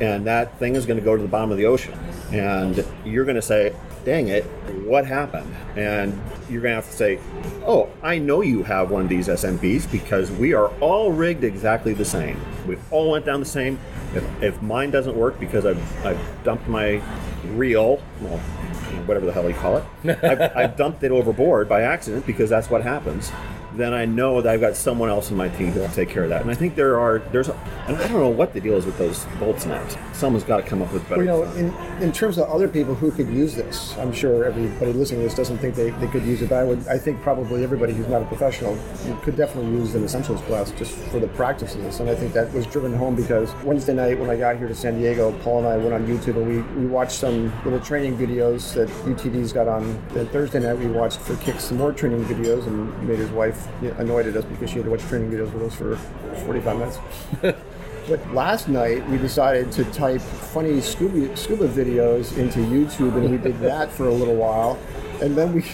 and 0.00 0.26
that 0.26 0.58
thing 0.58 0.74
is 0.76 0.86
going 0.86 0.98
to 0.98 1.04
go 1.04 1.16
to 1.16 1.22
the 1.22 1.28
bottom 1.28 1.50
of 1.50 1.58
the 1.58 1.66
ocean, 1.66 1.98
and 2.32 2.84
you're 3.04 3.24
going 3.24 3.36
to 3.36 3.42
say. 3.42 3.74
Dang 4.04 4.26
it, 4.26 4.42
what 4.84 5.06
happened? 5.06 5.54
And 5.76 6.20
you're 6.50 6.60
gonna 6.60 6.74
have 6.74 6.86
to 6.86 6.92
say, 6.92 7.20
Oh, 7.64 7.88
I 8.02 8.18
know 8.18 8.40
you 8.40 8.64
have 8.64 8.90
one 8.90 9.02
of 9.02 9.08
these 9.08 9.28
SMBs 9.28 9.92
because 9.92 10.28
we 10.30 10.54
are 10.54 10.68
all 10.80 11.12
rigged 11.12 11.44
exactly 11.44 11.94
the 11.94 12.04
same. 12.04 12.40
We 12.66 12.78
all 12.90 13.12
went 13.12 13.24
down 13.24 13.38
the 13.38 13.46
same. 13.46 13.78
If, 14.14 14.42
if 14.42 14.62
mine 14.62 14.90
doesn't 14.90 15.16
work 15.16 15.38
because 15.38 15.64
I've, 15.64 16.04
I've 16.04 16.44
dumped 16.44 16.66
my 16.66 17.00
reel, 17.54 18.02
well, 18.20 18.38
whatever 19.06 19.24
the 19.24 19.32
hell 19.32 19.48
you 19.48 19.54
call 19.54 19.76
it, 19.76 19.84
I've, 20.24 20.56
I've 20.56 20.76
dumped 20.76 21.04
it 21.04 21.12
overboard 21.12 21.68
by 21.68 21.82
accident 21.82 22.26
because 22.26 22.50
that's 22.50 22.68
what 22.68 22.82
happens. 22.82 23.30
Then 23.74 23.94
I 23.94 24.04
know 24.04 24.40
that 24.40 24.52
I've 24.52 24.60
got 24.60 24.76
someone 24.76 25.08
else 25.08 25.30
in 25.30 25.36
my 25.36 25.48
team 25.48 25.72
who 25.72 25.80
will 25.80 25.88
take 25.88 26.08
care 26.08 26.24
of 26.24 26.28
that. 26.30 26.42
And 26.42 26.50
I 26.50 26.54
think 26.54 26.74
there 26.74 27.00
are 27.00 27.20
there's 27.30 27.48
and 27.48 27.96
I 27.96 28.08
don't 28.08 28.20
know 28.20 28.28
what 28.28 28.52
the 28.52 28.60
deal 28.60 28.74
is 28.74 28.86
with 28.86 28.98
those 28.98 29.24
bolt 29.38 29.60
snaps. 29.60 29.96
Someone's 30.12 30.44
got 30.44 30.58
to 30.58 30.62
come 30.62 30.82
up 30.82 30.92
with 30.92 31.08
better. 31.08 31.22
You 31.22 31.28
know, 31.28 31.44
design. 31.44 31.74
in, 31.98 32.02
in 32.02 32.12
terms 32.12 32.38
of 32.38 32.48
other 32.48 32.68
people 32.68 32.94
who 32.94 33.10
could 33.10 33.28
use 33.28 33.54
this, 33.54 33.96
I'm 33.98 34.12
sure 34.12 34.44
everybody 34.44 34.92
listening 34.92 35.20
to 35.20 35.26
this 35.26 35.34
doesn't 35.34 35.58
think 35.58 35.74
they, 35.74 35.90
they 35.90 36.06
could 36.08 36.24
use 36.24 36.42
it, 36.42 36.50
but 36.50 36.58
I 36.58 36.64
would 36.64 36.86
I 36.86 36.98
think 36.98 37.20
probably 37.22 37.64
everybody 37.64 37.92
who's 37.92 38.08
not 38.08 38.22
a 38.22 38.26
professional 38.26 38.78
could 39.22 39.36
definitely 39.36 39.72
use 39.72 39.94
an 39.94 40.04
essentials 40.04 40.40
class 40.42 40.70
just 40.72 40.94
for 41.10 41.18
the 41.18 41.28
practice 41.28 41.74
of 41.74 41.82
this. 41.82 42.00
And 42.00 42.10
I 42.10 42.14
think 42.14 42.32
that 42.34 42.52
was 42.52 42.66
driven 42.66 42.92
home 42.92 43.16
because 43.16 43.52
Wednesday 43.64 43.94
night 43.94 44.18
when 44.18 44.30
I 44.30 44.36
got 44.36 44.58
here 44.58 44.68
to 44.68 44.74
San 44.74 44.98
Diego, 44.98 45.32
Paul 45.40 45.60
and 45.60 45.68
I 45.68 45.76
went 45.76 45.94
on 45.94 46.06
YouTube 46.06 46.36
and 46.36 46.46
we, 46.46 46.80
we 46.80 46.86
watched 46.86 47.12
some 47.12 47.52
little 47.64 47.80
training 47.80 48.16
videos 48.16 48.74
that 48.74 48.88
UTD's 49.06 49.52
got 49.52 49.66
on. 49.66 50.02
Then 50.10 50.26
Thursday 50.28 50.60
night 50.60 50.78
we 50.78 50.86
watched 50.86 51.20
for 51.20 51.36
kicks 51.36 51.64
some 51.64 51.78
more 51.78 51.92
training 51.92 52.24
videos 52.24 52.66
and 52.66 53.08
made 53.08 53.18
his 53.18 53.30
wife 53.30 53.61
annoyed 53.98 54.26
at 54.26 54.36
us 54.36 54.44
because 54.44 54.70
she 54.70 54.76
had 54.76 54.84
to 54.84 54.90
watch 54.90 55.02
training 55.02 55.30
videos 55.30 55.52
with 55.52 55.62
us 55.62 55.74
for 55.74 55.96
45 56.44 56.78
minutes. 56.78 56.98
But 58.08 58.34
last 58.34 58.68
night 58.68 59.08
we 59.08 59.16
decided 59.16 59.70
to 59.72 59.84
type 59.92 60.20
funny 60.20 60.80
scuba, 60.80 61.36
scuba 61.36 61.68
videos 61.68 62.36
into 62.36 62.58
YouTube, 62.58 63.14
and 63.16 63.30
we 63.30 63.38
did 63.38 63.58
that 63.60 63.92
for 63.92 64.08
a 64.08 64.12
little 64.12 64.34
while. 64.34 64.78
And 65.20 65.36
then 65.36 65.52
we, 65.52 65.64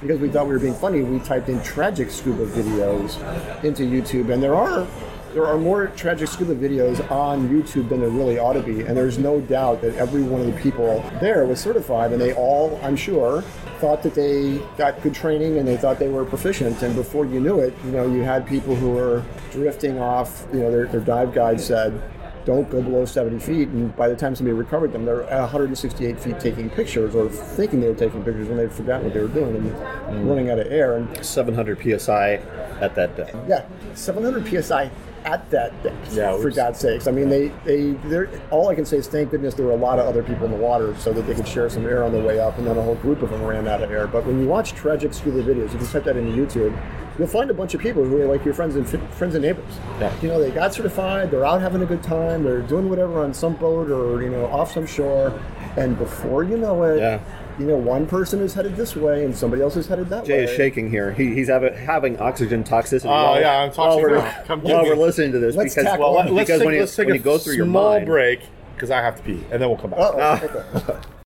because 0.00 0.20
we 0.20 0.30
thought 0.30 0.46
we 0.46 0.52
were 0.52 0.58
being 0.58 0.74
funny, 0.74 1.02
we 1.02 1.18
typed 1.18 1.48
in 1.50 1.62
tragic 1.62 2.10
scuba 2.10 2.46
videos 2.46 3.62
into 3.62 3.82
YouTube. 3.82 4.32
And 4.32 4.42
there 4.42 4.54
are 4.54 4.86
there 5.34 5.46
are 5.46 5.58
more 5.58 5.86
tragic 5.88 6.28
scuba 6.28 6.56
videos 6.56 7.08
on 7.08 7.48
YouTube 7.48 7.88
than 7.88 8.00
there 8.00 8.08
really 8.08 8.38
ought 8.38 8.54
to 8.54 8.62
be. 8.62 8.80
And 8.80 8.96
there's 8.96 9.18
no 9.18 9.40
doubt 9.40 9.80
that 9.82 9.94
every 9.94 10.22
one 10.22 10.40
of 10.40 10.46
the 10.48 10.60
people 10.60 11.04
there 11.20 11.44
was 11.44 11.60
certified, 11.60 12.12
and 12.12 12.20
they 12.20 12.32
all, 12.32 12.80
I'm 12.82 12.96
sure, 12.96 13.44
thought 13.80 14.02
that 14.02 14.14
they 14.14 14.58
got 14.76 15.00
good 15.02 15.14
training 15.14 15.58
and 15.58 15.66
they 15.66 15.76
thought 15.76 15.98
they 15.98 16.08
were 16.08 16.24
proficient. 16.24 16.82
And 16.82 16.94
before 16.94 17.24
you 17.24 17.40
knew 17.40 17.60
it, 17.60 17.74
you 17.84 17.90
know, 17.90 18.06
you 18.06 18.22
had 18.22 18.46
people 18.46 18.76
who 18.76 18.90
were 18.90 19.24
drifting 19.50 19.98
off. 19.98 20.46
You 20.52 20.60
know, 20.60 20.70
their, 20.70 20.86
their 20.86 21.00
dive 21.00 21.32
guide 21.32 21.60
said, 21.60 22.00
"Don't 22.44 22.68
go 22.70 22.82
below 22.82 23.04
70 23.04 23.38
feet." 23.38 23.68
And 23.68 23.96
by 23.96 24.08
the 24.08 24.16
time 24.16 24.34
somebody 24.34 24.54
recovered 24.54 24.92
them, 24.92 25.04
they're 25.04 25.24
at 25.24 25.40
168 25.40 26.20
feet 26.20 26.38
taking 26.38 26.68
pictures 26.70 27.14
or 27.14 27.28
thinking 27.28 27.80
they 27.80 27.88
were 27.88 27.94
taking 27.94 28.22
pictures 28.22 28.48
when 28.48 28.58
they 28.58 28.68
forgot 28.68 29.02
what 29.02 29.14
they 29.14 29.20
were 29.20 29.28
doing 29.28 29.56
and 29.56 29.72
mm. 29.72 30.28
running 30.28 30.50
out 30.50 30.58
of 30.58 30.66
air. 30.70 30.96
And 30.96 31.24
700 31.24 32.00
psi 32.00 32.34
at 32.80 32.94
that 32.94 33.16
depth. 33.16 33.34
yeah, 33.48 33.66
700 33.94 34.62
psi 34.62 34.90
at 35.24 35.48
that 35.50 35.82
depth. 35.82 36.14
Yeah, 36.14 36.36
for. 36.38 36.50
God's 36.50 36.78
sakes. 36.78 37.06
I 37.06 37.10
mean, 37.10 37.28
they 37.28 37.48
they 37.64 37.92
they're 38.08 38.28
all 38.50 38.68
I 38.68 38.74
can 38.74 38.84
say 38.84 38.96
is 38.98 39.06
thank 39.06 39.30
goodness 39.30 39.54
there 39.54 39.66
were 39.66 39.72
a 39.72 39.76
lot 39.76 39.98
of 39.98 40.06
other 40.06 40.22
people 40.22 40.46
in 40.46 40.50
the 40.52 40.56
water 40.58 40.94
so 40.96 41.12
that 41.12 41.22
they 41.22 41.34
could 41.34 41.48
share 41.48 41.68
some 41.70 41.86
air 41.86 42.04
on 42.04 42.12
the 42.12 42.20
way 42.20 42.38
up, 42.40 42.58
and 42.58 42.66
then 42.66 42.76
a 42.76 42.82
whole 42.82 42.96
group 42.96 43.22
of 43.22 43.30
them 43.30 43.42
ran 43.42 43.68
out 43.68 43.82
of 43.82 43.90
air. 43.90 44.06
But 44.06 44.26
when 44.26 44.40
you 44.40 44.46
watch 44.46 44.72
tragic 44.72 45.14
scuba 45.14 45.42
videos, 45.42 45.74
if 45.74 45.80
you 45.80 45.86
type 45.86 46.04
that 46.04 46.16
into 46.16 46.32
YouTube. 46.32 46.76
You'll 47.18 47.28
find 47.28 47.50
a 47.50 47.54
bunch 47.54 47.74
of 47.74 47.82
people 47.82 48.02
who 48.02 48.22
are 48.22 48.26
like 48.26 48.46
your 48.46 48.54
friends 48.54 48.76
and 48.76 48.88
friends 49.12 49.34
and 49.34 49.44
neighbors. 49.44 49.74
Yeah. 49.98 50.10
You 50.22 50.28
know, 50.28 50.40
they 50.40 50.50
got 50.50 50.72
certified. 50.72 51.30
They're 51.30 51.44
out 51.44 51.60
having 51.60 51.82
a 51.82 51.84
good 51.84 52.02
time. 52.02 52.44
They're 52.44 52.62
doing 52.62 52.88
whatever 52.88 53.20
on 53.22 53.34
some 53.34 53.56
boat 53.56 53.90
or 53.90 54.22
you 54.22 54.30
know 54.30 54.46
off 54.46 54.72
some 54.72 54.86
shore, 54.86 55.38
and 55.76 55.98
before 55.98 56.44
you 56.44 56.56
know 56.56 56.82
it, 56.84 56.98
Yeah. 56.98 57.20
You 57.60 57.66
know, 57.66 57.76
one 57.76 58.06
person 58.06 58.40
is 58.40 58.54
headed 58.54 58.74
this 58.74 58.96
way 58.96 59.22
and 59.24 59.36
somebody 59.36 59.60
else 59.60 59.76
is 59.76 59.86
headed 59.86 60.08
that 60.08 60.24
Jay 60.24 60.38
way. 60.38 60.46
Jay 60.46 60.50
is 60.52 60.56
shaking 60.56 60.88
here. 60.88 61.12
He, 61.12 61.34
he's 61.34 61.48
having, 61.48 61.74
having 61.74 62.18
oxygen 62.18 62.64
toxicity. 62.64 63.04
Oh, 63.04 63.10
while, 63.10 63.40
yeah, 63.40 63.58
I'm 63.58 63.70
while 63.72 63.98
toxic 63.98 64.10
we're. 64.10 64.44
Come 64.46 64.62
while 64.62 64.84
we're 64.84 64.96
listening 64.96 65.32
to 65.32 65.38
this 65.38 65.54
Let's 65.54 65.74
because, 65.74 65.90
tackle 65.90 66.14
Well, 66.14 66.24
let's 66.32 66.48
because 66.48 66.58
take, 66.60 66.66
when, 66.66 66.74
you, 66.74 66.80
let's 66.80 66.96
take 66.96 67.06
when 67.06 67.16
a 67.16 67.18
you 67.18 67.22
go 67.22 67.36
through 67.36 67.54
your 67.54 67.66
small 67.66 67.92
mind, 67.92 68.06
break 68.06 68.40
because 68.74 68.90
I 68.90 69.02
have 69.02 69.16
to 69.16 69.22
pee, 69.22 69.44
and 69.50 69.60
then 69.60 69.68
we'll 69.68 69.76
come 69.76 69.90
back. 69.90 70.00
Uh-oh, 70.00 70.40
okay. 70.74 70.98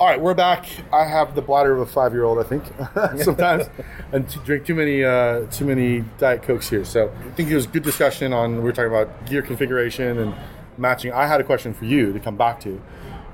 All 0.00 0.06
right, 0.06 0.20
we're 0.20 0.34
back. 0.34 0.66
I 0.92 1.04
have 1.04 1.34
the 1.34 1.42
bladder 1.42 1.72
of 1.72 1.80
a 1.80 1.86
five-year-old, 1.86 2.38
I 2.38 2.44
think, 2.44 2.64
sometimes, 3.22 3.68
and 4.12 4.28
to 4.28 4.38
drink 4.40 4.64
too 4.64 4.74
many 4.74 5.04
uh, 5.04 5.46
too 5.50 5.64
many 5.64 6.04
diet 6.18 6.42
cokes 6.42 6.68
here. 6.68 6.84
So 6.84 7.12
I 7.26 7.30
think 7.30 7.48
it 7.48 7.54
was 7.54 7.66
good 7.66 7.84
discussion 7.84 8.32
on. 8.32 8.56
We 8.56 8.62
were 8.62 8.72
talking 8.72 8.92
about 8.92 9.26
gear 9.26 9.42
configuration 9.42 10.18
and 10.18 10.34
matching. 10.76 11.12
I 11.12 11.26
had 11.26 11.40
a 11.40 11.44
question 11.44 11.74
for 11.74 11.84
you 11.84 12.12
to 12.12 12.20
come 12.20 12.36
back 12.36 12.60
to, 12.60 12.80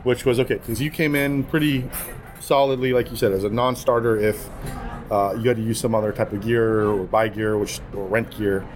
which 0.04 0.24
was 0.24 0.38
okay 0.40 0.54
because 0.54 0.80
you 0.80 0.90
came 0.90 1.14
in 1.14 1.44
pretty 1.44 1.88
solidly, 2.40 2.92
like 2.92 3.10
you 3.10 3.16
said, 3.16 3.32
as 3.32 3.44
a 3.44 3.50
non-starter. 3.50 4.16
If 4.16 4.48
uh, 5.10 5.34
you 5.38 5.48
had 5.48 5.56
to 5.56 5.62
use 5.62 5.80
some 5.80 5.94
other 5.94 6.12
type 6.12 6.32
of 6.32 6.42
gear 6.42 6.88
or 6.88 7.04
buy 7.04 7.28
gear, 7.28 7.58
which 7.58 7.80
or 7.94 8.06
rent 8.06 8.36
gear. 8.36 8.66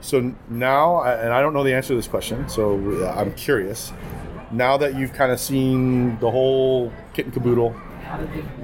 So 0.00 0.34
now, 0.48 1.02
and 1.02 1.32
I 1.32 1.40
don't 1.40 1.52
know 1.52 1.64
the 1.64 1.74
answer 1.74 1.88
to 1.88 1.94
this 1.96 2.06
question, 2.06 2.48
so 2.48 2.78
uh, 3.02 3.14
I'm 3.16 3.32
curious. 3.34 3.92
Now 4.52 4.76
that 4.76 4.94
you've 4.94 5.12
kind 5.12 5.32
of 5.32 5.40
seen 5.40 6.18
the 6.20 6.30
whole 6.30 6.92
kit 7.14 7.24
and 7.24 7.34
caboodle, 7.34 7.70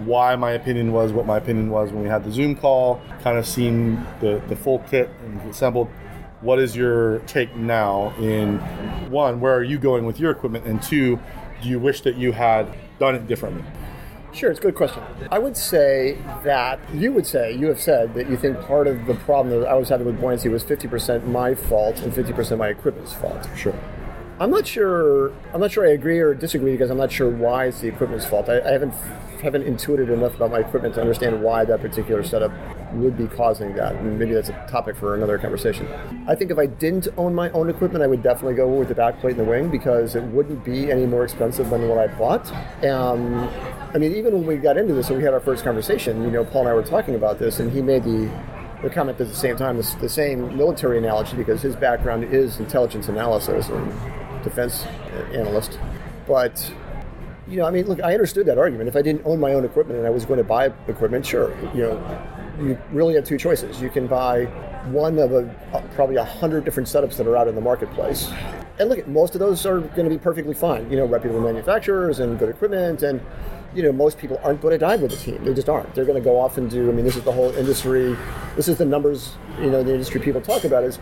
why 0.04 0.36
my 0.36 0.52
opinion 0.52 0.92
was 0.92 1.12
what 1.12 1.26
my 1.26 1.38
opinion 1.38 1.70
was 1.70 1.90
when 1.90 2.04
we 2.04 2.08
had 2.08 2.22
the 2.22 2.30
Zoom 2.30 2.54
call, 2.54 3.00
kind 3.22 3.36
of 3.38 3.46
seen 3.46 4.06
the, 4.20 4.40
the 4.48 4.54
full 4.54 4.78
kit 4.90 5.10
and 5.24 5.40
assembled, 5.50 5.88
what 6.42 6.60
is 6.60 6.76
your 6.76 7.18
take 7.20 7.54
now 7.56 8.14
in 8.18 8.58
one, 9.10 9.40
where 9.40 9.54
are 9.54 9.64
you 9.64 9.78
going 9.78 10.04
with 10.06 10.20
your 10.20 10.30
equipment? 10.30 10.64
And 10.64 10.80
two, 10.80 11.18
do 11.62 11.68
you 11.68 11.78
wish 11.78 12.00
that 12.02 12.16
you 12.16 12.32
had 12.32 12.74
done 12.98 13.14
it 13.14 13.26
differently? 13.26 13.64
Sure, 14.32 14.50
it's 14.50 14.58
a 14.58 14.62
good 14.62 14.74
question. 14.74 15.02
I 15.30 15.38
would 15.38 15.56
say 15.56 16.16
that 16.42 16.80
you 16.94 17.12
would 17.12 17.26
say, 17.26 17.54
you 17.54 17.66
have 17.66 17.80
said 17.80 18.14
that 18.14 18.30
you 18.30 18.36
think 18.36 18.58
part 18.62 18.86
of 18.86 19.06
the 19.06 19.14
problem 19.14 19.60
that 19.60 19.68
I 19.68 19.74
was 19.74 19.90
having 19.90 20.06
with 20.06 20.18
buoyancy 20.18 20.48
was 20.48 20.64
50% 20.64 21.26
my 21.26 21.54
fault 21.54 22.00
and 22.00 22.12
50% 22.12 22.56
my 22.56 22.68
equipment's 22.68 23.12
fault. 23.12 23.46
Sure. 23.54 23.78
I'm 24.40 24.50
not 24.50 24.66
sure. 24.66 25.32
I'm 25.52 25.60
not 25.60 25.70
sure 25.70 25.86
I 25.86 25.90
agree 25.90 26.18
or 26.18 26.34
disagree 26.34 26.72
because 26.72 26.90
I'm 26.90 26.96
not 26.96 27.12
sure 27.12 27.30
why 27.30 27.66
it's 27.66 27.80
the 27.80 27.88
equipment's 27.88 28.24
fault. 28.24 28.48
I, 28.48 28.60
I 28.60 28.72
haven't 28.72 28.94
haven't 29.42 29.64
intuited 29.64 30.08
enough 30.08 30.36
about 30.36 30.52
my 30.52 30.60
equipment 30.60 30.94
to 30.94 31.00
understand 31.00 31.42
why 31.42 31.64
that 31.64 31.80
particular 31.80 32.22
setup 32.22 32.52
would 32.92 33.18
be 33.18 33.26
causing 33.26 33.74
that. 33.74 33.96
And 33.96 34.16
maybe 34.16 34.34
that's 34.34 34.50
a 34.50 34.66
topic 34.70 34.96
for 34.96 35.16
another 35.16 35.36
conversation. 35.36 35.88
I 36.28 36.36
think 36.36 36.52
if 36.52 36.58
I 36.58 36.66
didn't 36.66 37.08
own 37.16 37.34
my 37.34 37.50
own 37.50 37.68
equipment, 37.68 38.04
I 38.04 38.06
would 38.06 38.22
definitely 38.22 38.54
go 38.54 38.68
with 38.68 38.88
the 38.88 38.94
backplate 38.94 39.30
and 39.30 39.40
the 39.40 39.44
wing 39.44 39.68
because 39.68 40.14
it 40.14 40.22
wouldn't 40.22 40.64
be 40.64 40.92
any 40.92 41.06
more 41.06 41.24
expensive 41.24 41.70
than 41.70 41.88
what 41.88 41.98
I 41.98 42.06
bought. 42.06 42.52
Um, 42.84 43.48
I 43.92 43.98
mean, 43.98 44.14
even 44.14 44.32
when 44.32 44.46
we 44.46 44.56
got 44.56 44.76
into 44.76 44.94
this 44.94 45.08
and 45.08 45.18
we 45.18 45.24
had 45.24 45.34
our 45.34 45.40
first 45.40 45.64
conversation, 45.64 46.22
you 46.22 46.30
know, 46.30 46.44
Paul 46.44 46.62
and 46.62 46.70
I 46.70 46.74
were 46.74 46.84
talking 46.84 47.16
about 47.16 47.40
this, 47.40 47.58
and 47.58 47.70
he 47.72 47.82
made 47.82 48.04
the 48.04 48.30
the 48.82 48.90
comment 48.90 49.20
at 49.20 49.28
the 49.28 49.34
same 49.34 49.56
time, 49.56 49.76
the, 49.76 49.96
the 50.00 50.08
same 50.08 50.56
military 50.56 50.98
analogy 50.98 51.36
because 51.36 51.62
his 51.62 51.76
background 51.76 52.24
is 52.24 52.58
intelligence 52.58 53.08
analysis 53.08 53.68
and 53.68 54.42
defense 54.42 54.84
analyst. 55.32 55.78
But 56.26 56.72
you 57.52 57.58
know, 57.58 57.66
I 57.66 57.70
mean, 57.70 57.86
look, 57.86 58.02
I 58.02 58.14
understood 58.14 58.46
that 58.46 58.56
argument. 58.56 58.88
If 58.88 58.96
I 58.96 59.02
didn't 59.02 59.26
own 59.26 59.38
my 59.38 59.52
own 59.52 59.62
equipment 59.62 59.98
and 59.98 60.06
I 60.06 60.10
was 60.10 60.24
going 60.24 60.38
to 60.38 60.44
buy 60.44 60.72
equipment, 60.88 61.26
sure, 61.26 61.54
you 61.74 61.82
know, 61.82 62.26
you 62.58 62.78
really 62.92 63.14
have 63.14 63.24
two 63.24 63.36
choices. 63.36 63.80
You 63.80 63.90
can 63.90 64.06
buy 64.06 64.46
one 64.86 65.18
of 65.18 65.32
a, 65.32 65.54
uh, 65.74 65.82
probably 65.94 66.16
a 66.16 66.24
hundred 66.24 66.64
different 66.64 66.88
setups 66.88 67.16
that 67.18 67.26
are 67.26 67.36
out 67.36 67.48
in 67.48 67.54
the 67.54 67.60
marketplace. 67.60 68.30
And 68.78 68.88
look, 68.88 69.06
most 69.06 69.34
of 69.34 69.38
those 69.38 69.66
are 69.66 69.80
going 69.80 70.04
to 70.04 70.10
be 70.10 70.16
perfectly 70.16 70.54
fine. 70.54 70.90
You 70.90 70.96
know, 70.96 71.04
reputable 71.04 71.42
manufacturers 71.42 72.20
and 72.20 72.38
good 72.38 72.48
equipment, 72.48 73.02
and 73.02 73.20
you 73.74 73.82
know, 73.82 73.92
most 73.92 74.16
people 74.16 74.40
aren't 74.42 74.62
going 74.62 74.72
to 74.72 74.78
dive 74.78 75.02
with 75.02 75.12
a 75.12 75.16
team. 75.16 75.44
They 75.44 75.52
just 75.52 75.68
aren't. 75.68 75.94
They're 75.94 76.06
going 76.06 76.20
to 76.20 76.24
go 76.24 76.38
off 76.38 76.56
and 76.56 76.70
do. 76.70 76.88
I 76.88 76.92
mean, 76.92 77.04
this 77.04 77.16
is 77.16 77.22
the 77.22 77.32
whole 77.32 77.50
industry. 77.52 78.16
This 78.56 78.68
is 78.68 78.78
the 78.78 78.84
numbers. 78.86 79.34
You 79.60 79.70
know, 79.70 79.82
the 79.82 79.92
industry 79.92 80.20
people 80.20 80.40
talk 80.40 80.64
about 80.64 80.84
is 80.84 80.98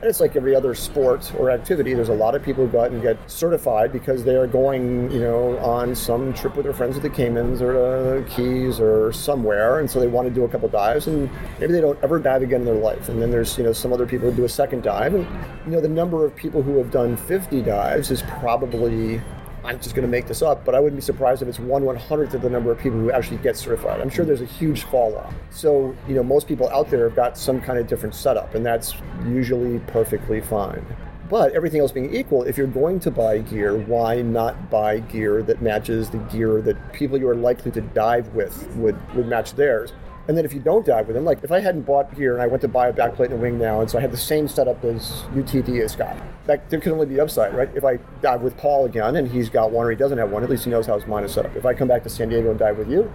and 0.00 0.04
it's 0.08 0.20
like 0.20 0.36
every 0.36 0.54
other 0.54 0.74
sport 0.74 1.32
or 1.38 1.50
activity. 1.50 1.92
There's 1.92 2.08
a 2.08 2.14
lot 2.14 2.34
of 2.34 2.42
people 2.42 2.66
who 2.66 2.72
go 2.72 2.82
out 2.82 2.92
and 2.92 3.02
get 3.02 3.18
certified 3.28 3.92
because 3.92 4.22
they 4.24 4.36
are 4.36 4.46
going, 4.46 5.10
you 5.10 5.20
know, 5.20 5.58
on 5.58 5.94
some 5.94 6.32
trip 6.34 6.54
with 6.56 6.64
their 6.64 6.72
friends 6.72 6.96
at 6.96 7.02
the 7.02 7.10
Caymans 7.10 7.60
or 7.60 7.72
the 7.72 8.26
Keys 8.30 8.78
or 8.80 9.12
somewhere, 9.12 9.80
and 9.80 9.90
so 9.90 9.98
they 9.98 10.06
want 10.06 10.28
to 10.28 10.34
do 10.34 10.44
a 10.44 10.48
couple 10.48 10.68
dives, 10.68 11.08
and 11.08 11.28
maybe 11.58 11.72
they 11.72 11.80
don't 11.80 11.98
ever 12.02 12.18
dive 12.18 12.42
again 12.42 12.60
in 12.60 12.66
their 12.66 12.74
life. 12.74 13.08
And 13.08 13.20
then 13.20 13.30
there's, 13.30 13.58
you 13.58 13.64
know, 13.64 13.72
some 13.72 13.92
other 13.92 14.06
people 14.06 14.30
who 14.30 14.36
do 14.36 14.44
a 14.44 14.48
second 14.48 14.82
dive, 14.82 15.14
and 15.14 15.26
you 15.66 15.72
know, 15.72 15.80
the 15.80 15.88
number 15.88 16.24
of 16.24 16.34
people 16.36 16.62
who 16.62 16.78
have 16.78 16.90
done 16.90 17.16
50 17.16 17.62
dives 17.62 18.10
is 18.10 18.22
probably 18.22 19.20
I'm 19.68 19.78
just 19.80 19.94
going 19.94 20.06
to 20.06 20.10
make 20.10 20.26
this 20.26 20.40
up, 20.40 20.64
but 20.64 20.74
I 20.74 20.80
wouldn't 20.80 20.96
be 20.96 21.04
surprised 21.04 21.42
if 21.42 21.48
it's 21.48 21.58
one 21.58 21.84
one 21.84 21.94
hundredth 21.94 22.32
of 22.32 22.40
the 22.40 22.48
number 22.48 22.72
of 22.72 22.78
people 22.78 22.98
who 22.98 23.12
actually 23.12 23.36
get 23.36 23.54
certified. 23.54 24.00
I'm 24.00 24.08
sure 24.08 24.24
there's 24.24 24.40
a 24.40 24.46
huge 24.46 24.84
fall 24.84 25.14
off. 25.14 25.34
So, 25.50 25.94
you 26.08 26.14
know, 26.14 26.22
most 26.22 26.48
people 26.48 26.70
out 26.70 26.88
there 26.88 27.06
have 27.06 27.14
got 27.14 27.36
some 27.36 27.60
kind 27.60 27.78
of 27.78 27.86
different 27.86 28.14
setup, 28.14 28.54
and 28.54 28.64
that's 28.64 28.94
usually 29.26 29.78
perfectly 29.80 30.40
fine. 30.40 30.86
But 31.28 31.52
everything 31.52 31.82
else 31.82 31.92
being 31.92 32.14
equal, 32.14 32.44
if 32.44 32.56
you're 32.56 32.66
going 32.66 32.98
to 33.00 33.10
buy 33.10 33.40
gear, 33.40 33.76
why 33.76 34.22
not 34.22 34.70
buy 34.70 35.00
gear 35.00 35.42
that 35.42 35.60
matches 35.60 36.08
the 36.08 36.16
gear 36.16 36.62
that 36.62 36.94
people 36.94 37.18
you 37.18 37.28
are 37.28 37.36
likely 37.36 37.70
to 37.72 37.82
dive 37.82 38.26
with 38.28 38.66
would, 38.76 38.96
would 39.14 39.26
match 39.26 39.52
theirs? 39.52 39.92
And 40.28 40.36
then 40.36 40.44
if 40.44 40.52
you 40.52 40.60
don't 40.60 40.84
dive 40.84 41.06
with 41.06 41.16
them, 41.16 41.24
like 41.24 41.42
if 41.42 41.50
I 41.50 41.60
hadn't 41.60 41.82
bought 41.82 42.14
gear 42.14 42.34
and 42.34 42.42
I 42.42 42.46
went 42.46 42.60
to 42.60 42.68
buy 42.68 42.88
a 42.88 42.92
backplate 42.92 43.26
and 43.26 43.34
a 43.34 43.36
wing 43.36 43.58
now, 43.58 43.80
and 43.80 43.90
so 43.90 43.96
I 43.96 44.02
had 44.02 44.12
the 44.12 44.18
same 44.18 44.46
setup 44.46 44.84
as 44.84 45.22
UTD 45.32 45.80
has 45.80 45.96
got, 45.96 46.18
that 46.44 46.68
there 46.68 46.78
can 46.80 46.92
only 46.92 47.06
be 47.06 47.18
upside, 47.18 47.54
right? 47.54 47.70
If 47.74 47.82
I 47.82 47.98
dive 48.20 48.42
with 48.42 48.54
Paul 48.58 48.84
again 48.84 49.16
and 49.16 49.26
he's 49.26 49.48
got 49.48 49.70
one 49.70 49.86
or 49.86 49.90
he 49.90 49.96
doesn't 49.96 50.18
have 50.18 50.30
one, 50.30 50.44
at 50.44 50.50
least 50.50 50.64
he 50.64 50.70
knows 50.70 50.86
how 50.86 50.96
his 50.96 51.06
mine 51.06 51.24
is 51.24 51.32
set 51.32 51.46
up. 51.46 51.56
If 51.56 51.64
I 51.64 51.72
come 51.72 51.88
back 51.88 52.02
to 52.02 52.10
San 52.10 52.28
Diego 52.28 52.50
and 52.50 52.58
dive 52.58 52.76
with 52.76 52.90
you, 52.90 53.10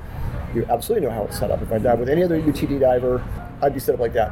you 0.55 0.66
absolutely 0.70 1.07
know 1.07 1.14
how 1.14 1.26
it's 1.26 1.38
set 1.38 1.51
up. 1.51 1.61
If 1.61 1.72
I 1.72 1.78
dive 1.78 1.99
with 1.99 2.09
any 2.09 2.24
other 2.24 2.41
UTD 2.41 2.80
diver, 2.80 3.24
I'd 3.61 3.76
be 3.76 3.80
set 3.80 3.93
up 3.93 4.01
like 4.01 4.14
that. 4.14 4.32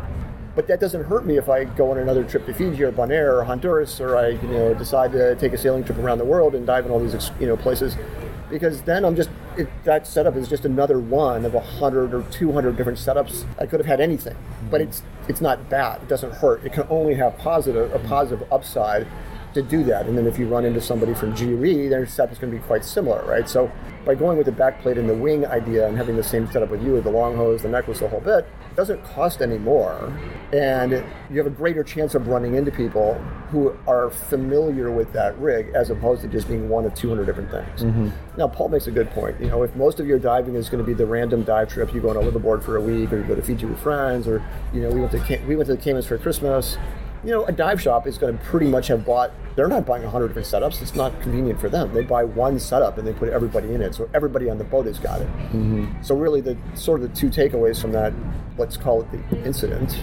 But 0.55 0.67
that 0.67 0.79
doesn't 0.79 1.05
hurt 1.05 1.25
me 1.25 1.37
if 1.37 1.49
I 1.49 1.63
go 1.63 1.91
on 1.91 1.97
another 1.97 2.23
trip 2.23 2.45
to 2.45 2.53
Fiji 2.53 2.83
or 2.83 2.91
Bonaire 2.91 3.39
or 3.39 3.43
Honduras, 3.43 4.01
or 4.01 4.17
I 4.17 4.29
you 4.29 4.47
know 4.47 4.73
decide 4.73 5.11
to 5.13 5.35
take 5.35 5.53
a 5.53 5.57
sailing 5.57 5.83
trip 5.83 5.97
around 5.97 6.17
the 6.17 6.25
world 6.25 6.55
and 6.55 6.65
dive 6.65 6.85
in 6.85 6.91
all 6.91 6.99
these 6.99 7.31
you 7.39 7.47
know 7.47 7.55
places 7.55 7.95
because 8.51 8.81
then 8.81 9.05
I'm 9.05 9.15
just 9.15 9.29
it, 9.57 9.67
that 9.85 10.05
setup 10.05 10.35
is 10.35 10.47
just 10.47 10.65
another 10.65 10.99
one 10.99 11.45
of 11.45 11.55
a 11.55 11.59
hundred 11.59 12.13
or 12.13 12.23
two 12.23 12.51
hundred 12.51 12.77
different 12.77 12.99
setups. 12.99 13.45
I 13.57 13.65
could 13.65 13.79
have 13.79 13.87
had 13.87 14.01
anything, 14.01 14.35
but 14.69 14.81
mm-hmm. 14.81 14.89
it's 14.89 15.03
it's 15.27 15.41
not 15.41 15.69
bad. 15.69 16.03
It 16.03 16.09
doesn't 16.09 16.33
hurt. 16.33 16.63
It 16.63 16.73
can 16.73 16.85
only 16.89 17.15
have 17.15 17.37
positive 17.37 17.91
a 17.93 17.99
positive 17.99 18.45
upside 18.51 19.07
to 19.53 19.61
do 19.61 19.83
that. 19.85 20.05
And 20.05 20.17
then 20.17 20.27
if 20.27 20.37
you 20.37 20.47
run 20.47 20.65
into 20.65 20.79
somebody 20.79 21.13
from 21.13 21.33
GUE, 21.33 21.89
their 21.89 22.05
setup 22.05 22.31
is 22.31 22.39
going 22.39 22.53
to 22.53 22.59
be 22.59 22.63
quite 22.65 22.85
similar, 22.85 23.25
right? 23.25 23.49
So 23.49 23.71
by 24.05 24.15
going 24.15 24.37
with 24.37 24.45
the 24.45 24.53
backplate 24.53 24.97
and 24.97 25.09
the 25.09 25.13
wing 25.13 25.45
idea 25.45 25.87
and 25.87 25.97
having 25.97 26.15
the 26.15 26.23
same 26.23 26.49
setup 26.51 26.69
with 26.69 26.81
you 26.83 26.93
with 26.93 27.03
the 27.03 27.11
long 27.11 27.35
hose, 27.35 27.61
the 27.63 27.69
necklace, 27.69 27.99
the 27.99 28.07
whole 28.07 28.21
bit, 28.21 28.47
it 28.71 28.75
doesn't 28.75 29.03
cost 29.03 29.41
any 29.41 29.57
more. 29.57 30.17
And 30.53 31.03
you 31.29 31.37
have 31.37 31.47
a 31.47 31.55
greater 31.55 31.83
chance 31.83 32.15
of 32.15 32.27
running 32.27 32.55
into 32.55 32.71
people 32.71 33.15
who 33.49 33.75
are 33.85 34.09
familiar 34.09 34.89
with 34.89 35.11
that 35.13 35.37
rig 35.39 35.71
as 35.75 35.89
opposed 35.89 36.21
to 36.21 36.27
just 36.27 36.47
being 36.47 36.69
one 36.69 36.85
of 36.85 36.95
200 36.95 37.25
different 37.25 37.51
things. 37.51 37.83
Mm-hmm. 37.83 38.09
Now, 38.37 38.47
Paul 38.47 38.69
makes 38.69 38.87
a 38.87 38.91
good 38.91 39.09
point. 39.11 39.39
You 39.41 39.47
know, 39.47 39.63
if 39.63 39.75
most 39.75 39.99
of 39.99 40.07
your 40.07 40.19
diving 40.19 40.55
is 40.55 40.69
going 40.69 40.83
to 40.83 40.87
be 40.87 40.93
the 40.93 41.05
random 41.05 41.43
dive 41.43 41.69
trip, 41.69 41.93
you 41.93 42.01
go 42.01 42.09
on 42.09 42.17
a 42.17 42.21
liveaboard 42.21 42.63
for 42.63 42.77
a 42.77 42.81
week 42.81 43.11
or 43.11 43.17
you 43.17 43.23
go 43.23 43.35
to 43.35 43.41
Fiji 43.41 43.65
with 43.65 43.79
friends 43.79 44.27
or, 44.27 44.43
you 44.73 44.81
know, 44.81 44.89
we 44.89 45.01
went 45.01 45.11
to, 45.11 45.41
we 45.45 45.55
went 45.55 45.67
to 45.67 45.75
the 45.75 45.81
Caymans 45.81 46.05
for 46.05 46.17
Christmas 46.17 46.77
you 47.23 47.31
know, 47.31 47.45
a 47.45 47.51
dive 47.51 47.81
shop 47.81 48.07
is 48.07 48.17
going 48.17 48.37
to 48.37 48.43
pretty 48.45 48.67
much 48.67 48.87
have 48.87 49.05
bought, 49.05 49.31
they're 49.55 49.67
not 49.67 49.85
buying 49.85 50.03
100 50.03 50.29
different 50.29 50.47
setups. 50.47 50.81
It's 50.81 50.95
not 50.95 51.19
convenient 51.21 51.59
for 51.59 51.69
them. 51.69 51.93
They 51.93 52.03
buy 52.03 52.23
one 52.23 52.59
setup 52.59 52.97
and 52.97 53.05
they 53.07 53.13
put 53.13 53.29
everybody 53.29 53.73
in 53.73 53.81
it. 53.81 53.93
So 53.93 54.09
everybody 54.13 54.49
on 54.49 54.57
the 54.57 54.63
boat 54.63 54.85
has 54.87 54.97
got 54.97 55.21
it. 55.21 55.27
Mm-hmm. 55.27 56.01
So, 56.01 56.15
really, 56.15 56.41
the 56.41 56.57
sort 56.73 57.01
of 57.01 57.09
the 57.09 57.15
two 57.15 57.29
takeaways 57.29 57.79
from 57.79 57.91
that, 57.91 58.13
let's 58.57 58.77
call 58.77 59.01
it 59.01 59.11
the 59.11 59.45
incident, 59.45 59.99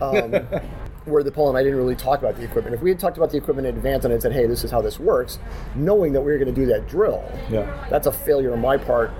um, 0.00 0.32
where 1.04 1.22
the 1.22 1.32
Paul 1.32 1.48
and 1.48 1.58
I 1.58 1.62
didn't 1.62 1.78
really 1.78 1.96
talk 1.96 2.18
about 2.18 2.36
the 2.36 2.44
equipment. 2.44 2.74
If 2.74 2.82
we 2.82 2.90
had 2.90 2.98
talked 2.98 3.16
about 3.16 3.30
the 3.30 3.38
equipment 3.38 3.66
in 3.66 3.76
advance 3.76 4.04
and 4.04 4.12
I 4.12 4.18
said, 4.18 4.32
hey, 4.32 4.46
this 4.46 4.64
is 4.64 4.70
how 4.70 4.82
this 4.82 4.98
works, 4.98 5.38
knowing 5.74 6.12
that 6.12 6.20
we 6.20 6.32
were 6.32 6.38
going 6.38 6.54
to 6.54 6.60
do 6.60 6.66
that 6.66 6.88
drill, 6.88 7.24
yeah. 7.50 7.86
that's 7.90 8.06
a 8.06 8.12
failure 8.12 8.52
on 8.52 8.60
my 8.60 8.76
part 8.76 9.10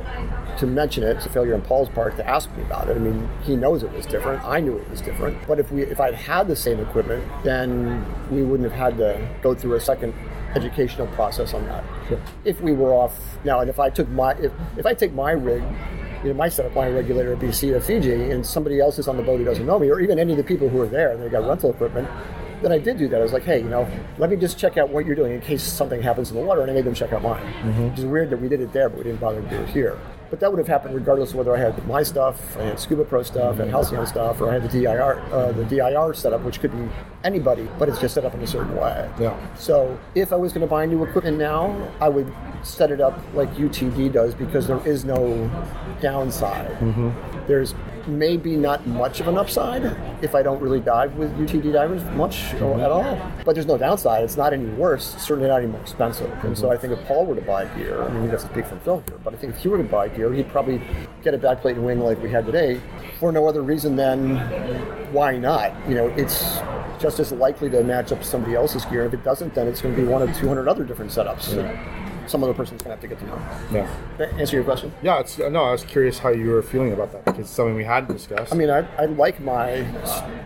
to 0.58 0.66
mention 0.66 1.02
it. 1.02 1.16
It's 1.16 1.26
a 1.26 1.30
failure 1.30 1.54
on 1.54 1.62
Paul's 1.62 1.88
part 1.88 2.16
to 2.16 2.26
ask 2.26 2.54
me 2.56 2.62
about 2.62 2.88
it. 2.88 2.96
I 2.96 3.00
mean, 3.00 3.28
he 3.42 3.56
knows 3.56 3.82
it 3.82 3.92
was 3.92 4.06
different. 4.06 4.44
I 4.44 4.60
knew 4.60 4.76
it 4.76 4.88
was 4.90 5.00
different. 5.00 5.46
But 5.46 5.58
if 5.58 5.72
we, 5.72 5.82
if 5.82 6.00
I'd 6.00 6.14
had 6.14 6.48
the 6.48 6.56
same 6.56 6.80
equipment, 6.80 7.24
then 7.44 8.04
we 8.30 8.42
wouldn't 8.42 8.70
have 8.70 8.78
had 8.78 8.98
to 8.98 9.28
go 9.42 9.54
through 9.54 9.74
a 9.74 9.80
second 9.80 10.14
educational 10.54 11.06
process 11.08 11.54
on 11.54 11.64
that. 11.66 11.84
Sure. 12.08 12.20
If 12.44 12.60
we 12.60 12.72
were 12.72 12.92
off 12.92 13.18
now, 13.44 13.60
and 13.60 13.70
if 13.70 13.78
I 13.78 13.88
took 13.88 14.08
my, 14.08 14.32
if, 14.34 14.52
if 14.76 14.84
I 14.84 14.94
take 14.94 15.12
my 15.12 15.32
rig 15.32 15.62
you 16.22 16.30
know, 16.30 16.34
my 16.34 16.48
setup, 16.48 16.74
my 16.74 16.88
regulator 16.88 17.32
at 17.32 17.38
BC 17.38 17.72
to 17.72 17.80
Fiji, 17.80 18.30
and 18.30 18.44
somebody 18.44 18.80
else 18.80 18.98
is 18.98 19.08
on 19.08 19.16
the 19.16 19.22
boat 19.22 19.38
who 19.38 19.44
doesn't 19.44 19.66
know 19.66 19.78
me, 19.78 19.88
or 19.88 20.00
even 20.00 20.18
any 20.18 20.32
of 20.32 20.36
the 20.36 20.44
people 20.44 20.68
who 20.68 20.80
are 20.80 20.86
there, 20.86 21.12
and 21.12 21.22
they 21.22 21.28
got 21.28 21.46
rental 21.46 21.70
equipment, 21.70 22.08
then 22.62 22.72
I 22.72 22.78
did 22.78 22.98
do 22.98 23.08
that. 23.08 23.20
I 23.20 23.22
was 23.22 23.32
like, 23.32 23.44
hey, 23.44 23.58
you 23.58 23.68
know, 23.68 23.88
let 24.18 24.28
me 24.28 24.36
just 24.36 24.58
check 24.58 24.76
out 24.76 24.90
what 24.90 25.06
you're 25.06 25.14
doing 25.14 25.32
in 25.32 25.40
case 25.40 25.62
something 25.62 26.02
happens 26.02 26.30
in 26.30 26.36
the 26.36 26.42
water, 26.42 26.60
and 26.60 26.70
I 26.70 26.74
made 26.74 26.84
them 26.84 26.94
check 26.94 27.12
out 27.12 27.22
mine. 27.22 27.42
Mm-hmm. 27.42 27.88
Which 27.88 27.98
is 27.98 28.04
weird 28.04 28.30
that 28.30 28.40
we 28.40 28.48
did 28.48 28.60
it 28.60 28.72
there, 28.72 28.88
but 28.88 28.98
we 28.98 29.04
didn't 29.04 29.20
bother 29.20 29.40
to 29.40 29.48
do 29.48 29.56
it 29.56 29.68
here. 29.70 29.98
But 30.30 30.38
that 30.40 30.50
would 30.50 30.58
have 30.58 30.68
happened 30.68 30.94
regardless 30.94 31.30
of 31.30 31.36
whether 31.36 31.54
I 31.54 31.58
had 31.58 31.86
my 31.86 32.04
stuff, 32.04 32.56
I 32.56 32.62
had 32.62 32.80
Scuba 32.80 33.04
Pro 33.04 33.22
stuff, 33.24 33.58
and 33.58 33.68
Halcyon 33.70 34.06
stuff, 34.06 34.40
or 34.40 34.50
I 34.50 34.54
had 34.54 34.62
the 34.62 34.80
DIR, 34.80 35.20
uh, 35.32 35.52
the 35.52 35.64
DIR 35.64 36.14
setup, 36.14 36.42
which 36.42 36.60
could 36.60 36.70
be 36.70 36.88
anybody, 37.24 37.68
but 37.78 37.88
it's 37.88 37.98
just 37.98 38.14
set 38.14 38.24
up 38.24 38.34
in 38.34 38.40
a 38.40 38.46
certain 38.46 38.76
way. 38.76 39.10
Yeah. 39.18 39.36
So 39.56 39.98
if 40.14 40.32
I 40.32 40.36
was 40.36 40.52
going 40.52 40.62
to 40.62 40.70
buy 40.70 40.86
new 40.86 41.02
equipment 41.04 41.36
now, 41.36 41.92
I 42.00 42.08
would 42.08 42.32
set 42.62 42.92
it 42.92 43.00
up 43.00 43.18
like 43.34 43.52
UTD 43.54 44.12
does 44.12 44.34
because 44.34 44.66
there 44.66 44.86
is 44.86 45.04
no 45.04 45.50
downside. 46.00 46.70
Mm-hmm. 46.78 47.46
There's 47.46 47.74
maybe 48.10 48.56
not 48.56 48.86
much 48.86 49.20
of 49.20 49.28
an 49.28 49.38
upside 49.38 49.84
if 50.22 50.34
I 50.34 50.42
don't 50.42 50.60
really 50.60 50.80
dive 50.80 51.14
with 51.16 51.30
UTD 51.38 51.72
divers 51.72 52.02
much 52.16 52.36
mm-hmm. 52.36 52.80
at 52.80 52.90
all. 52.90 53.32
But 53.44 53.54
there's 53.54 53.66
no 53.66 53.78
downside. 53.78 54.24
It's 54.24 54.36
not 54.36 54.52
any 54.52 54.66
worse. 54.66 55.16
Certainly 55.16 55.48
not 55.48 55.62
any 55.62 55.66
more 55.66 55.80
expensive. 55.80 56.28
Mm-hmm. 56.28 56.48
And 56.48 56.58
so 56.58 56.70
I 56.70 56.76
think 56.76 56.92
if 56.92 57.04
Paul 57.06 57.26
were 57.26 57.34
to 57.34 57.40
buy 57.40 57.64
gear, 57.76 58.02
I 58.02 58.10
mean, 58.10 58.24
he 58.24 58.28
doesn't 58.28 58.50
speak 58.50 58.66
from 58.66 58.80
film 58.80 59.02
here, 59.08 59.18
but 59.22 59.34
I 59.34 59.36
think 59.36 59.54
if 59.54 59.60
he 59.60 59.68
were 59.68 59.78
to 59.78 59.84
buy 59.84 60.08
gear, 60.08 60.32
he'd 60.32 60.48
probably 60.48 60.80
get 61.22 61.34
a 61.34 61.38
backplate 61.38 61.72
and 61.72 61.84
wing 61.84 62.00
like 62.00 62.22
we 62.22 62.30
had 62.30 62.46
today 62.46 62.80
for 63.18 63.32
no 63.32 63.48
other 63.48 63.62
reason 63.62 63.96
than 63.96 64.36
why 65.12 65.36
not? 65.36 65.72
You 65.88 65.94
know, 65.94 66.08
it's 66.08 66.58
just 66.98 67.18
as 67.18 67.32
likely 67.32 67.70
to 67.70 67.82
match 67.82 68.12
up 68.12 68.18
to 68.18 68.24
somebody 68.24 68.54
else's 68.54 68.84
gear. 68.86 69.04
If 69.04 69.14
it 69.14 69.24
doesn't, 69.24 69.54
then 69.54 69.66
it's 69.66 69.80
going 69.80 69.94
to 69.94 70.00
be 70.00 70.06
one 70.06 70.22
of 70.22 70.36
200 70.36 70.68
other 70.68 70.84
different 70.84 71.10
setups. 71.10 71.54
Yeah 71.56 71.99
some 72.30 72.44
other 72.44 72.54
person's 72.54 72.82
gonna 72.82 72.94
have 72.94 73.00
to 73.00 73.08
get 73.08 73.18
to 73.18 73.26
know. 73.26 73.42
Yeah. 73.72 73.96
That 74.18 74.32
answer 74.34 74.56
your 74.56 74.64
question? 74.64 74.92
Yeah. 75.02 75.18
It's 75.20 75.38
no. 75.38 75.64
I 75.64 75.72
was 75.72 75.82
curious 75.82 76.18
how 76.18 76.30
you 76.30 76.50
were 76.50 76.62
feeling 76.62 76.92
about 76.92 77.10
that 77.12 77.24
because 77.24 77.40
it's 77.40 77.50
something 77.50 77.74
we 77.74 77.84
hadn't 77.84 78.14
discussed. 78.14 78.52
I 78.52 78.56
mean, 78.56 78.70
I, 78.70 78.86
I 78.96 79.06
like 79.06 79.40
my 79.40 79.84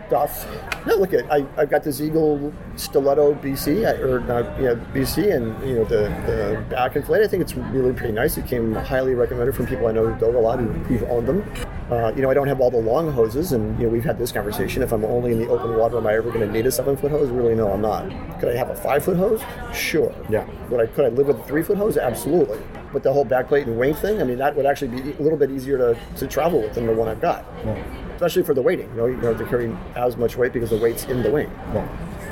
stuff. 0.07 0.47
No, 0.87 0.95
look 0.95 1.13
at 1.13 1.31
I 1.31 1.45
I've 1.57 1.69
got 1.69 1.83
this 1.83 2.01
Zeagle 2.01 2.51
Stiletto 2.75 3.35
BC 3.35 3.99
or 3.99 4.19
not 4.21 4.59
yeah 4.59 4.73
BC 4.93 5.35
and 5.35 5.67
you 5.67 5.75
know 5.75 5.85
the 5.85 6.09
the 6.25 6.65
back 6.69 6.95
inflate. 6.95 7.21
I 7.21 7.27
think 7.27 7.41
it's 7.41 7.55
really 7.55 7.93
pretty 7.93 8.13
nice. 8.13 8.37
It 8.37 8.47
came 8.47 8.73
highly 8.73 9.13
recommended 9.13 9.55
from 9.55 9.67
people 9.67 9.87
I 9.87 9.91
know 9.91 10.07
who 10.07 10.19
dove 10.19 10.35
a 10.35 10.39
lot 10.39 10.59
who, 10.59 10.67
who've 10.67 11.03
owned 11.03 11.27
them. 11.27 11.43
Uh, 11.89 12.11
you 12.15 12.21
know, 12.23 12.31
I 12.31 12.33
don't 12.33 12.47
have 12.47 12.59
all 12.61 12.71
the 12.71 12.79
long 12.79 13.11
hoses, 13.11 13.51
and 13.51 13.77
you 13.79 13.85
know 13.85 13.91
we've 13.93 14.03
had 14.03 14.17
this 14.17 14.31
conversation. 14.31 14.81
If 14.81 14.91
I'm 14.91 15.05
only 15.05 15.33
in 15.33 15.39
the 15.39 15.47
open 15.47 15.75
water, 15.77 15.97
am 15.97 16.07
I 16.07 16.15
ever 16.15 16.31
going 16.31 16.45
to 16.45 16.51
need 16.51 16.65
a 16.65 16.71
seven 16.71 16.97
foot 16.97 17.11
hose? 17.11 17.29
Really, 17.29 17.53
no, 17.53 17.71
I'm 17.71 17.81
not. 17.81 18.09
Could 18.39 18.49
I 18.49 18.57
have 18.57 18.71
a 18.71 18.75
five 18.75 19.05
foot 19.05 19.17
hose? 19.17 19.41
Sure. 19.71 20.13
Yeah. 20.27 20.47
Would 20.69 20.79
I 20.81 20.87
could 20.87 21.05
I 21.05 21.09
live 21.09 21.27
with 21.27 21.39
a 21.39 21.43
three 21.43 21.61
foot 21.61 21.77
hose? 21.77 21.97
Absolutely. 21.97 22.59
But 22.91 23.03
the 23.03 23.13
whole 23.13 23.25
backplate 23.25 23.63
and 23.63 23.77
wing 23.77 23.93
thing, 23.93 24.19
I 24.19 24.23
mean, 24.23 24.39
that 24.39 24.55
would 24.55 24.65
actually 24.65 24.99
be 24.99 25.11
a 25.11 25.21
little 25.21 25.37
bit 25.37 25.51
easier 25.51 25.77
to, 25.77 25.99
to 26.17 26.27
travel 26.27 26.61
with 26.61 26.73
than 26.73 26.87
the 26.87 26.93
one 26.93 27.07
I've 27.07 27.21
got. 27.21 27.45
Yeah. 27.63 27.83
Especially 28.15 28.43
for 28.43 28.53
the 28.53 28.61
weighting. 28.61 28.89
You 28.91 28.95
know, 28.95 29.05
you 29.05 29.15
don't 29.15 29.37
have 29.37 29.37
to 29.37 29.45
carry 29.45 29.75
as 29.95 30.17
much 30.17 30.37
weight 30.37 30.53
because 30.53 30.69
the 30.71 30.77
weight's 30.77 31.03
in 31.03 31.21
the 31.21 31.29
wing. 31.29 31.51
Yeah. 31.73 31.87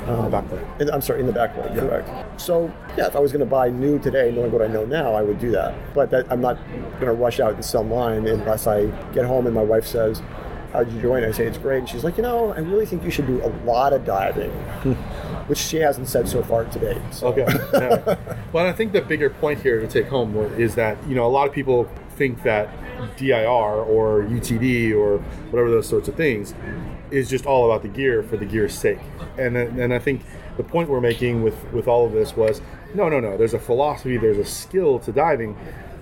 On 0.08 0.24
the 0.24 0.30
back 0.30 0.48
plate. 0.48 0.62
In, 0.80 0.90
I'm 0.90 1.00
sorry, 1.00 1.20
in 1.20 1.26
the 1.26 1.32
back 1.32 1.54
plate, 1.54 1.78
correct. 1.78 2.40
So, 2.40 2.72
yeah, 2.96 3.06
if 3.06 3.16
I 3.16 3.20
was 3.20 3.32
going 3.32 3.40
to 3.44 3.50
buy 3.50 3.68
new 3.68 3.98
today, 3.98 4.30
knowing 4.30 4.52
what 4.52 4.62
I 4.62 4.66
know 4.66 4.84
now, 4.84 5.14
I 5.14 5.22
would 5.22 5.38
do 5.38 5.50
that. 5.52 5.74
But 5.94 6.10
that, 6.10 6.30
I'm 6.30 6.40
not 6.40 6.58
going 6.94 7.06
to 7.06 7.12
rush 7.12 7.40
out 7.40 7.54
and 7.54 7.64
sell 7.64 7.84
mine 7.84 8.26
unless 8.26 8.66
I 8.66 8.86
get 9.12 9.24
home 9.24 9.46
and 9.46 9.54
my 9.54 9.62
wife 9.62 9.86
says, 9.86 10.22
How'd 10.72 10.92
you 10.92 11.00
join? 11.00 11.22
I 11.22 11.30
say, 11.30 11.46
It's 11.46 11.58
great. 11.58 11.78
And 11.78 11.88
she's 11.88 12.02
like, 12.04 12.16
You 12.16 12.24
know, 12.24 12.52
I 12.52 12.58
really 12.58 12.86
think 12.86 13.04
you 13.04 13.10
should 13.10 13.26
do 13.26 13.44
a 13.44 13.50
lot 13.64 13.92
of 13.92 14.04
diving, 14.04 14.50
which 15.46 15.58
she 15.58 15.76
hasn't 15.76 16.08
said 16.08 16.28
so 16.28 16.42
far 16.42 16.64
today. 16.64 17.00
So. 17.12 17.28
Okay. 17.28 17.46
Yeah. 17.72 18.16
well, 18.52 18.66
I 18.66 18.72
think 18.72 18.92
the 18.92 19.00
bigger 19.00 19.30
point 19.30 19.62
here 19.62 19.80
to 19.80 19.86
take 19.86 20.06
home 20.06 20.36
is 20.58 20.74
that 20.74 20.98
you 21.08 21.14
know 21.14 21.26
a 21.26 21.30
lot 21.30 21.46
of 21.46 21.54
people 21.54 21.88
think 22.16 22.42
that 22.42 22.68
DIR 23.16 23.46
or 23.46 24.22
UTD 24.22 24.94
or 24.94 25.18
whatever 25.50 25.70
those 25.70 25.88
sorts 25.88 26.08
of 26.08 26.14
things 26.14 26.54
is 27.14 27.30
just 27.30 27.46
all 27.46 27.64
about 27.70 27.82
the 27.82 27.88
gear 27.88 28.22
for 28.22 28.36
the 28.36 28.44
gear's 28.44 28.74
sake. 28.74 28.98
And 29.38 29.56
and 29.56 29.94
I 29.94 29.98
think 29.98 30.22
the 30.56 30.64
point 30.64 30.88
we're 30.88 31.00
making 31.00 31.42
with 31.42 31.56
with 31.72 31.88
all 31.88 32.06
of 32.06 32.12
this 32.12 32.36
was 32.36 32.60
no, 32.94 33.08
no, 33.08 33.20
no. 33.20 33.36
There's 33.36 33.54
a 33.54 33.58
philosophy. 33.58 34.16
There's 34.16 34.38
a 34.38 34.44
skill 34.44 34.98
to 35.00 35.12
diving. 35.12 35.56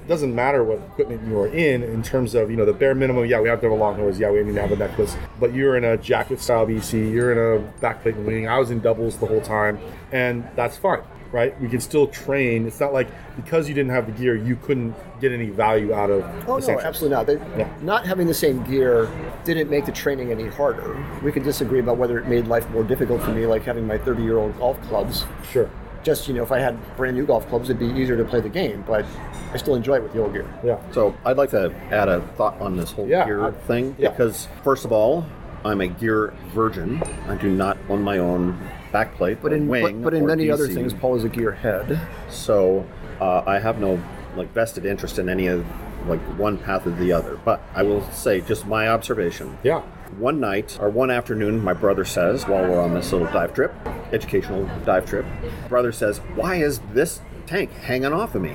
It 0.05 0.09
doesn't 0.09 0.35
matter 0.35 0.65
what 0.65 0.79
equipment 0.79 1.27
you 1.27 1.39
are 1.39 1.47
in 1.47 1.83
in 1.83 2.03
terms 2.03 2.35
of 2.35 2.51
you 2.51 2.57
know 2.57 2.65
the 2.65 2.73
bare 2.73 2.95
minimum. 2.95 3.27
Yeah, 3.27 3.41
we 3.41 3.49
have 3.49 3.61
to 3.61 3.67
have 3.67 3.73
a 3.73 3.81
long 3.81 3.97
hose. 3.97 4.19
Yeah, 4.19 4.31
we 4.31 4.43
need 4.43 4.55
to 4.55 4.61
have 4.61 4.73
a 4.73 4.77
necklace. 4.77 5.17
But 5.39 5.55
you're 5.55 5.77
in 5.77 5.85
a 5.85 5.97
jacket 5.97 6.41
style 6.41 6.67
BC. 6.67 7.13
You're 7.13 7.33
in 7.33 7.39
a 7.39 7.81
backplate 7.81 8.17
and 8.17 8.27
wing. 8.27 8.49
I 8.49 8.59
was 8.59 8.71
in 8.71 8.81
doubles 8.81 9.19
the 9.19 9.27
whole 9.27 9.41
time, 9.41 9.79
and 10.11 10.49
that's 10.57 10.77
fine 10.77 11.03
right? 11.33 11.59
We 11.61 11.69
can 11.69 11.81
still 11.81 12.07
train. 12.07 12.67
It's 12.67 12.79
not 12.79 12.93
like 12.93 13.09
because 13.37 13.69
you 13.69 13.75
didn't 13.75 13.91
have 13.93 14.07
the 14.07 14.13
gear, 14.13 14.37
you 14.37 14.57
couldn't 14.57 14.95
get 15.21 15.33
any 15.33 15.49
value 15.51 15.93
out 15.95 16.11
of. 16.11 16.23
Oh 16.47 16.53
no, 16.53 16.59
essentials. 16.59 16.85
absolutely 16.85 17.17
not. 17.17 17.27
They, 17.27 17.35
Yeah. 17.59 17.69
Not 17.83 18.07
having 18.07 18.27
the 18.27 18.35
same 18.35 18.63
gear 18.65 19.09
didn't 19.45 19.71
make 19.71 19.87
the 19.87 19.93
training 19.93 20.31
any 20.31 20.47
harder. 20.49 21.03
We 21.23 21.33
could 21.33 21.43
disagree 21.45 21.81
about 21.81 21.97
whether 21.97 22.19
it 22.19 22.27
made 22.29 22.47
life 22.47 22.69
more 22.71 22.85
difficult 22.85 23.23
for 23.23 23.31
me, 23.33 23.47
like 23.47 23.63
having 23.63 23.87
my 23.87 23.99
30-year-old 23.99 24.59
golf 24.59 24.81
clubs. 24.83 25.25
Sure. 25.51 25.69
Just 26.03 26.27
you 26.29 26.35
know, 26.35 26.43
if 26.43 26.51
I 26.53 26.59
had 26.59 26.77
brand 26.97 27.17
new 27.17 27.25
golf 27.25 27.49
clubs, 27.49 27.71
it'd 27.71 27.79
be 27.81 27.87
easier 28.01 28.17
to 28.17 28.25
play 28.25 28.41
the 28.41 28.49
game. 28.49 28.85
But 28.87 29.05
I 29.53 29.57
still 29.57 29.75
enjoy 29.77 29.97
it 29.97 30.03
with 30.03 30.13
the 30.13 30.21
old 30.23 30.33
gear. 30.33 30.53
Yeah. 30.65 30.79
So 30.93 31.15
I'd 31.25 31.37
like 31.37 31.51
to 31.51 31.73
add 31.91 32.09
a 32.09 32.21
thought 32.37 32.61
on 32.61 32.77
this 32.77 32.91
whole 32.93 33.07
Yeah, 33.09 33.25
gear 33.25 33.45
I- 33.47 33.51
thing 33.53 33.95
yeah. 33.99 34.11
because 34.11 34.49
first 34.65 34.85
of 34.85 34.93
all, 34.93 35.25
I'm 35.65 35.81
a 35.81 35.87
gear 35.87 36.35
virgin. 36.55 37.01
I 37.29 37.37
do 37.37 37.49
not 37.49 37.79
own 37.89 38.03
my 38.03 38.19
own 38.19 38.59
backplate, 38.93 39.39
But 39.43 39.53
in 39.53 39.69
wing, 39.69 40.03
but, 40.03 40.11
but 40.11 40.15
in 40.15 40.25
or 40.25 40.27
many 40.29 40.51
other 40.51 40.69
DC. 40.69 40.75
things, 40.75 40.95
Paul 40.95 41.17
is 41.17 41.25
a 41.25 41.29
gearhead. 41.29 42.01
So 42.31 42.87
uh, 43.21 43.43
I 43.47 43.59
have 43.59 43.79
no 43.81 44.03
like 44.37 44.53
vested 44.53 44.87
interest 44.87 45.19
in 45.19 45.29
any 45.29 45.47
of 45.47 45.65
like 46.07 46.21
one 46.39 46.59
path 46.59 46.87
or 46.87 46.91
the 46.91 47.13
other. 47.13 47.39
But 47.45 47.63
I 47.75 47.83
will 47.83 48.03
say, 48.11 48.41
just 48.41 48.67
my 48.67 48.89
observation. 48.89 49.59
Yeah. 49.63 49.81
One 50.19 50.41
night 50.41 50.79
or 50.81 50.91
one 50.91 51.11
afternoon, 51.11 51.63
my 51.63 51.73
brother 51.73 52.05
says, 52.05 52.47
while 52.47 52.63
we're 52.69 52.81
on 52.81 52.93
this 52.93 53.13
little 53.13 53.29
dive 53.29 53.55
trip, 53.55 53.75
educational 54.13 54.69
dive 54.85 55.07
trip, 55.07 55.25
brother 55.69 55.91
says, 55.93 56.19
"Why 56.35 56.57
is 56.57 56.81
this 56.93 57.21
tank 57.47 57.73
hanging 57.73 58.13
off 58.13 58.35
of 58.35 58.43
me? 58.43 58.53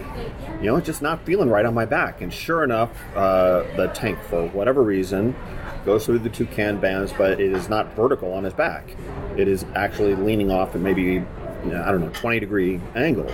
You 0.61 0.67
know, 0.67 0.75
it's 0.75 0.85
just 0.85 1.01
not 1.01 1.25
feeling 1.25 1.49
right 1.49 1.65
on 1.65 1.73
my 1.73 1.85
back." 1.85 2.21
And 2.21 2.31
sure 2.31 2.63
enough, 2.63 2.91
uh, 3.15 3.63
the 3.75 3.87
tank, 3.87 4.19
for 4.29 4.47
whatever 4.49 4.83
reason, 4.83 5.35
goes 5.87 6.05
through 6.05 6.19
the 6.19 6.29
two 6.29 6.45
cam 6.47 6.77
bands, 6.81 7.13
but 7.17 7.39
it 7.39 7.53
is 7.53 7.69
not 7.69 7.95
vertical 7.95 8.33
on 8.33 8.43
his 8.43 8.53
back. 8.53 8.83
It 9.37 9.47
is 9.47 9.65
actually 9.73 10.15
leaning 10.15 10.51
off 10.51 10.75
at 10.75 10.81
maybe, 10.81 11.19
I 11.19 11.91
don't 11.91 12.01
know, 12.01 12.09
20 12.09 12.41
degree 12.41 12.81
angle, 12.93 13.29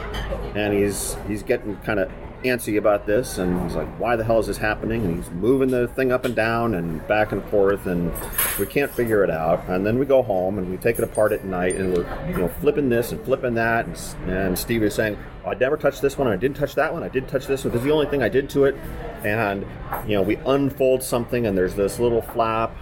and 0.54 0.72
he's 0.72 1.18
he's 1.28 1.42
getting 1.42 1.76
kind 1.78 2.00
of 2.00 2.12
antsy 2.44 2.78
about 2.78 3.06
this 3.06 3.38
and 3.38 3.62
he's 3.64 3.76
like 3.76 3.88
why 4.00 4.16
the 4.16 4.24
hell 4.24 4.40
is 4.40 4.48
this 4.48 4.58
happening? 4.58 5.04
And 5.06 5.16
he's 5.18 5.32
moving 5.32 5.70
the 5.70 5.88
thing 5.90 6.12
up 6.12 6.26
and 6.26 6.36
down 6.36 6.76
and 6.76 7.06
back 7.08 7.32
and 7.32 7.44
forth 7.46 7.86
and 7.86 8.12
we 8.60 8.66
can't 8.66 8.92
figure 8.92 9.24
it 9.24 9.30
out. 9.30 9.68
And 9.68 9.86
then 9.86 10.00
we 10.00 10.06
go 10.06 10.22
home 10.22 10.58
and 10.58 10.70
we 10.70 10.78
take 10.78 10.98
it 10.98 11.04
apart 11.04 11.32
at 11.32 11.46
night 11.46 11.76
and 11.76 11.94
we're 11.94 12.30
you 12.30 12.38
know 12.38 12.48
flipping 12.48 12.90
this 12.90 13.12
and 13.12 13.24
flipping 13.24 13.54
that 13.56 13.86
and, 13.86 14.30
and 14.30 14.58
steve 14.58 14.84
is 14.84 14.94
saying 14.94 15.18
oh, 15.46 15.52
i 15.52 15.54
never 15.54 15.78
touched 15.78 16.02
this 16.02 16.18
one 16.18 16.28
i 16.28 16.36
didn't 16.36 16.58
touch 16.58 16.76
that 16.76 16.94
one 16.94 17.04
i 17.04 17.10
did 17.10 17.28
touch 17.28 17.48
this 17.48 17.64
one. 17.64 17.72
This 17.72 17.80
is 17.80 17.86
the 17.86 17.94
only 17.94 18.08
thing 18.08 18.22
i 18.22 18.30
did 18.30 18.50
to 18.52 18.66
it. 18.66 18.76
And 19.24 19.66
you 20.08 20.16
know 20.16 20.22
we 20.22 20.36
unfold 20.38 21.04
something 21.04 21.46
and 21.46 21.58
there's 21.58 21.76
this 21.76 22.00
little 22.00 22.22
flap 22.22 22.76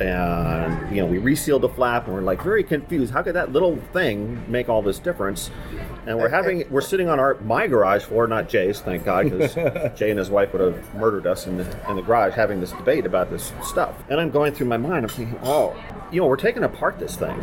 and 0.00 0.94
you 0.94 1.02
know 1.02 1.06
we 1.06 1.18
resealed 1.18 1.62
the 1.62 1.68
flap 1.68 2.06
and 2.06 2.14
we're 2.14 2.22
like 2.22 2.42
very 2.42 2.62
confused. 2.62 3.12
How 3.12 3.22
could 3.22 3.34
that 3.34 3.52
little 3.52 3.76
thing 3.92 4.42
make 4.50 4.68
all 4.68 4.82
this 4.82 4.98
difference? 4.98 5.50
And 6.06 6.18
we're 6.18 6.28
having 6.28 6.64
we're 6.70 6.80
sitting 6.80 7.08
on 7.08 7.20
our 7.20 7.34
my 7.40 7.66
garage 7.66 8.04
floor 8.04 8.26
not 8.26 8.48
jay's 8.48 8.80
thank 8.80 9.04
god 9.04 9.30
because 9.30 9.54
jay 9.98 10.10
and 10.10 10.18
his 10.18 10.30
wife 10.30 10.52
would 10.52 10.62
have 10.62 10.94
murdered 10.94 11.26
us 11.26 11.46
in 11.46 11.58
the, 11.58 11.90
in 11.90 11.96
the 11.96 12.02
garage 12.02 12.34
having 12.34 12.60
this 12.60 12.72
debate 12.72 13.04
about 13.04 13.30
this 13.30 13.52
stuff. 13.62 13.94
And 14.08 14.20
i'm 14.20 14.30
going 14.30 14.54
through 14.54 14.68
my 14.68 14.76
mind 14.76 15.04
i'm 15.04 15.08
thinking 15.08 15.38
oh 15.42 15.76
you 16.10 16.20
know 16.20 16.26
we're 16.26 16.36
taking 16.36 16.64
apart 16.64 16.98
this 16.98 17.16
thing 17.16 17.38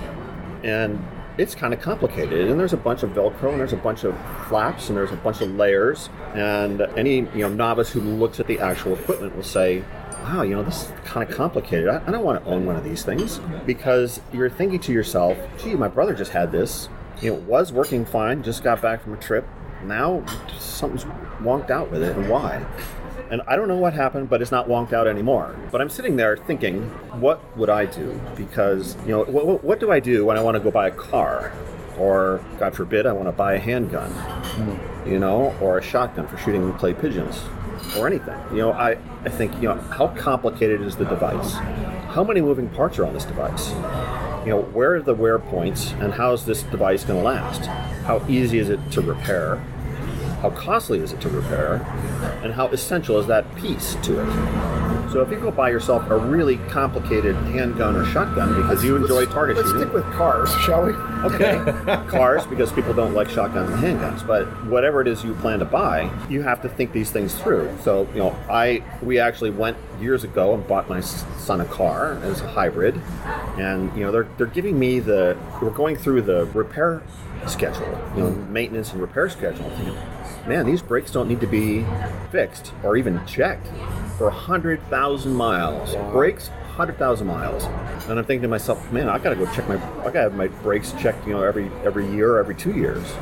and 0.64 1.06
it's 1.38 1.54
kind 1.54 1.74
of 1.74 1.82
complicated 1.82 2.50
and 2.50 2.60
there's 2.60 2.74
a 2.74 2.78
bunch 2.78 3.04
of 3.04 3.12
velcro 3.12 3.52
and 3.52 3.60
there's 3.60 3.74
a 3.74 3.78
bunch 3.78 4.04
of 4.04 4.16
flaps 4.48 4.90
and 4.90 4.98
there's 4.98 5.12
a 5.12 5.18
bunch 5.18 5.42
of 5.42 5.52
layers. 5.52 6.10
And 6.34 6.82
any 6.98 7.18
you 7.18 7.42
know 7.42 7.50
novice 7.50 7.90
who 7.92 8.02
looks 8.02 8.40
at 8.40 8.48
the 8.48 8.60
actual 8.60 8.94
equipment 8.94 9.36
will 9.36 9.44
say 9.44 9.84
wow 10.26 10.42
you 10.42 10.56
know 10.56 10.64
this 10.64 10.86
is 10.86 10.92
kind 11.04 11.28
of 11.28 11.36
complicated 11.36 11.88
I, 11.88 12.02
I 12.08 12.12
don't 12.12 12.24
want 12.24 12.44
to 12.44 12.50
own 12.50 12.66
one 12.66 12.76
of 12.76 12.84
these 12.84 13.04
things 13.04 13.40
because 13.66 14.20
you're 14.34 14.50
thinking 14.50 14.80
to 14.80 14.92
yourself 14.92 15.38
gee 15.62 15.76
my 15.76 15.88
brother 15.88 16.16
just 16.16 16.32
had 16.32 16.52
this 16.52 16.90
you 17.22 17.32
know 17.32 17.38
it 17.38 17.44
was 17.44 17.72
working 17.72 18.06
fine 18.06 18.42
just 18.42 18.64
got 18.64 18.82
back 18.82 19.04
from 19.04 19.14
a 19.14 19.18
trip 19.18 19.48
now 19.84 20.26
something's 20.58 21.04
wonked 21.44 21.70
out 21.70 21.92
with 21.92 22.02
it 22.02 22.18
and 22.18 22.28
why 22.28 22.66
and 23.32 23.42
I 23.48 23.56
don't 23.56 23.68
know 23.68 23.78
what 23.78 23.94
happened, 23.94 24.30
but 24.30 24.44
it's 24.44 24.52
not 24.52 24.68
wonked 24.68 24.94
out 24.94 25.08
anymore. 25.08 25.56
But 25.72 25.82
I'm 25.82 25.90
sitting 25.90 26.16
there 26.16 26.38
thinking, 26.38 26.84
what 27.20 27.58
would 27.58 27.72
I 27.72 27.88
do? 27.88 28.20
Because, 28.36 28.96
you 29.02 29.10
know, 29.10 29.24
what, 29.24 29.64
what 29.64 29.80
do 29.80 29.92
I 29.92 30.00
do 30.00 30.26
when 30.26 30.38
I 30.38 30.42
want 30.42 30.56
to 30.56 30.60
go 30.60 30.70
buy 30.70 30.90
a 30.90 30.92
car? 30.92 31.52
Or, 31.98 32.40
God 32.60 32.76
forbid, 32.76 33.08
I 33.08 33.14
want 33.14 33.28
to 33.28 33.32
buy 33.32 33.56
a 33.56 33.60
handgun, 33.60 34.12
hmm. 34.12 35.10
you 35.10 35.18
know, 35.18 35.56
or 35.60 35.80
a 35.80 35.82
shotgun 35.82 36.28
for 36.28 36.38
shooting 36.38 36.72
clay 36.74 36.94
pigeons, 36.94 37.42
or 37.98 38.08
anything. 38.08 38.38
You 38.52 38.58
know, 38.58 38.72
I, 38.72 38.98
I 39.24 39.30
think, 39.30 39.54
you 39.56 39.64
know, 39.64 39.76
how 39.76 40.08
complicated 40.10 40.82
is 40.82 40.96
the 40.96 41.06
device? 41.06 41.54
How 41.54 42.24
many 42.24 42.42
moving 42.42 42.70
parts 42.70 42.98
are 43.00 43.06
on 43.06 43.14
this 43.14 43.26
device? 43.26 43.72
You 44.46 44.52
know, 44.52 44.62
where 44.74 44.96
are 44.96 45.02
the 45.02 45.14
wear 45.14 45.40
points, 45.40 45.92
and 45.94 46.14
how 46.14 46.34
is 46.34 46.46
this 46.46 46.64
device 46.64 47.04
going 47.04 47.20
to 47.20 47.26
last? 47.26 47.66
How 48.06 48.24
easy 48.28 48.60
is 48.60 48.70
it 48.70 48.80
to 48.92 49.02
repair? 49.02 49.62
How 50.50 50.56
costly 50.56 51.00
is 51.00 51.12
it 51.12 51.20
to 51.22 51.30
repair, 51.30 51.76
and 52.44 52.54
how 52.54 52.68
essential 52.68 53.18
is 53.18 53.26
that 53.26 53.56
piece 53.56 53.96
to 54.04 54.20
it. 54.22 55.12
So 55.12 55.22
if 55.22 55.32
you 55.32 55.40
go 55.40 55.50
buy 55.50 55.70
yourself 55.70 56.08
a 56.12 56.18
really 56.18 56.58
complicated 56.70 57.36
handgun 57.36 57.96
or 57.96 58.06
shotgun 58.06 58.62
because 58.62 58.84
you 58.84 58.96
enjoy 58.96 59.26
target 59.26 59.56
Let's 59.56 59.70
shooting, 59.70 59.88
stick 59.88 59.94
with 59.94 60.04
cars, 60.14 60.54
shall 60.62 60.86
we? 60.86 60.92
okay, 61.24 61.56
cars 62.08 62.46
because 62.46 62.72
people 62.72 62.94
don't 62.94 63.14
like 63.14 63.30
shotguns 63.30 63.72
and 63.72 63.82
handguns. 63.82 64.26
But 64.28 64.46
whatever 64.66 65.02
it 65.02 65.08
is 65.08 65.24
you 65.24 65.34
plan 65.36 65.60
to 65.60 65.66
buy, 65.66 66.12
you 66.30 66.44
have 66.44 66.62
to 66.62 66.70
think 66.70 66.92
these 66.92 67.10
things 67.10 67.34
through. 67.34 67.76
So 67.82 68.08
you 68.14 68.20
know, 68.20 68.38
I 68.50 68.84
we 69.02 69.18
actually 69.18 69.52
went 69.52 69.78
years 70.00 70.24
ago 70.24 70.54
and 70.54 70.68
bought 70.68 70.90
my 70.90 71.00
son 71.00 71.62
a 71.62 71.66
car 71.66 72.20
as 72.24 72.42
a 72.42 72.48
hybrid, 72.48 73.02
and 73.58 73.96
you 73.98 74.04
know 74.04 74.12
they're 74.12 74.28
they're 74.38 74.46
giving 74.48 74.78
me 74.78 75.00
the 75.00 75.38
we're 75.60 75.72
going 75.72 75.96
through 75.96 76.22
the 76.24 76.46
repair 76.48 77.02
schedule, 77.48 77.88
you 78.16 78.24
know, 78.24 78.32
maintenance 78.50 78.92
and 78.92 79.02
repair 79.02 79.30
schedule. 79.30 79.72
Man, 80.48 80.66
these 80.66 80.82
brakes 80.82 81.12
don't 81.12 81.28
need 81.28 81.42
to 81.42 81.48
be 81.48 81.86
fixed 82.32 82.72
or 82.84 82.98
even 82.98 83.26
checked 83.26 83.68
for 84.18 84.30
hundred 84.30 84.82
thousand 84.90 85.34
miles. 85.34 85.96
Brakes. 86.12 86.50
100,000 86.76 87.26
miles. 87.26 87.64
And 88.10 88.20
I'm 88.20 88.26
thinking 88.26 88.42
to 88.42 88.48
myself, 88.50 88.92
man, 88.92 89.08
I 89.08 89.18
got 89.18 89.30
to 89.30 89.38
go 89.38 89.46
check 89.54 89.66
my 89.70 89.76
I 90.02 90.04
got 90.06 90.12
to 90.12 90.22
have 90.22 90.36
my 90.36 90.48
brakes 90.48 90.92
checked, 91.00 91.26
you 91.26 91.32
know, 91.32 91.42
every 91.42 91.72
every 91.86 92.06
year, 92.12 92.34
or 92.34 92.40
every 92.40 92.54
2 92.54 92.74
years. 92.74 93.14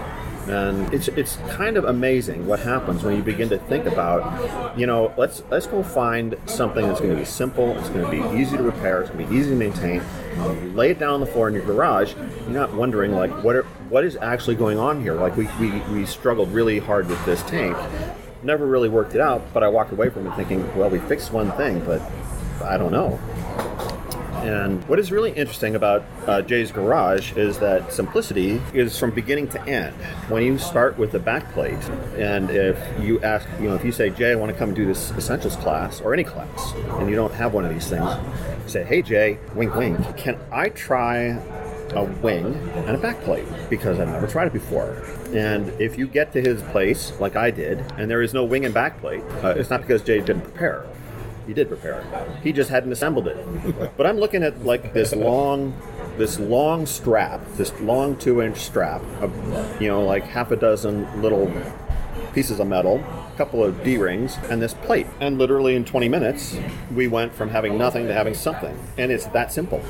And 0.48 0.92
it's 0.94 1.08
it's 1.10 1.38
kind 1.50 1.78
of 1.78 1.86
amazing 1.86 2.48
what 2.48 2.60
happens 2.60 3.04
when 3.04 3.16
you 3.16 3.22
begin 3.22 3.48
to 3.50 3.60
think 3.60 3.86
about, 3.86 4.78
you 4.78 4.88
know, 4.88 5.14
let's 5.18 5.44
let's 5.52 5.68
go 5.68 5.84
find 5.84 6.36
something 6.48 6.86
that's 6.86 7.00
going 7.00 7.14
to 7.14 7.20
be 7.20 7.26
simple, 7.26 7.78
it's 7.78 7.90
going 7.90 8.04
to 8.04 8.12
be 8.12 8.42
easy 8.42 8.58
to 8.58 8.64
repair, 8.64 9.02
it's 9.02 9.12
going 9.12 9.24
to 9.24 9.32
be 9.32 9.38
easy 9.38 9.52
to 9.52 9.56
maintain. 9.56 10.02
You 10.36 10.72
lay 10.72 10.90
it 10.90 11.00
down 11.00 11.14
on 11.14 11.20
the 11.22 11.28
floor 11.28 11.48
in 11.48 11.54
your 11.54 11.64
garage, 11.64 12.16
you're 12.16 12.50
not 12.50 12.74
wondering 12.74 13.14
like 13.14 13.32
what 13.44 13.56
are, 13.56 13.68
what 13.94 14.04
is 14.04 14.16
actually 14.16 14.56
going 14.56 14.80
on 14.80 15.00
here. 15.00 15.14
Like 15.14 15.38
we, 15.38 15.48
we 15.60 15.70
we 15.94 16.06
struggled 16.08 16.52
really 16.52 16.80
hard 16.80 17.08
with 17.08 17.24
this 17.28 17.44
tank. 17.44 17.78
Never 18.42 18.66
really 18.66 18.90
worked 18.90 19.14
it 19.14 19.22
out, 19.22 19.54
but 19.54 19.62
I 19.62 19.68
walked 19.68 19.92
away 19.92 20.10
from 20.10 20.26
it 20.26 20.36
thinking, 20.36 20.62
well, 20.76 20.90
we 20.90 20.98
fixed 20.98 21.32
one 21.32 21.52
thing, 21.52 21.80
but 21.86 22.02
I 22.64 22.78
don't 22.78 22.92
know. 22.92 23.20
And 24.42 24.84
what 24.90 24.98
is 24.98 25.12
really 25.12 25.32
interesting 25.32 25.76
about 25.76 26.04
uh, 26.26 26.42
Jay's 26.42 26.72
Garage 26.72 27.34
is 27.38 27.60
that 27.60 27.94
simplicity 27.94 28.60
is 28.74 28.98
from 28.98 29.12
beginning 29.12 29.48
to 29.50 29.62
end. 29.68 29.96
When 30.28 30.42
you 30.42 30.58
start 30.58 30.98
with 30.98 31.12
the 31.12 31.20
backplate, 31.20 31.88
and 32.18 32.50
if 32.50 32.78
you 33.00 33.22
ask, 33.22 33.48
you 33.62 33.70
know, 33.70 33.76
if 33.76 33.86
you 33.86 33.92
say, 33.92 34.10
Jay, 34.10 34.32
I 34.32 34.36
want 34.36 34.52
to 34.52 34.58
come 34.58 34.70
and 34.70 34.76
do 34.76 34.88
this 34.88 35.12
essentials 35.12 35.56
class 35.58 36.02
or 36.02 36.16
any 36.16 36.24
class, 36.24 36.74
and 36.74 37.12
you 37.12 37.16
don't 37.16 37.34
have 37.36 37.54
one 37.54 37.64
of 37.64 37.72
these 37.72 37.88
things, 37.88 38.10
say, 38.66 38.84
Hey, 38.84 39.04
Jay, 39.04 39.38
wink, 39.54 39.76
wink, 39.76 40.18
can 40.18 40.38
I 40.52 40.70
try 40.70 41.40
a 41.96 42.04
wing 42.04 42.46
and 42.46 42.96
a 42.96 43.00
backplate 43.00 43.70
because 43.70 44.00
I've 44.00 44.10
never 44.10 44.28
tried 44.28 44.48
it 44.48 44.54
before. 44.54 45.04
And 45.34 45.70
if 45.82 45.98
you 45.98 46.08
get 46.08 46.34
to 46.34 46.42
his 46.42 46.62
place, 46.64 47.12
like 47.20 47.36
I 47.36 47.52
did, 47.52 47.80
and 47.98 48.10
there 48.10 48.22
is 48.22 48.34
no 48.34 48.44
wing 48.44 48.66
and 48.66 48.74
backplate, 48.74 49.24
uh, 49.44 49.50
it's 49.50 49.70
not 49.70 49.82
because 49.82 50.02
Jay 50.02 50.20
didn't 50.20 50.42
prepare. 50.42 50.86
He 51.48 51.54
did 51.54 51.68
prepare. 51.68 52.04
He 52.42 52.54
just 52.54 52.70
hadn't 52.70 52.92
assembled 52.92 53.28
it. 53.28 53.38
But 53.98 54.08
I'm 54.08 54.18
looking 54.18 54.44
at 54.44 54.66
like 54.66 54.94
this 54.94 55.14
long 55.14 55.74
this 56.18 56.40
long 56.40 56.86
strap, 56.86 57.42
this 57.56 57.74
long 57.82 58.16
two-inch 58.18 58.58
strap, 58.58 59.02
of, 59.22 59.82
you 59.82 59.88
know, 59.88 60.04
like 60.04 60.24
half 60.24 60.52
a 60.52 60.56
dozen 60.56 61.22
little 61.22 61.52
pieces 62.34 62.60
of 62.60 62.68
metal, 62.68 63.04
couple 63.38 63.64
of 63.64 63.84
D 63.84 63.98
rings, 63.98 64.38
and 64.50 64.62
this 64.62 64.74
plate. 64.74 65.08
And 65.20 65.38
literally 65.38 65.76
in 65.76 65.86
20 65.86 66.10
minutes, 66.10 66.58
we 66.94 67.08
went 67.08 67.34
from 67.34 67.50
having 67.50 67.78
nothing 67.78 68.08
to 68.08 68.14
having 68.14 68.34
something. 68.34 68.78
And 68.98 69.12
it's 69.12 69.26
that 69.28 69.52
simple. 69.52 69.82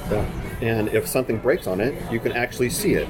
And 0.61 0.87
if 0.89 1.07
something 1.07 1.37
breaks 1.37 1.67
on 1.67 1.81
it, 1.81 1.93
you 2.11 2.19
can 2.19 2.31
actually 2.31 2.69
see 2.69 2.93
it. 2.93 3.07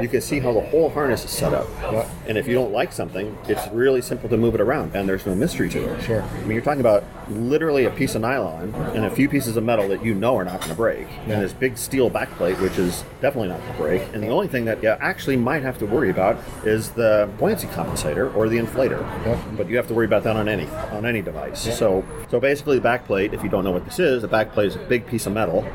You 0.00 0.08
can 0.08 0.20
see 0.20 0.38
how 0.38 0.52
the 0.52 0.60
whole 0.60 0.90
harness 0.90 1.24
is 1.24 1.30
set 1.30 1.54
up. 1.54 1.66
Yeah. 1.80 2.08
And 2.26 2.36
if 2.36 2.46
you 2.46 2.54
don't 2.54 2.72
like 2.72 2.92
something, 2.92 3.36
it's 3.48 3.66
really 3.68 4.02
simple 4.02 4.28
to 4.28 4.36
move 4.36 4.54
it 4.54 4.60
around, 4.60 4.94
and 4.94 5.08
there's 5.08 5.26
no 5.26 5.34
mystery 5.34 5.68
to 5.70 5.94
it. 5.94 6.02
Sure. 6.02 6.22
I 6.22 6.40
mean, 6.40 6.52
you're 6.52 6.62
talking 6.62 6.80
about 6.80 7.04
literally 7.30 7.86
a 7.86 7.90
piece 7.90 8.14
of 8.14 8.20
nylon 8.20 8.74
and 8.94 9.04
a 9.04 9.10
few 9.10 9.28
pieces 9.28 9.56
of 9.56 9.64
metal 9.64 9.88
that 9.88 10.04
you 10.04 10.14
know 10.14 10.36
are 10.36 10.44
not 10.44 10.60
going 10.60 10.70
to 10.70 10.76
break, 10.76 11.06
and 11.26 11.42
this 11.42 11.52
big 11.52 11.78
steel 11.78 12.10
backplate, 12.10 12.60
which 12.60 12.78
is 12.78 13.04
definitely 13.20 13.48
not 13.48 13.60
going 13.60 13.72
to 13.72 13.78
break. 13.78 14.02
And 14.14 14.22
the 14.22 14.28
only 14.28 14.48
thing 14.48 14.64
that 14.66 14.82
you 14.82 14.90
actually 14.90 15.36
might 15.36 15.62
have 15.62 15.78
to 15.78 15.86
worry 15.86 16.10
about 16.10 16.36
is 16.64 16.90
the 16.90 17.30
buoyancy 17.38 17.66
compensator 17.68 18.34
or 18.34 18.48
the 18.48 18.58
inflator. 18.58 19.02
But 19.56 19.68
you 19.68 19.76
have 19.76 19.88
to 19.88 19.94
worry 19.94 20.06
about 20.06 20.24
that 20.24 20.36
on 20.36 20.48
any 20.48 20.66
on 20.92 21.06
any 21.06 21.22
device. 21.22 21.62
So 21.76 22.04
so 22.30 22.40
basically, 22.40 22.78
the 22.78 22.88
backplate, 22.88 23.32
if 23.32 23.42
you 23.42 23.48
don't 23.48 23.64
know 23.64 23.72
what 23.72 23.84
this 23.84 23.98
is, 23.98 24.24
a 24.24 24.28
backplate 24.28 24.66
is 24.66 24.76
a 24.76 24.80
big 24.80 25.06
piece 25.06 25.26
of 25.26 25.32
metal. 25.32 25.66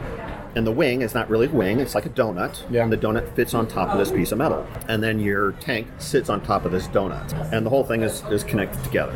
And 0.56 0.66
the 0.66 0.72
wing 0.72 1.04
is 1.04 1.14
not 1.14 1.30
really 1.30 1.46
a 1.46 1.52
wing, 1.52 1.80
it's 1.80 1.94
like 1.94 2.08
a 2.08 2.10
donut. 2.10 2.64
Yeah. 2.72 2.84
And 2.84 2.92
the 2.92 2.98
donut 2.98 3.36
fits 3.36 3.54
on 3.54 3.68
top 3.68 3.90
of 3.90 4.00
this 4.00 4.12
piece 4.12 4.32
of 4.32 4.40
metal. 4.40 4.66
And 4.88 5.02
then 5.04 5.20
your 5.20 5.52
tank 5.54 5.88
sits 6.00 6.28
on 6.28 6.42
top 6.42 6.66
of 6.66 6.72
this 6.72 6.88
donut. 6.88 7.54
And 7.54 7.64
the 7.66 7.70
whole 7.70 7.84
thing 7.84 8.02
is, 8.02 8.24
is 8.32 8.44
connected 8.44 8.84
together. 8.84 9.14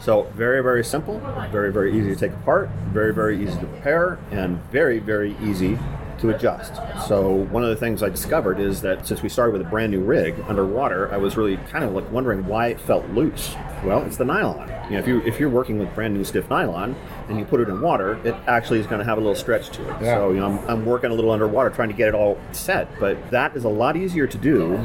So 0.00 0.24
very, 0.34 0.62
very 0.62 0.84
simple, 0.84 1.20
very, 1.50 1.72
very 1.72 1.98
easy 1.98 2.10
to 2.10 2.16
take 2.16 2.32
apart, 2.32 2.68
very, 2.92 3.14
very 3.14 3.42
easy 3.42 3.58
to 3.58 3.66
repair, 3.66 4.18
and 4.30 4.62
very, 4.70 4.98
very 4.98 5.34
easy 5.42 5.78
to 6.18 6.30
adjust. 6.30 6.74
So 7.06 7.30
one 7.30 7.62
of 7.62 7.68
the 7.70 7.76
things 7.76 8.02
I 8.02 8.08
discovered 8.08 8.58
is 8.60 8.80
that 8.82 9.06
since 9.06 9.22
we 9.22 9.28
started 9.28 9.52
with 9.52 9.62
a 9.62 9.70
brand 9.70 9.92
new 9.92 10.00
rig 10.00 10.34
underwater, 10.48 11.12
I 11.12 11.16
was 11.16 11.36
really 11.36 11.56
kind 11.70 11.84
of 11.84 11.92
like 11.92 12.10
wondering 12.10 12.46
why 12.46 12.68
it 12.68 12.80
felt 12.80 13.08
loose. 13.10 13.54
Well, 13.84 14.02
it's 14.04 14.16
the 14.16 14.24
nylon. 14.24 14.68
You 14.86 14.94
know, 14.94 14.98
if 14.98 15.06
you 15.06 15.20
if 15.22 15.38
you're 15.38 15.48
working 15.50 15.78
with 15.78 15.94
brand 15.94 16.14
new 16.14 16.24
stiff 16.24 16.50
nylon 16.50 16.96
and 17.28 17.38
you 17.38 17.44
put 17.44 17.60
it 17.60 17.68
in 17.68 17.80
water, 17.80 18.18
it 18.24 18.34
actually 18.46 18.80
is 18.80 18.86
going 18.86 18.98
to 18.98 19.04
have 19.04 19.18
a 19.18 19.20
little 19.20 19.36
stretch 19.36 19.70
to 19.70 19.82
it. 19.82 20.02
Yeah. 20.02 20.16
So 20.16 20.30
you 20.32 20.40
know, 20.40 20.46
I'm, 20.46 20.58
I'm 20.68 20.86
working 20.86 21.10
a 21.10 21.14
little 21.14 21.30
underwater 21.30 21.70
trying 21.70 21.88
to 21.90 21.94
get 21.94 22.08
it 22.08 22.14
all 22.14 22.38
set, 22.52 22.88
but 22.98 23.30
that 23.30 23.54
is 23.56 23.64
a 23.64 23.68
lot 23.68 23.96
easier 23.96 24.26
to 24.26 24.38
do 24.38 24.76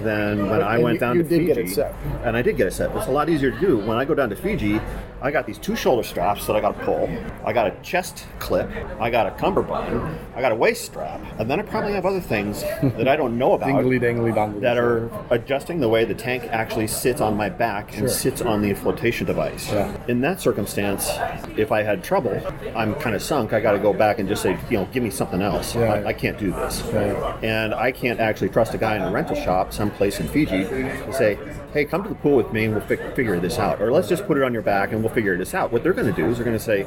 than 0.00 0.48
when 0.48 0.62
I 0.62 0.74
And 0.76 0.84
went 0.84 0.94
you- 0.94 1.00
down 1.00 1.16
you 1.16 1.22
to 1.24 1.28
did 1.28 1.38
Fiji. 1.40 1.46
get 1.46 1.58
it 1.58 1.68
set. 1.70 1.94
And 2.24 2.36
I 2.36 2.42
did 2.42 2.56
get 2.56 2.66
it 2.68 2.72
set. 2.72 2.94
It's 2.96 3.06
a 3.06 3.10
lot 3.10 3.28
easier 3.28 3.50
to 3.50 3.60
do. 3.60 3.78
When 3.78 3.96
I 3.98 4.04
go 4.04 4.14
down 4.14 4.30
to 4.30 4.36
Fiji, 4.36 4.80
I 5.20 5.30
got 5.30 5.46
these 5.46 5.58
two 5.58 5.74
shoulder 5.74 6.02
straps 6.02 6.46
that 6.46 6.54
I 6.54 6.60
got 6.60 6.78
to 6.78 6.84
pull. 6.84 7.08
I 7.44 7.52
got 7.52 7.66
a 7.66 7.82
chest 7.82 8.26
clip. 8.38 8.70
I 9.00 9.10
got 9.10 9.26
a 9.26 9.30
cummerbund. 9.32 10.18
I 10.36 10.40
got 10.40 10.52
a 10.52 10.54
waist 10.54 10.84
strap. 10.84 11.20
And 11.38 11.50
then 11.50 11.58
I 11.58 11.62
probably 11.62 11.92
have 11.92 12.06
other 12.06 12.20
things 12.20 12.62
that 12.62 13.08
I 13.08 13.16
don't 13.16 13.36
know 13.36 13.52
about 13.54 13.68
Dingly 13.68 14.00
dangly 14.00 14.32
dongly. 14.32 14.60
that 14.60 14.78
are 14.78 15.10
adjusting 15.30 15.80
the 15.80 15.88
way 15.88 16.04
the 16.04 16.14
tank 16.14 16.44
actually 16.44 16.86
sits 16.86 17.20
on 17.20 17.36
my 17.36 17.48
back 17.48 17.96
and 17.96 18.08
sits 18.08 18.40
on 18.40 18.62
the 18.62 18.74
flotation 18.74 19.26
device. 19.26 19.70
Yeah. 19.72 19.96
In 20.06 20.20
that 20.20 20.40
circumstance, 20.40 21.08
if 21.56 21.72
I 21.72 21.82
had 21.82 22.04
trouble, 22.04 22.40
I'm 22.76 22.94
kind 22.96 23.16
of 23.16 23.22
sunk. 23.22 23.52
I 23.52 23.60
got 23.60 23.72
to 23.72 23.78
go 23.78 23.92
back 23.92 24.20
and 24.20 24.28
just 24.28 24.42
say, 24.42 24.56
you 24.70 24.78
know, 24.78 24.88
give 24.92 25.02
me 25.02 25.10
something 25.10 25.42
else. 25.42 25.74
Yeah. 25.74 25.94
I, 25.94 26.06
I 26.08 26.12
can't 26.12 26.38
do 26.38 26.52
this. 26.52 26.82
Yeah. 26.92 27.38
And 27.42 27.74
I 27.74 27.90
can't 27.90 28.20
actually 28.20 28.50
trust 28.50 28.74
a 28.74 28.78
guy 28.78 28.96
in 28.96 29.02
a 29.02 29.10
rental 29.10 29.36
shop 29.36 29.72
someplace 29.72 30.20
in 30.20 30.28
Fiji 30.28 30.64
to 30.64 31.12
say, 31.12 31.38
hey, 31.72 31.84
come 31.84 32.02
to 32.02 32.08
the 32.08 32.14
pool 32.14 32.36
with 32.36 32.52
me 32.52 32.64
and 32.64 32.74
we'll 32.74 32.84
fi- 32.84 32.96
figure 33.14 33.38
this 33.38 33.58
out. 33.58 33.80
Or 33.80 33.92
let's 33.92 34.08
just 34.08 34.26
put 34.26 34.36
it 34.36 34.42
on 34.42 34.52
your 34.52 34.62
back 34.62 34.92
and 34.92 35.02
we'll 35.02 35.12
figure 35.12 35.36
this 35.36 35.54
out. 35.54 35.70
What 35.70 35.82
they're 35.82 35.92
going 35.92 36.06
to 36.06 36.12
do 36.12 36.26
is 36.28 36.36
they're 36.36 36.44
going 36.44 36.56
to 36.56 36.62
say, 36.62 36.80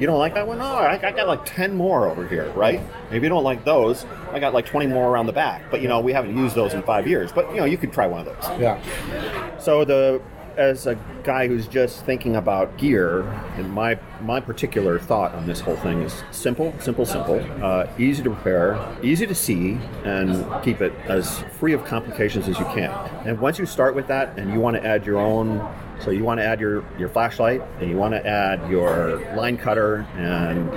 you 0.00 0.06
don't 0.06 0.18
like 0.18 0.34
that 0.34 0.46
one? 0.46 0.58
No, 0.58 0.64
I, 0.64 0.94
I 0.94 1.12
got 1.12 1.26
like 1.28 1.44
10 1.44 1.74
more 1.76 2.08
over 2.08 2.26
here, 2.26 2.50
right? 2.52 2.80
If 3.10 3.22
you 3.22 3.28
don't 3.28 3.44
like 3.44 3.64
those, 3.64 4.04
I 4.32 4.40
got 4.40 4.54
like 4.54 4.66
20 4.66 4.86
more 4.86 5.08
around 5.08 5.26
the 5.26 5.32
back. 5.32 5.70
But, 5.70 5.82
you 5.82 5.88
know, 5.88 6.00
we 6.00 6.12
haven't 6.12 6.36
used 6.36 6.54
those 6.54 6.74
in 6.74 6.82
five 6.82 7.06
years. 7.06 7.32
But, 7.32 7.50
you 7.50 7.56
know, 7.58 7.64
you 7.64 7.78
could 7.78 7.92
try 7.92 8.06
one 8.06 8.26
of 8.26 8.26
those. 8.26 8.60
Yeah. 8.60 9.58
So 9.58 9.84
the 9.84 10.20
as 10.56 10.86
a 10.86 10.96
guy 11.24 11.48
who's 11.48 11.66
just 11.66 12.04
thinking 12.04 12.36
about 12.36 12.76
gear, 12.78 13.22
and 13.56 13.70
my 13.70 13.98
my 14.20 14.40
particular 14.40 14.98
thought 14.98 15.34
on 15.34 15.46
this 15.46 15.60
whole 15.60 15.76
thing 15.76 16.02
is 16.02 16.22
simple, 16.30 16.74
simple, 16.80 17.04
simple, 17.06 17.44
uh, 17.62 17.86
easy 17.98 18.22
to 18.22 18.30
repair, 18.30 18.78
easy 19.02 19.26
to 19.26 19.34
see, 19.34 19.78
and 20.04 20.44
keep 20.62 20.80
it 20.80 20.92
as 21.06 21.40
free 21.58 21.72
of 21.72 21.84
complications 21.84 22.48
as 22.48 22.58
you 22.58 22.64
can. 22.66 22.90
And 23.26 23.40
once 23.40 23.58
you 23.58 23.66
start 23.66 23.94
with 23.94 24.06
that, 24.08 24.38
and 24.38 24.52
you 24.52 24.60
want 24.60 24.76
to 24.76 24.84
add 24.84 25.06
your 25.06 25.18
own. 25.18 25.60
So 26.02 26.10
you 26.10 26.24
want 26.24 26.40
to 26.40 26.44
add 26.44 26.60
your, 26.60 26.84
your 26.98 27.08
flashlight 27.08 27.62
and 27.80 27.88
you 27.88 27.96
want 27.96 28.12
to 28.14 28.26
add 28.26 28.68
your 28.70 29.18
line 29.36 29.56
cutter 29.56 30.06
and 30.16 30.68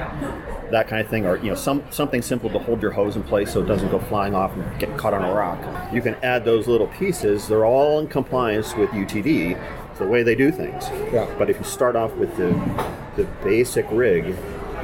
that 0.71 0.87
kind 0.87 1.01
of 1.01 1.09
thing, 1.09 1.25
or 1.25 1.37
you 1.37 1.49
know 1.49 1.55
some 1.55 1.83
something 1.91 2.21
simple 2.21 2.49
to 2.49 2.59
hold 2.59 2.81
your 2.81 2.91
hose 2.91 3.15
in 3.15 3.23
place 3.23 3.53
so 3.53 3.61
it 3.61 3.65
doesn't 3.65 3.89
go 3.89 3.99
flying 3.99 4.35
off 4.35 4.53
and 4.53 4.79
get 4.79 4.95
caught 4.97 5.13
on 5.13 5.23
a 5.23 5.33
rock. 5.33 5.59
You 5.93 6.01
can 6.01 6.15
add 6.23 6.45
those 6.45 6.67
little 6.67 6.87
pieces. 6.87 7.47
They're 7.47 7.65
all 7.65 7.99
in 7.99 8.07
compliance 8.07 8.75
with 8.75 8.89
UTD. 8.91 9.59
It's 9.89 9.99
the 9.99 10.07
way 10.07 10.23
they 10.23 10.35
do 10.35 10.51
things. 10.51 10.85
Yeah. 11.13 11.33
But 11.37 11.49
if 11.49 11.57
you 11.57 11.63
start 11.63 11.95
off 11.95 12.13
with 12.13 12.35
the 12.37 12.49
the 13.15 13.23
basic 13.43 13.85
rig, 13.91 14.35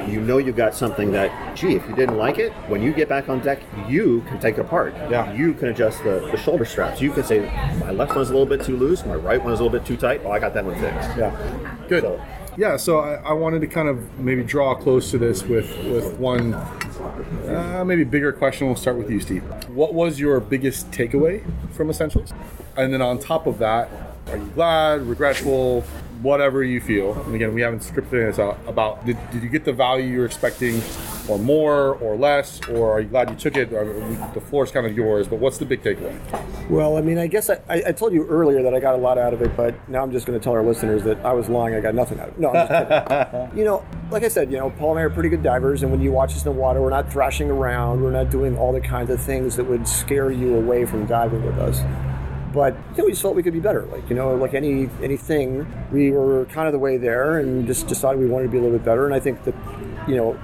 you 0.07 0.21
know 0.21 0.37
you 0.37 0.51
got 0.51 0.73
something 0.75 1.11
that, 1.11 1.55
gee, 1.55 1.75
if 1.75 1.87
you 1.87 1.95
didn't 1.95 2.17
like 2.17 2.37
it, 2.39 2.51
when 2.67 2.81
you 2.81 2.93
get 2.93 3.07
back 3.09 3.29
on 3.29 3.39
deck, 3.39 3.59
you 3.87 4.21
can 4.27 4.39
take 4.39 4.57
it 4.57 4.61
apart. 4.61 4.93
Yeah. 5.09 5.31
You 5.33 5.53
can 5.53 5.69
adjust 5.69 6.03
the, 6.03 6.19
the 6.31 6.37
shoulder 6.37 6.65
straps. 6.65 7.01
You 7.01 7.11
can 7.11 7.23
say, 7.23 7.41
my 7.79 7.91
left 7.91 8.15
one's 8.15 8.29
a 8.29 8.33
little 8.33 8.45
bit 8.47 8.63
too 8.63 8.77
loose, 8.77 9.05
my 9.05 9.15
right 9.15 9.41
one 9.43 9.53
is 9.53 9.59
a 9.59 9.63
little 9.63 9.77
bit 9.77 9.85
too 9.87 9.97
tight. 9.97 10.21
Oh, 10.23 10.31
I 10.31 10.39
got 10.39 10.53
that 10.53 10.65
one 10.65 10.75
fixed. 10.79 11.09
Yeah. 11.17 11.85
Good. 11.87 12.03
So- 12.03 12.21
Yeah, 12.57 12.75
so 12.77 12.99
I, 12.99 13.13
I 13.15 13.31
wanted 13.33 13.61
to 13.61 13.67
kind 13.67 13.87
of 13.87 14.19
maybe 14.19 14.43
draw 14.43 14.75
close 14.75 15.09
to 15.11 15.17
this 15.17 15.41
with 15.43 15.69
with 15.85 16.17
one 16.19 16.53
uh, 16.53 17.83
maybe 17.85 18.03
bigger 18.03 18.33
question. 18.33 18.67
We'll 18.67 18.75
start 18.75 18.97
with 18.97 19.09
you, 19.09 19.19
Steve. 19.21 19.43
What 19.69 19.93
was 19.93 20.19
your 20.19 20.39
biggest 20.41 20.91
takeaway 20.91 21.43
from 21.73 21.89
Essentials? 21.89 22.33
And 22.75 22.93
then 22.93 23.01
on 23.01 23.19
top 23.19 23.47
of 23.47 23.57
that, 23.59 23.89
are 24.27 24.37
you 24.37 24.45
glad, 24.53 25.01
regretful, 25.03 25.83
whatever 26.21 26.63
you 26.63 26.79
feel? 26.79 27.13
And 27.23 27.35
again, 27.35 27.53
we 27.53 27.61
haven't 27.61 27.79
scripted 27.79 28.11
this 28.11 28.39
out 28.39 28.59
about 28.67 29.05
did, 29.05 29.17
did 29.31 29.43
you 29.43 29.49
get 29.49 29.65
the 29.65 29.73
value 29.73 30.05
you're 30.05 30.25
expecting, 30.25 30.81
or 31.27 31.39
more, 31.39 31.95
or 31.95 32.15
less, 32.15 32.61
or 32.69 32.91
are 32.91 33.01
you 33.01 33.07
glad 33.07 33.29
you 33.29 33.35
took 33.35 33.57
it? 33.57 33.71
Or, 33.73 33.81
uh, 33.81 34.33
the 34.33 34.41
floor 34.41 34.63
is 34.63 34.71
kind 34.71 34.85
of 34.85 34.95
yours, 34.95 35.27
but 35.27 35.39
what's 35.39 35.57
the 35.57 35.65
big 35.65 35.83
takeaway? 35.83 36.17
Well, 36.69 36.97
I 36.97 37.01
mean, 37.01 37.17
I 37.17 37.27
guess 37.27 37.49
I, 37.49 37.59
I, 37.69 37.91
told 37.91 38.13
you 38.13 38.25
earlier 38.27 38.63
that 38.63 38.73
I 38.73 38.79
got 38.79 38.95
a 38.95 38.97
lot 38.97 39.17
out 39.17 39.33
of 39.33 39.41
it, 39.41 39.55
but 39.57 39.75
now 39.89 40.03
I'm 40.03 40.11
just 40.11 40.25
going 40.25 40.39
to 40.39 40.43
tell 40.43 40.53
our 40.53 40.63
listeners 40.63 41.03
that 41.03 41.23
I 41.25 41.33
was 41.33 41.49
lying. 41.49 41.75
I 41.75 41.81
got 41.81 41.95
nothing 41.95 42.19
out 42.19 42.29
of 42.29 42.35
it. 42.35 42.39
No, 42.39 43.49
you 43.55 43.63
know, 43.63 43.85
like 44.09 44.23
I 44.23 44.27
said, 44.27 44.51
you 44.51 44.57
know, 44.57 44.69
Paul 44.71 44.91
and 44.91 44.99
I 44.99 45.03
are 45.03 45.09
pretty 45.09 45.29
good 45.29 45.43
divers, 45.43 45.83
and 45.83 45.91
when 45.91 46.01
you 46.01 46.11
watch 46.11 46.31
us 46.31 46.45
in 46.45 46.53
the 46.53 46.59
water, 46.59 46.81
we're 46.81 46.89
not 46.89 47.11
thrashing 47.11 47.49
around. 47.49 48.01
We're 48.01 48.11
not 48.11 48.29
doing 48.29 48.57
all 48.57 48.71
the 48.71 48.81
kinds 48.81 49.09
of 49.09 49.21
things 49.21 49.55
that 49.55 49.65
would 49.65 49.87
scare 49.87 50.31
you 50.31 50.55
away 50.55 50.85
from 50.85 51.05
diving 51.05 51.45
with 51.45 51.57
us. 51.57 51.81
But 52.53 52.75
we 52.97 53.11
just 53.11 53.21
felt 53.21 53.35
we 53.35 53.43
could 53.43 53.53
be 53.53 53.59
better. 53.59 53.83
Like 53.83 54.09
you 54.09 54.15
know, 54.15 54.35
like 54.35 54.53
any 54.53 54.89
anything, 55.01 55.65
we 55.91 56.11
were 56.11 56.45
kind 56.45 56.67
of 56.67 56.73
the 56.73 56.79
way 56.79 56.97
there, 56.97 57.39
and 57.39 57.67
just 57.67 57.87
decided 57.87 58.19
we 58.19 58.27
wanted 58.27 58.45
to 58.45 58.51
be 58.51 58.57
a 58.57 58.61
little 58.61 58.77
bit 58.77 58.85
better. 58.85 59.05
And 59.05 59.13
I 59.13 59.19
think 59.19 59.43
that, 59.45 59.55
you 60.07 60.15
know, 60.15 60.39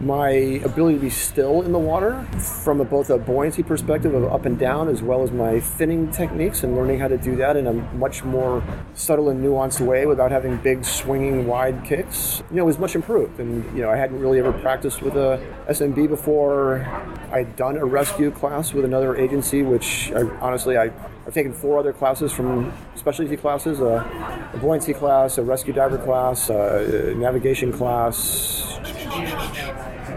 my 0.00 0.28
ability 0.28 0.96
to 0.96 1.00
be 1.00 1.10
still 1.10 1.62
in 1.62 1.72
the 1.72 1.78
water 1.78 2.22
from 2.64 2.80
a, 2.80 2.84
both 2.84 3.10
a 3.10 3.18
buoyancy 3.18 3.64
perspective 3.64 4.14
of 4.14 4.24
up 4.32 4.46
and 4.46 4.56
down 4.56 4.88
as 4.88 5.02
well 5.02 5.22
as 5.24 5.32
my 5.32 5.54
finning 5.54 6.14
techniques 6.14 6.62
and 6.62 6.76
learning 6.76 7.00
how 7.00 7.08
to 7.08 7.18
do 7.18 7.34
that 7.34 7.56
in 7.56 7.66
a 7.66 7.72
much 7.72 8.22
more 8.22 8.62
subtle 8.94 9.28
and 9.28 9.44
nuanced 9.44 9.80
way 9.84 10.06
without 10.06 10.30
having 10.30 10.56
big 10.58 10.84
swinging 10.84 11.48
wide 11.48 11.84
kicks 11.84 12.44
you 12.50 12.56
know 12.56 12.64
was 12.64 12.78
much 12.78 12.94
improved 12.94 13.40
and 13.40 13.64
you 13.76 13.82
know 13.82 13.90
i 13.90 13.96
hadn't 13.96 14.20
really 14.20 14.38
ever 14.38 14.52
practiced 14.52 15.02
with 15.02 15.16
a 15.16 15.44
smb 15.70 16.08
before 16.08 16.86
i'd 17.32 17.56
done 17.56 17.76
a 17.76 17.84
rescue 17.84 18.30
class 18.30 18.72
with 18.72 18.84
another 18.84 19.16
agency 19.16 19.62
which 19.62 20.12
I, 20.12 20.20
honestly 20.38 20.78
i 20.78 20.92
I've 21.28 21.34
taken 21.34 21.52
four 21.52 21.78
other 21.78 21.92
classes 21.92 22.32
from 22.32 22.72
specialty 22.94 23.36
classes: 23.36 23.80
a, 23.80 24.50
a 24.54 24.56
buoyancy 24.56 24.94
class, 24.94 25.36
a 25.36 25.42
rescue 25.42 25.74
diver 25.74 25.98
class, 25.98 26.48
a 26.48 27.14
navigation 27.14 27.70
class, 27.70 28.78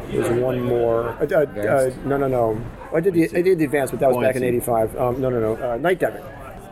there's 0.10 0.42
one 0.42 0.62
more. 0.62 1.10
Uh, 1.22 1.28
uh, 1.30 1.62
uh, 1.62 1.92
no, 2.06 2.16
no, 2.16 2.28
no. 2.30 2.62
I 2.94 3.02
did 3.02 3.14
the 3.14 3.24
I 3.38 3.42
did 3.42 3.60
the 3.60 3.66
advanced, 3.66 3.92
but 3.92 4.00
that 4.00 4.10
was 4.10 4.26
back 4.26 4.38
in 4.38 4.44
'85. 4.44 4.96
Um, 4.96 5.20
no, 5.22 5.30
no, 5.30 5.40
no. 5.40 5.72
Uh, 5.74 5.78
night 5.78 6.00
diving. 6.00 6.24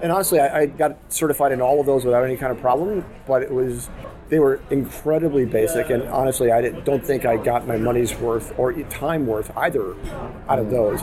And 0.02 0.12
honestly, 0.12 0.40
I, 0.40 0.60
I 0.60 0.66
got 0.68 0.98
certified 1.12 1.52
in 1.52 1.60
all 1.60 1.82
of 1.82 1.86
those 1.86 2.06
without 2.06 2.24
any 2.24 2.38
kind 2.38 2.54
of 2.54 2.62
problem. 2.62 3.04
But 3.28 3.44
it 3.44 3.52
was 3.52 3.90
they 4.30 4.40
were 4.40 4.62
incredibly 4.70 5.46
basic, 5.46 5.90
and 5.90 6.04
honestly, 6.04 6.52
I 6.52 6.70
don't 6.70 7.06
think 7.06 7.26
I 7.26 7.38
got 7.38 7.68
my 7.68 7.78
money's 7.78 8.16
worth 8.16 8.58
or 8.58 8.72
time 8.84 9.28
worth 9.28 9.52
either 9.58 9.96
out 10.48 10.60
of 10.60 10.70
those. 10.70 11.02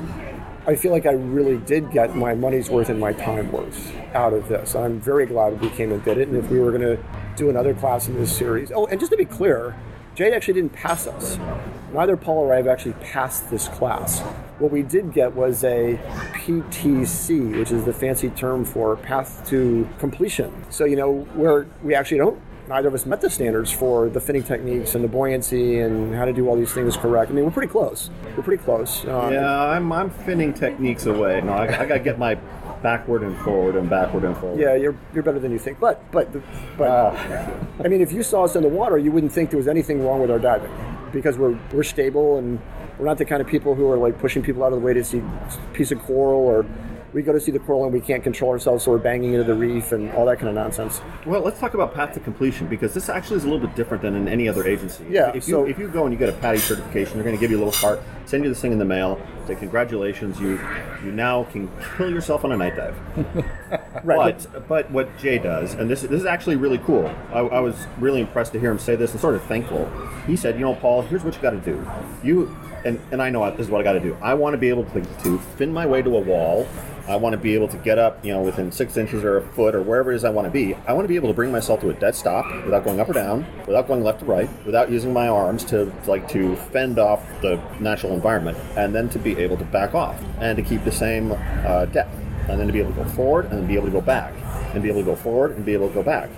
I 0.69 0.75
feel 0.75 0.91
like 0.91 1.07
I 1.07 1.12
really 1.12 1.59
did 1.59 1.93
get 1.93 2.17
my 2.17 2.35
money's 2.35 2.69
worth 2.69 2.89
and 2.89 2.99
my 2.99 3.12
time 3.12 3.53
worth 3.53 3.95
out 4.14 4.33
of 4.33 4.49
this. 4.49 4.75
I'm 4.75 5.01
very 5.01 5.25
glad 5.25 5.61
we 5.61 5.71
came 5.71 5.93
and 5.93 6.05
did 6.05 6.19
it. 6.19 6.27
And 6.27 6.37
if 6.37 6.51
we 6.51 6.59
were 6.59 6.73
going 6.73 6.97
to 6.97 6.99
do 7.37 7.51
another 7.51 7.73
class 7.73 8.09
in 8.09 8.14
this 8.17 8.37
series, 8.37 8.73
oh, 8.75 8.87
and 8.87 8.99
just 8.99 9.12
to 9.12 9.17
be 9.17 9.25
clear, 9.25 9.77
Jade 10.17 10.33
actually 10.33 10.55
didn't 10.55 10.73
pass 10.73 11.07
us. 11.07 11.39
Neither 11.93 12.17
Paul 12.17 12.39
or 12.39 12.53
I 12.53 12.57
have 12.57 12.67
actually 12.67 12.95
passed 12.95 13.49
this 13.49 13.69
class. 13.69 14.21
What 14.59 14.73
we 14.73 14.83
did 14.83 15.12
get 15.12 15.37
was 15.37 15.62
a 15.62 16.01
PTC, 16.33 17.59
which 17.59 17.71
is 17.71 17.85
the 17.85 17.93
fancy 17.93 18.31
term 18.31 18.64
for 18.64 18.97
path 18.97 19.49
to 19.51 19.89
completion. 19.99 20.64
So, 20.71 20.85
you 20.85 20.97
know, 20.97 21.21
where 21.35 21.69
we 21.85 21.95
actually 21.95 22.19
don't 22.19 22.41
neither 22.69 22.89
of 22.89 22.95
us 22.95 23.07
met 23.07 23.21
the 23.21 23.31
standards 23.31 23.71
for 23.71 24.09
the 24.09 24.21
finning 24.21 24.45
techniques 24.45 24.95
and 24.95 25.05
the 25.05 25.09
buoyancy 25.09 25.81
and 25.81 26.14
how 26.14 26.25
to 26.25 26.33
do 26.33 26.49
all 26.49 26.57
these 26.57 26.73
things 26.73 26.97
correct. 26.97 27.31
I 27.31 27.35
mean, 27.35 27.45
we're 27.45 27.51
pretty 27.51 27.71
close. 27.71 28.11
We're 28.37 28.43
pretty 28.43 28.62
close. 28.62 29.05
Um, 29.07 29.33
Yeah, 29.33 29.49
I'm, 29.62 29.93
I'm 29.93 30.11
finning 30.11 30.55
techniques 30.59 31.07
away. 31.07 31.41
No, 31.41 31.53
I, 31.53 31.64
I 31.83 31.87
got 31.87 31.95
to 31.95 32.01
get 32.01 32.19
my 32.19 32.35
backward 32.83 33.23
and 33.23 33.37
forward 33.39 33.75
and 33.77 33.89
backward 33.89 34.25
and 34.25 34.37
forward. 34.37 34.61
Yeah, 34.61 34.75
you're, 34.75 34.97
you're 35.14 35.23
better 35.23 35.39
than 35.39 35.51
you 35.53 35.59
think. 35.59 35.81
But 35.81 36.01
but 36.12 36.29
but 36.77 36.89
Ah. 36.89 37.51
I 37.85 37.89
mean, 37.89 38.01
if 38.01 38.12
you 38.12 38.23
saw 38.23 38.45
us 38.45 38.57
in 38.57 38.62
the 38.62 38.69
water, 38.69 38.99
you 38.99 39.11
wouldn't 39.12 39.33
think 39.33 39.51
there 39.51 39.59
was 39.59 39.69
anything 39.69 40.05
wrong 40.05 40.21
with 40.21 40.31
our 40.31 40.39
diving 40.39 40.71
because 41.12 41.39
we're 41.39 41.59
we're 41.73 41.83
stable 41.83 42.37
and 42.39 42.61
we're 42.99 43.07
not 43.07 43.19
the 43.19 43.25
kind 43.25 43.41
of 43.41 43.47
people 43.47 43.75
who 43.75 43.91
are 43.91 43.97
like 43.97 44.19
pushing 44.19 44.43
people 44.43 44.62
out 44.64 44.73
of 44.73 44.81
the 44.81 44.85
way 44.85 44.93
to 44.93 45.05
see 45.05 45.19
a 45.19 45.75
piece 45.75 45.91
of 45.93 45.99
coral 46.03 46.41
or 46.41 46.64
we 47.17 47.23
go 47.23 47.33
to 47.33 47.41
see 47.41 47.51
the 47.51 47.59
coral 47.59 47.83
and 47.85 47.95
we 47.95 48.01
can't 48.01 48.23
control 48.23 48.51
ourselves, 48.51 48.85
so 48.85 48.91
we're 48.91 48.99
banging 48.99 49.33
into 49.33 49.43
the 49.43 49.55
reef 49.55 49.93
and 49.93 50.12
all 50.12 50.27
that 50.27 50.37
kind 50.37 50.51
of 50.51 50.55
nonsense. 50.55 51.01
Well, 51.25 51.41
let's 51.41 51.59
talk 51.59 51.73
about 51.73 51.95
path 51.95 52.12
to 52.12 52.21
completion 52.21 52.67
because 52.67 52.93
this 52.93 53.09
actually 53.09 53.39
is 53.39 53.45
a 53.45 53.49
little 53.49 53.67
bit 53.67 53.75
different 53.75 54.03
than 54.03 54.14
in 54.14 54.29
any 54.29 54.51
other 54.51 54.67
agency. 54.67 55.07
Yeah, 55.09 55.31
If 55.31 55.49
you 55.49 55.55
so- 55.55 55.64
if 55.64 55.79
you 55.79 55.89
go 55.89 56.05
and 56.05 56.12
you 56.12 56.19
get 56.19 56.29
a 56.29 56.33
PADI 56.33 56.59
certification, 56.59 57.14
they're 57.14 57.25
going 57.25 57.35
to 57.35 57.41
give 57.41 57.51
you 57.51 57.57
a 57.57 57.62
little 57.64 57.73
card, 57.73 58.01
send 58.27 58.45
you 58.45 58.51
this 58.51 58.61
thing 58.61 58.73
in 58.73 58.79
the 58.79 58.85
mail, 58.85 59.19
say 59.47 59.55
congratulations, 59.55 60.39
you 60.39 60.61
you 61.03 61.11
now 61.11 61.45
can 61.45 61.71
kill 61.97 62.11
yourself 62.12 62.45
on 62.45 62.53
a 62.53 62.57
night 62.57 62.77
dive. 62.77 62.97
Right. 64.05 64.47
But 64.53 64.69
but 64.69 64.91
what 64.91 65.17
Jay 65.19 65.39
does, 65.39 65.73
and 65.75 65.91
this 65.91 66.03
this 66.03 66.21
is 66.21 66.27
actually 66.27 66.57
really 66.57 66.79
cool. 66.79 67.07
I, 67.33 67.39
I 67.41 67.61
was 67.61 67.75
really 67.99 68.21
impressed 68.21 68.53
to 68.53 68.61
hear 68.61 68.71
him 68.71 68.79
say 68.79 68.95
this 68.95 69.12
and 69.12 69.21
sort 69.21 69.35
of 69.35 69.43
thankful. 69.45 69.91
He 70.27 70.37
said, 70.37 70.55
you 70.57 70.61
know, 70.61 70.75
Paul, 70.75 71.03
here's 71.03 71.25
what 71.25 71.35
you 71.35 71.41
got 71.41 71.51
to 71.51 71.61
do. 71.61 71.85
You 72.23 72.55
and 72.85 73.01
and 73.11 73.21
I 73.23 73.31
know 73.31 73.51
this 73.51 73.67
is 73.67 73.71
what 73.71 73.81
I 73.81 73.85
got 73.85 73.95
to 73.95 74.01
do. 74.01 74.17
I 74.23 74.35
want 74.35 74.53
to 74.55 74.59
be 74.59 74.69
able 74.69 74.85
to 74.85 75.01
to 75.25 75.39
fin 75.57 75.73
my 75.73 75.87
way 75.87 76.03
to 76.03 76.17
a 76.17 76.21
wall. 76.21 76.69
I 77.09 77.17
want 77.17 77.35
to 77.35 77.39
be 77.39 77.55
able 77.55 77.69
to 77.69 77.77
get 77.77 77.99
up, 77.99 78.25
you 78.25 78.33
know, 78.33 78.43
within 78.43 78.73
six 78.73 78.97
inches 78.97 79.23
or 79.23 79.37
a 79.37 79.43
foot 79.43 79.75
or 79.75 79.83
wherever 79.83 80.13
it 80.13 80.17
is 80.17 80.25
I 80.25 80.31
want 80.31 80.47
to 80.47 80.51
be. 80.51 80.75
I 80.87 80.93
want 80.93 81.05
to 81.05 81.09
be 81.09 81.17
able 81.17 81.29
to 81.29 81.35
bring 81.35 81.53
myself 81.53 81.81
to 81.81 81.91
a 81.91 81.95
dead 81.95 82.15
stop 82.15 82.45
without 82.65 82.85
going 82.85 82.99
up 83.01 83.09
or 83.09 83.13
down, 83.13 83.47
without 83.67 83.87
going 83.87 84.03
left 84.03 84.21
to 84.21 84.25
right, 84.25 84.49
without 84.65 84.91
using 84.91 85.13
my 85.13 85.29
arms 85.29 85.65
to 85.67 85.93
like 86.07 86.29
to 86.31 86.57
fend 86.57 86.99
off 86.99 87.23
the 87.43 87.61
natural 87.81 88.13
environment, 88.13 88.59
and 88.77 88.95
then 88.95 89.09
to 89.11 89.19
be 89.19 89.39
able 89.39 89.57
to 89.57 89.65
back 89.65 89.95
off 89.95 90.21
and 90.41 90.57
to 90.57 90.63
keep 90.63 90.83
the 90.85 90.93
same 90.93 91.33
uh, 91.33 91.85
depth, 91.87 92.15
and 92.49 92.59
then 92.59 92.67
to 92.67 92.73
be 92.73 92.81
able 92.81 92.93
to 92.93 93.05
go 93.05 93.09
forward 93.11 93.45
and 93.47 93.55
then 93.55 93.67
be 93.67 93.75
able 93.75 93.87
to 93.87 93.93
go 93.93 94.01
back, 94.01 94.35
and 94.75 94.83
be 94.83 94.89
able 94.89 95.01
to 95.01 95.07
go 95.07 95.17
forward 95.17 95.53
and 95.53 95.65
be 95.65 95.73
able 95.75 95.89
to 95.89 95.95
go 95.95 96.03
back. 96.03 96.29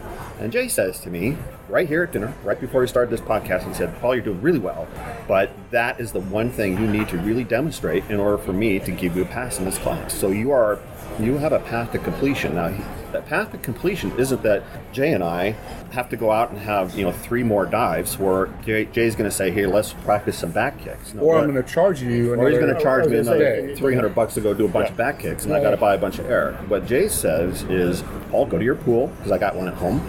And 0.41 0.53
Jay 0.53 0.69
says 0.69 1.01
to 1.01 1.11
me, 1.11 1.37
right 1.69 1.89
here 1.89 2.05
at 2.05 2.13
dinner, 2.13 2.33
right 2.45 2.61
before 2.61 2.83
we 2.83 2.87
started 2.87 3.11
this 3.11 3.21
podcast, 3.21 3.67
he 3.67 3.75
said, 3.75 3.99
Paul, 4.01 4.15
you're 4.15 4.25
doing 4.25 4.41
really 4.41 4.61
well, 4.61 4.87
but 5.27 5.51
that 5.71 5.99
is 5.99 6.13
the 6.13 6.21
one 6.21 6.51
thing 6.51 6.79
you 6.79 6.87
need 6.87 7.09
to 7.09 7.19
really 7.19 7.43
demonstrate 7.43 8.05
in 8.09 8.21
order 8.21 8.39
for 8.39 8.53
me 8.53 8.79
to 8.79 8.93
give 8.93 9.17
you 9.17 9.23
a 9.23 9.27
pass 9.27 9.59
in 9.59 9.65
this 9.65 9.79
class. 9.79 10.15
So 10.15 10.31
you 10.31 10.53
are, 10.53 10.79
you 11.19 11.39
have 11.39 11.53
a 11.53 11.59
path 11.59 11.91
to 11.93 11.99
completion. 11.99 12.55
Now, 12.55 12.73
that 13.13 13.27
path 13.27 13.53
to 13.53 13.59
completion 13.59 14.13
isn't 14.19 14.43
that 14.43 14.63
Jay 14.93 15.13
and 15.13 15.23
I 15.25 15.53
have 15.93 16.09
to 16.11 16.17
go 16.17 16.31
out 16.31 16.51
and 16.51 16.59
have, 16.59 16.97
you 16.99 17.05
know, 17.05 17.13
three 17.13 17.43
more 17.43 17.65
dives 17.67 18.19
where 18.19 18.47
Jay, 18.65 18.85
Jay's 18.87 19.15
going 19.17 19.29
to 19.29 19.35
say, 19.35 19.51
hey, 19.51 19.67
let's 19.67 19.93
practice 19.93 20.39
some 20.39 20.51
back 20.51 20.79
kicks. 20.83 21.15
No, 21.15 21.23
Or 21.23 21.39
I'm 21.39 21.51
going 21.51 21.63
to 21.63 21.69
charge 21.71 22.03
you. 22.03 22.35
or 22.35 22.49
he's 22.51 22.59
going 22.59 22.75
to 22.75 22.81
charge 22.81 23.09
me 23.09 23.19
another 23.19 23.75
300 23.77 24.15
bucks 24.15 24.35
to 24.35 24.41
go 24.41 24.53
do 24.55 24.67
a 24.67 24.69
bunch 24.69 24.91
of 24.91 24.97
back 24.97 25.19
kicks, 25.21 25.45
and 25.45 25.55
I 25.55 25.63
got 25.63 25.71
to 25.71 25.77
buy 25.77 25.95
a 25.95 25.99
bunch 25.99 26.19
of 26.19 26.27
air. 26.31 26.53
What 26.69 26.87
Jay 26.87 27.09
says 27.09 27.63
is, 27.65 28.03
Paul, 28.31 28.47
go 28.47 28.59
to 28.59 28.65
your 28.65 28.75
pool, 28.77 29.09
because 29.09 29.33
I 29.33 29.39
got 29.39 29.57
one 29.57 29.69
at 29.69 29.75
home. 29.75 30.01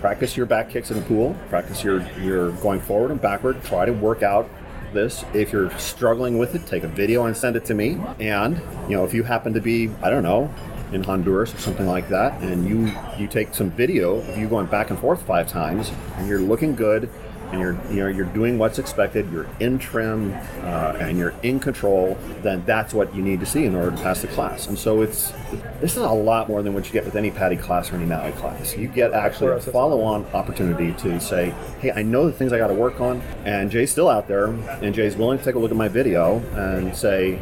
Practice 0.00 0.36
your 0.36 0.46
back 0.46 0.70
kicks 0.70 0.90
in 0.90 0.96
the 0.98 1.02
pool. 1.04 1.36
Practice 1.48 1.84
your, 1.84 2.02
your 2.18 2.50
going 2.52 2.80
forward 2.80 3.10
and 3.12 3.20
backward. 3.20 3.62
Try 3.62 3.84
to 3.84 3.92
work 3.92 4.22
out 4.22 4.48
this. 4.92 5.24
If 5.32 5.52
you're 5.52 5.70
struggling 5.78 6.38
with 6.38 6.54
it, 6.54 6.66
take 6.66 6.82
a 6.82 6.88
video 6.88 7.26
and 7.26 7.36
send 7.36 7.54
it 7.56 7.64
to 7.66 7.74
me. 7.74 7.98
And, 8.18 8.56
you 8.88 8.96
know, 8.96 9.04
if 9.04 9.14
you 9.14 9.22
happen 9.22 9.52
to 9.54 9.60
be, 9.60 9.90
I 10.02 10.10
don't 10.10 10.24
know, 10.24 10.52
in 10.94 11.02
Honduras 11.02 11.54
or 11.54 11.58
something 11.58 11.86
like 11.86 12.08
that, 12.08 12.40
and 12.42 12.68
you, 12.68 12.92
you 13.18 13.26
take 13.28 13.54
some 13.54 13.70
video 13.70 14.16
of 14.16 14.38
you 14.38 14.48
going 14.48 14.66
back 14.66 14.90
and 14.90 14.98
forth 14.98 15.22
five 15.22 15.48
times, 15.48 15.90
and 16.16 16.28
you're 16.28 16.40
looking 16.40 16.74
good, 16.74 17.08
and 17.52 17.60
you're 17.60 17.78
you 17.90 17.96
know 17.96 18.08
you're 18.08 18.26
doing 18.26 18.58
what's 18.58 18.78
expected, 18.78 19.30
you're 19.30 19.46
in 19.60 19.78
trim, 19.78 20.32
uh, 20.62 20.96
and 20.98 21.18
you're 21.18 21.34
in 21.42 21.60
control, 21.60 22.16
then 22.42 22.62
that's 22.64 22.94
what 22.94 23.14
you 23.14 23.22
need 23.22 23.40
to 23.40 23.46
see 23.46 23.66
in 23.66 23.74
order 23.74 23.94
to 23.94 24.02
pass 24.02 24.22
the 24.22 24.28
class. 24.28 24.66
And 24.66 24.78
so 24.78 25.02
it's 25.02 25.32
this 25.80 25.92
is 25.92 25.98
a 25.98 26.08
lot 26.08 26.48
more 26.48 26.62
than 26.62 26.72
what 26.72 26.86
you 26.86 26.92
get 26.92 27.04
with 27.04 27.14
any 27.14 27.30
PADI 27.30 27.56
class 27.56 27.92
or 27.92 27.96
any 27.96 28.06
NAUI 28.06 28.32
class. 28.32 28.76
You 28.76 28.88
get 28.88 29.12
actually 29.12 29.52
a 29.52 29.60
follow-on 29.60 30.24
opportunity 30.32 30.92
to 31.02 31.20
say, 31.20 31.50
hey, 31.80 31.92
I 31.92 32.02
know 32.02 32.26
the 32.26 32.32
things 32.32 32.52
I 32.52 32.58
got 32.58 32.68
to 32.68 32.74
work 32.74 33.00
on, 33.00 33.20
and 33.44 33.70
Jay's 33.70 33.92
still 33.92 34.08
out 34.08 34.28
there, 34.28 34.46
and 34.46 34.94
Jay's 34.94 35.16
willing 35.16 35.38
to 35.38 35.44
take 35.44 35.54
a 35.54 35.58
look 35.58 35.70
at 35.70 35.76
my 35.76 35.88
video 35.88 36.38
and 36.56 36.96
say. 36.96 37.38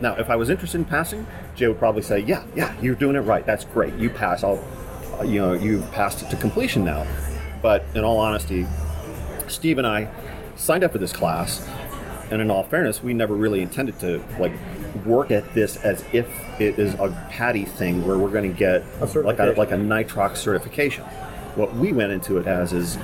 Now, 0.00 0.16
if 0.16 0.30
I 0.30 0.34
was 0.34 0.50
interested 0.50 0.78
in 0.78 0.84
passing, 0.84 1.24
Jay 1.54 1.68
would 1.68 1.78
probably 1.78 2.02
say, 2.02 2.20
"Yeah, 2.20 2.42
yeah, 2.54 2.74
you're 2.80 2.94
doing 2.94 3.16
it 3.16 3.20
right. 3.20 3.44
That's 3.44 3.64
great. 3.64 3.94
You 3.94 4.10
pass. 4.10 4.42
I'll, 4.42 4.62
uh, 5.18 5.24
you 5.24 5.40
know, 5.40 5.52
you've 5.52 5.90
passed 5.92 6.22
it 6.22 6.30
to 6.30 6.36
completion 6.36 6.84
now." 6.84 7.06
But 7.60 7.84
in 7.94 8.04
all 8.04 8.18
honesty, 8.18 8.66
Steve 9.48 9.78
and 9.78 9.86
I 9.86 10.08
signed 10.56 10.84
up 10.84 10.92
for 10.92 10.98
this 10.98 11.12
class, 11.12 11.68
and 12.30 12.40
in 12.40 12.50
all 12.50 12.62
fairness, 12.64 13.02
we 13.02 13.14
never 13.14 13.34
really 13.34 13.60
intended 13.60 13.98
to 14.00 14.22
like 14.38 14.52
work 15.04 15.30
at 15.30 15.54
this 15.54 15.76
as 15.76 16.04
if 16.12 16.28
it 16.60 16.78
is 16.78 16.94
a 16.94 17.08
PADI 17.30 17.64
thing 17.64 18.06
where 18.06 18.18
we're 18.18 18.30
going 18.30 18.50
to 18.50 18.56
get 18.56 18.84
like 19.14 19.38
a 19.38 19.54
like 19.56 19.70
a 19.70 19.76
nitrox 19.76 20.38
certification. 20.38 21.04
What 21.54 21.74
we 21.74 21.92
went 21.92 22.12
into 22.12 22.38
it 22.38 22.46
as 22.46 22.72
is 22.72 22.98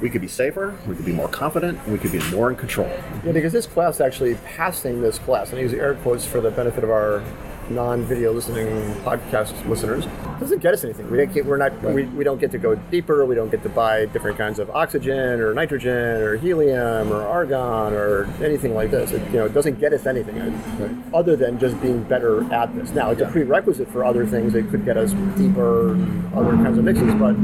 we 0.00 0.08
could 0.08 0.22
be 0.22 0.28
safer, 0.28 0.74
we 0.86 0.96
could 0.96 1.04
be 1.04 1.12
more 1.12 1.28
confident, 1.28 1.86
we 1.86 1.98
could 1.98 2.12
be 2.12 2.22
more 2.30 2.50
in 2.50 2.56
control. 2.56 2.88
Yeah, 3.24 3.32
because 3.32 3.52
this 3.52 3.66
class 3.66 4.00
actually 4.00 4.34
passing 4.46 5.02
this 5.02 5.18
class, 5.18 5.50
and 5.50 5.58
I 5.58 5.62
use 5.62 5.74
air 5.74 5.94
quotes 5.96 6.24
for 6.24 6.40
the 6.40 6.50
benefit 6.50 6.84
of 6.84 6.90
our 6.90 7.22
non-video 7.70 8.32
listening 8.32 8.66
podcast 9.02 9.66
listeners, 9.68 10.06
doesn't 10.38 10.60
get 10.60 10.74
us 10.74 10.84
anything. 10.84 11.10
We 11.10 11.18
don't 11.18 11.32
get, 11.32 11.46
we're 11.46 11.56
not 11.56 11.80
we, 11.82 12.04
we 12.04 12.24
don't 12.24 12.40
get 12.40 12.50
to 12.52 12.58
go 12.58 12.74
deeper. 12.74 13.24
We 13.24 13.34
don't 13.34 13.50
get 13.50 13.62
to 13.62 13.68
buy 13.68 14.06
different 14.06 14.38
kinds 14.38 14.58
of 14.58 14.70
oxygen 14.70 15.40
or 15.40 15.54
nitrogen 15.54 16.22
or 16.22 16.36
helium 16.36 17.12
or 17.12 17.22
argon 17.22 17.92
or 17.92 18.24
anything 18.42 18.74
like 18.74 18.90
this. 18.90 19.12
It, 19.12 19.22
you 19.26 19.38
know, 19.38 19.46
it 19.46 19.54
doesn't 19.54 19.78
get 19.78 19.92
us 19.92 20.06
anything 20.06 20.38
uh, 20.40 21.16
other 21.16 21.36
than 21.36 21.58
just 21.58 21.80
being 21.80 22.02
better 22.04 22.42
at 22.52 22.74
this. 22.74 22.90
Now, 22.90 23.10
it's 23.10 23.20
a 23.20 23.26
prerequisite 23.26 23.88
for 23.88 24.04
other 24.04 24.26
things 24.26 24.52
that 24.54 24.68
could 24.70 24.84
get 24.84 24.96
us 24.96 25.12
deeper, 25.36 25.92
other 26.34 26.52
kinds 26.56 26.78
of 26.78 26.84
mixes, 26.84 27.14
but 27.14 27.34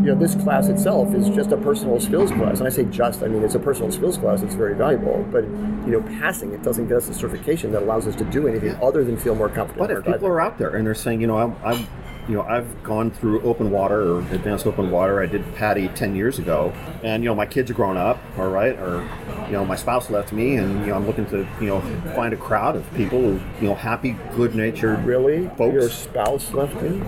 you 0.00 0.06
know, 0.06 0.14
this 0.14 0.34
class 0.34 0.68
itself 0.68 1.14
is 1.14 1.28
just 1.28 1.52
a 1.52 1.56
personal 1.58 2.00
skills 2.00 2.30
class. 2.30 2.58
And 2.58 2.66
I 2.66 2.70
say 2.70 2.84
just, 2.84 3.22
I 3.22 3.28
mean, 3.28 3.44
it's 3.44 3.54
a 3.54 3.58
personal 3.58 3.92
skills 3.92 4.16
class. 4.16 4.40
It's 4.42 4.54
very 4.54 4.74
valuable. 4.74 5.26
But, 5.30 5.44
you 5.44 5.92
know, 5.92 6.02
passing 6.18 6.52
it 6.52 6.62
doesn't 6.62 6.88
get 6.88 6.96
us 6.96 7.08
a 7.08 7.14
certification 7.14 7.70
that 7.72 7.82
allows 7.82 8.06
us 8.06 8.16
to 8.16 8.24
do 8.24 8.48
anything 8.48 8.74
other 8.82 9.04
than 9.04 9.18
feel 9.18 9.34
more 9.34 9.50
confident. 9.50 9.78
But 9.78 9.90
if 9.90 9.98
people 9.98 10.12
diving. 10.12 10.28
are 10.28 10.40
out 10.40 10.58
there 10.58 10.74
and 10.74 10.86
they're 10.86 10.94
saying, 10.94 11.20
you 11.20 11.26
know, 11.26 11.38
I'm, 11.38 11.56
I'm 11.62 11.86
you 12.28 12.36
know, 12.36 12.42
I've 12.42 12.82
gone 12.84 13.10
through 13.10 13.42
open 13.42 13.70
water 13.70 14.12
or 14.12 14.18
advanced 14.20 14.66
open 14.66 14.90
water. 14.90 15.20
I 15.20 15.26
did 15.26 15.42
PADI 15.56 15.88
10 15.88 16.14
years 16.14 16.38
ago, 16.38 16.72
and 17.02 17.24
you 17.24 17.28
know, 17.28 17.34
my 17.34 17.46
kids 17.46 17.70
are 17.70 17.74
grown 17.74 17.96
up, 17.96 18.20
all 18.38 18.48
right, 18.48 18.78
or 18.78 19.02
you 19.46 19.52
know, 19.52 19.64
my 19.64 19.74
spouse 19.74 20.10
left 20.10 20.32
me, 20.32 20.54
and 20.54 20.80
you 20.82 20.88
know, 20.88 20.94
I'm 20.94 21.06
looking 21.06 21.26
to 21.26 21.38
you 21.60 21.66
know 21.66 21.80
find 22.14 22.32
a 22.32 22.36
crowd 22.36 22.76
of 22.76 22.88
people 22.94 23.20
who 23.20 23.40
you 23.60 23.68
know, 23.68 23.74
happy, 23.74 24.16
good-natured, 24.36 25.04
Really? 25.04 25.48
folks, 25.56 25.74
Your 25.74 25.90
spouse 25.90 26.52
left 26.52 26.80
me? 26.80 27.02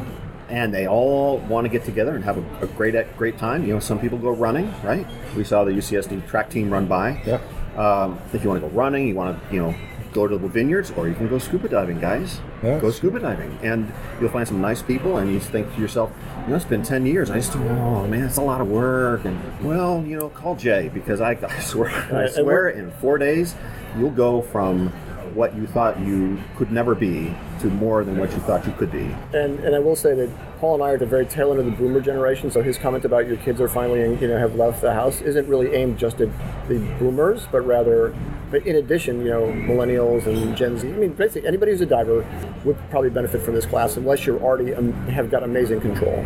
And 0.52 0.72
they 0.72 0.86
all 0.86 1.38
want 1.38 1.64
to 1.64 1.68
get 1.70 1.82
together 1.84 2.14
and 2.14 2.22
have 2.24 2.36
a, 2.36 2.64
a 2.64 2.66
great 2.68 2.94
great 3.16 3.38
time. 3.38 3.66
You 3.66 3.72
know, 3.74 3.80
some 3.80 3.98
people 3.98 4.18
go 4.18 4.30
running, 4.30 4.72
right? 4.84 5.06
We 5.34 5.44
saw 5.44 5.64
the 5.64 5.72
UCSD 5.72 6.28
track 6.28 6.50
team 6.50 6.70
run 6.70 6.86
by. 6.86 7.20
Yeah. 7.26 7.40
Um, 7.76 8.20
if 8.34 8.44
you 8.44 8.50
want 8.50 8.62
to 8.62 8.68
go 8.68 8.74
running, 8.74 9.08
you 9.08 9.14
want 9.14 9.42
to 9.48 9.54
you 9.54 9.60
know 9.62 9.74
go 10.12 10.28
to 10.28 10.36
the 10.36 10.46
vineyards, 10.46 10.90
or 10.90 11.08
you 11.08 11.14
can 11.14 11.26
go 11.26 11.38
scuba 11.38 11.68
diving, 11.70 11.98
guys. 11.98 12.38
Yeah. 12.62 12.78
Go 12.78 12.90
scuba 12.90 13.18
diving, 13.18 13.58
and 13.62 13.90
you'll 14.20 14.28
find 14.28 14.46
some 14.46 14.60
nice 14.60 14.82
people, 14.82 15.16
and 15.16 15.32
you 15.32 15.40
think 15.40 15.74
to 15.74 15.80
yourself, 15.80 16.12
you 16.44 16.50
know, 16.50 16.56
it's 16.56 16.66
been 16.66 16.82
ten 16.82 17.06
years. 17.06 17.30
I 17.30 17.36
just, 17.36 17.56
oh 17.56 18.06
man, 18.06 18.24
it's 18.24 18.36
a 18.36 18.42
lot 18.42 18.60
of 18.60 18.68
work. 18.68 19.24
And 19.24 19.40
well, 19.64 20.04
you 20.06 20.18
know, 20.18 20.28
call 20.28 20.54
Jay 20.54 20.90
because 20.92 21.22
I, 21.22 21.30
I 21.30 21.60
swear, 21.60 21.88
I 22.14 22.28
swear, 22.30 22.44
we're- 22.44 22.78
in 22.78 22.90
four 23.00 23.16
days, 23.16 23.54
you'll 23.98 24.10
go 24.10 24.42
from 24.42 24.92
what 25.34 25.54
you 25.54 25.66
thought 25.66 25.98
you 26.00 26.38
could 26.56 26.70
never 26.70 26.94
be 26.94 27.34
to 27.60 27.66
more 27.68 28.04
than 28.04 28.18
what 28.18 28.30
you 28.32 28.38
thought 28.38 28.66
you 28.66 28.72
could 28.72 28.90
be. 28.90 29.14
And 29.32 29.60
and 29.60 29.74
I 29.74 29.78
will 29.78 29.96
say 29.96 30.14
that 30.14 30.30
Paul 30.58 30.74
and 30.74 30.82
I 30.82 30.90
are 30.90 30.94
at 30.94 31.00
the 31.00 31.06
very 31.06 31.26
tail 31.26 31.50
end 31.50 31.60
of 31.60 31.66
the 31.66 31.72
boomer 31.72 32.00
generation. 32.00 32.50
So 32.50 32.62
his 32.62 32.78
comment 32.78 33.04
about 33.04 33.26
your 33.26 33.36
kids 33.38 33.60
are 33.60 33.68
finally 33.68 34.00
you 34.20 34.28
know 34.28 34.38
have 34.38 34.54
left 34.54 34.80
the 34.80 34.92
house 34.92 35.20
isn't 35.20 35.48
really 35.48 35.74
aimed 35.74 35.98
just 35.98 36.20
at 36.20 36.28
the 36.68 36.78
boomers, 36.98 37.46
but 37.50 37.66
rather, 37.66 38.14
but 38.52 38.66
in 38.66 38.76
addition, 38.76 39.24
you 39.24 39.30
know, 39.30 39.46
millennials 39.46 40.26
and 40.26 40.54
Gen 40.54 40.78
Z. 40.78 40.86
I 40.86 40.92
mean, 40.92 41.14
basically 41.14 41.48
anybody 41.48 41.72
who's 41.72 41.80
a 41.80 41.86
diver 41.86 42.24
would 42.64 42.76
probably 42.90 43.08
benefit 43.08 43.40
from 43.42 43.54
this 43.54 43.64
class 43.64 43.96
unless 43.96 44.26
you 44.26 44.38
already 44.38 44.74
um, 44.74 44.92
have 45.08 45.30
got 45.30 45.42
amazing 45.42 45.80
control. 45.80 46.24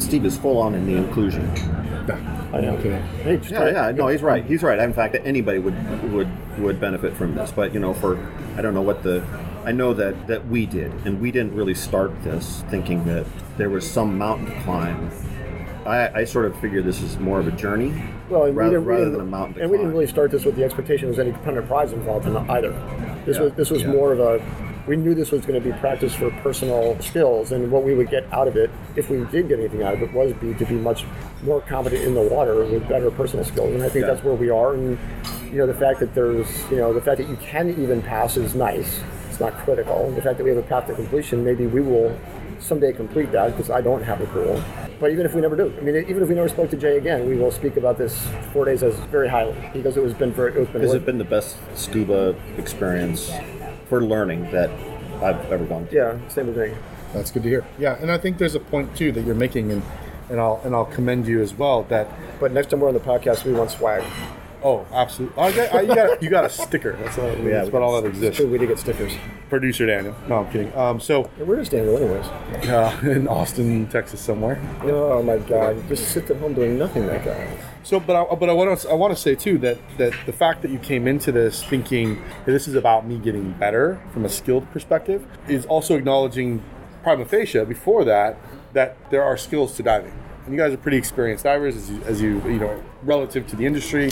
Steve 0.00 0.26
is 0.26 0.36
full 0.36 0.58
on 0.58 0.74
in 0.74 0.84
the 0.84 0.96
inclusion. 0.96 1.48
I 2.52 2.60
know. 2.60 2.76
Okay. 2.78 2.98
Hey, 3.22 3.40
Yeah, 3.48 3.70
yeah, 3.70 3.90
no, 3.92 4.08
he's 4.08 4.20
right. 4.22 4.44
He's 4.44 4.64
right. 4.64 4.80
In 4.80 4.92
fact, 4.92 5.16
anybody 5.22 5.60
would 5.60 6.12
would 6.12 6.58
would 6.58 6.80
benefit 6.80 7.14
from 7.14 7.36
this. 7.36 7.52
But 7.52 7.72
you 7.72 7.78
know, 7.78 7.94
for 7.94 8.18
I 8.56 8.62
don't 8.62 8.74
know 8.74 8.82
what 8.82 9.04
the 9.04 9.24
I 9.64 9.70
know 9.70 9.94
that 9.94 10.26
that 10.26 10.48
we 10.48 10.66
did, 10.66 10.90
and 11.04 11.20
we 11.20 11.30
didn't 11.30 11.54
really 11.54 11.74
start 11.74 12.10
this 12.24 12.64
thinking 12.68 13.04
that 13.04 13.26
there 13.58 13.70
was 13.70 13.88
some 13.88 14.18
mountain 14.18 14.46
to 14.46 14.60
climb. 14.62 15.10
I, 15.90 16.20
I 16.20 16.24
sort 16.24 16.46
of 16.46 16.58
figure 16.60 16.80
this 16.82 17.02
is 17.02 17.18
more 17.18 17.38
of 17.40 17.46
a 17.48 17.52
journey 17.52 17.92
Well, 18.28 18.44
and 18.44 18.54
we 18.54 18.58
rather, 18.62 18.72
didn't, 18.76 18.84
we 18.86 18.92
rather 18.92 19.04
didn't- 19.04 19.18
than 19.18 19.20
a 19.22 19.30
mountain 19.30 19.54
to 19.56 19.62
and 19.62 19.70
we 19.70 19.76
didn't 19.76 19.92
really 19.92 20.06
start 20.06 20.30
this 20.30 20.44
with 20.44 20.56
the 20.56 20.64
expectation 20.64 21.10
there 21.10 21.24
was 21.24 21.26
any 21.26 21.32
permanent 21.44 21.66
prize 21.66 21.92
involved 21.92 22.26
in 22.26 22.36
either. 22.36 22.70
This 23.26 23.36
Yeah, 23.36 23.42
was 23.44 23.52
this 23.54 23.70
was 23.70 23.82
yeah. 23.82 23.92
more 23.92 24.12
of 24.12 24.20
a 24.20 24.40
we 24.86 24.96
knew 24.96 25.14
this 25.14 25.30
was 25.30 25.44
going 25.44 25.62
to 25.62 25.64
be 25.72 25.76
practice 25.78 26.14
for 26.14 26.30
personal 26.42 26.98
skills, 27.00 27.52
and 27.52 27.70
what 27.70 27.84
we 27.84 27.94
would 27.94 28.08
get 28.10 28.24
out 28.32 28.48
of 28.48 28.56
it, 28.56 28.70
if 28.96 29.08
we 29.10 29.18
did 29.26 29.46
get 29.46 29.58
anything 29.60 29.82
out 29.82 29.92
of 29.94 30.02
it, 30.02 30.12
was 30.12 30.32
be 30.32 30.54
to 30.54 30.64
be 30.64 30.74
much 30.74 31.04
more 31.44 31.60
competent 31.60 32.02
in 32.02 32.14
the 32.14 32.22
water 32.22 32.64
with 32.64 32.88
better 32.88 33.10
personal 33.10 33.44
skills. 33.44 33.72
And 33.74 33.82
I 33.84 33.88
think 33.90 34.04
Yeah. 34.06 34.12
that's 34.14 34.24
where 34.24 34.34
we 34.34 34.48
are. 34.50 34.72
And 34.74 34.98
you 35.52 35.58
know, 35.58 35.66
the 35.66 35.74
fact 35.74 36.00
that 36.00 36.14
there's, 36.14 36.48
you 36.70 36.78
know, 36.78 36.92
the 36.94 37.00
fact 37.00 37.18
that 37.18 37.28
you 37.28 37.36
can 37.36 37.68
even 37.78 38.00
pass 38.00 38.36
is 38.38 38.54
nice. 38.54 39.00
It's 39.28 39.38
not 39.38 39.52
critical. 39.58 40.10
The 40.12 40.22
fact 40.22 40.38
that 40.38 40.44
we 40.44 40.50
have 40.50 40.58
a 40.58 40.62
path 40.62 40.86
to 40.86 40.94
completion, 40.94 41.44
maybe 41.44 41.66
we 41.66 41.82
will 41.82 42.16
someday 42.60 42.92
complete 42.92 43.32
that 43.32 43.50
because 43.56 43.70
I 43.70 43.80
don't 43.80 44.02
have 44.02 44.20
a 44.20 44.26
pool. 44.26 44.62
But 45.00 45.10
even 45.12 45.24
if 45.26 45.34
we 45.34 45.40
never 45.40 45.56
do, 45.56 45.72
I 45.76 45.80
mean, 45.80 45.96
even 45.96 46.22
if 46.22 46.28
we 46.28 46.34
never 46.34 46.48
spoke 46.48 46.70
to 46.70 46.76
Jay 46.76 46.98
again, 46.98 47.26
we 47.28 47.36
will 47.36 47.50
speak 47.50 47.76
about 47.76 47.96
this 47.98 48.28
four 48.52 48.64
days 48.66 48.82
as 48.82 48.94
very 49.10 49.28
highly 49.28 49.54
because 49.72 49.96
it 49.96 50.02
was 50.02 50.12
been 50.14 50.32
very, 50.32 50.52
it's 50.60 50.70
been 50.70 50.82
Has 50.82 50.90
worth- 50.92 51.02
it 51.02 51.06
been 51.06 51.18
the 51.18 51.24
best 51.24 51.56
scuba 51.74 52.34
experience 52.58 53.30
for 53.88 54.02
learning 54.02 54.50
that 54.52 54.70
I've 55.22 55.50
ever 55.50 55.64
gone 55.64 55.86
to? 55.88 55.94
yeah, 55.94 56.28
same 56.28 56.52
thing. 56.54 56.76
That's 57.14 57.30
good 57.30 57.42
to 57.42 57.48
hear. 57.48 57.64
Yeah, 57.78 57.96
and 58.00 58.10
I 58.12 58.18
think 58.18 58.38
there's 58.38 58.54
a 58.54 58.60
point 58.60 58.94
too 58.96 59.10
that 59.12 59.22
you're 59.24 59.34
making, 59.34 59.72
and 59.72 59.82
and 60.28 60.38
I'll 60.38 60.60
and 60.64 60.76
I'll 60.76 60.84
commend 60.84 61.26
you 61.26 61.40
as 61.42 61.52
well. 61.54 61.82
That 61.84 62.06
But 62.38 62.52
next 62.52 62.70
time 62.70 62.78
we're 62.80 62.86
on 62.88 62.94
the 62.94 63.00
podcast, 63.00 63.44
we 63.44 63.52
want 63.52 63.70
swag. 63.72 64.04
Oh, 64.62 64.86
absolutely. 64.92 65.36
Oh, 65.38 65.42
I 65.42 65.52
got, 65.52 65.74
I, 65.74 65.80
you 65.82 65.94
got 65.94 66.22
you 66.22 66.30
got 66.30 66.44
a 66.44 66.50
sticker. 66.50 66.92
That's 66.96 67.18
all. 67.18 67.28
Yeah, 67.38 67.50
that's 67.58 67.68
about 67.68 67.82
all 67.82 68.00
that 68.00 68.08
exists. 68.08 68.36
Sure, 68.38 68.46
we 68.46 68.58
did 68.58 68.68
get 68.68 68.78
stickers. 68.78 69.12
Producer 69.48 69.86
Daniel. 69.86 70.14
No, 70.28 70.38
I'm 70.44 70.52
kidding. 70.52 70.74
Um, 70.76 71.00
so 71.00 71.24
Hey, 71.36 71.42
Where 71.44 71.58
is 71.58 71.68
Daniel, 71.68 71.96
anyways? 71.96 72.26
uh, 72.68 73.00
in 73.02 73.26
Austin, 73.28 73.86
Texas, 73.88 74.20
somewhere. 74.20 74.60
Oh 74.82 75.22
my 75.22 75.38
God! 75.38 75.86
Just 75.88 76.08
sits 76.08 76.30
at 76.30 76.36
home 76.38 76.54
doing 76.54 76.78
nothing. 76.78 77.06
That 77.06 77.24
guy. 77.24 77.58
So, 77.82 77.98
but 77.98 78.14
I, 78.14 78.34
but 78.34 78.48
I 78.50 78.52
want 78.52 78.78
to 78.78 78.90
I 78.90 78.94
want 78.94 79.14
to 79.14 79.20
say 79.20 79.34
too 79.34 79.58
that 79.58 79.78
that 79.98 80.12
the 80.26 80.32
fact 80.32 80.62
that 80.62 80.70
you 80.70 80.78
came 80.78 81.08
into 81.08 81.32
this 81.32 81.64
thinking 81.64 82.16
that 82.44 82.52
this 82.52 82.68
is 82.68 82.74
about 82.74 83.06
me 83.06 83.18
getting 83.18 83.52
better 83.52 84.00
from 84.12 84.24
a 84.24 84.28
skilled 84.28 84.70
perspective 84.70 85.26
is 85.48 85.64
also 85.66 85.96
acknowledging 85.96 86.62
prima 87.02 87.24
facie 87.24 87.64
before 87.64 88.04
that 88.04 88.36
that 88.74 88.96
there 89.10 89.24
are 89.24 89.36
skills 89.36 89.74
to 89.76 89.82
diving, 89.82 90.12
and 90.50 90.58
you 90.58 90.64
guys 90.64 90.74
are 90.74 90.78
pretty 90.78 90.96
experienced 90.96 91.44
divers 91.44 91.76
as 91.76 91.88
you, 91.88 92.02
as 92.02 92.20
you 92.20 92.42
you 92.42 92.58
know 92.58 92.82
relative 93.04 93.46
to 93.46 93.54
the 93.54 93.64
industry. 93.64 94.10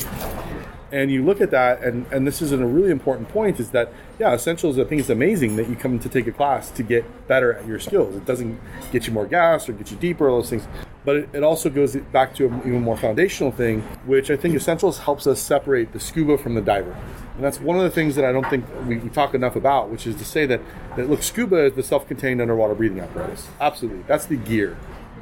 And 0.90 1.10
you 1.10 1.22
look 1.22 1.42
at 1.42 1.50
that, 1.50 1.82
and, 1.82 2.06
and 2.12 2.26
this 2.26 2.40
is 2.40 2.52
a 2.52 2.56
really 2.56 2.90
important 2.90 3.28
point 3.28 3.60
is 3.60 3.72
that, 3.72 3.92
yeah, 4.18 4.32
Essentials, 4.32 4.78
I 4.78 4.84
think 4.84 5.00
it's 5.00 5.10
amazing 5.10 5.56
that 5.56 5.68
you 5.68 5.76
come 5.76 5.98
to 5.98 6.08
take 6.08 6.26
a 6.26 6.32
class 6.32 6.70
to 6.70 6.82
get 6.82 7.28
better 7.28 7.52
at 7.52 7.66
your 7.66 7.78
skills. 7.78 8.14
It 8.14 8.24
doesn't 8.24 8.58
get 8.90 9.06
you 9.06 9.12
more 9.12 9.26
gas 9.26 9.68
or 9.68 9.74
get 9.74 9.90
you 9.90 9.98
deeper, 9.98 10.30
all 10.30 10.38
those 10.38 10.48
things. 10.48 10.66
But 11.04 11.16
it, 11.16 11.28
it 11.34 11.42
also 11.42 11.68
goes 11.68 11.94
back 11.94 12.34
to 12.36 12.46
an 12.46 12.60
even 12.60 12.80
more 12.80 12.96
foundational 12.96 13.52
thing, 13.52 13.82
which 14.06 14.30
I 14.30 14.36
think 14.36 14.54
Essentials 14.54 15.00
helps 15.00 15.26
us 15.26 15.42
separate 15.42 15.92
the 15.92 16.00
scuba 16.00 16.38
from 16.38 16.54
the 16.54 16.62
diver. 16.62 16.96
And 17.34 17.44
that's 17.44 17.60
one 17.60 17.76
of 17.76 17.82
the 17.82 17.90
things 17.90 18.14
that 18.14 18.24
I 18.24 18.32
don't 18.32 18.48
think 18.48 18.64
we, 18.86 18.96
we 18.96 19.10
talk 19.10 19.34
enough 19.34 19.56
about, 19.56 19.90
which 19.90 20.06
is 20.06 20.16
to 20.16 20.24
say 20.24 20.46
that, 20.46 20.62
that 20.96 21.10
look, 21.10 21.22
scuba 21.22 21.66
is 21.66 21.74
the 21.74 21.82
self 21.82 22.08
contained 22.08 22.40
underwater 22.40 22.74
breathing 22.74 23.00
apparatus. 23.00 23.46
Absolutely. 23.60 24.04
That's 24.06 24.24
the 24.24 24.36
gear 24.36 24.78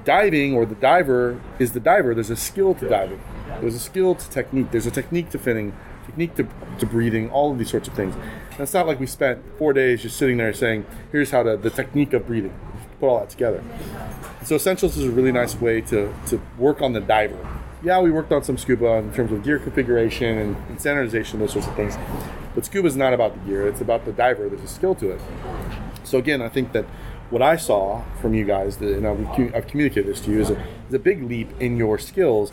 diving 0.07 0.55
or 0.55 0.65
the 0.65 0.75
diver 0.77 1.39
is 1.59 1.73
the 1.73 1.81
diver. 1.81 2.15
There's 2.15 2.31
a 2.31 2.37
skill 2.37 2.75
to 2.77 2.89
diving. 2.89 3.21
There's 3.61 3.75
a 3.75 3.81
skill 3.81 4.15
to 4.15 4.31
technique. 4.31 4.71
There's 4.71 4.87
a 4.87 4.91
technique 4.91 5.29
to 5.31 5.39
finning, 5.39 5.73
technique 6.07 6.37
to, 6.37 6.49
to 6.79 6.87
breathing, 6.87 7.29
all 7.31 7.53
of 7.53 7.59
these 7.59 7.71
sorts 7.71 7.89
of 7.89 7.95
things. 7.95 8.15
And 8.15 8.61
it's 8.61 8.73
not 8.73 8.87
like 8.87 8.99
we 8.99 9.07
spent 9.07 9.43
four 9.59 9.75
days 9.75 10.03
just 10.03 10.17
sitting 10.17 10.39
there 10.39 10.55
saying, 10.55 10.87
here's 11.13 11.33
how 11.33 11.43
to, 11.43 11.59
the 11.59 11.71
technique 11.71 12.15
of 12.15 12.27
breathing. 12.27 12.59
Put 13.01 13.09
all 13.09 13.21
that 13.21 13.29
together. 13.29 13.63
So 14.45 14.55
Essentials 14.55 14.97
is 14.97 15.05
a 15.05 15.11
really 15.11 15.33
nice 15.33 15.61
way 15.61 15.83
to, 15.83 16.15
to 16.29 16.41
work 16.57 16.81
on 16.81 16.95
the 16.95 17.01
diver. 17.01 17.37
Yeah, 17.83 18.01
we 18.01 18.11
worked 18.11 18.33
on 18.33 18.43
some 18.43 18.57
scuba 18.57 18.87
in 18.95 19.13
terms 19.13 19.33
of 19.33 19.43
gear 19.45 19.59
configuration 19.59 20.39
and, 20.39 20.57
and 20.69 20.81
standardization, 20.81 21.41
those 21.41 21.53
sorts 21.53 21.69
of 21.69 21.75
things. 21.77 21.97
But 22.55 22.65
scuba 22.65 22.89
is 22.89 22.97
not 22.97 23.13
about 23.13 23.35
the 23.35 23.41
gear, 23.51 23.69
it's 23.69 23.81
about 23.81 24.07
the 24.07 24.13
diver. 24.13 24.49
There's 24.49 24.63
a 24.63 24.69
skill 24.69 24.95
to 24.95 25.11
it. 25.11 25.21
So 26.05 26.19
again, 26.19 26.41
I 26.41 26.49
think 26.49 26.73
that 26.73 26.87
what 27.31 27.43
I 27.43 27.57
saw 27.57 28.03
from 28.21 28.35
you 28.35 28.45
guys, 28.45 28.77
and 28.77 29.07
I've, 29.07 29.55
I've 29.55 29.67
communicated 29.67 30.07
this 30.07 30.21
to 30.23 30.31
you, 30.31 30.41
is 30.41 30.51
a, 30.51 30.63
is 30.89 30.95
a 30.95 30.99
big 30.99 31.23
leap 31.23 31.49
in 31.61 31.77
your 31.77 31.99
skills. 31.99 32.53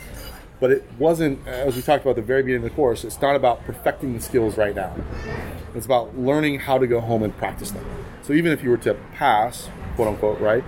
But 0.59 0.71
it 0.71 0.86
wasn't, 0.97 1.45
as 1.45 1.76
we 1.76 1.82
talked 1.82 2.03
about 2.03 2.11
at 2.11 2.15
the 2.17 2.21
very 2.21 2.41
beginning 2.41 2.63
of 2.63 2.71
the 2.71 2.76
course, 2.76 3.03
it's 3.03 3.19
not 3.21 3.36
about 3.36 3.65
perfecting 3.65 4.13
the 4.13 4.21
skills 4.21 4.57
right 4.57 4.74
now. 4.74 4.95
It's 5.76 5.86
about 5.86 6.17
learning 6.17 6.59
how 6.59 6.78
to 6.78 6.88
go 6.88 7.01
home 7.01 7.21
and 7.21 7.36
practice 7.36 7.71
them. 7.71 7.86
So 8.21 8.32
even 8.32 8.51
if 8.53 8.63
you 8.63 8.69
were 8.69 8.78
to 8.78 8.93
pass, 9.13 9.69
quote 9.95 10.07
unquote, 10.07 10.39
right, 10.39 10.63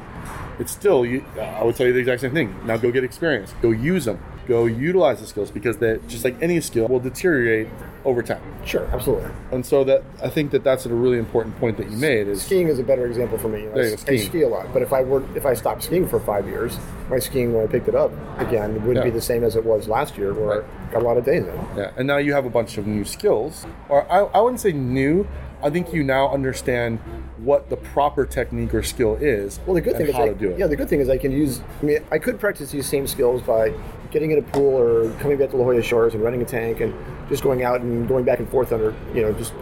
it's 0.59 0.71
still, 0.71 1.05
you, 1.05 1.23
I 1.39 1.63
would 1.63 1.75
tell 1.75 1.87
you 1.87 1.93
the 1.93 1.99
exact 1.99 2.21
same 2.21 2.33
thing. 2.33 2.55
Now 2.65 2.75
go 2.77 2.91
get 2.91 3.03
experience, 3.03 3.53
go 3.61 3.71
use 3.71 4.05
them, 4.05 4.21
go 4.47 4.65
utilize 4.65 5.21
the 5.21 5.27
skills 5.27 5.51
because 5.51 5.77
that 5.77 6.07
just 6.07 6.25
like 6.25 6.41
any 6.41 6.59
skill 6.59 6.87
will 6.87 6.99
deteriorate 6.99 7.67
over 8.05 8.21
time. 8.23 8.41
Sure, 8.65 8.85
absolutely. 8.93 9.29
And 9.51 9.65
so 9.65 9.83
that 9.83 10.03
I 10.23 10.29
think 10.29 10.51
that 10.51 10.63
that's 10.63 10.85
a 10.85 10.93
really 10.93 11.17
important 11.17 11.57
point 11.59 11.77
that 11.77 11.89
you 11.89 11.97
made 11.97 12.27
is 12.27 12.41
Skiing 12.43 12.67
is 12.67 12.79
a 12.79 12.83
better 12.83 13.05
example 13.07 13.37
for 13.37 13.47
me. 13.49 13.63
You 13.63 13.69
know, 13.71 13.81
I, 13.81 14.11
I 14.11 14.17
ski 14.17 14.43
a 14.43 14.47
lot, 14.47 14.71
but 14.73 14.81
if 14.81 14.93
I 14.93 15.01
were 15.03 15.23
if 15.35 15.45
I 15.45 15.53
stopped 15.55 15.83
skiing 15.83 16.07
for 16.07 16.19
five 16.19 16.47
years, 16.47 16.77
my 17.09 17.19
skiing 17.19 17.53
when 17.53 17.63
I 17.63 17.67
picked 17.67 17.87
it 17.87 17.95
up 17.95 18.11
again 18.37 18.85
wouldn't 18.85 19.03
be 19.03 19.09
the 19.11 19.21
same 19.21 19.43
as 19.43 19.55
it 19.55 19.65
was 19.65 19.87
last 19.87 20.17
year, 20.17 20.33
where 20.33 20.61
Right. 20.61 20.69
I 20.89 20.93
got 20.93 21.01
a 21.01 21.05
lot 21.05 21.17
of 21.17 21.25
days 21.25 21.43
in. 21.45 21.55
Yeah, 21.75 21.91
and 21.97 22.07
now 22.07 22.17
you 22.17 22.33
have 22.33 22.45
a 22.45 22.49
bunch 22.49 22.77
of 22.77 22.85
new 22.87 23.03
skills, 23.05 23.65
or 23.89 24.09
I, 24.11 24.19
I 24.19 24.39
wouldn't 24.39 24.61
say 24.61 24.71
new. 24.71 25.27
I 25.63 25.69
think 25.71 25.91
you 25.93 26.03
now 26.03 26.31
understand 26.31 26.99
what 27.37 27.69
the 27.69 27.77
proper 27.77 28.25
technique 28.25 28.73
or 28.73 28.83
skill 28.83 29.15
is. 29.19 29.59
Well, 29.65 29.73
the 29.73 29.81
good 29.81 29.97
thing 29.97 30.07
is, 30.07 30.13
how 30.13 30.23
I, 30.25 30.29
to 30.29 30.35
do 30.35 30.51
it. 30.51 30.59
yeah, 30.59 30.67
the 30.67 30.75
good 30.75 30.89
thing 30.89 30.99
is 30.99 31.09
I 31.09 31.17
can 31.17 31.31
use. 31.31 31.61
I 31.81 31.85
mean, 31.85 31.99
I 32.11 32.19
could 32.19 32.39
practice 32.39 32.69
these 32.71 32.85
same 32.87 33.07
skills 33.07 33.41
by 33.41 33.73
getting 34.11 34.31
in 34.31 34.37
a 34.37 34.41
pool 34.43 34.77
or 34.79 35.11
coming 35.19 35.37
back 35.37 35.49
to 35.49 35.57
La 35.57 35.63
Jolla 35.65 35.81
Shores 35.81 36.13
and 36.13 36.23
renting 36.23 36.41
a 36.41 36.45
tank 36.45 36.79
and 36.81 36.93
just 37.29 37.43
going 37.43 37.63
out 37.63 37.81
and 37.81 38.07
going 38.07 38.23
back 38.23 38.39
and 38.39 38.49
forth 38.49 38.71
under, 38.71 38.93
you 39.13 39.21
know, 39.21 39.31
just 39.33 39.53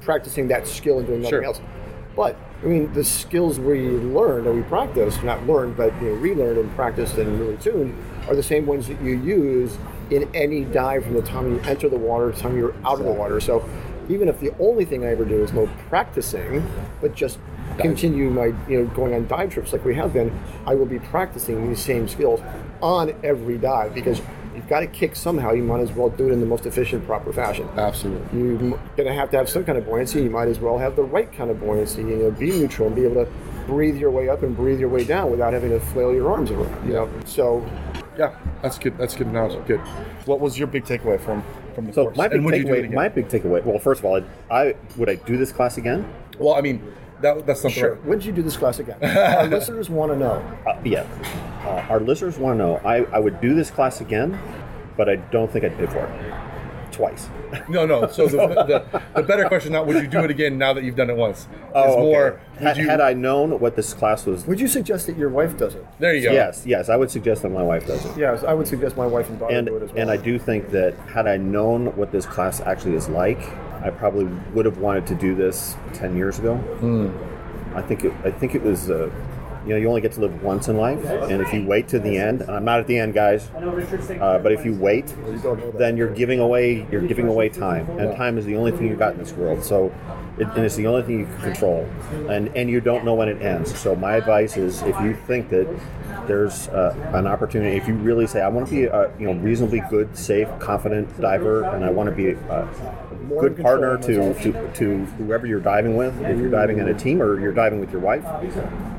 practicing 0.00 0.48
that 0.48 0.66
skill 0.66 0.98
and 0.98 1.06
doing 1.06 1.20
nothing 1.22 1.38
Sure. 1.38 1.44
else. 1.44 1.60
But 2.14 2.36
I 2.62 2.66
mean, 2.66 2.92
the 2.94 3.04
skills 3.04 3.58
we 3.60 3.88
learned 3.90 4.46
or 4.46 4.52
we 4.52 4.62
practiced, 4.62 5.22
not 5.22 5.46
learned, 5.46 5.76
but 5.76 5.92
you 6.00 6.08
know, 6.08 6.14
relearned 6.14 6.58
and 6.58 6.74
practiced 6.74 7.18
and 7.18 7.38
really 7.38 7.56
tuned, 7.58 7.94
are 8.28 8.34
the 8.34 8.42
same 8.42 8.64
ones 8.66 8.88
that 8.88 9.00
you 9.02 9.16
use 9.18 9.76
in 10.10 10.28
any 10.34 10.64
dive 10.64 11.04
from 11.04 11.14
the 11.14 11.22
time 11.22 11.52
you 11.52 11.60
enter 11.66 11.88
the 11.88 11.98
water 11.98 12.30
to 12.30 12.36
the 12.36 12.42
time 12.42 12.56
you're 12.56 12.74
out 12.84 12.98
of 12.98 13.04
the 13.04 13.12
water. 13.12 13.40
So 13.40 13.68
even 14.08 14.28
if 14.28 14.40
the 14.40 14.52
only 14.58 14.84
thing 14.84 15.04
I 15.04 15.08
ever 15.08 15.24
do 15.24 15.42
is 15.42 15.52
no 15.52 15.68
practicing, 15.88 16.64
but 17.00 17.14
just 17.14 17.38
continue 17.78 18.30
my 18.30 18.46
you 18.68 18.80
know 18.80 18.86
going 18.94 19.12
on 19.12 19.26
dive 19.26 19.52
trips 19.52 19.72
like 19.72 19.84
we 19.84 19.94
have 19.96 20.12
been, 20.14 20.32
I 20.66 20.74
will 20.74 20.86
be 20.86 20.98
practicing 20.98 21.68
these 21.68 21.80
same 21.82 22.08
skills 22.08 22.40
on 22.80 23.14
every 23.22 23.58
dive 23.58 23.94
because 23.94 24.22
you've 24.56 24.68
got 24.68 24.80
to 24.80 24.86
kick 24.86 25.14
somehow. 25.14 25.52
You 25.52 25.62
might 25.62 25.80
as 25.80 25.92
well 25.92 26.08
do 26.08 26.28
it 26.28 26.32
in 26.32 26.40
the 26.40 26.46
most 26.46 26.66
efficient, 26.66 27.06
proper 27.06 27.32
fashion. 27.32 27.68
Absolutely. 27.76 28.38
You're 28.40 28.56
going 28.58 29.04
to 29.06 29.12
have 29.12 29.30
to 29.30 29.36
have 29.36 29.48
some 29.48 29.64
kind 29.64 29.78
of 29.78 29.84
buoyancy. 29.84 30.22
You 30.22 30.30
might 30.30 30.48
as 30.48 30.58
well 30.58 30.78
have 30.78 30.96
the 30.96 31.02
right 31.04 31.30
kind 31.32 31.50
of 31.50 31.60
buoyancy. 31.60 32.00
You 32.02 32.16
know, 32.16 32.30
be 32.30 32.50
neutral 32.50 32.88
and 32.88 32.96
be 32.96 33.04
able 33.04 33.24
to 33.24 33.30
breathe 33.66 33.96
your 33.96 34.10
way 34.10 34.28
up 34.28 34.42
and 34.42 34.56
breathe 34.56 34.80
your 34.80 34.88
way 34.88 35.04
down 35.04 35.30
without 35.30 35.52
having 35.52 35.70
to 35.70 35.80
flail 35.80 36.12
your 36.14 36.30
arms 36.32 36.50
around. 36.50 36.86
You 36.86 36.94
know, 36.94 37.10
so 37.24 37.68
Yeah, 38.18 38.34
that's 38.62 38.78
good. 38.78 38.96
That's 38.98 39.14
good 39.14 39.26
analogy. 39.26 39.60
Good. 39.66 39.80
What 40.24 40.40
was 40.40 40.58
your 40.58 40.66
big 40.68 40.84
takeaway 40.84 41.20
from 41.20 41.44
from 41.74 41.86
the 41.86 41.92
So 41.92 42.04
course? 42.04 42.16
my 42.16 42.28
big 42.28 42.36
and 42.36 42.44
would 42.46 42.56
you 42.56 42.64
do 42.64 42.72
it 42.74 42.90
takeaway, 42.90 42.94
my 42.94 43.08
big 43.08 43.28
takeaway. 43.28 43.62
Well, 43.64 43.78
first 43.78 44.00
of 44.00 44.04
all, 44.06 44.16
I, 44.50 44.54
I 44.54 44.74
would 44.96 45.10
I 45.10 45.16
do 45.16 45.36
this 45.36 45.52
class 45.52 45.76
again? 45.76 46.10
well, 46.38 46.54
I 46.54 46.60
mean, 46.60 46.80
that, 47.22 47.46
that's 47.46 47.60
something. 47.62 47.78
sure. 47.80 47.94
When 47.96 48.18
did 48.18 48.26
you 48.26 48.32
do 48.32 48.42
this 48.42 48.56
class 48.56 48.78
again? 48.78 48.98
Our 49.02 49.46
listeners 49.46 49.88
want 49.90 50.12
to 50.12 50.18
know. 50.18 50.32
Uh, 50.66 50.80
yeah. 50.84 51.06
Uh, 51.64 51.84
our 51.90 51.98
listeners 52.00 52.38
want 52.38 52.58
to 52.58 52.64
know. 52.64 52.76
I, 52.84 53.04
I 53.12 53.18
would 53.18 53.40
do 53.40 53.54
this 53.54 53.70
class 53.70 54.00
again, 54.00 54.38
but 54.96 55.08
I 55.08 55.16
don't 55.16 55.50
think 55.50 55.64
I'd 55.64 55.76
pay 55.76 55.86
for 55.86 55.98
it 56.06 56.92
twice. 56.92 57.28
No, 57.68 57.86
no. 57.86 58.06
So 58.08 58.26
the, 58.26 58.36
the, 58.38 59.02
the 59.14 59.22
better 59.22 59.46
question 59.46 59.72
now: 59.72 59.82
Would 59.84 60.02
you 60.02 60.08
do 60.08 60.18
it 60.24 60.30
again 60.30 60.58
now 60.58 60.72
that 60.72 60.82
you've 60.82 60.96
done 60.96 61.08
it 61.10 61.16
once? 61.16 61.42
Is 61.42 61.46
Oh, 61.74 62.00
more. 62.02 62.26
okay. 62.26 62.40
Would 62.54 62.62
Had, 62.62 62.76
you? 62.76 62.88
had 62.88 63.00
I 63.00 63.12
known 63.14 63.60
what 63.60 63.76
this 63.76 63.94
class 63.94 64.26
was, 64.26 64.44
Would 64.46 64.60
you 64.60 64.66
suggest 64.68 65.06
that 65.06 65.16
your 65.16 65.28
wife 65.28 65.56
does 65.56 65.74
it? 65.76 65.86
there 66.00 66.12
you 66.14 66.24
go. 66.24 66.32
yes, 66.32 66.64
yes, 66.66 66.88
I 66.88 66.96
would 66.96 67.10
suggest 67.10 67.42
that 67.42 67.50
my 67.50 67.62
wife 67.62 67.86
does 67.86 68.04
it. 68.04 68.16
Yes, 68.18 68.42
I 68.42 68.52
would 68.52 68.66
suggest 68.66 68.96
my 68.96 69.06
wife 69.06 69.28
and 69.30 69.38
daughter 69.38 69.54
and 69.56 69.66
do 69.66 69.76
it 69.76 69.82
as 69.84 69.92
well. 69.92 70.02
and 70.02 70.10
I 70.10 70.16
do 70.16 70.38
think 70.40 70.70
that 70.70 70.94
had 71.08 71.26
I 71.28 71.36
known 71.36 71.94
what 71.96 72.10
this 72.10 72.26
class 72.26 72.60
actually 72.60 72.94
is 72.96 73.08
like, 73.08 73.38
I 73.82 73.90
probably 73.90 74.24
would 74.54 74.64
have 74.66 74.78
wanted 74.78 75.06
to 75.08 75.14
do 75.14 75.34
this 75.34 75.76
ten 75.94 76.16
years 76.16 76.38
ago. 76.38 76.54
I 77.74 77.82
think 77.82 78.04
it, 78.04 78.12
I 78.24 78.30
think 78.30 78.54
it 78.54 78.62
was. 78.62 78.90
Uh, 78.90 79.10
you 79.64 79.72
know, 79.72 79.78
you 79.78 79.88
only 79.88 80.00
get 80.00 80.12
to 80.12 80.20
live 80.20 80.44
once 80.44 80.68
in 80.68 80.76
life, 80.76 81.04
and 81.04 81.42
if 81.42 81.52
you 81.52 81.66
wait 81.66 81.88
to 81.88 81.98
the 81.98 82.16
end, 82.16 82.42
and 82.42 82.50
I'm 82.52 82.64
not 82.64 82.78
at 82.78 82.86
the 82.86 82.98
end, 83.00 83.14
guys, 83.14 83.50
uh, 84.20 84.38
but 84.38 84.52
if 84.52 84.64
you 84.64 84.72
wait, 84.74 85.12
then 85.76 85.96
you're 85.96 86.14
giving 86.14 86.38
away 86.38 86.86
you're 86.88 87.02
giving 87.02 87.26
away 87.26 87.48
time, 87.48 87.84
and 87.98 88.14
time 88.16 88.38
is 88.38 88.44
the 88.44 88.54
only 88.54 88.70
thing 88.70 88.86
you've 88.86 89.00
got 89.00 89.14
in 89.14 89.18
this 89.18 89.32
world. 89.32 89.64
So, 89.64 89.92
it, 90.38 90.46
and 90.46 90.64
it's 90.64 90.76
the 90.76 90.86
only 90.86 91.02
thing 91.02 91.18
you 91.18 91.26
can 91.26 91.40
control, 91.40 91.88
and 92.28 92.46
and 92.56 92.70
you 92.70 92.80
don't 92.80 93.04
know 93.04 93.14
when 93.14 93.28
it 93.28 93.42
ends. 93.42 93.76
So 93.76 93.96
my 93.96 94.14
advice 94.14 94.56
is, 94.56 94.82
if 94.82 95.00
you 95.00 95.14
think 95.26 95.48
that 95.48 95.66
there's 96.28 96.68
uh, 96.68 96.94
an 97.14 97.26
opportunity, 97.26 97.76
if 97.76 97.88
you 97.88 97.94
really 97.94 98.28
say, 98.28 98.42
I 98.42 98.48
want 98.48 98.68
to 98.68 98.72
be 98.72 98.84
a 98.84 99.10
you 99.18 99.26
know 99.26 99.40
reasonably 99.40 99.82
good, 99.90 100.16
safe, 100.16 100.48
confident 100.60 101.20
diver, 101.20 101.64
and 101.64 101.84
I 101.84 101.90
want 101.90 102.08
to 102.08 102.14
be 102.14 102.36
uh, 102.48 102.68
good 103.28 103.60
partner 103.60 103.96
to, 103.98 104.34
to 104.42 104.72
to 104.74 105.04
whoever 105.18 105.46
you're 105.46 105.60
diving 105.60 105.96
with. 105.96 106.14
If 106.22 106.38
you're 106.38 106.50
diving 106.50 106.78
in 106.78 106.88
a 106.88 106.94
team 106.94 107.22
or 107.22 107.40
you're 107.40 107.52
diving 107.52 107.80
with 107.80 107.90
your 107.92 108.00
wife, 108.00 108.24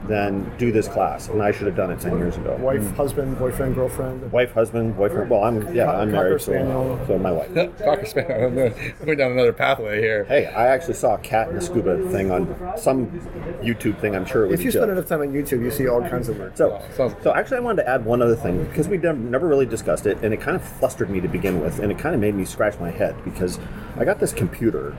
then 0.08 0.50
do 0.58 0.72
this 0.72 0.88
class. 0.88 1.28
And 1.28 1.42
I 1.44 1.52
should 1.52 1.68
have 1.68 1.76
done 1.76 1.92
it 1.92 2.00
ten 2.00 2.18
years 2.18 2.38
ago. 2.38 2.56
Wife, 2.58 2.96
husband, 2.96 3.38
boyfriend, 3.38 3.76
girlfriend. 3.76 4.32
Wife, 4.32 4.54
husband, 4.54 4.96
boyfriend. 4.96 5.30
Well, 5.30 5.44
I'm 5.44 5.74
yeah, 5.76 5.92
I'm 5.92 6.12
married, 6.12 6.42
spaniel. 6.42 6.98
so, 7.02 7.14
so 7.14 7.20
my 7.20 7.32
wife. 7.32 7.54
Cocker 7.80 8.06
spaniel. 8.06 8.50
Going 9.04 9.18
down 9.18 9.32
another 9.32 9.54
pathway 9.54 10.00
here. 10.00 10.24
Hey, 10.26 10.46
I 10.48 10.68
actually 10.68 10.94
saw 10.94 11.16
a 11.16 11.20
cat 11.20 11.50
in 11.50 11.58
a 11.58 11.62
scuba 11.62 12.08
thing 12.10 12.32
on 12.32 12.56
some 12.78 13.08
YouTube 13.62 14.00
thing. 14.00 14.16
I'm 14.16 14.26
sure 14.26 14.46
it 14.46 14.50
was 14.50 14.60
If 14.60 14.64
you 14.64 14.70
a 14.70 14.74
joke. 14.74 14.80
spend 14.84 14.92
enough 14.92 15.08
time 15.08 15.22
on 15.22 15.34
YouTube, 15.34 15.62
you 15.62 15.72
see 15.72 15.88
all 15.88 16.02
kinds 16.02 16.30
of 16.30 16.38
work. 16.38 16.56
So, 16.56 16.82
so 16.96 17.34
actually, 17.34 17.58
I 17.58 17.62
wanted 17.62 17.84
to 17.84 17.90
add 17.90 18.06
one 18.06 18.22
other 18.22 18.36
thing 18.36 18.64
because 18.66 18.88
we 18.88 18.98
never, 18.98 19.18
never 19.18 19.48
really 19.48 19.66
discussed 19.66 20.06
it, 20.06 20.18
and 20.24 20.34
it 20.34 20.40
kind 20.42 20.56
of 20.56 20.64
flustered 20.64 21.10
me 21.10 21.20
to 21.22 21.28
begin 21.28 21.60
with, 21.62 21.80
and 21.80 21.92
it 21.92 21.98
kind 22.00 22.16
of 22.16 22.22
made 22.22 22.36
me 22.36 22.46
scratch 22.46 22.80
my 22.80 22.92
head 22.92 23.16
because 23.26 23.60
I 23.98 24.06
got 24.06 24.16
this 24.20 24.34
computer, 24.34 24.95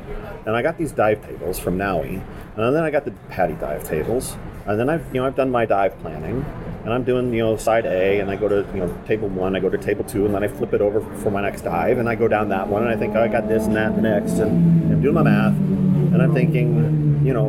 and 0.46 0.56
I 0.56 0.62
got 0.62 0.78
these 0.78 0.92
dive 0.92 1.24
tables 1.24 1.58
from 1.58 1.78
Naui, 1.78 2.22
and 2.56 2.76
then 2.76 2.82
I 2.82 2.90
got 2.90 3.04
the 3.04 3.12
PADI 3.30 3.54
dive 3.54 3.84
tables, 3.84 4.36
and 4.66 4.78
then 4.78 4.88
I've 4.88 5.06
you 5.14 5.20
know 5.20 5.26
I've 5.26 5.36
done 5.36 5.50
my 5.50 5.66
dive 5.66 5.98
planning, 6.00 6.44
and 6.84 6.92
I'm 6.92 7.04
doing 7.04 7.32
you 7.32 7.40
know 7.40 7.56
side 7.56 7.86
A, 7.86 8.20
and 8.20 8.30
I 8.30 8.36
go 8.36 8.48
to 8.48 8.66
you 8.74 8.80
know 8.80 9.02
table 9.06 9.28
one, 9.28 9.56
I 9.56 9.60
go 9.60 9.68
to 9.68 9.78
table 9.78 10.04
two, 10.04 10.26
and 10.26 10.34
then 10.34 10.42
I 10.42 10.48
flip 10.48 10.74
it 10.74 10.80
over 10.80 11.00
for 11.18 11.30
my 11.30 11.42
next 11.42 11.62
dive, 11.62 11.98
and 11.98 12.08
I 12.08 12.14
go 12.14 12.28
down 12.28 12.48
that 12.50 12.68
one, 12.68 12.82
and 12.82 12.90
I 12.90 12.96
think 12.96 13.14
oh, 13.14 13.22
I 13.22 13.28
got 13.28 13.48
this 13.48 13.64
and 13.66 13.76
that 13.76 13.96
next, 13.98 14.38
and 14.38 14.92
I'm 14.92 15.02
doing 15.02 15.14
my 15.14 15.22
math, 15.22 15.56
and 15.56 16.22
I'm 16.22 16.34
thinking, 16.34 17.22
you 17.24 17.34
know, 17.34 17.48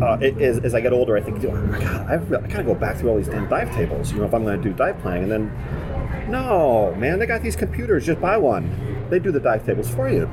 uh, 0.00 0.16
it, 0.20 0.40
as, 0.40 0.58
as 0.60 0.74
I 0.74 0.80
get 0.80 0.92
older, 0.92 1.16
I 1.16 1.20
think, 1.20 1.44
oh, 1.44 1.54
my 1.54 1.78
God, 1.78 2.10
I, 2.10 2.14
I 2.14 2.46
gotta 2.48 2.64
go 2.64 2.74
back 2.74 2.96
through 2.96 3.10
all 3.10 3.16
these 3.16 3.28
damn 3.28 3.48
dive 3.48 3.70
tables, 3.74 4.12
you 4.12 4.18
know, 4.18 4.24
if 4.24 4.34
I'm 4.34 4.44
to 4.44 4.56
do 4.56 4.72
dive 4.72 4.98
planning. 5.00 5.30
And 5.30 5.32
then, 5.32 6.30
no, 6.30 6.94
man, 6.96 7.18
they 7.18 7.26
got 7.26 7.42
these 7.42 7.56
computers. 7.56 8.06
Just 8.06 8.20
buy 8.20 8.36
one. 8.36 8.99
They 9.10 9.18
do 9.18 9.32
the 9.32 9.40
dive 9.40 9.66
tables 9.66 9.90
for 9.90 10.08
you. 10.08 10.30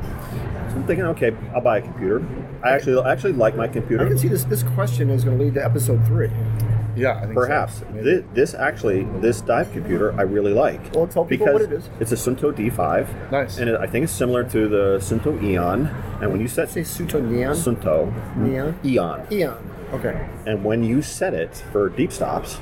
So 0.70 0.76
I'm 0.76 0.88
thinking, 0.88 1.06
okay, 1.06 1.36
I'll 1.54 1.62
buy 1.62 1.80
a 1.80 1.82
computer. 1.82 2.26
I 2.64 2.72
actually 2.72 3.02
I 3.02 3.12
actually 3.12 3.34
like 3.34 3.56
my 3.56 3.68
computer. 3.68 4.06
I 4.06 4.08
can 4.08 4.18
see 4.18 4.28
this. 4.28 4.44
This 4.44 4.64
question 4.64 5.10
is 5.10 5.24
going 5.24 5.38
to 5.38 5.44
lead 5.44 5.56
to 5.56 5.64
episode 5.64 6.06
three. 6.06 6.30
Yeah, 6.96 7.18
I 7.18 7.22
think 7.22 7.34
Perhaps 7.34 7.80
so. 7.80 7.86
This, 7.92 8.24
this 8.34 8.54
actually 8.56 9.04
this 9.22 9.42
dive 9.42 9.72
computer 9.72 10.14
I 10.14 10.24
really 10.24 10.54
like. 10.54 10.94
Well, 10.96 11.08
tell 11.08 11.26
people 11.26 11.46
because 11.48 11.62
what 11.62 11.62
it 11.62 11.72
is. 11.72 11.90
It's 12.00 12.12
a 12.12 12.16
Suunto 12.16 12.52
D5. 12.52 13.32
Nice. 13.32 13.60
And 13.60 13.70
it, 13.70 13.80
I 13.80 13.86
think 13.86 14.06
it's 14.06 14.14
similar 14.14 14.44
to 14.46 14.68
the 14.68 14.98
Suunto 15.00 15.42
Eon. 15.44 15.88
And 16.22 16.32
when 16.32 16.42
you 16.42 16.48
set 16.48 16.70
Say 16.70 16.82
Suunto 16.82 17.24
Neon. 17.24 17.56
Suunto 17.56 18.36
Neon. 18.38 18.80
Eon, 18.84 19.28
Eon. 19.32 19.72
Okay. 19.94 20.28
And 20.46 20.66
when 20.66 20.84
you 20.84 21.02
set 21.02 21.34
it 21.34 21.64
for 21.72 21.90
deep 21.90 22.12
stops, 22.12 22.60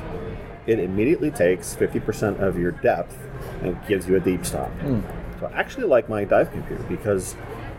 it 0.68 0.80
immediately 0.80 1.32
takes 1.32 1.76
50% 1.76 2.40
of 2.42 2.60
your 2.60 2.72
depth 2.72 3.18
and 3.62 3.78
gives 3.88 4.08
you 4.08 4.16
a 4.16 4.20
deep 4.20 4.46
stop. 4.46 4.72
So 4.82 4.88
I 4.88 5.25
actually 5.54 5.86
like 5.86 6.10
my 6.10 6.24
dive 6.24 6.52
computer 6.52 6.84
because 6.84 7.36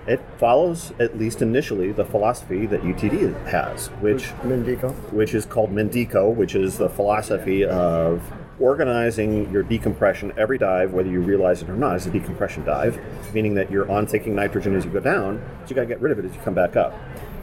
it 0.06 0.20
follows, 0.38 0.92
at 1.00 1.18
least 1.18 1.42
initially, 1.42 1.92
the 1.92 2.04
philosophy 2.04 2.66
that 2.66 2.82
UTD 2.82 3.46
has, 3.46 3.88
which 4.00 4.32
Min 4.44 4.64
Deco. 4.64 4.92
which 5.12 5.34
is 5.34 5.44
called 5.44 5.72
Min 5.72 5.90
Deco, 5.90 6.32
which 6.32 6.54
is 6.54 6.78
the 6.78 6.88
philosophy 6.88 7.64
of 7.64 8.22
organizing 8.60 9.50
your 9.50 9.62
decompression 9.62 10.32
every 10.36 10.58
dive, 10.58 10.92
whether 10.92 11.10
you 11.10 11.20
realize 11.20 11.60
it 11.62 11.68
or 11.68 11.76
not, 11.76 11.96
is 11.96 12.06
a 12.06 12.10
decompression 12.10 12.64
dive, 12.64 12.98
meaning 13.34 13.54
that 13.54 13.70
you're 13.70 13.90
on 13.90 14.06
taking 14.06 14.34
nitrogen 14.34 14.74
as 14.76 14.84
you 14.84 14.90
go 14.90 15.00
down, 15.00 15.42
so 15.64 15.70
you 15.70 15.74
got 15.74 15.82
to 15.82 15.88
get 15.88 16.00
rid 16.00 16.12
of 16.12 16.18
it 16.18 16.24
as 16.24 16.34
you 16.34 16.40
come 16.42 16.54
back 16.54 16.76
up. 16.76 16.94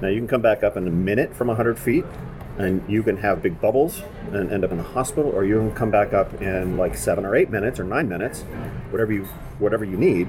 Now 0.01 0.07
you 0.07 0.19
can 0.19 0.27
come 0.27 0.41
back 0.41 0.63
up 0.63 0.75
in 0.75 0.87
a 0.87 0.91
minute 0.91 1.35
from 1.35 1.47
100 1.47 1.77
feet, 1.77 2.05
and 2.57 2.83
you 2.89 3.03
can 3.03 3.17
have 3.17 3.41
big 3.41 3.59
bubbles 3.59 4.01
and 4.31 4.51
end 4.51 4.63
up 4.63 4.71
in 4.71 4.79
a 4.79 4.83
hospital, 4.83 5.31
or 5.31 5.43
you 5.45 5.57
can 5.57 5.73
come 5.73 5.91
back 5.91 6.13
up 6.13 6.41
in 6.41 6.77
like 6.77 6.95
seven 6.95 7.25
or 7.25 7.35
eight 7.35 7.49
minutes 7.49 7.79
or 7.79 7.83
nine 7.83 8.07
minutes, 8.07 8.41
whatever 8.91 9.11
you 9.11 9.25
whatever 9.59 9.85
you 9.85 9.97
need. 9.97 10.27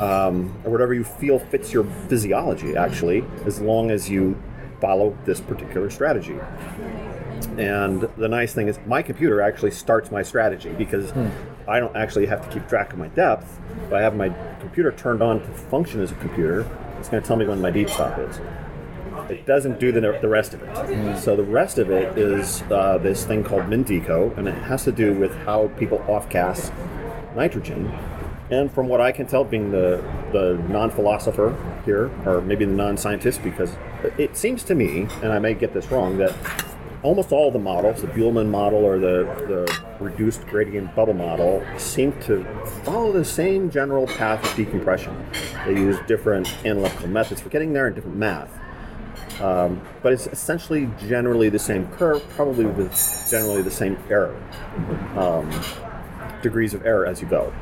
Um, 0.00 0.58
or 0.64 0.70
whatever 0.70 0.94
you 0.94 1.04
feel 1.04 1.38
fits 1.38 1.70
your 1.70 1.84
physiology, 2.08 2.76
actually, 2.76 3.24
as 3.44 3.60
long 3.60 3.90
as 3.90 4.08
you 4.08 4.40
follow 4.80 5.16
this 5.26 5.38
particular 5.38 5.90
strategy. 5.90 6.38
And 7.58 8.08
the 8.16 8.28
nice 8.28 8.54
thing 8.54 8.68
is, 8.68 8.78
my 8.86 9.02
computer 9.02 9.42
actually 9.42 9.72
starts 9.72 10.10
my 10.10 10.22
strategy 10.22 10.70
because 10.70 11.12
I 11.68 11.78
don't 11.78 11.94
actually 11.94 12.26
have 12.26 12.42
to 12.42 12.52
keep 12.52 12.66
track 12.68 12.94
of 12.94 12.98
my 12.98 13.08
depth. 13.08 13.60
If 13.86 13.92
I 13.92 14.00
have 14.00 14.16
my 14.16 14.30
computer 14.60 14.92
turned 14.92 15.22
on 15.22 15.40
to 15.40 15.46
function 15.46 16.00
as 16.00 16.10
a 16.10 16.14
computer, 16.16 16.66
it's 16.98 17.08
going 17.10 17.22
to 17.22 17.26
tell 17.26 17.36
me 17.36 17.46
when 17.46 17.60
my 17.60 17.70
deep 17.70 17.90
stop 17.90 18.18
is. 18.18 18.40
It 19.28 19.46
doesn't 19.46 19.80
do 19.80 19.92
the, 19.92 20.00
the 20.00 20.28
rest 20.28 20.54
of 20.54 20.62
it. 20.62 21.18
So 21.18 21.36
the 21.36 21.44
rest 21.44 21.78
of 21.78 21.90
it 21.90 22.16
is 22.18 22.62
uh, 22.70 22.98
this 22.98 23.24
thing 23.24 23.44
called 23.44 23.68
Min 23.68 23.84
Deco, 23.84 24.36
and 24.36 24.48
it 24.48 24.54
has 24.54 24.84
to 24.84 24.92
do 24.92 25.14
with 25.14 25.34
how 25.44 25.68
people 25.78 25.98
offgas 26.00 26.72
nitrogen. 27.34 27.92
And 28.50 28.70
from 28.70 28.88
what 28.88 29.00
I 29.00 29.12
can 29.12 29.26
tell, 29.26 29.44
being 29.44 29.70
the, 29.70 30.04
the 30.32 30.62
non 30.68 30.90
philosopher 30.90 31.56
here, 31.84 32.10
or 32.26 32.42
maybe 32.42 32.64
the 32.64 32.72
non 32.72 32.96
scientist, 32.96 33.42
because 33.42 33.74
it 34.18 34.36
seems 34.36 34.62
to 34.64 34.74
me, 34.74 35.06
and 35.22 35.32
I 35.32 35.38
may 35.38 35.54
get 35.54 35.72
this 35.72 35.90
wrong, 35.90 36.18
that 36.18 36.34
almost 37.02 37.32
all 37.32 37.50
the 37.50 37.58
models, 37.58 38.02
the 38.02 38.08
Buhlmann 38.08 38.50
model 38.50 38.84
or 38.84 38.98
the, 38.98 39.24
the 39.48 40.04
reduced 40.04 40.46
gradient 40.46 40.94
bubble 40.94 41.14
model, 41.14 41.64
seem 41.76 42.12
to 42.22 42.44
follow 42.84 43.12
the 43.12 43.24
same 43.24 43.70
general 43.70 44.06
path 44.06 44.44
of 44.44 44.54
decompression. 44.56 45.16
They 45.66 45.72
use 45.72 45.98
different 46.06 46.52
analytical 46.64 47.08
methods 47.08 47.40
for 47.40 47.48
getting 47.48 47.72
there 47.72 47.86
and 47.86 47.94
different 47.94 48.16
math. 48.16 48.50
Um, 49.42 49.82
but 50.02 50.12
it's 50.12 50.28
essentially 50.28 50.88
generally 51.08 51.48
the 51.48 51.58
same 51.58 51.88
curve, 51.88 52.22
probably 52.30 52.64
with 52.64 52.92
generally 53.28 53.60
the 53.60 53.72
same 53.72 53.98
error, 54.08 54.40
um, 55.16 55.50
degrees 56.42 56.74
of 56.74 56.86
error 56.86 57.06
as 57.06 57.20
you 57.20 57.26
go. 57.26 57.52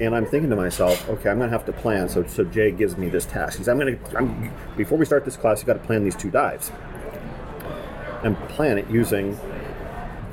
And 0.00 0.14
I'm 0.14 0.26
thinking 0.26 0.50
to 0.50 0.56
myself, 0.56 1.08
okay, 1.08 1.30
I'm 1.30 1.38
going 1.38 1.50
to 1.50 1.56
have 1.56 1.64
to 1.64 1.72
plan. 1.72 2.10
So, 2.10 2.24
so 2.26 2.44
Jay 2.44 2.72
gives 2.72 2.98
me 2.98 3.08
this 3.08 3.24
task. 3.24 3.56
He's, 3.56 3.68
I'm 3.68 3.78
going 3.78 3.98
to, 3.98 4.52
before 4.76 4.98
we 4.98 5.06
start 5.06 5.24
this 5.24 5.36
class, 5.36 5.60
you 5.60 5.66
got 5.66 5.74
to 5.74 5.86
plan 5.86 6.04
these 6.04 6.16
two 6.16 6.30
dives 6.30 6.70
and 8.22 8.38
plan 8.50 8.76
it 8.76 8.88
using 8.90 9.38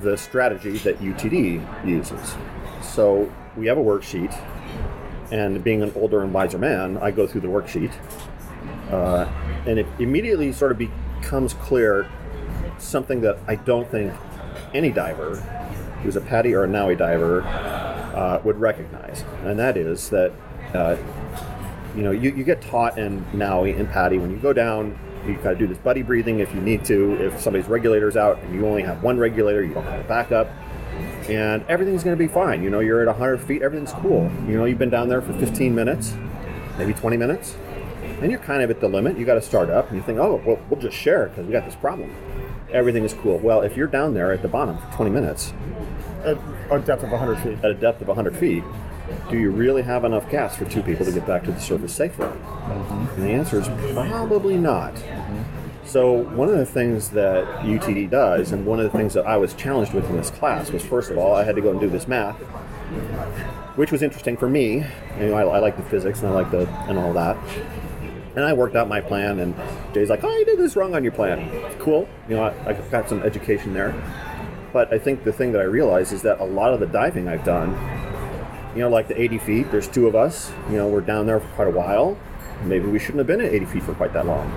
the 0.01 0.17
strategy 0.17 0.77
that 0.79 0.99
UTD 0.99 1.87
uses. 1.87 2.35
So 2.81 3.31
we 3.55 3.67
have 3.67 3.77
a 3.77 3.83
worksheet, 3.83 4.33
and 5.31 5.63
being 5.63 5.83
an 5.83 5.91
older 5.95 6.21
and 6.21 6.33
wiser 6.33 6.57
man, 6.57 6.97
I 6.97 7.11
go 7.11 7.27
through 7.27 7.41
the 7.41 7.47
worksheet, 7.47 7.93
uh, 8.91 9.29
and 9.65 9.79
it 9.79 9.87
immediately 9.99 10.51
sort 10.51 10.71
of 10.71 10.77
becomes 10.77 11.53
clear 11.53 12.09
something 12.77 13.21
that 13.21 13.37
I 13.47 13.55
don't 13.55 13.89
think 13.89 14.13
any 14.73 14.91
diver 14.91 15.35
who's 16.03 16.15
a 16.15 16.21
PADI 16.21 16.53
or 16.53 16.63
a 16.63 16.67
NAUI 16.67 16.95
diver 16.95 17.41
uh, 17.41 18.41
would 18.43 18.59
recognize, 18.59 19.23
and 19.43 19.59
that 19.59 19.77
is 19.77 20.09
that 20.09 20.31
uh, 20.73 20.95
you 21.95 22.03
know 22.03 22.11
you, 22.11 22.31
you 22.31 22.43
get 22.43 22.61
taught 22.61 22.97
in 22.97 23.25
NAUI 23.33 23.71
and 23.71 23.89
PADI 23.89 24.17
when 24.17 24.31
you 24.31 24.37
go 24.37 24.53
down. 24.53 24.97
you've 25.25 25.43
got 25.43 25.51
to 25.51 25.55
do 25.55 25.67
this 25.67 25.77
buddy 25.77 26.01
breathing 26.01 26.39
if 26.39 26.53
you 26.53 26.61
need 26.61 26.85
to. 26.85 27.13
If 27.23 27.39
somebody's 27.41 27.67
regulator's 27.67 28.15
out 28.15 28.39
and 28.39 28.55
you 28.55 28.65
only 28.65 28.83
have 28.83 29.03
one 29.03 29.17
regulator, 29.17 29.63
you 29.63 29.73
don't 29.73 29.83
have 29.83 30.05
a 30.05 30.07
backup, 30.07 30.49
and 31.29 31.63
everything's 31.67 32.03
going 32.03 32.17
to 32.17 32.23
be 32.23 32.31
fine. 32.31 32.63
You 32.63 32.69
know, 32.69 32.79
you're 32.79 33.01
at 33.01 33.07
100 33.07 33.39
feet, 33.39 33.61
everything's 33.61 33.93
cool. 33.93 34.31
You 34.47 34.57
know, 34.57 34.65
you've 34.65 34.79
been 34.79 34.89
down 34.89 35.09
there 35.09 35.21
for 35.21 35.33
15 35.33 35.73
minutes, 35.73 36.15
maybe 36.77 36.93
20 36.93 37.17
minutes, 37.17 37.55
and 38.21 38.31
you're 38.31 38.39
kind 38.39 38.61
of 38.61 38.69
at 38.69 38.79
the 38.79 38.87
limit. 38.87 39.17
You 39.17 39.25
got 39.25 39.35
to 39.35 39.41
start 39.41 39.69
up, 39.69 39.87
and 39.87 39.97
you 39.97 40.03
think, 40.03 40.19
oh, 40.19 40.41
well, 40.45 40.59
we'll 40.69 40.79
just 40.79 40.97
share 40.97 41.27
because 41.27 41.45
we 41.45 41.51
got 41.51 41.65
this 41.65 41.75
problem. 41.75 42.13
Everything 42.71 43.03
is 43.03 43.13
cool. 43.13 43.37
Well, 43.37 43.61
if 43.61 43.77
you're 43.77 43.87
down 43.87 44.13
there 44.13 44.31
at 44.31 44.41
the 44.41 44.47
bottom 44.47 44.77
for 44.77 44.91
20 44.97 45.11
minutes 45.11 45.53
At 46.25 46.37
a 46.69 46.79
depth 46.79 47.03
of 47.03 47.11
100 47.11 47.37
feet. 47.39 47.57
at 47.63 47.71
a 47.71 47.73
depth 47.73 48.01
of 48.01 48.07
100 48.07 48.35
feet, 48.35 48.63
do 49.29 49.37
you 49.37 49.51
really 49.51 49.83
have 49.83 50.03
enough 50.03 50.29
gas 50.29 50.57
for 50.57 50.65
two 50.65 50.81
people 50.81 51.05
to 51.05 51.11
get 51.11 51.25
back 51.25 51.43
to 51.45 51.51
the 51.51 51.59
surface 51.59 51.93
safely? 51.93 52.25
Mm-hmm. 52.25 53.21
And 53.21 53.23
the 53.23 53.31
answer 53.31 53.59
is 53.59 53.67
probably 53.93 54.57
not. 54.57 54.95
Mm-hmm. 54.95 55.43
So, 55.85 56.11
one 56.11 56.49
of 56.49 56.57
the 56.57 56.65
things 56.65 57.11
that 57.11 57.45
UTD 57.63 58.09
does, 58.09 58.51
and 58.51 58.65
one 58.65 58.79
of 58.79 58.91
the 58.91 58.97
things 58.97 59.13
that 59.13 59.25
I 59.25 59.37
was 59.37 59.53
challenged 59.53 59.93
with 59.93 60.09
in 60.09 60.17
this 60.17 60.29
class, 60.29 60.69
was 60.69 60.83
first 60.83 61.09
of 61.09 61.17
all, 61.17 61.33
I 61.33 61.45
had 61.45 61.55
to 61.55 61.61
go 61.61 61.71
and 61.71 61.79
do 61.79 61.89
this 61.89 62.09
math, 62.09 62.35
which 63.77 63.93
was 63.93 64.01
interesting 64.01 64.35
for 64.35 64.49
me. 64.49 64.83
You 65.17 65.27
know, 65.27 65.35
I, 65.35 65.43
I 65.43 65.59
like 65.59 65.77
the 65.77 65.83
physics 65.83 66.19
and 66.19 66.27
I 66.27 66.31
like 66.33 66.51
the 66.51 66.67
and 66.89 66.97
all 66.97 67.13
that. 67.13 67.37
And 68.37 68.45
I 68.45 68.53
worked 68.53 68.75
out 68.75 68.87
my 68.87 69.01
plan, 69.01 69.39
and 69.39 69.55
Jay's 69.95 70.11
like, 70.11 70.23
"Oh, 70.23 70.29
you 70.29 70.45
did 70.45 70.59
this 70.59 70.75
wrong 70.75 70.93
on 70.93 71.01
your 71.03 71.11
plan." 71.11 71.49
Cool, 71.79 72.07
you 72.29 72.35
know, 72.35 72.43
I, 72.43 72.69
I 72.69 72.73
got 72.73 73.09
some 73.09 73.23
education 73.23 73.73
there. 73.73 73.95
But 74.71 74.93
I 74.93 74.99
think 74.99 75.23
the 75.23 75.33
thing 75.33 75.53
that 75.53 75.59
I 75.61 75.63
realized 75.63 76.13
is 76.13 76.21
that 76.21 76.39
a 76.39 76.43
lot 76.43 76.71
of 76.71 76.79
the 76.79 76.85
diving 76.85 77.27
I've 77.27 77.43
done, 77.43 77.71
you 78.75 78.81
know, 78.81 78.89
like 78.89 79.07
the 79.07 79.19
80 79.19 79.39
feet, 79.39 79.71
there's 79.71 79.87
two 79.87 80.05
of 80.05 80.15
us. 80.15 80.51
You 80.69 80.77
know, 80.77 80.87
we're 80.87 81.01
down 81.01 81.25
there 81.25 81.39
for 81.39 81.47
quite 81.55 81.67
a 81.67 81.71
while. 81.71 82.15
Maybe 82.63 82.85
we 82.85 82.99
shouldn't 82.99 83.17
have 83.17 83.25
been 83.25 83.41
at 83.41 83.51
80 83.51 83.65
feet 83.65 83.83
for 83.83 83.95
quite 83.95 84.13
that 84.13 84.27
long 84.27 84.51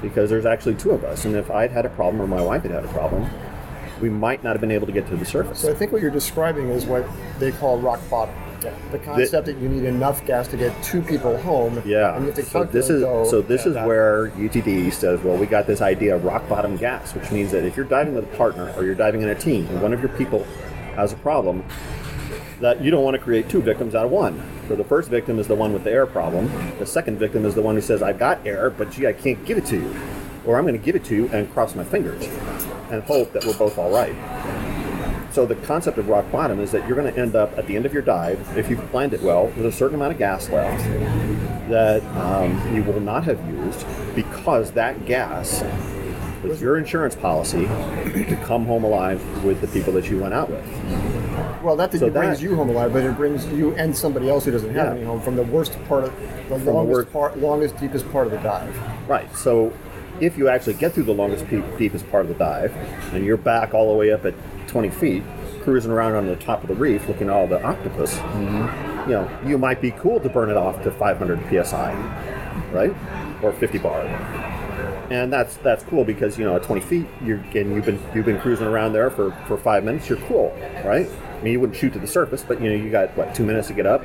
because 0.00 0.30
there's 0.30 0.46
actually 0.46 0.76
two 0.76 0.92
of 0.92 1.04
us. 1.04 1.26
And 1.26 1.36
if 1.36 1.50
I'd 1.50 1.70
had 1.70 1.84
a 1.84 1.90
problem 1.90 2.22
or 2.22 2.26
my 2.26 2.40
wife 2.40 2.62
had 2.62 2.70
had 2.70 2.84
a 2.84 2.88
problem, 2.88 3.28
we 4.00 4.08
might 4.08 4.42
not 4.42 4.52
have 4.52 4.62
been 4.62 4.70
able 4.70 4.86
to 4.86 4.92
get 4.92 5.06
to 5.08 5.16
the 5.16 5.26
surface. 5.26 5.60
So 5.60 5.70
I 5.70 5.74
think 5.74 5.92
what 5.92 6.00
you're 6.00 6.10
describing 6.10 6.70
is 6.70 6.86
what 6.86 7.06
they 7.38 7.52
call 7.52 7.78
rock 7.78 8.00
bottom. 8.08 8.34
The 8.90 8.98
concept 8.98 9.46
that 9.46 9.58
you 9.58 9.68
need 9.68 9.84
enough 9.84 10.24
gas 10.26 10.48
to 10.48 10.56
get 10.56 10.80
two 10.82 11.02
people 11.02 11.36
home. 11.38 11.82
Yeah. 11.84 12.16
And 12.16 12.26
you 12.26 12.32
have 12.32 12.36
to 12.36 12.44
So 12.44 12.64
this 12.64 12.90
is 12.90 13.02
though, 13.02 13.24
so 13.24 13.42
this 13.42 13.66
is 13.66 13.74
where 13.74 14.28
UTD 14.30 14.92
says, 14.92 15.20
well, 15.20 15.36
we 15.36 15.46
got 15.46 15.66
this 15.66 15.80
idea 15.80 16.16
of 16.16 16.24
rock 16.24 16.48
bottom 16.48 16.76
gas, 16.76 17.14
which 17.14 17.30
means 17.30 17.50
that 17.52 17.64
if 17.64 17.76
you're 17.76 17.86
diving 17.86 18.14
with 18.14 18.24
a 18.24 18.36
partner 18.36 18.72
or 18.76 18.84
you're 18.84 18.94
diving 18.94 19.22
in 19.22 19.28
a 19.28 19.34
team 19.34 19.66
and 19.68 19.82
one 19.82 19.92
of 19.92 20.00
your 20.00 20.10
people 20.10 20.44
has 20.94 21.12
a 21.12 21.16
problem, 21.16 21.64
that 22.60 22.80
you 22.80 22.90
don't 22.90 23.02
want 23.02 23.16
to 23.16 23.22
create 23.22 23.48
two 23.48 23.60
victims 23.60 23.94
out 23.94 24.04
of 24.04 24.10
one. 24.10 24.40
So 24.68 24.76
the 24.76 24.84
first 24.84 25.10
victim 25.10 25.38
is 25.38 25.48
the 25.48 25.54
one 25.56 25.72
with 25.72 25.84
the 25.84 25.90
air 25.90 26.06
problem. 26.06 26.50
The 26.78 26.86
second 26.86 27.18
victim 27.18 27.44
is 27.44 27.54
the 27.54 27.62
one 27.62 27.74
who 27.74 27.80
says, 27.80 28.02
"I've 28.02 28.18
got 28.18 28.46
air, 28.46 28.70
but 28.70 28.92
gee, 28.92 29.06
I 29.06 29.12
can't 29.12 29.44
give 29.44 29.58
it 29.58 29.66
to 29.66 29.76
you," 29.76 29.94
or 30.46 30.58
"I'm 30.58 30.64
going 30.64 30.78
to 30.78 30.84
give 30.84 30.94
it 30.94 31.04
to 31.06 31.14
you 31.14 31.28
and 31.32 31.52
cross 31.52 31.74
my 31.74 31.82
fingers 31.82 32.24
and 32.90 33.02
hope 33.02 33.32
that 33.32 33.44
we're 33.44 33.58
both 33.58 33.78
all 33.78 33.90
right." 33.90 34.14
So 35.32 35.46
the 35.46 35.54
concept 35.56 35.96
of 35.98 36.08
rock 36.08 36.30
bottom 36.30 36.60
is 36.60 36.72
that 36.72 36.86
you're 36.86 36.96
going 36.96 37.12
to 37.12 37.18
end 37.20 37.34
up 37.34 37.56
at 37.56 37.66
the 37.66 37.74
end 37.74 37.86
of 37.86 37.92
your 37.94 38.02
dive, 38.02 38.38
if 38.56 38.68
you've 38.68 38.84
planned 38.90 39.14
it 39.14 39.22
well, 39.22 39.46
with 39.46 39.64
a 39.64 39.72
certain 39.72 39.94
amount 39.94 40.12
of 40.12 40.18
gas 40.18 40.48
left 40.50 40.84
that 41.70 42.02
um, 42.16 42.74
you 42.74 42.82
will 42.82 43.00
not 43.00 43.24
have 43.24 43.38
used 43.48 43.86
because 44.14 44.72
that 44.72 45.06
gas 45.06 45.64
was 46.42 46.60
your 46.60 46.76
insurance 46.76 47.14
policy 47.14 47.62
to 47.66 48.38
come 48.44 48.66
home 48.66 48.84
alive 48.84 49.22
with 49.44 49.60
the 49.62 49.68
people 49.68 49.92
that 49.94 50.10
you 50.10 50.20
went 50.20 50.34
out 50.34 50.50
with. 50.50 51.62
Well, 51.62 51.76
that, 51.76 51.92
So 51.94 52.06
it 52.06 52.12
brings 52.12 52.38
that- 52.40 52.44
you 52.44 52.54
home 52.56 52.68
alive, 52.68 52.92
but 52.92 53.04
it 53.04 53.16
brings 53.16 53.46
you 53.46 53.72
and 53.76 53.96
somebody 53.96 54.28
else 54.28 54.44
who 54.44 54.50
doesn't 54.50 54.74
have 54.74 54.86
Yeah. 54.88 54.94
any 54.96 55.04
home 55.04 55.20
from 55.20 55.36
the 55.36 55.44
worst 55.44 55.78
part 55.88 56.04
of 56.04 56.12
the 56.50 56.56
the 56.58 56.72
longest 56.72 56.92
worst- 56.96 57.12
part, 57.12 57.38
longest, 57.38 57.78
deepest 57.80 58.10
part 58.12 58.26
of 58.26 58.32
the 58.32 58.38
dive. 58.38 58.76
Right. 59.08 59.34
So 59.36 59.72
if 60.20 60.36
you 60.36 60.48
actually 60.48 60.74
get 60.74 60.92
through 60.92 61.04
the 61.04 61.14
longest, 61.14 61.46
pe- 61.46 61.62
deepest 61.78 62.10
part 62.10 62.24
of 62.24 62.28
the 62.28 62.34
dive, 62.34 62.74
and 63.14 63.24
you're 63.24 63.36
back 63.38 63.72
all 63.72 63.90
the 63.92 63.96
way 63.96 64.12
up 64.12 64.26
at 64.26 64.34
20 64.72 64.90
feet, 64.90 65.22
cruising 65.62 65.90
around 65.90 66.14
on 66.14 66.26
the 66.26 66.36
top 66.36 66.62
of 66.62 66.68
the 66.68 66.74
reef 66.74 67.06
looking 67.08 67.28
at 67.28 67.32
all 67.32 67.46
the 67.46 67.62
octopus, 67.62 68.16
you 69.06 69.12
know, 69.12 69.40
you 69.46 69.58
might 69.58 69.80
be 69.80 69.90
cool 69.92 70.18
to 70.18 70.28
burn 70.28 70.50
it 70.50 70.56
off 70.56 70.82
to 70.82 70.90
500 70.90 71.64
psi, 71.64 71.92
right, 72.72 72.94
or 73.42 73.52
50 73.52 73.78
bar. 73.78 74.00
And 75.10 75.30
that's 75.30 75.56
that's 75.58 75.84
cool 75.84 76.04
because 76.06 76.38
you 76.38 76.44
know 76.46 76.56
at 76.56 76.62
20 76.62 76.80
feet 76.80 77.06
you're 77.22 77.36
and 77.36 77.74
you've 77.74 77.84
been 77.84 78.00
you've 78.14 78.24
been 78.24 78.40
cruising 78.40 78.66
around 78.66 78.94
there 78.94 79.10
for, 79.10 79.32
for 79.46 79.58
five 79.58 79.84
minutes. 79.84 80.08
You're 80.08 80.18
cool, 80.20 80.56
right? 80.86 81.06
I 81.06 81.42
mean 81.42 81.52
you 81.52 81.60
wouldn't 81.60 81.78
shoot 81.78 81.92
to 81.92 81.98
the 81.98 82.06
surface, 82.06 82.42
but 82.42 82.62
you 82.62 82.70
know 82.70 82.82
you 82.82 82.90
got 82.90 83.14
what 83.14 83.34
two 83.34 83.44
minutes 83.44 83.68
to 83.68 83.74
get 83.74 83.84
up. 83.84 84.02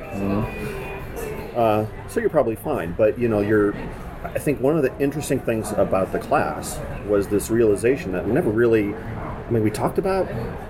Uh, 1.58 1.86
so 2.08 2.20
you're 2.20 2.30
probably 2.30 2.56
fine. 2.56 2.92
But 2.92 3.18
you 3.18 3.28
know, 3.28 3.40
you're. 3.40 3.74
I 4.24 4.38
think 4.38 4.60
one 4.60 4.76
of 4.76 4.82
the 4.82 4.96
interesting 5.00 5.40
things 5.40 5.72
about 5.72 6.12
the 6.12 6.18
class 6.18 6.78
was 7.06 7.28
this 7.28 7.50
realization 7.50 8.12
that 8.12 8.26
we 8.26 8.32
never 8.32 8.50
really. 8.50 8.94
I 9.48 9.50
mean, 9.50 9.62
we 9.62 9.70
talked 9.70 9.98
about, 9.98 10.28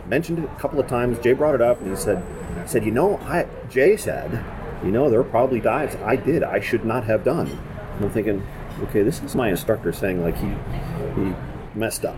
mentioned 0.08 0.38
it 0.38 0.44
a 0.44 0.60
couple 0.60 0.78
of 0.78 0.86
times. 0.86 1.18
Jay 1.18 1.32
brought 1.32 1.54
it 1.54 1.60
up, 1.60 1.80
and 1.80 1.90
he 1.90 1.96
said, 1.96 2.22
"said 2.64 2.84
You 2.84 2.92
know, 2.92 3.18
I." 3.24 3.46
Jay 3.68 3.96
said, 3.96 4.44
"You 4.84 4.92
know, 4.92 5.10
there 5.10 5.20
are 5.20 5.24
probably 5.24 5.60
dives 5.60 5.96
I 5.96 6.16
did 6.16 6.42
I 6.42 6.60
should 6.60 6.84
not 6.84 7.04
have 7.04 7.24
done." 7.24 7.48
And 7.96 8.04
I'm 8.04 8.10
thinking, 8.10 8.46
okay, 8.84 9.02
this 9.02 9.20
is 9.22 9.34
my 9.34 9.48
instructor 9.48 9.92
saying 9.92 10.22
like 10.22 10.36
he 10.36 10.54
he 11.16 11.34
messed 11.74 12.04
up 12.04 12.16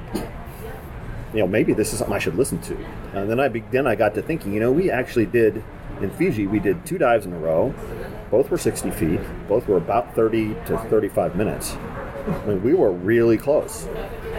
you 1.33 1.41
know, 1.41 1.47
maybe 1.47 1.73
this 1.73 1.93
is 1.93 1.99
something 1.99 2.15
I 2.15 2.19
should 2.19 2.35
listen 2.35 2.61
to. 2.63 2.77
And 3.15 3.31
then 3.31 3.39
I 3.39 3.49
then 3.49 3.87
I 3.87 3.95
got 3.95 4.15
to 4.15 4.23
thinking, 4.23 4.53
you 4.53 4.61
know, 4.61 4.73
we 4.73 4.91
actually 4.91 5.27
did 5.27 5.63
in 6.01 6.11
Fiji, 6.11 6.47
we 6.47 6.59
did 6.59 6.85
two 6.87 6.99
dives 6.99 7.27
in 7.27 7.33
a 7.33 7.39
row. 7.39 7.75
Both 8.31 8.51
were 8.51 8.59
60 8.59 8.91
feet. 8.93 9.21
Both 9.49 9.69
were 9.69 9.77
about 9.77 10.15
30 10.15 10.55
to 10.67 10.79
35 10.89 11.37
minutes. 11.37 11.73
I 11.75 12.45
mean, 12.47 12.63
we 12.63 12.75
were 12.75 12.93
really 12.93 13.37
close. 13.37 13.85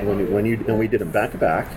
When 0.01 0.32
when 0.32 0.45
you 0.45 0.63
and 0.67 0.80
we 0.80 0.88
did 0.88 1.01
them 1.01 1.11
back 1.11 1.32
to 1.32 1.38
back, 1.38 1.67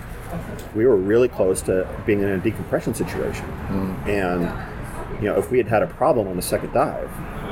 we 0.74 0.86
were 0.86 0.96
really 0.96 1.28
close 1.28 1.62
to 1.62 1.88
being 2.06 2.20
in 2.20 2.28
a 2.28 2.38
decompression 2.38 2.94
situation. 2.94 3.46
Mm. 3.68 4.06
And 4.08 5.22
you 5.22 5.30
know, 5.30 5.38
if 5.38 5.50
we 5.50 5.58
had 5.58 5.68
had 5.68 5.82
a 5.82 5.86
problem 5.86 6.28
on 6.28 6.36
the 6.36 6.42
second 6.42 6.72
dive 6.72 7.10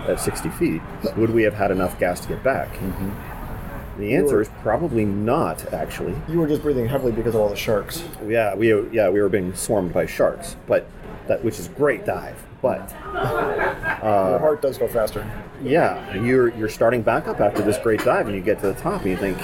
at 0.09 0.21
60 0.21 0.49
feet, 0.51 0.83
would 1.17 1.31
we 1.31 1.43
have 1.45 1.55
had 1.55 1.71
enough 1.71 1.99
gas 1.99 2.21
to 2.21 2.29
get 2.29 2.43
back? 2.43 2.69
Mm-hmm. 2.75 4.01
The 4.01 4.17
answer 4.17 4.41
is 4.41 4.49
probably 4.63 5.05
not, 5.05 5.73
actually. 5.73 6.15
You 6.29 6.41
were 6.41 6.49
just 6.49 6.63
breathing 6.63 6.89
heavily 6.89 7.13
because 7.13 7.35
of 7.35 7.41
all 7.41 7.49
the 7.49 7.57
sharks. 7.57 8.03
Yeah, 8.27 8.55
we 8.55 8.89
yeah 8.91 9.11
we 9.11 9.21
were 9.21 9.29
being 9.29 9.55
swarmed 9.55 9.93
by 9.93 10.07
sharks, 10.07 10.57
but 10.67 10.87
that 11.29 11.45
which 11.45 11.59
is 11.59 11.69
great 11.69 12.07
dive. 12.07 12.43
But 12.63 12.93
uh, 13.05 14.29
Your 14.31 14.39
heart 14.39 14.63
does 14.63 14.79
go 14.79 14.89
faster. 14.89 15.29
yeah, 15.63 16.15
you're 16.17 16.49
you're 16.57 16.71
starting 16.71 17.03
back 17.03 17.29
up 17.29 17.41
after 17.41 17.63
this 17.63 17.79
great 17.79 18.03
dive, 18.05 18.27
and 18.27 18.35
you 18.35 18.43
get 18.43 18.61
to 18.61 18.69
the 18.69 18.75
top, 18.75 19.03
and 19.03 19.11
you 19.11 19.17
think, 19.17 19.39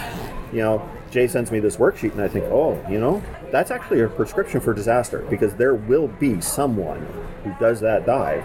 you 0.53 0.61
know, 0.61 0.89
Jay 1.11 1.29
sends 1.29 1.51
me 1.53 1.61
this 1.61 1.77
worksheet, 1.77 2.13
and 2.13 2.23
I 2.23 2.29
think, 2.29 2.47
oh, 2.47 2.83
you 2.91 2.99
know, 2.99 3.23
that's 3.51 3.71
actually 3.71 4.01
a 4.01 4.09
prescription 4.09 4.61
for 4.61 4.75
disaster 4.75 5.27
because 5.31 5.55
there 5.55 5.75
will 5.75 6.09
be 6.09 6.41
someone 6.41 7.07
who 7.45 7.55
does 7.59 7.81
that 7.81 8.05
dive 8.05 8.43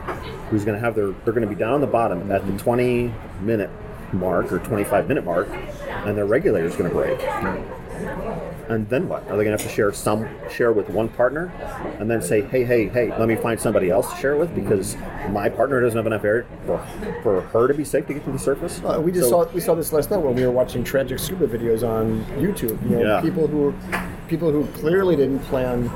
who's 0.50 0.64
going 0.66 0.76
to 0.76 0.84
have 0.84 0.96
their 0.96 1.12
they're 1.24 1.34
going 1.34 1.48
to 1.48 1.54
be 1.54 1.60
down 1.60 1.74
on 1.74 1.82
the 1.82 1.88
bottom 1.88 2.32
at 2.32 2.46
the 2.46 2.58
20 2.58 3.14
minute 3.42 3.70
mark 4.14 4.52
or 4.52 4.60
25 4.60 5.08
minute 5.08 5.26
mark, 5.26 5.50
and 5.88 6.18
their 6.18 6.26
regulator 6.26 6.68
is 6.68 6.76
going 6.76 6.90
to 6.90 6.96
break. 6.96 8.53
And 8.70 8.88
then 8.90 9.10
what? 9.10 9.24
Are 9.24 9.38
they 9.38 9.44
going 9.44 9.58
to 9.58 9.62
have 9.64 9.64
to 9.64 9.70
share 9.70 9.92
some 9.92 10.28
share 10.50 10.72
with 10.72 10.90
one 10.90 11.10
partner, 11.10 11.52
and 12.00 12.10
then 12.10 12.22
say, 12.22 12.42
"Hey, 12.42 12.64
hey, 12.64 12.88
hey, 12.88 13.10
let 13.18 13.28
me 13.28 13.36
find 13.36 13.60
somebody 13.60 13.90
else 13.90 14.12
to 14.14 14.18
share 14.20 14.36
with 14.38 14.54
because 14.56 14.96
my 15.30 15.50
partner 15.50 15.82
doesn't 15.82 15.98
have 15.98 16.08
enough 16.08 16.24
air 16.24 16.46
for, 16.66 16.78
for 17.24 17.42
her 17.42 17.68
to 17.68 17.74
be 17.74 17.84
safe 17.84 18.08
to 18.08 18.14
get 18.14 18.24
to 18.26 18.32
the 18.32 18.40
surface." 18.40 18.82
Uh, 18.84 19.02
we 19.02 19.12
just 19.12 19.30
So- 19.30 19.44
saw 19.44 19.52
we 19.54 19.60
saw 19.60 19.76
this 19.76 19.92
last 19.92 20.12
night 20.12 20.18
when 20.22 20.36
we 20.36 20.44
were 20.46 20.52
watching 20.52 20.84
tragic 20.84 21.20
scuba 21.20 21.48
videos 21.48 21.88
on 21.88 22.24
YouTube. 22.40 22.82
You 22.90 22.98
know, 22.98 23.02
Yeah. 23.16 23.22
people 23.22 23.48
who 23.48 23.74
people 24.28 24.52
who 24.52 24.66
clearly 24.80 25.16
didn't 25.16 25.40
plan 25.40 25.90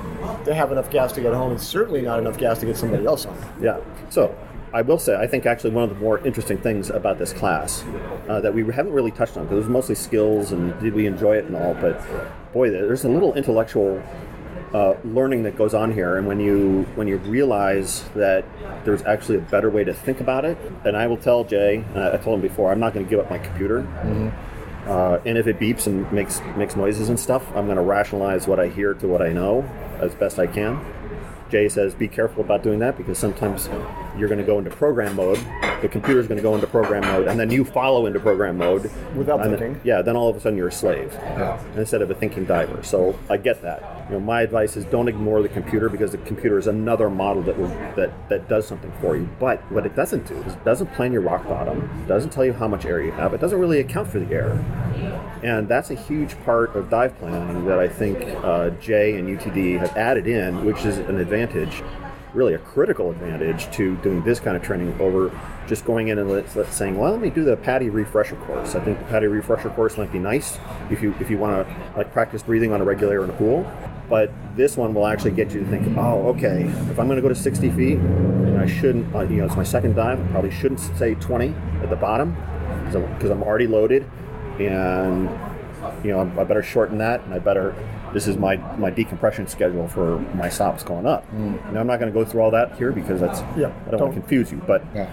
to 0.46 0.54
have 0.54 0.72
enough 0.72 0.90
gas 0.92 1.12
to 1.14 1.22
get 1.22 1.34
home, 1.34 1.52
and 1.52 1.62
certainly 1.62 2.02
not 2.02 2.20
enough 2.20 2.38
gas 2.38 2.60
to 2.60 2.66
get 2.66 2.76
somebody 2.78 3.06
else 3.06 3.24
home. 3.24 3.38
Yeah. 3.62 3.78
So 4.10 4.34
I 4.74 4.82
will 4.82 5.00
say, 5.00 5.16
I 5.16 5.28
think 5.28 5.46
actually 5.46 5.72
one 5.72 5.86
of 5.86 5.90
the 5.90 5.96
more 5.96 6.20
interesting 6.20 6.58
things 6.58 6.90
about 6.90 7.18
this 7.18 7.32
class 7.32 7.84
uh, 8.28 8.42
that 8.42 8.54
we 8.54 8.66
haven't 8.74 8.92
really 8.94 9.12
touched 9.12 9.38
on 9.38 9.44
because 9.44 9.56
it 9.56 9.62
was 9.62 9.70
mostly 9.70 9.96
skills 9.96 10.52
and 10.52 10.78
did 10.82 10.94
we 10.94 11.08
enjoy 11.08 11.38
it 11.38 11.46
and 11.46 11.56
all, 11.56 11.74
but 11.76 12.02
boy, 12.54 12.70
there's 12.70 13.06
a 13.06 13.10
little 13.10 13.34
intellectual 13.34 14.04
uh, 14.74 14.96
learning 15.06 15.44
that 15.44 15.56
goes 15.56 15.74
on 15.74 15.94
here, 15.94 16.18
and 16.18 16.28
when 16.28 16.42
you 16.42 16.84
when 16.96 17.08
you 17.08 17.18
realize 17.18 18.04
that 18.16 18.44
there's 18.84 19.02
actually 19.04 19.38
a 19.38 19.42
better 19.42 19.70
way 19.70 19.84
to 19.84 19.94
think 19.94 20.20
about 20.20 20.44
it, 20.44 20.58
and 20.84 20.98
I 20.98 21.08
will 21.08 21.16
tell 21.16 21.46
Jay, 21.46 21.86
uh, 21.96 22.12
I 22.14 22.18
told 22.18 22.36
him 22.36 22.42
before, 22.42 22.72
I'm 22.72 22.80
not 22.80 22.94
going 22.94 23.06
to 23.06 23.10
give 23.10 23.20
up 23.20 23.30
my 23.30 23.38
computer. 23.38 23.88
Uh, 24.86 25.20
and 25.26 25.38
if 25.38 25.48
it 25.48 25.60
beeps 25.60 25.88
and 25.88 26.10
makes 26.12 26.42
makes 26.58 26.76
noises 26.76 27.10
and 27.10 27.20
stuff, 27.20 27.46
I'm 27.56 27.66
going 27.66 27.78
to 27.78 27.82
rationalize 27.82 28.48
what 28.48 28.60
I 28.60 28.68
hear 28.68 28.94
to 28.96 29.08
what 29.08 29.22
I 29.22 29.32
know 29.32 29.64
as 30.00 30.16
best 30.16 30.38
I 30.40 30.48
can. 30.48 30.80
Jay 31.50 31.70
says, 31.70 31.94
be 31.94 32.08
careful 32.08 32.44
about 32.44 32.62
doing 32.62 32.80
that 32.80 32.98
because 32.98 33.18
sometimes 33.18 33.70
you're 34.18 34.28
going 34.30 34.40
to 34.40 34.46
go 34.46 34.58
into 34.58 34.70
program 34.70 35.16
mode. 35.16 35.40
The 35.82 35.88
computer's 35.88 36.28
going 36.28 36.38
to 36.38 36.42
go 36.44 36.56
into 36.56 36.66
program 36.68 37.04
mode, 37.04 37.28
and 37.28 37.40
then 37.40 37.52
you 37.52 37.64
follow 37.64 38.06
into 38.08 38.20
program 38.20 38.58
mode 38.58 38.90
Without 39.16 39.42
and 39.42 39.52
then- 39.54 39.60
thinking. 39.60 39.82
yeah, 39.84 40.02
then 40.02 40.16
all 40.16 40.30
of 40.30 40.36
a 40.36 40.40
sudden 40.40 40.58
you're 40.58 40.70
a 40.70 40.72
slave 40.72 41.14
instead 41.76 42.02
of 42.02 42.10
a 42.10 42.16
thinking 42.16 42.46
diver. 42.46 42.82
So 42.84 43.18
I 43.30 43.38
get 43.38 43.62
that. 43.62 43.84
You 44.10 44.14
know, 44.16 44.20
my 44.22 44.42
advice 44.42 44.78
is 44.78 44.86
don't 44.86 45.08
ignore 45.10 45.42
the 45.42 45.50
computer 45.50 45.90
because 45.90 46.12
the 46.14 46.18
computer 46.20 46.58
is 46.58 46.68
another 46.68 47.10
model 47.10 47.44
that 47.44 47.58
will 47.58 47.68
that 47.96 48.12
that 48.30 48.48
does 48.48 48.66
something 48.66 48.92
for 49.02 49.18
you. 49.18 49.28
But 49.40 49.60
what 49.72 49.86
it 49.86 49.96
doesn't 49.96 50.26
do 50.28 50.36
is 50.44 50.54
it 50.54 50.64
doesn't 50.66 50.88
plan 50.94 51.12
your 51.12 51.22
rock 51.22 51.44
bottom, 51.46 52.06
doesn't 52.08 52.30
tell 52.32 52.46
you 52.46 52.54
how 52.54 52.68
much 52.70 52.86
air 52.86 53.02
you 53.02 53.12
have. 53.12 53.34
It 53.34 53.42
doesn't 53.42 53.60
really 53.60 53.80
account 53.82 54.08
for 54.08 54.20
the 54.20 54.34
air. 54.34 54.52
And 55.44 55.68
that's 55.68 55.92
a 55.92 55.96
huge 55.96 56.40
part 56.44 56.76
of 56.76 56.90
dive 56.90 57.18
planning 57.20 57.66
that 57.66 57.78
I 57.80 57.88
think 57.88 58.18
uh, 58.44 58.70
Jay 58.82 59.18
and 59.18 59.28
UTD 59.38 59.78
have 59.80 59.96
added 59.96 60.26
in, 60.26 60.66
which 60.66 60.84
is 60.86 60.98
an 60.98 61.20
advantage, 61.20 61.84
really 62.38 62.54
a 62.54 62.60
critical 62.60 63.10
advantage 63.10 63.70
to 63.72 63.98
doing 63.98 64.24
this 64.24 64.40
kind 64.40 64.56
of 64.56 64.62
training 64.62 64.96
over 65.02 65.38
just 65.68 65.84
going 65.84 66.10
in 66.10 66.20
and 66.20 66.30
let's, 66.30 66.56
let's 66.56 66.74
saying, 66.74 66.96
well, 66.96 67.12
let 67.12 67.20
me 67.20 67.32
do 67.32 67.44
the 67.44 67.58
PADI 67.58 67.90
refresher 67.90 68.36
course. 68.36 68.76
I 68.76 68.80
think 68.80 69.00
the 69.00 69.06
PADI 69.06 69.26
refresher 69.26 69.70
course 69.72 69.98
might 69.98 70.12
be 70.12 70.20
nice 70.20 70.60
if 70.92 71.02
you 71.02 71.14
if 71.20 71.30
you 71.30 71.38
want 71.38 71.68
to 71.68 71.76
like 71.98 72.14
practice 72.14 72.44
breathing 72.44 72.72
on 72.72 72.80
a 72.80 72.84
regulator 72.84 73.24
in 73.24 73.32
a 73.32 73.34
pool. 73.34 73.70
But 74.08 74.32
this 74.56 74.78
one 74.78 74.94
will 74.94 75.06
actually 75.06 75.32
get 75.32 75.52
you 75.52 75.60
to 75.62 75.66
think, 75.66 75.98
oh, 75.98 76.28
okay, 76.30 76.64
if 76.64 76.98
I'm 76.98 77.08
going 77.08 77.18
to 77.18 77.22
go 77.22 77.28
to 77.28 77.36
60 77.36 77.70
feet, 77.72 77.98
and 77.98 78.58
I 78.58 78.66
shouldn't, 78.66 79.14
uh, 79.14 79.24
you 79.24 79.38
know, 79.38 79.46
it's 79.46 79.58
my 79.58 79.64
second 79.64 79.96
dive, 79.96 80.22
I 80.22 80.32
probably 80.32 80.52
shouldn't 80.52 80.80
say 80.80 81.16
20 81.16 81.54
at 81.82 81.90
the 81.90 81.98
bottom 81.98 82.34
because 82.86 83.32
I'm, 83.32 83.44
already 83.44 83.68
loaded 83.68 84.10
and 84.60 85.28
you 86.04 86.12
know 86.12 86.22
I 86.22 86.44
better 86.44 86.64
shorten 86.64 86.98
that, 87.00 87.22
and 87.24 87.34
I 87.34 87.40
better. 87.40 87.76
This 88.14 88.28
is 88.28 88.38
my 88.38 88.56
my 88.78 88.90
decompression 88.90 89.48
schedule 89.48 89.88
for 89.88 90.20
my 90.36 90.50
stops 90.50 90.84
going 90.84 91.06
up. 91.06 91.26
Hmm. 91.26 91.56
Now 91.74 91.82
I'm 91.82 91.88
not 91.88 92.00
going 92.00 92.12
to 92.12 92.18
go 92.18 92.24
through 92.26 92.42
all 92.42 92.52
that 92.52 92.78
here 92.78 92.92
because 92.92 93.20
that's 93.20 93.40
Yeah, 93.40 93.48
I 93.56 93.60
don't, 93.60 93.74
want 93.86 93.98
don't. 94.00 94.10
to 94.14 94.20
confuse 94.20 94.52
you, 94.52 94.62
but 94.66 94.84
yeah, 94.96 95.10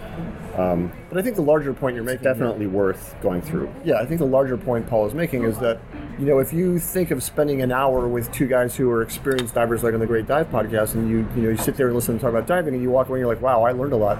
um, 0.57 0.93
But 1.09 1.19
I 1.19 1.23
think 1.23 1.35
the 1.37 1.43
larger 1.43 1.75
point 1.75 1.97
you're 1.97 2.05
making 2.05 2.23
definitely 2.23 2.67
worth 2.69 3.17
going 3.21 3.43
through. 3.43 3.73
Yeah, 3.85 3.97
I 3.97 4.07
think 4.07 4.21
the 4.21 4.27
larger 4.27 4.57
point 4.57 4.87
Paul 4.87 5.07
is 5.07 5.15
making 5.15 5.43
is 5.43 5.59
that, 5.59 5.81
you 6.19 6.27
know, 6.27 6.39
if 6.39 6.53
you 6.53 6.79
think 6.79 7.11
of 7.11 7.23
spending 7.23 7.61
an 7.63 7.73
hour 7.73 8.07
with 8.07 8.31
two 8.31 8.47
guys 8.47 8.77
who 8.77 8.89
are 8.91 9.03
experienced 9.03 9.55
divers, 9.55 9.83
like 9.83 9.95
on 9.95 10.01
the 10.01 10.07
Great 10.07 10.27
Dive 10.29 10.49
podcast, 10.51 10.95
and 10.95 11.11
you, 11.11 11.27
you 11.35 11.43
know, 11.43 11.49
you 11.51 11.57
sit 11.57 11.77
there 11.77 11.87
and 11.89 11.97
listen 11.97 12.13
and 12.13 12.21
talk 12.21 12.31
about 12.31 12.47
diving, 12.47 12.75
and 12.75 12.83
you 12.83 12.91
walk 12.91 13.09
away 13.09 13.19
and 13.19 13.27
you're 13.27 13.35
like, 13.35 13.43
wow, 13.43 13.65
I 13.65 13.73
learned 13.73 13.93
a 13.93 13.97
lot. 13.97 14.19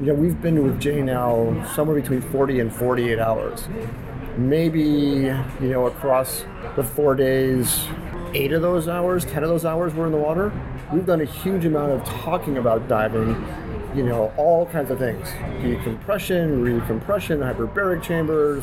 You 0.00 0.06
know, 0.06 0.14
we've 0.14 0.40
been 0.42 0.62
with 0.64 0.80
Jay 0.80 1.00
now 1.02 1.64
somewhere 1.74 2.00
between 2.00 2.20
40 2.20 2.60
and 2.60 2.72
48 2.72 3.18
hours. 3.20 3.68
Maybe, 4.38 4.80
you 4.80 5.68
know, 5.68 5.86
across 5.86 6.44
the 6.76 6.84
four 6.84 7.14
days, 7.14 7.86
eight 8.34 8.52
of 8.52 8.62
those 8.62 8.86
hours, 8.86 9.24
10 9.24 9.42
of 9.42 9.48
those 9.48 9.64
hours 9.64 9.92
were 9.94 10.06
in 10.06 10.12
the 10.12 10.18
water. 10.18 10.52
We've 10.92 11.04
done 11.04 11.20
a 11.20 11.26
huge 11.26 11.64
amount 11.64 11.92
of 11.92 12.04
talking 12.04 12.56
about 12.56 12.88
diving 12.88 13.34
you 13.94 14.02
know, 14.02 14.32
all 14.36 14.66
kinds 14.66 14.90
of 14.90 14.98
things. 14.98 15.28
Decompression, 15.62 16.62
recompression, 16.62 17.40
hyperbaric 17.40 18.02
chambers, 18.02 18.62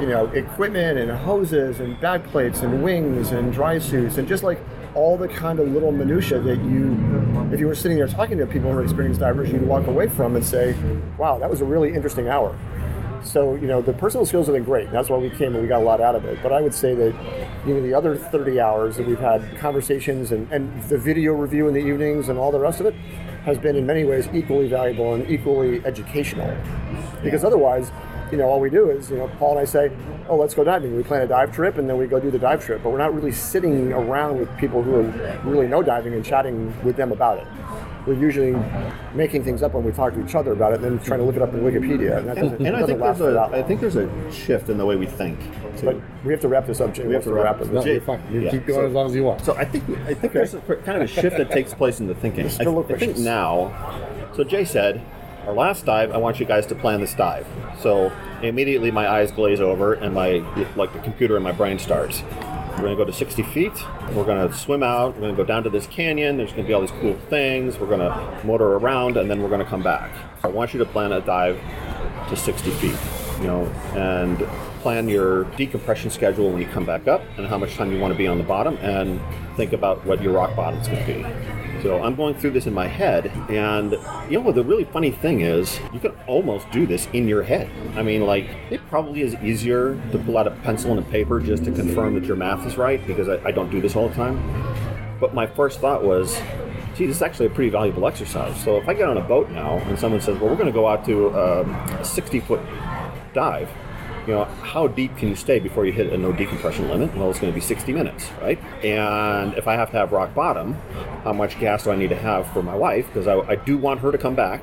you 0.00 0.06
know, 0.06 0.26
equipment 0.26 0.98
and 0.98 1.10
hoses 1.10 1.80
and 1.80 1.96
backplates 1.96 2.62
and 2.62 2.82
wings 2.82 3.30
and 3.30 3.52
dry 3.52 3.78
suits 3.78 4.18
and 4.18 4.26
just 4.26 4.42
like 4.42 4.58
all 4.94 5.16
the 5.16 5.28
kind 5.28 5.60
of 5.60 5.68
little 5.68 5.92
minutia 5.92 6.40
that 6.40 6.58
you 6.64 7.48
if 7.52 7.60
you 7.60 7.66
were 7.66 7.74
sitting 7.74 7.96
there 7.96 8.08
talking 8.08 8.38
to 8.38 8.46
people 8.46 8.70
who 8.70 8.78
are 8.78 8.82
experienced 8.82 9.20
divers, 9.20 9.50
you'd 9.50 9.66
walk 9.66 9.86
away 9.86 10.08
from 10.08 10.36
and 10.36 10.44
say, 10.44 10.74
"Wow, 11.16 11.38
that 11.38 11.48
was 11.48 11.60
a 11.60 11.64
really 11.64 11.94
interesting 11.94 12.28
hour." 12.28 12.56
So 13.22 13.54
you 13.54 13.66
know 13.66 13.82
the 13.82 13.92
personal 13.92 14.24
skills 14.24 14.46
have 14.46 14.54
been 14.54 14.64
great. 14.64 14.90
That's 14.90 15.08
why 15.08 15.18
we 15.18 15.30
came 15.30 15.54
and 15.54 15.62
we 15.62 15.68
got 15.68 15.82
a 15.82 15.84
lot 15.84 16.00
out 16.00 16.14
of 16.14 16.24
it. 16.24 16.38
But 16.42 16.52
I 16.52 16.60
would 16.60 16.74
say 16.74 16.94
that 16.94 17.14
you 17.66 17.74
know 17.74 17.82
the 17.82 17.94
other 17.94 18.16
30 18.16 18.60
hours 18.60 18.96
that 18.96 19.06
we've 19.06 19.18
had 19.18 19.58
conversations 19.58 20.32
and, 20.32 20.50
and 20.50 20.82
the 20.84 20.98
video 20.98 21.34
review 21.34 21.68
in 21.68 21.74
the 21.74 21.80
evenings 21.80 22.28
and 22.28 22.38
all 22.38 22.50
the 22.50 22.58
rest 22.58 22.80
of 22.80 22.86
it 22.86 22.94
has 23.44 23.58
been 23.58 23.76
in 23.76 23.86
many 23.86 24.04
ways 24.04 24.28
equally 24.32 24.68
valuable 24.68 25.14
and 25.14 25.30
equally 25.30 25.84
educational. 25.84 26.54
Because 27.22 27.44
otherwise, 27.44 27.90
you 28.30 28.38
know, 28.38 28.44
all 28.44 28.60
we 28.60 28.70
do 28.70 28.90
is 28.90 29.10
you 29.10 29.18
know 29.18 29.28
Paul 29.38 29.52
and 29.52 29.60
I 29.60 29.64
say, 29.64 29.92
oh 30.28 30.36
let's 30.36 30.54
go 30.54 30.64
diving. 30.64 30.96
We 30.96 31.02
plan 31.02 31.22
a 31.22 31.26
dive 31.26 31.54
trip 31.54 31.78
and 31.78 31.88
then 31.88 31.98
we 31.98 32.06
go 32.06 32.20
do 32.20 32.30
the 32.30 32.38
dive 32.38 32.64
trip. 32.64 32.82
But 32.82 32.90
we're 32.90 32.98
not 32.98 33.14
really 33.14 33.32
sitting 33.32 33.92
around 33.92 34.38
with 34.38 34.56
people 34.56 34.82
who 34.82 35.02
really 35.48 35.66
know 35.66 35.82
diving 35.82 36.14
and 36.14 36.24
chatting 36.24 36.74
with 36.82 36.96
them 36.96 37.12
about 37.12 37.38
it 37.38 37.46
we're 38.06 38.14
usually 38.14 38.52
making 39.14 39.44
things 39.44 39.62
up 39.62 39.74
when 39.74 39.84
we 39.84 39.92
talk 39.92 40.14
to 40.14 40.24
each 40.24 40.34
other 40.34 40.52
about 40.52 40.72
it, 40.72 40.80
and 40.80 40.84
then 40.98 41.04
trying 41.04 41.20
to 41.20 41.26
look 41.26 41.36
it 41.36 41.42
up 41.42 41.52
in 41.52 41.60
Wikipedia. 41.60 42.18
And, 42.18 42.28
And, 42.38 42.66
and 42.66 42.76
I 42.76 42.86
think 42.86 42.98
there's 43.00 43.20
a, 43.20 43.24
that 43.24 43.36
I 43.36 43.58
long. 43.58 43.64
think 43.68 43.80
there's 43.80 43.96
a 43.96 44.32
shift 44.32 44.68
in 44.68 44.78
the 44.78 44.86
way 44.86 44.96
we 44.96 45.06
think. 45.06 45.38
too. 45.78 45.86
But 45.86 45.96
we 46.24 46.32
have 46.32 46.40
to 46.40 46.48
wrap 46.48 46.66
this 46.66 46.80
up, 46.80 46.94
Jay. 46.94 47.06
We 47.06 47.14
have 47.14 47.24
to 47.24 47.32
wrap 47.32 47.60
it. 47.60 47.70
No, 47.72 47.82
Jay- 47.82 47.92
you're 47.94 48.00
fine. 48.02 48.22
You 48.30 48.40
yeah, 48.42 48.50
keep 48.50 48.66
going 48.66 48.80
so- 48.80 48.86
as 48.86 48.92
long 48.92 49.06
as 49.06 49.14
you 49.14 49.24
want. 49.24 49.44
So 49.44 49.54
I 49.56 49.64
think 49.64 49.84
I 50.06 50.14
think 50.14 50.32
there's 50.32 50.54
a, 50.54 50.60
kind 50.60 50.96
of 50.96 51.02
a 51.02 51.06
shift 51.06 51.36
that 51.36 51.50
takes 51.50 51.74
place 51.74 52.00
in 52.00 52.06
the 52.06 52.14
thinking. 52.14 52.46
I, 52.46 52.64
I 52.64 52.98
think 52.98 53.18
now. 53.18 53.72
So 54.34 54.44
Jay 54.44 54.64
said, 54.64 55.00
our 55.46 55.52
last 55.52 55.84
dive, 55.86 56.12
I 56.12 56.16
want 56.18 56.38
you 56.40 56.46
guys 56.46 56.66
to 56.66 56.74
plan 56.74 57.00
this 57.00 57.14
dive. 57.14 57.46
So 57.80 58.12
immediately 58.42 58.90
my 58.90 59.08
eyes 59.08 59.30
glaze 59.32 59.60
over 59.60 59.94
and 59.94 60.14
my 60.14 60.38
like 60.76 60.92
the 60.92 60.98
computer 61.00 61.36
in 61.36 61.42
my 61.42 61.52
brain 61.52 61.78
starts. 61.78 62.22
We're 62.80 62.86
gonna 62.86 62.96
go 62.96 63.04
to 63.04 63.12
60 63.12 63.42
feet. 63.42 63.72
We're 64.14 64.24
gonna 64.24 64.50
swim 64.54 64.82
out. 64.82 65.14
We're 65.14 65.20
gonna 65.20 65.34
go 65.34 65.44
down 65.44 65.62
to 65.64 65.70
this 65.70 65.86
canyon. 65.86 66.38
There's 66.38 66.50
gonna 66.52 66.66
be 66.66 66.72
all 66.72 66.80
these 66.80 66.90
cool 66.92 67.12
things. 67.28 67.78
We're 67.78 67.90
gonna 67.90 68.40
motor 68.42 68.76
around 68.76 69.18
and 69.18 69.30
then 69.30 69.42
we're 69.42 69.50
gonna 69.50 69.66
come 69.66 69.82
back. 69.82 70.10
I 70.42 70.48
want 70.48 70.72
you 70.72 70.78
to 70.78 70.86
plan 70.86 71.12
a 71.12 71.20
dive 71.20 71.60
to 72.30 72.36
60 72.36 72.70
feet, 72.70 72.96
you 73.38 73.46
know, 73.48 73.66
and 73.94 74.38
plan 74.80 75.10
your 75.10 75.44
decompression 75.56 76.08
schedule 76.08 76.50
when 76.50 76.62
you 76.62 76.68
come 76.68 76.86
back 76.86 77.06
up 77.06 77.20
and 77.36 77.46
how 77.46 77.58
much 77.58 77.74
time 77.74 77.92
you 77.92 78.00
want 78.00 78.14
to 78.14 78.18
be 78.18 78.26
on 78.26 78.38
the 78.38 78.44
bottom 78.44 78.78
and 78.78 79.20
think 79.56 79.74
about 79.74 80.02
what 80.06 80.22
your 80.22 80.32
rock 80.32 80.56
bottom 80.56 80.80
is 80.80 80.88
going 80.88 81.04
to 81.04 81.12
be. 81.12 81.59
So 81.82 82.02
I'm 82.02 82.14
going 82.14 82.34
through 82.34 82.50
this 82.50 82.66
in 82.66 82.74
my 82.74 82.86
head, 82.86 83.26
and 83.48 83.92
you 84.30 84.38
know 84.38 84.40
what 84.40 84.54
the 84.54 84.62
really 84.62 84.84
funny 84.84 85.10
thing 85.10 85.40
is, 85.40 85.80
you 85.94 85.98
can 85.98 86.12
almost 86.26 86.70
do 86.70 86.86
this 86.86 87.08
in 87.14 87.26
your 87.26 87.42
head. 87.42 87.70
I 87.96 88.02
mean, 88.02 88.26
like 88.26 88.46
it 88.70 88.86
probably 88.88 89.22
is 89.22 89.34
easier 89.36 89.94
to 90.12 90.18
pull 90.18 90.36
out 90.36 90.46
a 90.46 90.50
pencil 90.50 90.90
and 90.90 91.00
a 91.00 91.10
paper 91.10 91.40
just 91.40 91.64
to 91.64 91.72
confirm 91.72 92.14
that 92.16 92.24
your 92.24 92.36
math 92.36 92.66
is 92.66 92.76
right 92.76 93.04
because 93.06 93.28
I, 93.28 93.42
I 93.48 93.50
don't 93.50 93.70
do 93.70 93.80
this 93.80 93.96
all 93.96 94.08
the 94.08 94.14
time. 94.14 94.36
But 95.20 95.32
my 95.34 95.46
first 95.46 95.80
thought 95.80 96.04
was, 96.04 96.38
gee, 96.96 97.06
this 97.06 97.16
is 97.16 97.22
actually 97.22 97.46
a 97.46 97.50
pretty 97.50 97.70
valuable 97.70 98.06
exercise. 98.06 98.62
So 98.62 98.76
if 98.76 98.86
I 98.86 98.94
get 98.94 99.08
on 99.08 99.16
a 99.16 99.22
boat 99.22 99.50
now 99.50 99.78
and 99.78 99.98
someone 99.98 100.20
says, 100.20 100.38
well, 100.38 100.50
we're 100.50 100.56
going 100.56 100.66
to 100.66 100.72
go 100.72 100.86
out 100.86 101.04
to 101.06 101.28
um, 101.38 101.70
a 101.70 102.04
60 102.04 102.40
foot 102.40 102.60
dive, 103.32 103.70
you 104.26 104.34
know, 104.34 104.44
how 104.44 104.86
deep 104.86 105.16
can 105.16 105.28
you 105.28 105.36
stay 105.36 105.58
before 105.58 105.86
you 105.86 105.92
hit 105.92 106.12
a 106.12 106.18
no 106.18 106.32
decompression 106.32 106.88
limit? 106.88 107.14
Well, 107.16 107.30
it's 107.30 107.40
going 107.40 107.52
to 107.52 107.54
be 107.54 107.60
60 107.60 107.92
minutes, 107.92 108.30
right? 108.40 108.58
And 108.84 109.54
if 109.54 109.66
I 109.66 109.74
have 109.74 109.90
to 109.92 109.96
have 109.96 110.12
rock 110.12 110.34
bottom, 110.34 110.74
how 111.24 111.32
much 111.32 111.58
gas 111.58 111.84
do 111.84 111.90
I 111.90 111.96
need 111.96 112.10
to 112.10 112.16
have 112.16 112.46
for 112.52 112.62
my 112.62 112.74
wife? 112.74 113.06
Because 113.06 113.26
I, 113.26 113.38
I 113.40 113.56
do 113.56 113.78
want 113.78 114.00
her 114.00 114.12
to 114.12 114.18
come 114.18 114.34
back. 114.34 114.62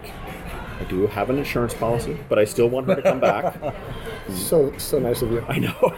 I 0.80 0.84
do 0.84 1.08
have 1.08 1.30
an 1.30 1.40
insurance 1.40 1.74
policy, 1.74 2.18
but 2.30 2.38
I 2.38 2.46
still 2.46 2.70
want 2.70 2.88
her 2.88 2.96
to 2.96 3.02
come 3.02 3.20
back. 3.20 3.56
So 4.30 4.78
so 4.78 5.00
nice 5.00 5.22
of 5.22 5.32
you. 5.32 5.42
I 5.48 5.58
know. 5.58 5.96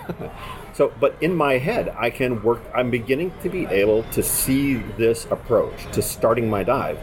so, 0.74 0.94
but 1.00 1.16
in 1.20 1.34
my 1.34 1.58
head, 1.58 1.96
I 1.98 2.12
can 2.12 2.44
work. 2.44 2.62
I'm 2.76 2.92
beginning 2.92 3.34
to 3.42 3.50
be 3.50 3.66
able 3.66 4.04
to 4.12 4.22
see 4.22 4.76
this 4.76 5.26
approach 5.32 5.92
to 5.94 6.04
starting 6.04 6.48
my 6.48 6.64
dive, 6.64 7.00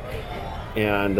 and 0.76 1.18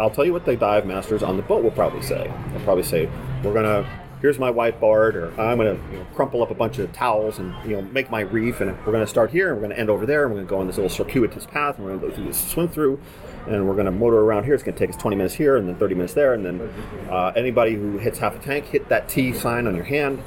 I'll 0.00 0.10
tell 0.10 0.24
you 0.24 0.32
what 0.32 0.44
the 0.44 0.56
dive 0.56 0.86
masters 0.86 1.22
on 1.22 1.36
the 1.36 1.44
boat 1.44 1.62
will 1.62 1.70
probably 1.70 2.02
say. 2.02 2.32
They'll 2.50 2.64
probably 2.64 2.82
say, 2.82 3.08
"We're 3.44 3.54
gonna." 3.54 3.86
Here's 4.24 4.38
my 4.38 4.50
whiteboard, 4.50 5.16
or 5.16 5.38
I'm 5.38 5.58
going 5.58 5.76
to 5.76 5.92
you 5.92 5.98
know, 5.98 6.06
crumple 6.14 6.42
up 6.42 6.50
a 6.50 6.54
bunch 6.54 6.78
of 6.78 6.90
towels 6.94 7.38
and 7.38 7.54
you 7.68 7.76
know 7.76 7.82
make 7.82 8.10
my 8.10 8.20
reef, 8.20 8.62
and 8.62 8.70
we're 8.78 8.92
going 8.92 9.04
to 9.04 9.06
start 9.06 9.30
here, 9.30 9.48
and 9.48 9.56
we're 9.56 9.64
going 9.64 9.74
to 9.74 9.78
end 9.78 9.90
over 9.90 10.06
there, 10.06 10.24
and 10.24 10.32
we're 10.32 10.38
going 10.38 10.46
to 10.46 10.50
go 10.50 10.60
on 10.60 10.66
this 10.66 10.78
little 10.78 10.88
circuitous 10.88 11.44
path, 11.44 11.76
and 11.76 11.84
we're 11.84 11.90
going 11.90 12.00
to 12.00 12.08
go 12.08 12.14
through 12.14 12.24
this 12.24 12.42
swim 12.42 12.66
through, 12.66 12.98
and 13.46 13.68
we're 13.68 13.74
going 13.74 13.84
to 13.84 13.90
motor 13.90 14.20
around 14.20 14.44
here. 14.44 14.54
It's 14.54 14.62
going 14.62 14.76
to 14.76 14.78
take 14.78 14.88
us 14.88 14.96
20 14.96 15.14
minutes 15.14 15.34
here, 15.34 15.58
and 15.58 15.68
then 15.68 15.76
30 15.76 15.94
minutes 15.96 16.14
there, 16.14 16.32
and 16.32 16.42
then 16.42 16.72
uh, 17.10 17.32
anybody 17.36 17.74
who 17.74 17.98
hits 17.98 18.18
half 18.18 18.34
a 18.34 18.38
tank, 18.38 18.64
hit 18.64 18.88
that 18.88 19.10
T 19.10 19.34
sign 19.34 19.66
on 19.66 19.76
your 19.76 19.84
hand, 19.84 20.22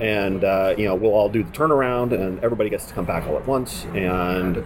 and 0.00 0.42
uh, 0.42 0.74
you 0.76 0.86
know 0.86 0.96
we'll 0.96 1.14
all 1.14 1.28
do 1.28 1.44
the 1.44 1.52
turnaround, 1.52 2.12
and 2.12 2.42
everybody 2.42 2.68
gets 2.68 2.86
to 2.86 2.94
come 2.94 3.04
back 3.04 3.28
all 3.28 3.36
at 3.36 3.46
once. 3.46 3.84
And 3.94 4.64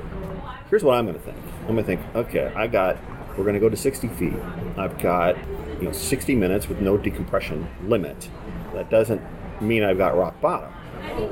here's 0.71 0.83
what 0.83 0.97
I'm 0.97 1.05
going 1.05 1.19
to 1.19 1.23
think. 1.23 1.37
I'm 1.69 1.75
going 1.75 1.77
to 1.77 1.83
think, 1.85 2.01
okay, 2.15 2.51
I 2.57 2.67
got. 2.67 2.97
We're 3.37 3.45
going 3.45 3.55
to 3.55 3.61
go 3.61 3.69
to 3.69 3.77
60 3.77 4.09
feet. 4.09 4.35
I've 4.77 4.99
got 4.99 5.37
you 5.81 5.87
know 5.87 5.93
60 5.93 6.35
minutes 6.35 6.67
with 6.67 6.81
no 6.81 6.97
decompression 6.97 7.69
limit. 7.87 8.29
That 8.75 8.91
doesn't 8.91 9.21
mean 9.61 9.83
I've 9.83 9.99
got 9.99 10.17
rock 10.17 10.41
bottom. 10.41 10.73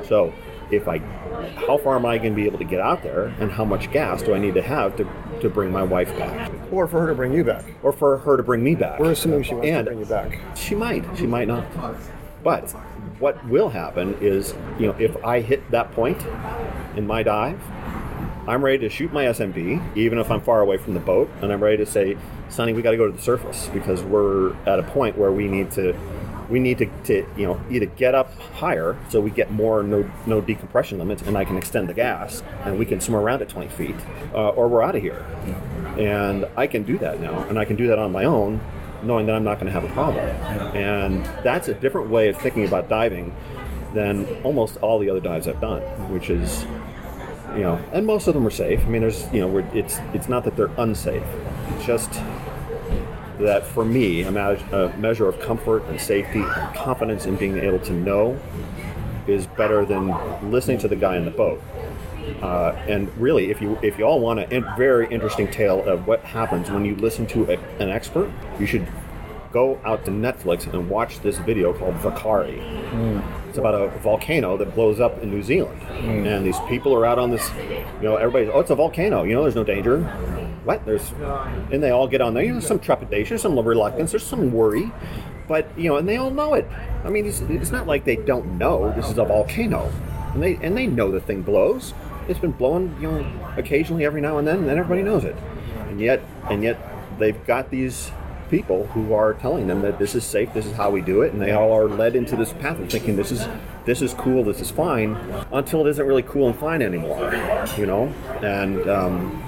So 0.07 0.33
if 0.71 0.87
I, 0.87 0.99
how 1.67 1.77
far 1.79 1.95
am 1.95 2.05
I 2.05 2.17
going 2.17 2.31
to 2.31 2.35
be 2.35 2.45
able 2.45 2.59
to 2.59 2.63
get 2.65 2.79
out 2.79 3.01
there, 3.01 3.25
and 3.39 3.51
how 3.51 3.65
much 3.65 3.91
gas 3.91 4.21
do 4.21 4.33
I 4.35 4.39
need 4.39 4.53
to 4.53 4.61
have 4.61 4.95
to, 4.97 5.07
to 5.41 5.49
bring 5.49 5.71
my 5.71 5.81
wife 5.83 6.15
back, 6.17 6.51
Or 6.71 6.87
for 6.87 7.01
her 7.01 7.07
to 7.07 7.15
bring 7.15 7.33
you 7.33 7.43
back. 7.43 7.63
or 7.81 7.91
for 7.91 8.17
her 8.19 8.37
to 8.37 8.43
bring 8.43 8.63
me 8.63 8.75
back? 8.75 8.99
We're 8.99 9.11
assuming 9.11 9.43
she 9.43 9.53
wants 9.55 9.67
And- 9.69 9.85
to 9.85 9.91
bring 9.91 9.99
you 9.99 10.05
back. 10.05 10.39
she 10.55 10.75
might. 10.75 11.03
She 11.17 11.25
might 11.25 11.47
not. 11.47 11.65
But 12.43 12.69
what 13.19 13.43
will 13.49 13.69
happen 13.69 14.15
is, 14.21 14.53
you 14.79 14.87
know, 14.87 14.95
if 14.99 15.21
I 15.25 15.41
hit 15.41 15.69
that 15.71 15.91
point 15.91 16.23
in 16.95 17.05
my 17.07 17.23
dive, 17.23 17.59
I'm 18.47 18.63
ready 18.63 18.77
to 18.79 18.89
shoot 18.89 19.11
my 19.11 19.25
SMB, 19.25 19.81
even 19.95 20.17
if 20.19 20.31
I'm 20.31 20.41
far 20.41 20.61
away 20.61 20.77
from 20.77 20.93
the 20.93 20.99
boat, 20.99 21.29
and 21.41 21.51
I'm 21.51 21.61
ready 21.63 21.77
to 21.77 21.85
say, 21.85 22.17
Sonny, 22.49 22.73
we 22.73 22.81
got 22.81 22.91
to 22.91 22.97
go 22.97 23.05
to 23.07 23.11
the 23.15 23.21
surface 23.21 23.69
because 23.73 24.01
we're 24.03 24.55
at 24.65 24.79
a 24.79 24.83
point 24.83 25.17
where 25.17 25.31
we 25.31 25.47
need 25.47 25.69
to, 25.71 25.93
we 26.49 26.59
need 26.59 26.79
to, 26.79 26.85
to 27.05 27.25
you 27.37 27.45
know, 27.45 27.61
either 27.69 27.85
get 27.85 28.15
up 28.15 28.37
higher 28.39 28.97
so 29.09 29.21
we 29.21 29.29
get 29.29 29.51
more 29.51 29.83
no 29.83 30.09
no 30.25 30.41
decompression 30.41 30.97
limits, 30.97 31.21
and 31.21 31.37
I 31.37 31.45
can 31.45 31.57
extend 31.57 31.89
the 31.89 31.93
gas, 31.93 32.43
and 32.63 32.79
we 32.79 32.85
can 32.85 32.99
swim 32.99 33.15
around 33.15 33.41
at 33.41 33.49
20 33.49 33.69
feet, 33.69 33.95
uh, 34.33 34.49
or 34.49 34.67
we're 34.67 34.83
out 34.83 34.95
of 34.95 35.01
here. 35.01 35.25
And 35.97 36.47
I 36.57 36.67
can 36.67 36.83
do 36.83 36.97
that 36.99 37.19
now, 37.19 37.43
and 37.43 37.59
I 37.59 37.65
can 37.65 37.75
do 37.75 37.87
that 37.87 37.99
on 37.99 38.11
my 38.11 38.25
own, 38.25 38.61
knowing 39.03 39.25
that 39.27 39.35
I'm 39.35 39.43
not 39.43 39.55
going 39.55 39.67
to 39.67 39.71
have 39.71 39.83
a 39.83 39.93
problem. 39.93 40.25
And 40.75 41.25
that's 41.43 41.67
a 41.67 41.73
different 41.73 42.09
way 42.09 42.29
of 42.29 42.37
thinking 42.37 42.65
about 42.65 42.89
diving 42.89 43.35
than 43.93 44.27
almost 44.43 44.77
all 44.77 44.99
the 44.99 45.09
other 45.09 45.19
dives 45.19 45.47
I've 45.47 45.61
done, 45.61 45.81
which 46.11 46.29
is, 46.29 46.63
you 47.53 47.61
know, 47.61 47.79
and 47.91 48.05
most 48.05 48.27
of 48.27 48.33
them 48.33 48.45
are 48.45 48.51
safe. 48.51 48.79
I 48.81 48.89
mean, 48.89 49.01
there's, 49.01 49.31
you 49.33 49.41
know, 49.41 49.57
it's 49.73 49.97
it's 50.13 50.29
not 50.29 50.43
that 50.45 50.55
they're 50.55 50.71
unsafe. 50.77 51.23
It's 51.75 51.85
just 51.85 52.11
that 53.39 53.65
for 53.65 53.85
me, 53.85 54.23
a, 54.23 54.31
me- 54.31 54.39
a 54.71 54.93
measure 54.97 55.27
of 55.27 55.39
comfort 55.39 55.83
and 55.85 55.99
safety 55.99 56.41
and 56.41 56.75
confidence 56.75 57.25
in 57.25 57.35
being 57.35 57.57
able 57.57 57.79
to 57.79 57.93
know 57.93 58.39
is 59.27 59.47
better 59.47 59.85
than 59.85 60.07
listening 60.51 60.77
to 60.79 60.87
the 60.87 60.95
guy 60.95 61.15
in 61.17 61.25
the 61.25 61.31
boat. 61.31 61.61
Uh, 62.41 62.71
and 62.87 63.15
really, 63.17 63.49
if 63.49 63.61
you 63.61 63.77
if 63.81 63.97
you 63.97 64.05
all 64.05 64.19
want 64.19 64.39
a 64.39 64.49
in- 64.53 64.65
very 64.77 65.07
interesting 65.07 65.49
tale 65.49 65.83
of 65.87 66.05
what 66.05 66.21
happens 66.21 66.69
when 66.69 66.85
you 66.85 66.95
listen 66.95 67.25
to 67.25 67.43
a, 67.51 67.57
an 67.81 67.89
expert, 67.89 68.29
you 68.59 68.65
should 68.65 68.85
go 69.51 69.79
out 69.83 70.05
to 70.05 70.11
Netflix 70.11 70.71
and 70.71 70.89
watch 70.89 71.21
this 71.21 71.37
video 71.39 71.73
called 71.73 71.95
Whakaari. 71.95 72.59
It's 73.47 73.57
about 73.57 73.73
a 73.73 73.87
volcano 73.99 74.57
that 74.57 74.75
blows 74.75 74.99
up 74.99 75.23
in 75.23 75.31
New 75.31 75.41
Zealand, 75.41 75.81
and 76.27 76.45
these 76.45 76.59
people 76.67 76.93
are 76.93 77.05
out 77.05 77.17
on 77.17 77.31
this. 77.31 77.49
You 77.97 78.03
know, 78.03 78.15
everybody's 78.17 78.49
oh, 78.53 78.59
it's 78.59 78.69
a 78.69 78.75
volcano. 78.75 79.23
You 79.23 79.33
know, 79.33 79.41
there's 79.41 79.55
no 79.55 79.63
danger. 79.63 79.97
What? 80.63 80.85
There's, 80.85 81.11
and 81.71 81.81
they 81.81 81.91
all 81.91 82.07
get 82.07 82.21
on 82.21 82.33
there. 82.33 82.43
You 82.43 82.53
know, 82.53 82.59
some 82.59 82.79
trepidation, 82.79 83.37
some 83.37 83.57
reluctance, 83.57 84.11
there's 84.11 84.25
some 84.25 84.51
worry, 84.51 84.91
but 85.47 85.67
you 85.77 85.89
know, 85.89 85.97
and 85.97 86.07
they 86.07 86.17
all 86.17 86.31
know 86.31 86.53
it. 86.53 86.67
I 87.03 87.09
mean, 87.09 87.25
it's, 87.25 87.41
it's 87.41 87.71
not 87.71 87.87
like 87.87 88.05
they 88.05 88.17
don't 88.17 88.57
know 88.57 88.93
this 88.95 89.09
is 89.09 89.17
a 89.17 89.25
volcano, 89.25 89.91
and 90.33 90.43
they 90.43 90.55
and 90.61 90.77
they 90.77 90.87
know 90.87 91.11
the 91.11 91.21
thing 91.21 91.41
blows. 91.41 91.93
It's 92.27 92.39
been 92.39 92.51
blowing, 92.51 92.95
you 93.01 93.09
know, 93.11 93.53
occasionally 93.57 94.05
every 94.05 94.21
now 94.21 94.37
and 94.37 94.47
then, 94.47 94.59
and 94.59 94.69
then 94.69 94.77
everybody 94.77 95.01
knows 95.01 95.23
it. 95.23 95.35
And 95.87 95.99
yet, 95.99 96.21
and 96.49 96.61
yet, 96.61 96.77
they've 97.17 97.43
got 97.47 97.71
these 97.71 98.11
people 98.49 98.85
who 98.87 99.13
are 99.13 99.33
telling 99.33 99.67
them 99.67 99.81
that 99.81 99.99
this 99.99 100.15
is 100.15 100.23
safe, 100.23 100.53
this 100.53 100.65
is 100.65 100.73
how 100.73 100.89
we 100.89 101.01
do 101.01 101.21
it, 101.21 101.33
and 101.33 101.41
they 101.41 101.51
all 101.51 101.71
are 101.71 101.87
led 101.87 102.15
into 102.15 102.35
this 102.35 102.53
path 102.53 102.79
of 102.79 102.89
thinking 102.89 103.15
this 103.15 103.31
is 103.31 103.47
this 103.85 104.01
is 104.01 104.13
cool, 104.13 104.43
this 104.43 104.61
is 104.61 104.69
fine, 104.69 105.15
until 105.51 105.85
it 105.85 105.89
isn't 105.89 106.05
really 106.05 106.23
cool 106.23 106.47
and 106.47 106.59
fine 106.59 106.81
anymore, 106.81 107.33
you 107.77 107.85
know. 107.85 108.13
And 108.43 108.87
um, 108.89 109.41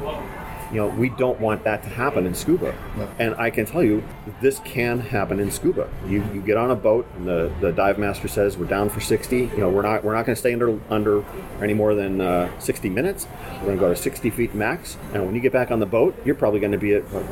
you 0.72 0.78
know, 0.78 0.88
we 0.88 1.10
don't 1.10 1.40
want 1.40 1.64
that 1.66 1.84
to 1.84 1.90
happen 1.90 2.26
in 2.26 2.34
scuba. 2.34 2.74
And 3.20 3.36
I 3.36 3.50
can 3.50 3.66
tell 3.66 3.84
you, 3.84 4.04
this 4.42 4.60
can 4.60 5.00
happen 5.00 5.40
in 5.40 5.52
scuba. 5.52 5.90
You, 6.08 6.24
you 6.34 6.42
get 6.42 6.56
on 6.56 6.72
a 6.72 6.76
boat, 6.76 7.08
and 7.16 7.28
the, 7.28 7.52
the 7.60 7.72
dive 7.74 8.00
master 8.00 8.28
says 8.28 8.58
we're 8.58 8.66
down 8.66 8.90
for 8.90 9.02
60. 9.02 9.38
You 9.38 9.58
know, 9.58 9.70
we're 9.70 9.82
not 9.82 10.04
we're 10.04 10.14
not 10.14 10.26
going 10.26 10.36
to 10.36 10.40
stay 10.40 10.54
under 10.54 10.80
under 10.90 11.26
any 11.62 11.74
more 11.74 11.94
than 11.94 12.22
uh, 12.22 12.60
60 12.60 12.90
minutes. 12.90 13.28
We're 13.60 13.66
going 13.66 13.78
to 13.78 13.82
go 13.82 13.90
to 13.90 13.96
60 13.96 14.30
feet 14.30 14.56
max. 14.56 14.98
And 15.14 15.26
when 15.26 15.36
you 15.36 15.42
get 15.42 15.52
back 15.52 15.72
on 15.72 15.80
the 15.80 15.86
boat, 15.86 16.16
you're 16.26 16.36
probably 16.36 16.60
going 16.60 16.72
to 16.72 16.78
be 16.78 16.94
at 16.94 17.04
what, 17.12 17.26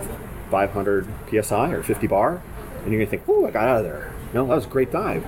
500 0.52 1.07
psi 1.44 1.72
or 1.72 1.84
50 1.84 2.07
bar, 2.07 2.41
and 2.84 2.91
you're 2.91 2.99
going 2.99 3.06
to 3.06 3.10
think, 3.10 3.24
"Oh, 3.28 3.45
I 3.45 3.52
got 3.52 3.68
out 3.68 3.78
of 3.78 3.84
there. 3.84 4.14
No, 4.34 4.45
that 4.48 4.56
was 4.56 4.66
a 4.66 4.70
great 4.70 4.91
dive. 4.91 5.26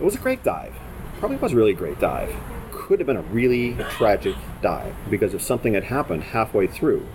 It 0.00 0.04
was 0.04 0.14
a 0.14 0.18
great 0.18 0.42
dive. 0.42 0.74
Probably 1.18 1.36
was 1.36 1.54
really 1.54 1.72
a 1.72 1.74
really 1.74 1.92
great 1.92 2.00
dive. 2.00 2.34
Could 2.72 3.00
have 3.00 3.06
been 3.06 3.16
a 3.16 3.22
really 3.22 3.74
tragic 3.90 4.36
dive 4.62 4.94
because 5.10 5.34
if 5.34 5.42
something 5.42 5.74
had 5.74 5.84
happened 5.84 6.22
halfway 6.22 6.66
through, 6.66 7.06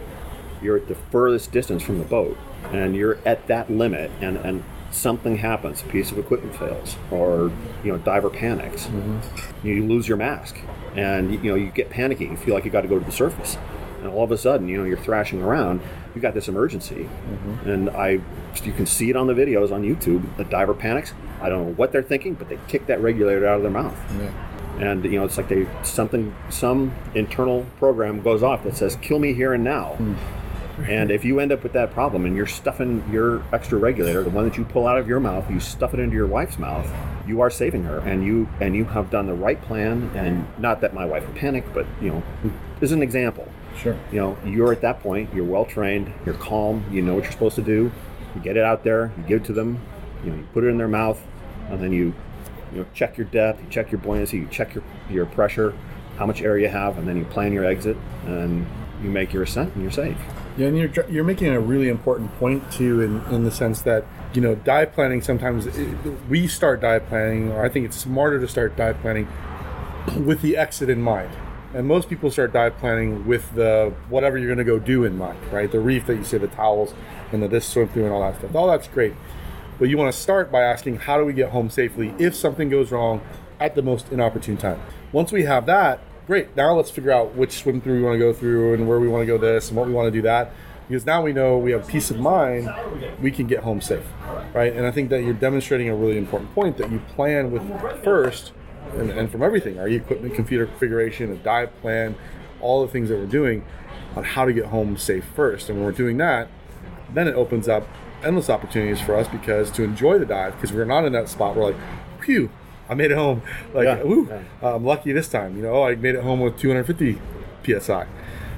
you're 0.64 0.78
at 0.78 0.88
the 0.88 0.96
furthest 0.96 1.52
distance 1.52 1.84
from 1.84 2.00
the 2.00 2.06
boat, 2.06 2.38
and 2.72 2.96
you're 2.96 3.18
at 3.26 3.48
that 3.48 3.70
limit, 3.70 4.12
and 4.22 4.38
and 4.38 4.64
something 4.94 5.38
happens, 5.38 5.82
a 5.82 5.86
piece 5.86 6.12
of 6.12 6.18
equipment 6.18 6.56
fails, 6.56 6.98
or 7.12 7.52
you 7.84 7.92
know, 7.92 7.98
diver 7.98 8.30
panics, 8.30 8.86
mm-hmm. 8.86 9.68
you 9.68 9.86
lose 9.86 10.08
your 10.08 10.18
mask, 10.18 10.58
and 10.96 11.34
you 11.34 11.52
know, 11.52 11.56
you 11.56 11.70
get 11.72 11.90
panicky, 11.90 12.26
you 12.26 12.38
feel 12.38 12.54
like 12.54 12.64
you 12.64 12.72
got 12.72 12.82
to 12.82 12.88
go 12.88 13.00
to 13.00 13.06
the 13.06 13.12
surface, 13.12 13.58
and 14.02 14.08
all 14.08 14.24
of 14.24 14.32
a 14.32 14.38
sudden, 14.38 14.68
you 14.68 14.78
know, 14.78 14.84
you're 14.84 14.98
thrashing 14.98 15.42
around, 15.42 15.82
you 16.14 16.22
got 16.22 16.34
this 16.34 16.48
emergency, 16.48 17.04
mm-hmm. 17.06 17.70
and 17.70 17.90
I, 17.90 18.20
you 18.64 18.74
can 18.74 18.86
see 18.86 19.10
it 19.10 19.16
on 19.16 19.28
the 19.28 19.34
videos 19.34 19.72
on 19.72 19.84
YouTube. 19.84 20.38
The 20.38 20.44
diver 20.46 20.74
panics. 20.74 21.14
I 21.42 21.50
don't 21.50 21.66
know 21.66 21.74
what 21.74 21.92
they're 21.92 22.04
thinking, 22.04 22.36
but 22.36 22.50
they 22.50 22.60
kick 22.68 22.86
that 22.88 23.02
regulator 23.02 23.48
out 23.48 23.58
of 23.58 23.64
their 23.64 23.72
mouth. 23.72 23.98
And 24.80 25.04
you 25.06 25.20
know 25.20 25.26
it's 25.26 25.38
like 25.38 25.50
they 25.50 25.68
something 25.84 26.36
some 26.50 26.96
internal 27.14 27.66
program 27.78 28.22
goes 28.22 28.42
off 28.42 28.64
that 28.64 28.76
says 28.76 28.96
kill 28.98 29.20
me 29.20 29.34
here 29.34 29.54
and 29.54 29.64
now 29.64 29.94
hmm. 29.98 30.16
And 30.88 31.12
if 31.12 31.24
you 31.24 31.40
end 31.40 31.52
up 31.52 31.62
with 31.62 31.74
that 31.74 31.92
problem 31.92 32.26
and 32.26 32.36
you're 32.36 32.48
stuffing 32.48 33.04
your 33.12 33.44
extra 33.54 33.78
regulator 33.78 34.24
the 34.24 34.30
one 34.30 34.44
that 34.44 34.58
you 34.58 34.66
pull 34.66 34.88
out 34.88 34.98
of 34.98 35.08
your 35.08 35.20
mouth 35.20 35.50
you 35.50 35.60
stuff 35.60 35.94
it 35.94 36.00
into 36.00 36.16
your 36.16 36.28
wife's 36.28 36.58
mouth 36.58 36.90
you 37.28 37.42
are 37.42 37.50
saving 37.50 37.84
her. 37.84 38.00
And 38.00 38.24
you 38.24 38.48
and 38.60 38.76
you 38.76 38.86
have 38.86 39.10
done 39.10 39.28
the 39.28 39.34
right 39.34 39.62
plan 39.62 40.12
and 40.16 40.46
not 40.60 40.82
that 40.82 40.94
my 40.94 41.06
wife 41.06 41.26
would 41.26 41.36
panic 41.36 41.66
but 41.74 41.86
you 42.02 42.10
know 42.10 42.24
as 42.82 42.92
an 42.92 43.02
example. 43.02 43.48
Sure. 43.76 43.98
you 44.12 44.20
know 44.20 44.38
you're 44.46 44.72
at 44.72 44.82
that 44.82 45.00
point 45.00 45.34
you're 45.34 45.46
well 45.46 45.66
trained 45.66 46.14
you're 46.28 46.36
calm 46.36 46.86
you 46.92 47.02
know 47.02 47.16
what 47.16 47.24
you're 47.24 47.32
supposed 47.32 47.56
to 47.56 47.62
do. 47.62 47.92
You 48.36 48.42
get 48.42 48.58
it 48.58 48.64
out 48.64 48.84
there 48.84 49.12
you 49.18 49.24
give 49.24 49.42
it 49.42 49.46
to 49.46 49.54
them 49.54 49.80
you 50.24 50.32
know 50.32 50.38
you 50.38 50.48
put 50.54 50.64
it 50.64 50.68
in 50.68 50.78
their 50.78 50.88
mouth 50.88 51.20
and 51.70 51.82
then 51.82 51.92
you 51.92 52.14
you 52.72 52.80
know 52.80 52.86
check 52.94 53.18
your 53.18 53.26
depth 53.28 53.62
you 53.64 53.70
check 53.70 53.92
your 53.92 54.00
buoyancy 54.00 54.38
you 54.38 54.48
check 54.48 54.76
your 54.76 54.84
your 55.10 55.26
pressure 55.26 55.74
how 56.18 56.26
much 56.28 56.42
air 56.42 56.58
you 56.58 56.68
have 56.68 56.98
and 57.00 57.08
then 57.08 57.18
you 57.18 57.26
plan 57.26 57.52
your 57.52 57.66
exit 57.66 57.98
and 58.26 58.68
you 59.02 59.10
make 59.10 59.34
your 59.34 59.44
ascent 59.44 59.74
and 59.74 59.82
you're 59.82 59.92
safe 59.92 60.18
Yeah, 60.56 60.68
and 60.68 60.78
you're 60.78 61.10
you're 61.10 61.24
making 61.24 61.48
a 61.48 61.60
really 61.60 61.90
important 61.90 62.34
point 62.38 62.72
too, 62.72 63.02
in 63.02 63.22
in 63.34 63.44
the 63.44 63.52
sense 63.52 63.82
that 63.82 64.06
you 64.34 64.42
know 64.42 64.54
dive 64.54 64.94
planning. 64.94 65.22
Sometimes 65.22 65.66
it, 65.66 65.98
we 66.30 66.48
start 66.48 66.82
dive 66.82 67.08
planning, 67.08 67.52
or 67.52 67.66
I 67.66 67.70
think 67.70 67.86
it's 67.86 67.98
smarter 67.98 68.40
to 68.40 68.48
start 68.48 68.76
dive 68.76 69.00
planning 69.00 69.28
with 70.26 70.42
the 70.42 70.56
exit 70.58 70.90
in 70.90 71.02
mind. 71.02 71.32
And 71.74 71.88
most 71.88 72.08
people 72.08 72.30
start 72.30 72.54
dive 72.54 72.78
planning 72.78 73.26
with 73.26 73.52
the 73.56 73.94
whatever 74.10 74.38
you're 74.38 74.54
going 74.54 74.60
to 74.60 74.64
go 74.64 74.78
do 74.78 75.06
in 75.06 75.18
mind, 75.18 75.40
right? 75.52 75.72
The 75.72 75.80
reef 75.80 76.06
that 76.06 76.18
you 76.18 76.24
say, 76.24 76.38
the 76.38 76.48
towels, 76.48 76.94
and 77.32 77.42
the 77.42 77.48
this 77.48 77.66
swim 77.66 77.88
through, 77.88 78.04
and 78.04 78.14
all 78.14 78.22
that 78.22 78.38
stuff. 78.38 78.54
All 78.54 78.68
that's 78.68 78.88
great, 78.88 79.14
but 79.80 79.90
you 79.90 79.98
want 79.98 80.14
to 80.14 80.20
start 80.20 80.52
by 80.52 80.62
asking, 80.62 80.98
how 80.98 81.18
do 81.18 81.26
we 81.26 81.34
get 81.34 81.50
home 81.50 81.72
safely 81.72 82.14
if 82.20 82.36
something 82.36 82.70
goes 82.70 82.92
wrong 82.92 83.22
at 83.60 83.74
the 83.74 83.82
most 83.82 84.12
inopportune 84.12 84.58
time? 84.58 84.80
Once 85.12 85.32
we 85.32 85.46
have 85.46 85.66
that, 85.66 86.00
great. 86.28 86.56
Now 86.56 86.76
let's 86.76 86.90
figure 86.90 87.12
out 87.12 87.36
which 87.36 87.60
swim 87.60 87.82
through 87.82 87.98
we 87.98 88.04
want 88.04 88.16
to 88.16 88.20
go 88.20 88.34
through 88.34 88.74
and 88.74 88.88
where 88.88 89.00
we 89.00 89.08
want 89.08 89.24
to 89.24 89.26
go 89.26 89.38
this 89.38 89.70
and 89.70 89.78
what 89.78 89.88
we 89.88 89.94
want 89.94 90.08
to 90.08 90.12
do 90.12 90.22
that. 90.24 90.52
Because 90.88 91.06
now 91.06 91.22
we 91.22 91.32
know 91.32 91.58
we 91.58 91.72
have 91.72 91.88
peace 91.88 92.12
of 92.12 92.20
mind, 92.20 92.70
we 93.22 93.32
can 93.32 93.48
get 93.48 93.60
home 93.64 93.80
safe, 93.80 94.06
right? 94.54 94.74
And 94.74 94.86
I 94.86 94.92
think 94.92 95.10
that 95.12 95.24
you're 95.24 95.34
demonstrating 95.34 95.88
a 95.88 95.96
really 95.96 96.18
important 96.18 96.54
point 96.54 96.78
that 96.78 96.92
you 96.92 97.00
plan 97.16 97.52
with 97.52 97.64
first, 98.04 98.52
and, 98.94 99.10
and 99.10 99.32
from 99.32 99.42
everything, 99.42 99.80
our 99.80 99.88
equipment 99.88 100.36
computer 100.36 100.66
configuration, 100.66 101.32
a 101.32 101.38
dive 101.38 101.74
plan, 101.80 102.16
all 102.60 102.86
the 102.86 102.92
things 102.92 103.08
that 103.10 103.18
we're 103.18 103.26
doing 103.26 103.64
on 104.18 104.26
how 104.26 104.44
to 104.44 104.52
get 104.52 104.66
home 104.66 104.98
safe 104.98 105.24
first. 105.36 105.70
And 105.70 105.78
when 105.78 105.86
we're 105.86 105.94
doing 105.94 106.18
that, 106.18 106.50
then 107.14 107.30
it 107.30 107.36
opens 107.36 107.70
up 107.70 107.88
endless 108.24 108.50
opportunities 108.50 109.02
for 109.02 109.16
us 109.16 109.28
because 109.28 109.70
to 109.72 109.84
enjoy 109.84 110.18
the 110.18 110.26
dive 110.26 110.54
because 110.56 110.72
we're 110.72 110.86
not 110.86 111.06
in 111.06 111.14
that 111.14 111.28
spot 111.28 111.56
we're 111.56 111.72
like 111.72 111.76
phew 112.22 112.50
i 112.94 112.96
made 112.96 113.12
it 113.12 113.18
home. 113.18 113.42
Like 113.74 113.86
Yeah, 113.86 114.04
woo, 114.04 114.28
yeah. 114.30 114.76
i'm 114.76 114.86
lucky 114.86 115.12
this 115.12 115.28
time 115.28 115.58
you 115.58 115.64
know? 115.64 115.74
Oh 115.74 115.84
i 115.84 115.96
made 115.96 116.16
it 116.16 116.24
home 116.24 116.40
with 116.40 116.58
250 116.60 117.20
psi 117.66 118.06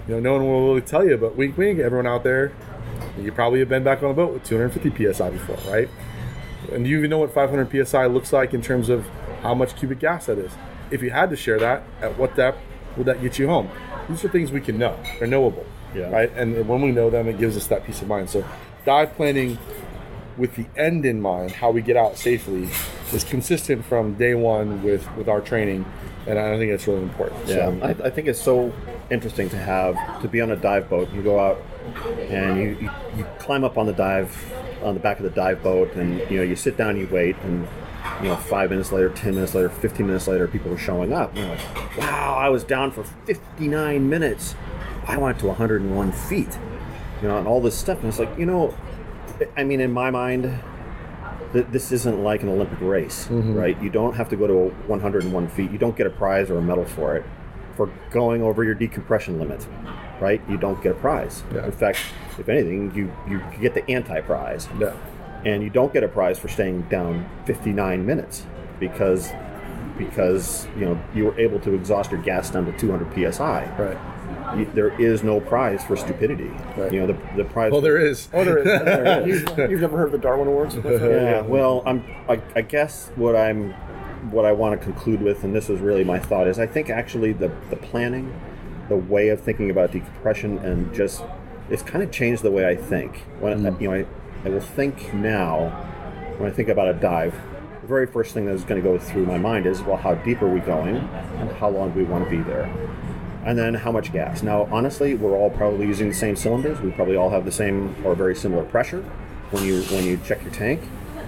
you 0.07 0.13
know 0.13 0.19
no 0.19 0.33
one 0.33 0.43
will 0.45 0.67
really 0.67 0.81
tell 0.81 1.05
you 1.07 1.15
but 1.17 1.35
wink 1.35 1.57
wink 1.57 1.79
everyone 1.79 2.05
out 2.07 2.23
there 2.23 2.51
you 3.21 3.31
probably 3.31 3.59
have 3.59 3.69
been 3.69 3.83
back 3.83 4.03
on 4.03 4.11
a 4.11 4.13
boat 4.13 4.33
with 4.33 4.43
250 4.43 5.13
psi 5.13 5.29
before 5.29 5.57
right? 5.71 5.89
And 6.71 6.83
do 6.83 6.89
you 6.89 6.97
even 6.97 7.09
know 7.11 7.19
what 7.19 7.31
500 7.33 7.87
psi 7.87 8.05
looks 8.07 8.33
like 8.33 8.53
in 8.53 8.61
terms 8.61 8.89
of 8.89 9.05
how 9.41 9.53
much 9.53 9.75
cubic 9.75 9.99
gas 9.99 10.25
that 10.25 10.37
is? 10.39 10.51
If 10.91 11.01
you 11.03 11.11
had 11.11 11.29
to 11.29 11.35
share 11.35 11.59
that 11.59 11.83
at 12.01 12.17
what 12.17 12.35
depth 12.35 12.57
would 12.97 13.05
that 13.05 13.21
get 13.21 13.37
you 13.37 13.47
home? 13.47 13.69
These 14.09 14.25
are 14.25 14.29
things 14.29 14.51
we 14.51 14.61
can 14.61 14.77
know. 14.79 14.97
They're 15.19 15.27
knowable 15.27 15.65
Yeah. 15.93 16.09
right? 16.09 16.31
And 16.35 16.67
when 16.67 16.81
we 16.81 16.91
know 16.91 17.09
them 17.11 17.27
it 17.27 17.37
gives 17.37 17.55
us 17.55 17.67
that 17.67 17.85
peace 17.85 18.01
of 18.01 18.07
mind. 18.07 18.29
So 18.31 18.43
dive 18.85 19.15
planning 19.15 19.57
with 20.37 20.55
the 20.55 20.65
end 20.75 21.05
in 21.05 21.21
mind 21.21 21.51
how 21.51 21.71
we 21.71 21.81
get 21.81 21.95
out 21.95 22.17
safely 22.17 22.69
is 23.13 23.23
consistent 23.23 23.83
from 23.85 24.13
day 24.15 24.35
one 24.35 24.83
with 24.83 25.09
with 25.15 25.29
our 25.29 25.41
training 25.41 25.85
and 26.27 26.37
i 26.37 26.57
think 26.57 26.71
that's 26.71 26.87
really 26.87 27.01
important 27.03 27.47
Yeah, 27.47 27.55
so, 27.55 27.79
I, 27.81 27.89
I 28.07 28.09
think 28.09 28.27
it's 28.27 28.41
so 28.41 28.73
interesting 29.09 29.49
to 29.49 29.57
have 29.57 30.21
to 30.21 30.27
be 30.27 30.41
on 30.41 30.51
a 30.51 30.55
dive 30.55 30.89
boat. 30.89 31.11
You 31.13 31.21
go 31.21 31.39
out 31.39 31.61
and 32.29 32.57
you, 32.59 32.69
you, 32.81 32.89
you 33.17 33.25
climb 33.37 33.63
up 33.63 33.77
on 33.77 33.85
the 33.85 33.93
dive 33.93 34.35
on 34.83 34.93
the 34.93 34.99
back 34.99 35.17
of 35.17 35.23
the 35.23 35.29
dive 35.29 35.61
boat, 35.63 35.93
and 35.93 36.19
you 36.29 36.37
know 36.37 36.43
you 36.43 36.55
sit 36.55 36.77
down, 36.77 36.97
you 36.97 37.07
wait, 37.11 37.35
and 37.43 37.67
you 38.21 38.29
know 38.29 38.35
five 38.35 38.71
minutes 38.71 38.91
later, 38.91 39.09
ten 39.09 39.35
minutes 39.35 39.53
later, 39.53 39.69
fifteen 39.69 40.07
minutes 40.07 40.27
later, 40.27 40.47
people 40.47 40.71
are 40.73 40.77
showing 40.77 41.13
up. 41.13 41.29
And 41.35 41.39
you're 41.39 41.49
like, 41.49 41.97
wow, 41.97 42.35
I 42.35 42.49
was 42.49 42.63
down 42.63 42.91
for 42.91 43.03
fifty 43.03 43.67
nine 43.67 44.09
minutes. 44.09 44.55
I 45.07 45.17
went 45.17 45.37
to 45.39 45.45
101 45.47 46.11
feet. 46.11 46.57
You 47.21 47.27
know, 47.29 47.37
and 47.37 47.47
all 47.47 47.61
this 47.61 47.77
stuff, 47.77 47.99
and 47.99 48.07
it's 48.09 48.19
like 48.19 48.35
you 48.37 48.45
know, 48.45 48.75
I 49.57 49.63
mean, 49.63 49.79
in 49.79 49.91
my 49.91 50.11
mind, 50.11 50.61
th- 51.53 51.67
this 51.71 51.91
isn't 51.91 52.23
like 52.23 52.43
an 52.43 52.49
Olympic 52.49 52.79
race, 52.81 53.25
mm-hmm. 53.25 53.53
right? 53.53 53.81
You 53.81 53.89
don't 53.89 54.15
have 54.15 54.29
to 54.29 54.35
go 54.35 54.47
to 54.47 54.73
101 54.87 55.47
feet. 55.49 55.71
You 55.71 55.77
don't 55.77 55.95
get 55.95 56.07
a 56.07 56.11
prize 56.11 56.49
or 56.49 56.57
a 56.57 56.61
medal 56.61 56.85
for 56.85 57.15
it 57.17 57.25
for 57.75 57.91
going 58.11 58.41
over 58.41 58.63
your 58.63 58.75
decompression 58.75 59.37
limit, 59.37 59.67
right? 60.21 60.41
You 60.49 60.57
don't 60.57 60.81
get 60.81 60.93
a 60.93 60.95
prize. 60.95 61.43
Yeah. 61.53 61.65
In 61.65 61.71
fact, 61.73 61.99
if 62.37 62.47
anything, 62.47 62.93
you 62.95 63.11
you 63.29 63.43
get 63.59 63.73
the 63.73 63.89
anti-prize, 63.91 64.69
yeah 64.79 64.95
and 65.45 65.61
you 65.61 65.69
don't 65.69 65.93
get 65.93 66.03
a 66.03 66.07
prize 66.07 66.37
for 66.39 66.47
staying 66.47 66.81
down 66.83 67.29
59 67.45 68.05
minutes 68.05 68.45
because 68.79 69.31
because 69.97 70.67
you 70.75 70.83
know 70.83 71.01
you 71.13 71.25
were 71.25 71.39
able 71.39 71.59
to 71.59 71.73
exhaust 71.73 72.11
your 72.11 72.21
gas 72.21 72.49
down 72.49 72.65
to 72.65 72.77
200 72.77 73.33
psi. 73.33 73.65
right 73.77 73.97
There 74.73 74.99
is 75.01 75.23
no 75.23 75.39
prize 75.41 75.83
for 75.83 75.97
stupidity. 75.97 76.51
Right. 76.77 76.91
You 76.91 77.01
know 77.01 77.07
the 77.07 77.17
the 77.35 77.45
prize. 77.45 77.71
well 77.71 77.81
there 77.81 77.97
is 77.97 78.29
Oh, 78.33 78.43
there 78.43 78.59
is. 78.59 79.27
you've, 79.27 79.69
you've 79.71 79.81
never 79.81 79.97
heard 79.97 80.07
of 80.07 80.11
the 80.11 80.17
Darwin 80.17 80.47
Awards? 80.47 80.75
yeah 80.75 81.41
well 81.41 81.83
i'm 81.85 82.03
I, 82.29 82.41
I 82.55 82.61
guess 82.61 83.11
what 83.15 83.35
i'm 83.35 83.71
what 84.31 84.45
i 84.45 84.51
want 84.51 84.79
to 84.79 84.83
conclude 84.83 85.21
with 85.21 85.43
and 85.43 85.55
this 85.55 85.69
is 85.69 85.79
really 85.79 86.03
my 86.03 86.19
thought 86.19 86.47
is 86.47 86.57
i 86.59 86.65
think 86.65 86.89
actually 86.89 87.33
the 87.33 87.51
the 87.69 87.75
planning 87.75 88.33
the 88.89 88.95
way 88.95 89.29
of 89.29 89.41
thinking 89.41 89.69
about 89.69 89.91
decompression 89.91 90.57
and 90.59 90.93
just 90.93 91.23
it's 91.69 91.83
kind 91.83 92.03
of 92.03 92.11
changed 92.11 92.43
the 92.43 92.51
way 92.51 92.67
i 92.67 92.75
think 92.75 93.17
when 93.39 93.63
mm. 93.63 93.81
you 93.81 93.87
know 93.89 93.93
I, 93.95 94.05
I 94.47 94.49
will 94.49 94.61
think 94.61 95.13
now 95.13 95.69
when 96.37 96.49
i 96.49 96.53
think 96.53 96.69
about 96.69 96.87
a 96.87 96.93
dive 96.93 97.35
the 97.81 97.87
very 97.87 98.07
first 98.07 98.33
thing 98.33 98.45
that's 98.45 98.63
going 98.63 98.81
to 98.81 98.87
go 98.87 98.97
through 98.97 99.25
my 99.25 99.37
mind 99.37 99.65
is 99.65 99.81
well 99.81 99.97
how 99.97 100.15
deep 100.15 100.41
are 100.41 100.49
we 100.49 100.59
going 100.59 100.97
and 100.97 101.51
how 101.53 101.69
long 101.69 101.91
do 101.91 101.99
we 101.99 102.05
want 102.05 102.23
to 102.23 102.29
be 102.29 102.41
there 102.41 102.65
and 103.45 103.57
then 103.57 103.75
how 103.75 103.91
much 103.91 104.11
gas. 104.11 104.41
Now, 104.41 104.67
honestly, 104.71 105.13
we're 105.13 105.37
all 105.37 105.51
probably 105.51 105.85
using 105.85 106.09
the 106.09 106.15
same 106.15 106.35
cylinders. 106.35 106.81
We 106.81 106.91
probably 106.91 107.15
all 107.15 107.29
have 107.29 107.45
the 107.45 107.51
same 107.51 107.95
or 108.03 108.15
very 108.15 108.35
similar 108.35 108.65
pressure 108.65 109.01
when 109.51 109.63
you 109.63 109.83
when 109.83 110.03
you 110.03 110.19
check 110.25 110.41
your 110.43 110.51
tank. 110.51 110.81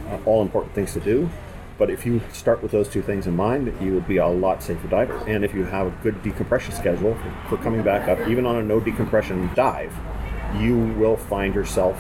Uh, 0.10 0.18
all 0.26 0.42
important 0.42 0.74
things 0.74 0.94
to 0.94 1.00
do. 1.00 1.30
But 1.78 1.92
if 1.92 2.08
you 2.08 2.22
start 2.34 2.64
with 2.64 2.72
those 2.72 2.90
two 2.90 3.04
things 3.04 3.28
in 3.28 3.36
mind, 3.36 3.72
you 3.80 3.94
will 3.94 4.02
be 4.02 4.18
a 4.18 4.28
lot 4.28 4.64
safer 4.64 4.88
diver. 4.88 5.16
And 5.28 5.46
if 5.46 5.54
you 5.54 5.64
have 5.66 5.88
a 5.88 5.92
good 6.02 6.24
decompression 6.24 6.74
schedule 6.74 7.16
for, 7.48 7.58
coming 7.58 7.84
back 7.84 8.08
up, 8.08 8.28
even 8.28 8.48
on 8.48 8.56
a 8.56 8.64
no 8.64 8.80
decompression 8.80 9.52
dive, 9.54 9.94
you 10.60 10.76
will 10.98 11.18
find 11.18 11.54
yourself 11.54 12.00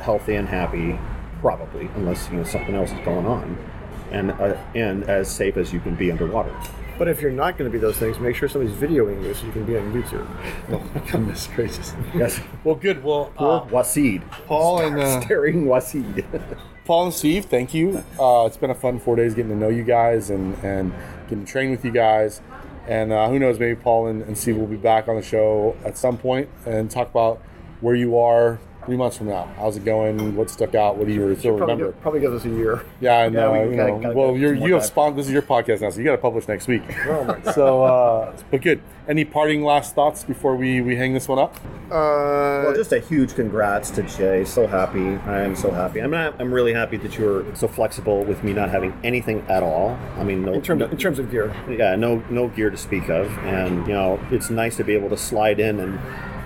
healthy 0.00 0.36
and 0.36 0.48
happy, 0.48 0.96
probably, 1.40 1.90
unless 1.96 2.30
you 2.30 2.36
know 2.36 2.44
something 2.44 2.74
else 2.74 2.92
is 2.92 3.00
going 3.04 3.26
on, 3.26 3.58
and 4.12 4.30
uh, 4.32 4.56
and 4.76 5.02
as 5.04 5.28
safe 5.28 5.56
as 5.56 5.72
you 5.72 5.80
can 5.80 5.96
be 5.96 6.12
underwater. 6.12 6.54
But 7.00 7.08
if 7.08 7.22
you're 7.22 7.32
not 7.32 7.56
going 7.56 7.64
to 7.66 7.72
be 7.72 7.80
those 7.80 7.96
things, 7.96 8.18
make 8.18 8.36
sure 8.36 8.46
somebody's 8.46 8.76
videoing 8.76 9.24
you 9.24 9.32
so 9.32 9.46
you 9.46 9.52
can 9.52 9.64
be 9.64 9.74
on 9.74 9.90
YouTube. 9.90 10.28
oh 10.70 10.82
my 10.94 11.10
goodness 11.10 11.48
gracious 11.54 11.94
Yes, 12.14 12.38
well 12.62 12.74
good 12.74 13.02
well 13.02 13.32
poor 13.34 13.62
uh, 13.62 13.64
Wasid. 13.68 14.20
paul 14.46 14.80
and 14.80 15.00
uh, 15.00 15.22
Staring 15.22 15.64
Wasid. 15.64 16.58
Paul 16.84 17.06
and 17.06 17.14
Steve, 17.14 17.46
thank 17.46 17.72
you. 17.72 18.04
Uh, 18.20 18.44
it's 18.44 18.58
been 18.58 18.68
a 18.68 18.74
fun 18.74 18.98
four 18.98 19.16
days 19.16 19.32
getting 19.32 19.50
to 19.50 19.56
know 19.56 19.70
you 19.70 19.82
guys 19.82 20.28
and, 20.28 20.54
and 20.62 20.92
getting 21.22 21.46
to 21.46 21.50
train 21.50 21.70
with 21.70 21.86
you 21.86 21.90
guys. 21.90 22.42
And 22.86 23.14
uh, 23.14 23.30
who 23.30 23.38
knows, 23.38 23.58
maybe 23.58 23.76
Paul 23.80 24.08
and, 24.08 24.20
and 24.20 24.36
Steve 24.36 24.58
will 24.58 24.66
be 24.66 24.76
back 24.76 25.08
on 25.08 25.16
the 25.16 25.22
show 25.22 25.78
at 25.86 25.96
some 25.96 26.18
point 26.18 26.50
and 26.66 26.90
talk 26.90 27.08
about 27.08 27.40
where 27.80 27.94
you 27.94 28.18
are 28.18 28.60
three 28.90 28.96
months 28.96 29.16
from 29.16 29.28
now. 29.28 29.44
How's 29.56 29.76
it 29.76 29.84
going? 29.84 30.34
What 30.34 30.50
stuck 30.50 30.74
out? 30.74 30.96
What 30.96 31.06
do 31.06 31.12
you 31.12 31.36
still 31.36 31.56
Probably, 31.56 31.74
remember? 31.74 31.92
gi- 31.92 32.02
probably 32.02 32.18
gives 32.20 32.34
us 32.34 32.44
a 32.44 32.48
year. 32.48 32.84
Yeah, 33.00 33.22
and 33.22 33.34
Yeah, 33.36 33.46
uh, 33.46 33.52
we 33.52 33.70
you 33.70 33.76
gotta- 33.76 33.92
know, 33.92 34.00
gotta 34.00 34.14
well, 34.18 34.36
you're, 34.36 34.52
you 34.52 34.74
have 34.74 34.84
spawned. 34.84 35.16
This 35.16 35.26
is 35.26 35.32
your 35.32 35.42
podcast 35.42 35.80
now, 35.80 35.90
so 35.90 35.98
you 35.98 36.04
got 36.06 36.16
to 36.16 36.18
publish 36.18 36.48
next 36.48 36.66
week. 36.66 36.82
Oh 37.06 37.22
my 37.24 37.52
So, 37.52 37.84
uh, 37.84 38.36
but 38.50 38.62
good. 38.62 38.80
Any 39.06 39.24
parting 39.24 39.62
last 39.64 39.94
thoughts 39.94 40.22
before 40.24 40.54
we, 40.56 40.80
we 40.80 40.94
hang 40.96 41.14
this 41.14 41.28
one 41.28 41.38
up? 41.38 41.54
Uh, 41.86 42.66
Well, 42.66 42.74
just 42.74 42.92
a 42.92 42.98
huge 43.00 43.34
congrats 43.36 43.90
to 43.92 44.02
Jay. 44.02 44.44
So 44.44 44.66
happy. 44.66 45.06
I 45.26 45.40
am 45.42 45.54
so 45.54 45.70
happy. 45.70 46.00
I'm 46.00 46.10
not, 46.10 46.34
I'm 46.40 46.52
really 46.52 46.72
happy 46.72 46.96
that 46.98 47.16
you 47.16 47.24
were 47.26 47.44
so 47.54 47.68
flexible 47.68 48.24
with 48.24 48.42
me 48.42 48.52
not 48.52 48.70
having 48.70 48.92
anything 49.04 49.44
at 49.48 49.62
all. 49.62 49.96
I 50.16 50.24
mean, 50.24 50.44
no, 50.44 50.52
in, 50.54 50.62
terms 50.62 50.80
no, 50.80 50.86
of, 50.86 50.92
in 50.92 50.98
terms 50.98 51.18
of 51.20 51.30
gear. 51.30 51.54
yeah, 51.68 51.94
no 51.96 52.22
no 52.30 52.48
gear 52.48 52.70
to 52.70 52.76
speak 52.76 53.08
of, 53.08 53.26
and 53.38 53.86
you 53.86 53.92
know, 53.94 54.20
it's 54.32 54.50
nice 54.50 54.76
to 54.78 54.84
be 54.84 54.94
able 54.94 55.08
to 55.10 55.16
slide 55.16 55.58
in 55.60 55.78
and 55.80 55.98